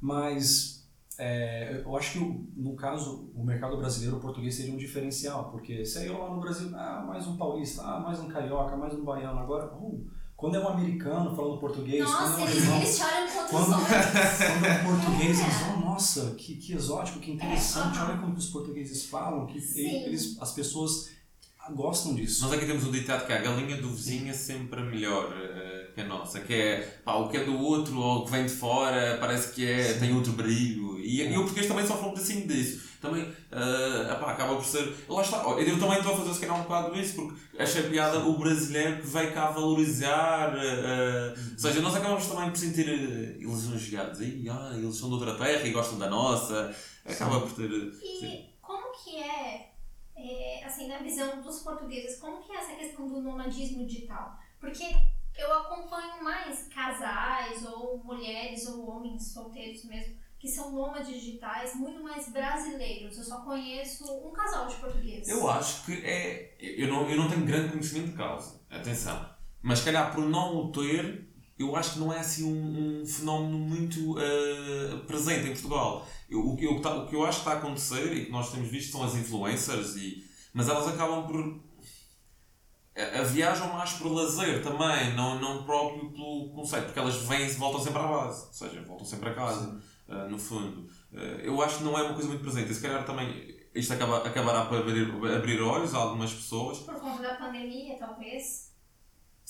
Mas 0.00 0.86
é, 1.18 1.80
eu 1.84 1.96
acho 1.96 2.12
que 2.12 2.18
no 2.56 2.74
caso 2.74 3.30
o 3.34 3.44
mercado 3.44 3.76
brasileiro, 3.76 4.16
o 4.16 4.20
português 4.20 4.54
seria 4.54 4.74
um 4.74 4.76
diferencial, 4.76 5.50
porque 5.50 5.84
se 5.84 6.06
eu 6.06 6.18
lá 6.18 6.30
no 6.34 6.40
Brasil, 6.40 6.70
ah, 6.74 7.04
mais 7.06 7.26
um 7.26 7.36
paulista, 7.36 7.82
ah, 7.82 8.00
mais 8.00 8.18
um 8.20 8.28
carioca, 8.28 8.76
mais 8.76 8.94
um 8.94 9.04
baiano, 9.04 9.38
agora, 9.38 9.72
oh, 9.80 10.00
quando 10.36 10.56
é 10.56 10.60
um 10.60 10.68
americano 10.68 11.34
falando 11.36 11.60
português, 11.60 12.04
quando 12.04 12.20
Nossa, 12.20 12.40
é 12.40 12.44
um 12.44 12.48
eles, 12.48 12.56
alemão, 12.62 12.76
eles 12.78 12.98
choram 12.98 13.28
com 13.28 13.38
outros 13.38 13.50
Quando- 13.50 13.86
quando 14.52 14.66
é 14.66 14.82
um 14.82 14.84
português, 14.84 15.40
É. 15.40 15.42
eles 15.44 15.56
vão, 15.60 15.80
nossa, 15.80 16.30
que, 16.34 16.56
que 16.56 16.72
exótico, 16.72 17.20
que 17.20 17.30
interessante, 17.32 17.96
aham. 17.98 18.08
olha 18.10 18.18
como 18.20 18.34
os 18.34 18.46
portugueses 18.50 19.06
falam, 19.06 19.46
que 19.46 19.58
eles, 19.58 20.36
as 20.40 20.52
pessoas 20.52 21.10
gostam 21.70 22.14
disso. 22.14 22.42
Nós 22.42 22.52
aqui 22.52 22.66
temos 22.66 22.84
um 22.84 22.90
ditado 22.90 23.26
que 23.26 23.32
é 23.32 23.38
a 23.38 23.42
galinha 23.42 23.76
do 23.76 23.90
vizinho 23.90 24.30
é 24.30 24.32
sempre 24.32 24.80
a 24.80 24.84
melhor. 24.84 25.32
Eh, 25.36 25.82
que 25.94 26.00
é 26.00 26.04
nossa, 26.04 26.40
que 26.40 26.54
é 26.54 27.00
pá, 27.04 27.14
o 27.16 27.28
que 27.28 27.36
é 27.36 27.44
do 27.44 27.58
outro 27.58 27.98
ou 27.98 28.20
o 28.20 28.24
que 28.24 28.30
vem 28.30 28.46
de 28.46 28.52
fora, 28.52 29.18
parece 29.20 29.52
que 29.52 29.66
é, 29.66 29.94
tem 29.94 30.14
outro 30.14 30.32
brilho. 30.32 30.98
E, 30.98 31.22
e 31.22 31.36
o 31.36 31.42
português 31.42 31.66
também 31.66 31.86
sofre 31.86 32.08
um 32.08 32.12
pedacinho 32.12 32.46
disso. 32.46 32.90
Também 33.00 33.22
uh, 33.22 34.12
epá, 34.12 34.30
acaba 34.30 34.54
por 34.54 34.64
ser. 34.64 34.94
Lá 35.08 35.22
está, 35.22 35.38
eu 35.38 35.78
também 35.78 35.98
estou 35.98 36.14
a 36.14 36.16
fazer 36.18 36.34
se 36.34 36.40
calhar 36.40 36.58
um 36.58 36.62
bocado 36.62 36.98
isso, 36.98 37.16
porque 37.16 37.34
achei 37.58 37.82
piada 37.82 38.20
o 38.20 38.38
brasileiro 38.38 39.02
que 39.02 39.06
veio 39.08 39.32
cá 39.32 39.50
valorizar. 39.50 40.54
Uh, 40.54 41.40
ou 41.52 41.58
seja, 41.58 41.80
nós 41.80 41.96
acabamos 41.96 42.26
também 42.26 42.48
por 42.48 42.56
sentir 42.56 42.88
uh, 42.88 43.50
lisonjeados. 43.50 44.20
Aí, 44.20 44.48
ah, 44.48 44.72
eles 44.74 44.96
são 44.96 45.08
de 45.08 45.14
outra 45.14 45.34
terra 45.34 45.66
e 45.66 45.72
gostam 45.72 45.98
da 45.98 46.08
nossa. 46.08 46.74
Acaba 47.04 47.40
por 47.40 47.52
ter. 47.52 47.70
E 47.70 48.20
sim. 48.20 48.44
como 48.62 48.92
que 48.92 49.16
é, 49.16 49.71
é, 50.16 50.64
assim, 50.64 50.88
na 50.88 50.98
visão 50.98 51.40
dos 51.40 51.60
portugueses, 51.60 52.18
como 52.18 52.42
que 52.42 52.52
é 52.52 52.56
essa 52.56 52.76
questão 52.76 53.08
do 53.08 53.20
nomadismo 53.20 53.86
digital? 53.86 54.38
Porque 54.60 54.84
eu 55.36 55.52
acompanho 55.52 56.22
mais 56.22 56.68
casais, 56.68 57.64
ou 57.64 58.02
mulheres, 58.04 58.66
ou 58.68 58.88
homens 58.88 59.32
solteiros 59.32 59.84
mesmo, 59.84 60.16
que 60.38 60.48
são 60.48 60.72
nômades 60.72 61.08
digitais 61.08 61.74
muito 61.74 62.02
mais 62.02 62.28
brasileiros. 62.30 63.16
Eu 63.16 63.24
só 63.24 63.40
conheço 63.42 64.04
um 64.26 64.32
casal 64.32 64.66
de 64.66 64.74
portugueses. 64.76 65.28
Eu 65.28 65.48
acho 65.48 65.84
que 65.84 66.04
é. 66.04 66.56
Eu 66.58 66.88
não, 66.88 67.08
eu 67.08 67.16
não 67.16 67.28
tenho 67.28 67.46
grande 67.46 67.70
conhecimento 67.70 68.10
de 68.10 68.16
causa, 68.16 68.60
atenção. 68.68 69.30
Mas, 69.62 69.82
calhar, 69.82 70.12
por 70.12 70.24
não 70.24 70.56
o 70.56 70.72
ter, 70.72 71.31
eu 71.62 71.76
acho 71.76 71.94
que 71.94 71.98
não 71.98 72.12
é 72.12 72.18
assim 72.18 72.44
um, 72.44 73.02
um 73.02 73.06
fenómeno 73.06 73.58
muito 73.58 74.12
uh, 74.12 74.98
presente 75.06 75.48
em 75.48 75.52
Portugal. 75.52 76.06
Eu, 76.28 76.40
o, 76.40 76.56
que 76.56 76.64
eu, 76.64 76.76
o 76.76 77.06
que 77.06 77.16
eu 77.16 77.24
acho 77.24 77.42
que 77.42 77.48
está 77.48 77.52
a 77.52 77.58
acontecer 77.58 78.12
e 78.12 78.26
que 78.26 78.32
nós 78.32 78.50
temos 78.50 78.68
visto 78.68 78.92
são 78.92 79.02
as 79.02 79.14
influencers, 79.14 79.96
e, 79.96 80.24
mas 80.52 80.68
elas 80.68 80.88
acabam 80.88 81.26
por. 81.26 81.72
A, 82.94 83.22
viajam 83.22 83.72
mais 83.72 83.92
por 83.92 84.12
lazer 84.12 84.62
também, 84.62 85.14
não, 85.14 85.40
não 85.40 85.64
próprio 85.64 86.10
pelo 86.12 86.50
conceito, 86.54 86.86
porque 86.86 86.98
elas 86.98 87.16
vêm 87.16 87.46
e 87.46 87.50
voltam 87.52 87.80
sempre 87.80 88.00
à 88.00 88.06
base, 88.06 88.46
ou 88.46 88.52
seja, 88.52 88.82
voltam 88.82 89.06
sempre 89.06 89.30
a 89.30 89.34
casa. 89.34 89.80
Uh, 90.08 90.28
no 90.28 90.38
fundo. 90.38 90.90
Uh, 91.12 91.40
eu 91.42 91.62
acho 91.62 91.78
que 91.78 91.84
não 91.84 91.96
é 91.96 92.02
uma 92.02 92.12
coisa 92.12 92.28
muito 92.28 92.42
presente. 92.42 92.70
E 92.70 92.74
se 92.74 92.82
calhar 92.82 93.06
também 93.06 93.56
isto 93.74 93.92
acaba, 93.94 94.18
acabará 94.18 94.66
por 94.66 94.78
abrir, 94.78 95.08
abrir 95.34 95.62
olhos 95.62 95.94
a 95.94 95.98
algumas 95.98 96.32
pessoas. 96.32 96.78
Por 96.80 97.00
conta 97.00 97.22
da 97.22 97.36
pandemia, 97.36 97.96
talvez. 97.98 98.71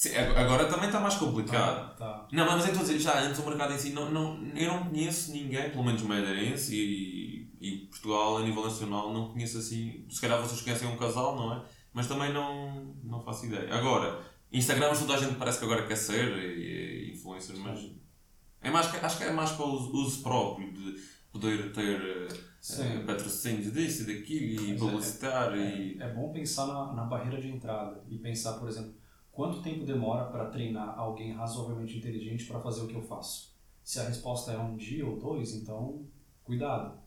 Sim, 0.02 0.16
agora 0.16 0.64
também 0.64 0.86
está 0.86 0.98
mais 0.98 1.14
complicado. 1.14 1.96
Tá, 1.96 2.06
tá. 2.06 2.28
Não, 2.32 2.44
mas 2.44 2.64
eu 2.64 2.72
estou 2.72 2.80
a 2.80 2.86
dizer, 2.86 2.98
já 2.98 3.20
antes 3.20 3.38
o 3.38 3.46
mercado 3.48 3.72
em 3.72 3.78
si, 3.78 3.90
não, 3.90 4.10
não, 4.10 4.36
eu 4.52 4.72
não 4.72 4.86
conheço 4.86 5.30
ninguém, 5.30 5.70
pelo 5.70 5.84
menos 5.84 6.02
madeirense 6.02 6.74
e, 6.74 7.56
e 7.60 7.76
Portugal 7.86 8.38
a 8.38 8.42
nível 8.42 8.64
nacional, 8.64 9.12
não 9.12 9.28
conheço 9.28 9.58
assim. 9.58 10.04
Se 10.10 10.20
calhar 10.20 10.42
vocês 10.42 10.60
conhecem 10.60 10.88
um 10.88 10.96
casal, 10.96 11.36
não 11.36 11.54
é? 11.54 11.64
Mas 11.92 12.08
também 12.08 12.32
não, 12.32 12.96
não 13.04 13.22
faço 13.22 13.46
ideia. 13.46 13.72
Agora, 13.72 14.20
Instagram, 14.52 14.92
toda 14.92 15.14
a 15.14 15.18
gente 15.18 15.36
parece 15.36 15.60
que 15.60 15.66
agora 15.66 15.86
quer 15.86 15.94
ser 15.94 16.36
e, 16.36 17.10
e 17.10 17.14
influencers, 17.14 17.60
mas 17.60 17.78
é 18.60 18.72
mais, 18.72 18.92
acho 18.92 19.18
que 19.18 19.22
é 19.22 19.30
mais 19.30 19.52
para 19.52 19.66
o 19.66 19.72
uso 19.72 20.20
próprio 20.20 20.72
de 20.72 20.96
poder 21.30 21.70
ter 21.70 22.00
uh, 22.00 23.06
patrocínios 23.06 23.72
disso 23.72 24.02
e 24.02 24.16
daquilo 24.16 24.66
e 24.68 24.76
publicitar. 24.76 25.52
É, 25.52 25.58
e... 25.58 25.96
É, 26.00 26.06
é, 26.06 26.12
bom 26.12 26.32
pensar 26.32 26.66
na, 26.66 26.92
na 26.92 27.04
barreira 27.04 27.40
de 27.40 27.46
entrada 27.46 28.02
e 28.10 28.18
pensar, 28.18 28.54
por 28.54 28.68
exemplo, 28.68 29.00
quanto 29.32 29.62
tempo 29.62 29.84
demora 29.84 30.26
para 30.26 30.50
treinar 30.50 30.96
alguém 30.98 31.32
razoavelmente 31.32 31.98
inteligente 31.98 32.44
para 32.44 32.60
fazer 32.60 32.82
o 32.82 32.86
que 32.86 32.94
eu 32.94 33.02
faço. 33.02 33.52
Se 33.82 33.98
a 33.98 34.04
resposta 34.04 34.52
é 34.52 34.58
um 34.58 34.76
dia 34.76 35.04
ou 35.04 35.18
dois, 35.18 35.54
então 35.54 36.06
cuidado. 36.44 37.00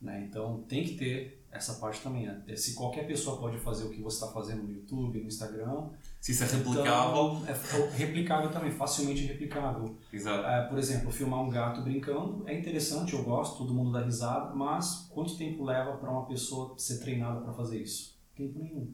Né? 0.00 0.26
Então 0.28 0.64
tem 0.68 0.84
que 0.84 0.96
ter 0.96 1.44
essa 1.50 1.74
parte 1.74 2.02
também. 2.02 2.26
Né? 2.26 2.42
Se 2.56 2.74
qualquer 2.74 3.06
pessoa 3.06 3.38
pode 3.38 3.58
fazer 3.58 3.84
o 3.84 3.90
que 3.90 4.00
você 4.00 4.16
está 4.16 4.32
fazendo 4.32 4.62
no 4.62 4.70
YouTube, 4.70 5.20
no 5.20 5.26
Instagram. 5.26 5.90
Se 6.20 6.32
isso 6.32 6.44
é 6.44 6.46
replicável. 6.46 7.38
Então, 7.42 7.46
é 7.46 7.96
replicável 7.96 8.50
também, 8.50 8.70
facilmente 8.70 9.26
replicável. 9.26 9.96
Exato. 10.12 10.46
É, 10.46 10.66
por 10.68 10.78
exemplo, 10.78 11.10
filmar 11.10 11.42
um 11.42 11.48
gato 11.48 11.82
brincando 11.82 12.42
é 12.46 12.58
interessante, 12.58 13.14
eu 13.14 13.22
gosto, 13.22 13.58
todo 13.58 13.74
mundo 13.74 13.92
dá 13.92 14.02
risada, 14.02 14.54
mas 14.54 15.08
quanto 15.10 15.36
tempo 15.36 15.64
leva 15.64 15.96
para 15.96 16.10
uma 16.10 16.26
pessoa 16.26 16.74
ser 16.78 16.98
treinada 16.98 17.40
para 17.40 17.52
fazer 17.52 17.80
isso? 17.80 18.18
Tempo 18.34 18.58
nenhum. 18.58 18.92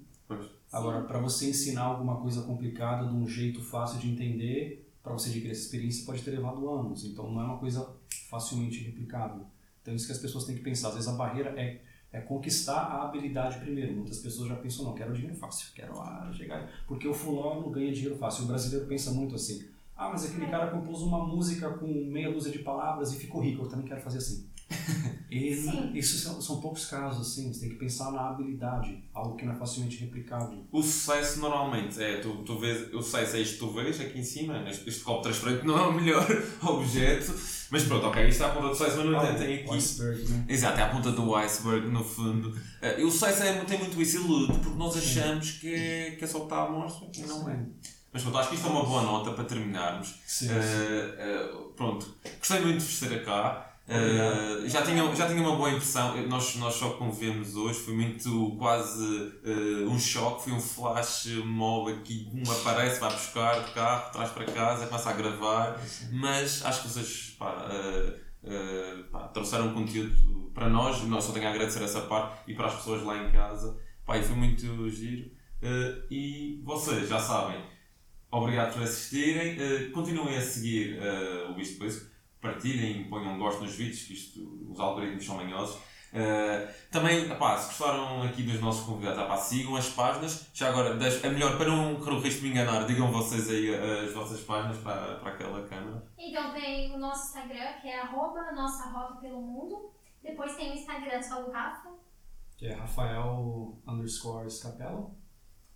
Agora, 0.77 1.03
para 1.03 1.19
você 1.19 1.51
ensinar 1.51 1.83
alguma 1.83 2.17
coisa 2.17 2.43
complicada 2.43 3.07
de 3.07 3.15
um 3.15 3.27
jeito 3.27 3.63
fácil 3.63 3.99
de 3.99 4.11
entender, 4.11 4.91
para 5.03 5.13
você 5.13 5.29
adquirir 5.31 5.53
essa 5.53 5.63
experiência, 5.63 6.05
pode 6.05 6.23
ter 6.23 6.31
levado 6.31 6.69
anos. 6.69 7.05
Então, 7.05 7.31
não 7.31 7.41
é 7.41 7.45
uma 7.45 7.59
coisa 7.59 7.89
facilmente 8.29 8.83
replicável. 8.83 9.45
Então, 9.83 9.93
é 9.93 9.97
isso 9.97 10.07
que 10.07 10.13
as 10.13 10.19
pessoas 10.19 10.45
têm 10.45 10.57
que 10.57 10.63
pensar. 10.63 10.89
Às 10.89 10.95
vezes, 10.95 11.09
a 11.09 11.13
barreira 11.13 11.51
é 11.61 11.81
é 12.15 12.21
conquistar 12.21 12.79
a 12.79 13.03
habilidade 13.03 13.59
primeiro. 13.59 13.93
Muitas 13.93 14.21
pessoas 14.21 14.49
já 14.49 14.55
pensam, 14.55 14.85
não, 14.85 14.95
quero 14.95 15.13
dinheiro 15.13 15.35
fácil, 15.35 15.67
quero 15.75 16.01
ah, 16.01 16.31
chegar. 16.33 16.71
Porque 16.87 17.09
o 17.09 17.13
fulano 17.13 17.69
ganha 17.71 17.93
dinheiro 17.93 18.17
fácil. 18.17 18.45
O 18.45 18.47
brasileiro 18.47 18.87
pensa 18.87 19.11
muito 19.11 19.35
assim. 19.35 19.65
Ah, 19.97 20.11
mas 20.11 20.25
aquele 20.25 20.47
cara 20.47 20.71
compôs 20.71 21.03
uma 21.03 21.27
música 21.27 21.69
com 21.71 21.87
meia 21.87 22.33
dúzia 22.33 22.53
de 22.53 22.61
palavras 22.61 23.13
e 23.13 23.17
ficou 23.17 23.41
rico, 23.41 23.65
eu 23.65 23.69
também 23.69 23.85
quero 23.85 24.01
fazer 24.01 24.19
assim. 24.19 24.47
e 25.31 25.49
isso 25.95 26.19
são, 26.19 26.41
são, 26.41 26.61
poucos 26.61 26.87
casos, 26.87 27.27
assim, 27.27 27.53
você 27.53 27.61
tem 27.61 27.71
que 27.71 27.77
pensar 27.77 28.11
na 28.13 28.31
habilidade, 28.31 29.03
algo 29.13 29.37
que 29.37 29.45
não 29.45 29.53
é 29.53 29.57
facilmente 29.57 29.97
replicável. 29.99 30.65
O 30.73 30.83
sucesso 30.83 31.41
normalmente 31.41 32.03
é, 32.03 32.19
tu, 32.19 32.37
tu 32.45 32.59
vês, 32.59 32.93
o 32.93 33.03
sucesso 33.03 33.37
é 33.37 33.41
isto 33.41 33.55
que 33.55 33.59
tu 33.61 33.71
vês 33.71 34.01
aqui 34.01 34.19
em 34.19 34.25
cima, 34.25 34.69
este, 34.69 34.89
este 34.89 35.03
copo 35.03 35.23
transparente 35.23 35.65
não 35.65 35.79
é 35.79 35.83
o 35.83 35.93
melhor 35.93 36.27
objeto, 36.63 37.35
mas 37.71 37.85
pronto, 37.85 38.07
ok, 38.07 38.29
isto 38.29 38.43
é 38.43 38.47
a 38.47 38.51
ponta 38.51 38.69
do 38.69 38.75
sucesso, 38.75 38.97
mas 38.99 39.07
não 39.07 39.19
oh, 39.19 39.39
tem 39.39 39.55
aqui. 39.55 39.75
Iceberg, 39.75 40.29
né? 40.29 40.45
Exato, 40.49 40.81
é 40.81 40.83
a 40.83 40.89
ponta 40.89 41.13
do 41.13 41.35
iceberg 41.35 41.89
no 41.89 42.05
fundo. 42.05 42.49
Uh, 42.51 43.01
e 43.01 43.05
o 43.05 43.11
sucesso 43.11 43.43
é, 43.43 43.53
tem 43.65 43.79
muito 43.79 44.01
isso 44.01 44.17
ilude, 44.17 44.59
porque 44.59 44.79
nós 44.79 44.97
achamos 44.97 45.53
que 45.53 45.75
é, 45.75 46.11
que 46.13 46.25
é 46.25 46.27
só 46.27 46.39
que 46.39 46.45
está 46.45 46.65
a 46.65 46.71
mostrar 46.71 47.09
e 47.15 47.27
não 47.27 47.49
é. 47.49 47.67
Mas 48.13 48.23
pronto, 48.23 48.39
acho 48.39 48.49
que 48.51 48.55
isto 48.55 48.69
é 48.69 48.71
uma 48.71 48.85
boa 48.85 49.03
nota 49.03 49.33
para 49.33 49.43
terminarmos. 49.43 50.15
Sim, 50.25 50.47
sim. 50.47 50.55
Uh, 50.55 51.57
uh, 51.57 51.73
pronto, 51.73 52.15
gostei 52.39 52.61
muito 52.61 52.79
de 52.79 52.85
vos 52.85 53.01
ter 53.01 53.25
cá. 53.25 53.74
Uh, 53.87 54.67
já, 54.67 54.81
tinha, 54.81 55.15
já 55.15 55.27
tinha 55.27 55.41
uma 55.41 55.57
boa 55.57 55.69
impressão. 55.69 56.17
Nós, 56.27 56.57
nós 56.57 56.75
só 56.75 56.91
convivemos 56.91 57.55
hoje, 57.55 57.81
foi 57.81 57.95
muito 57.95 58.57
quase 58.59 59.05
uh, 59.05 59.91
um 59.91 59.99
choque. 59.99 60.45
Foi 60.45 60.53
um 60.55 60.61
flash 60.61 61.27
mob 61.45 61.93
aqui. 61.93 62.31
Um 62.33 62.51
aparece, 62.51 62.99
vai 62.99 63.13
buscar 63.13 63.63
de 63.63 63.73
carro, 63.73 64.11
traz 64.13 64.31
para 64.31 64.45
casa, 64.47 64.87
começa 64.87 65.11
a 65.11 65.13
gravar. 65.13 65.81
Mas 66.11 66.65
acho 66.65 66.83
que 66.83 66.89
vocês 66.89 67.37
pá, 67.39 67.69
uh, 67.69 69.05
pá, 69.11 69.29
trouxeram 69.29 69.75
conteúdo 69.75 70.51
para 70.55 70.69
nós. 70.71 71.03
Nós 71.03 71.25
só 71.25 71.33
tenho 71.33 71.47
a 71.47 71.51
agradecer 71.51 71.83
essa 71.83 72.01
parte 72.03 72.51
e 72.51 72.55
para 72.55 72.69
as 72.69 72.77
pessoas 72.77 73.03
lá 73.03 73.19
em 73.19 73.31
casa. 73.31 73.79
Pá, 74.07 74.21
foi 74.23 74.37
muito 74.37 74.89
giro. 74.89 75.31
e 76.11 76.63
vocês 76.65 77.09
já 77.09 77.19
sabem, 77.19 77.63
obrigado 78.31 78.73
por 78.73 78.83
assistirem. 78.83 79.91
continuem 79.93 80.37
a 80.37 80.43
seguir 80.43 80.99
o 81.51 81.55
Bicho 81.55 81.79
Pesco 81.79 82.14
partilhem, 82.45 83.09
ponham 83.09 83.35
um 83.35 83.39
gosto 83.39 83.63
nos 83.63 83.75
vídeos, 83.75 84.03
que 84.03 84.13
isto, 84.13 84.69
os 84.71 84.79
algoritmos 84.79 85.25
são 85.25 85.37
manhosos. 85.37 85.77
Uh, 86.15 86.73
também, 86.93 87.29
apá, 87.33 87.57
se 87.57 87.69
gostaram 87.69 88.23
aqui 88.23 88.45
dos 88.45 88.61
nossos 88.61 88.87
convidados, 88.87 89.19
apá, 89.19 89.37
sigam 89.37 89.75
as 89.75 89.89
páginas. 89.89 90.49
Já 90.55 90.69
agora, 90.69 90.91
é 90.91 91.29
melhor, 91.29 91.57
para 91.57 91.69
não 91.69 91.97
correr 91.97 92.17
o 92.17 92.21
risco 92.21 92.43
de 92.43 92.47
me 92.47 92.53
enganar, 92.53 92.87
digam 92.87 93.11
vocês 93.11 93.51
aí 93.51 93.71
uh, 93.71 94.05
as 94.05 94.13
vossas 94.13 94.41
páginas 94.43 94.77
para, 94.79 95.17
para 95.17 95.33
aquela 95.33 95.67
câmera. 95.67 96.07
Então 96.17 96.53
tem 96.53 96.95
o 96.95 96.99
nosso 96.99 97.27
Instagram, 97.29 97.81
que 97.81 97.89
é 97.89 98.01
arroba 98.01 98.53
nossa 98.53 98.91
rota 98.91 99.17
pelo 99.17 99.41
mundo. 99.41 99.91
Depois 100.23 100.55
tem 100.55 100.71
o 100.71 100.75
Instagram 100.75 101.21
só 101.21 101.43
do 101.43 101.51
Rafa. 101.51 101.91
Que 102.57 102.67
é 102.67 102.75
Rafael 102.75 103.77
underscore 103.87 104.49
Scapello. 104.49 105.24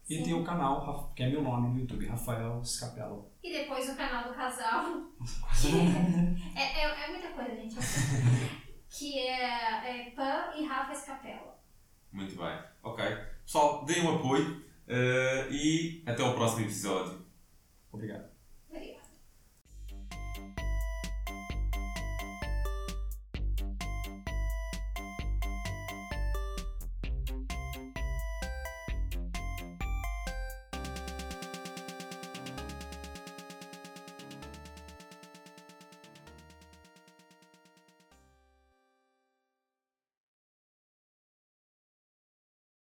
E 0.09 0.22
tem 0.22 0.32
o 0.32 0.43
canal, 0.43 1.12
que 1.14 1.22
é 1.22 1.28
meu 1.28 1.43
nome 1.43 1.68
no 1.68 1.80
YouTube, 1.80 2.06
Rafael 2.06 2.64
Scapello. 2.64 3.30
E 3.43 3.52
depois 3.52 3.90
o 3.90 3.94
canal 3.94 4.26
do 4.26 4.35
casal. 4.35 4.85
é, 6.56 6.62
é, 6.62 7.05
é, 7.05 7.10
muita 7.10 7.28
coisa, 7.28 7.55
gente. 7.55 7.76
que 8.89 9.18
é, 9.18 10.06
é 10.06 10.10
Pan 10.12 10.52
e 10.56 10.64
Rafa 10.64 10.94
Scapello. 10.94 11.52
Muito 12.10 12.36
bem. 12.36 12.59
Ok. 12.82 13.05
Pessoal, 13.44 13.85
deem 13.85 14.02
um 14.02 14.16
apoio 14.16 14.64
uh, 14.89 15.52
e 15.52 16.02
até 16.06 16.22
o 16.22 16.35
próximo 16.35 16.62
episódio. 16.62 17.26
Obrigado. 17.93 18.38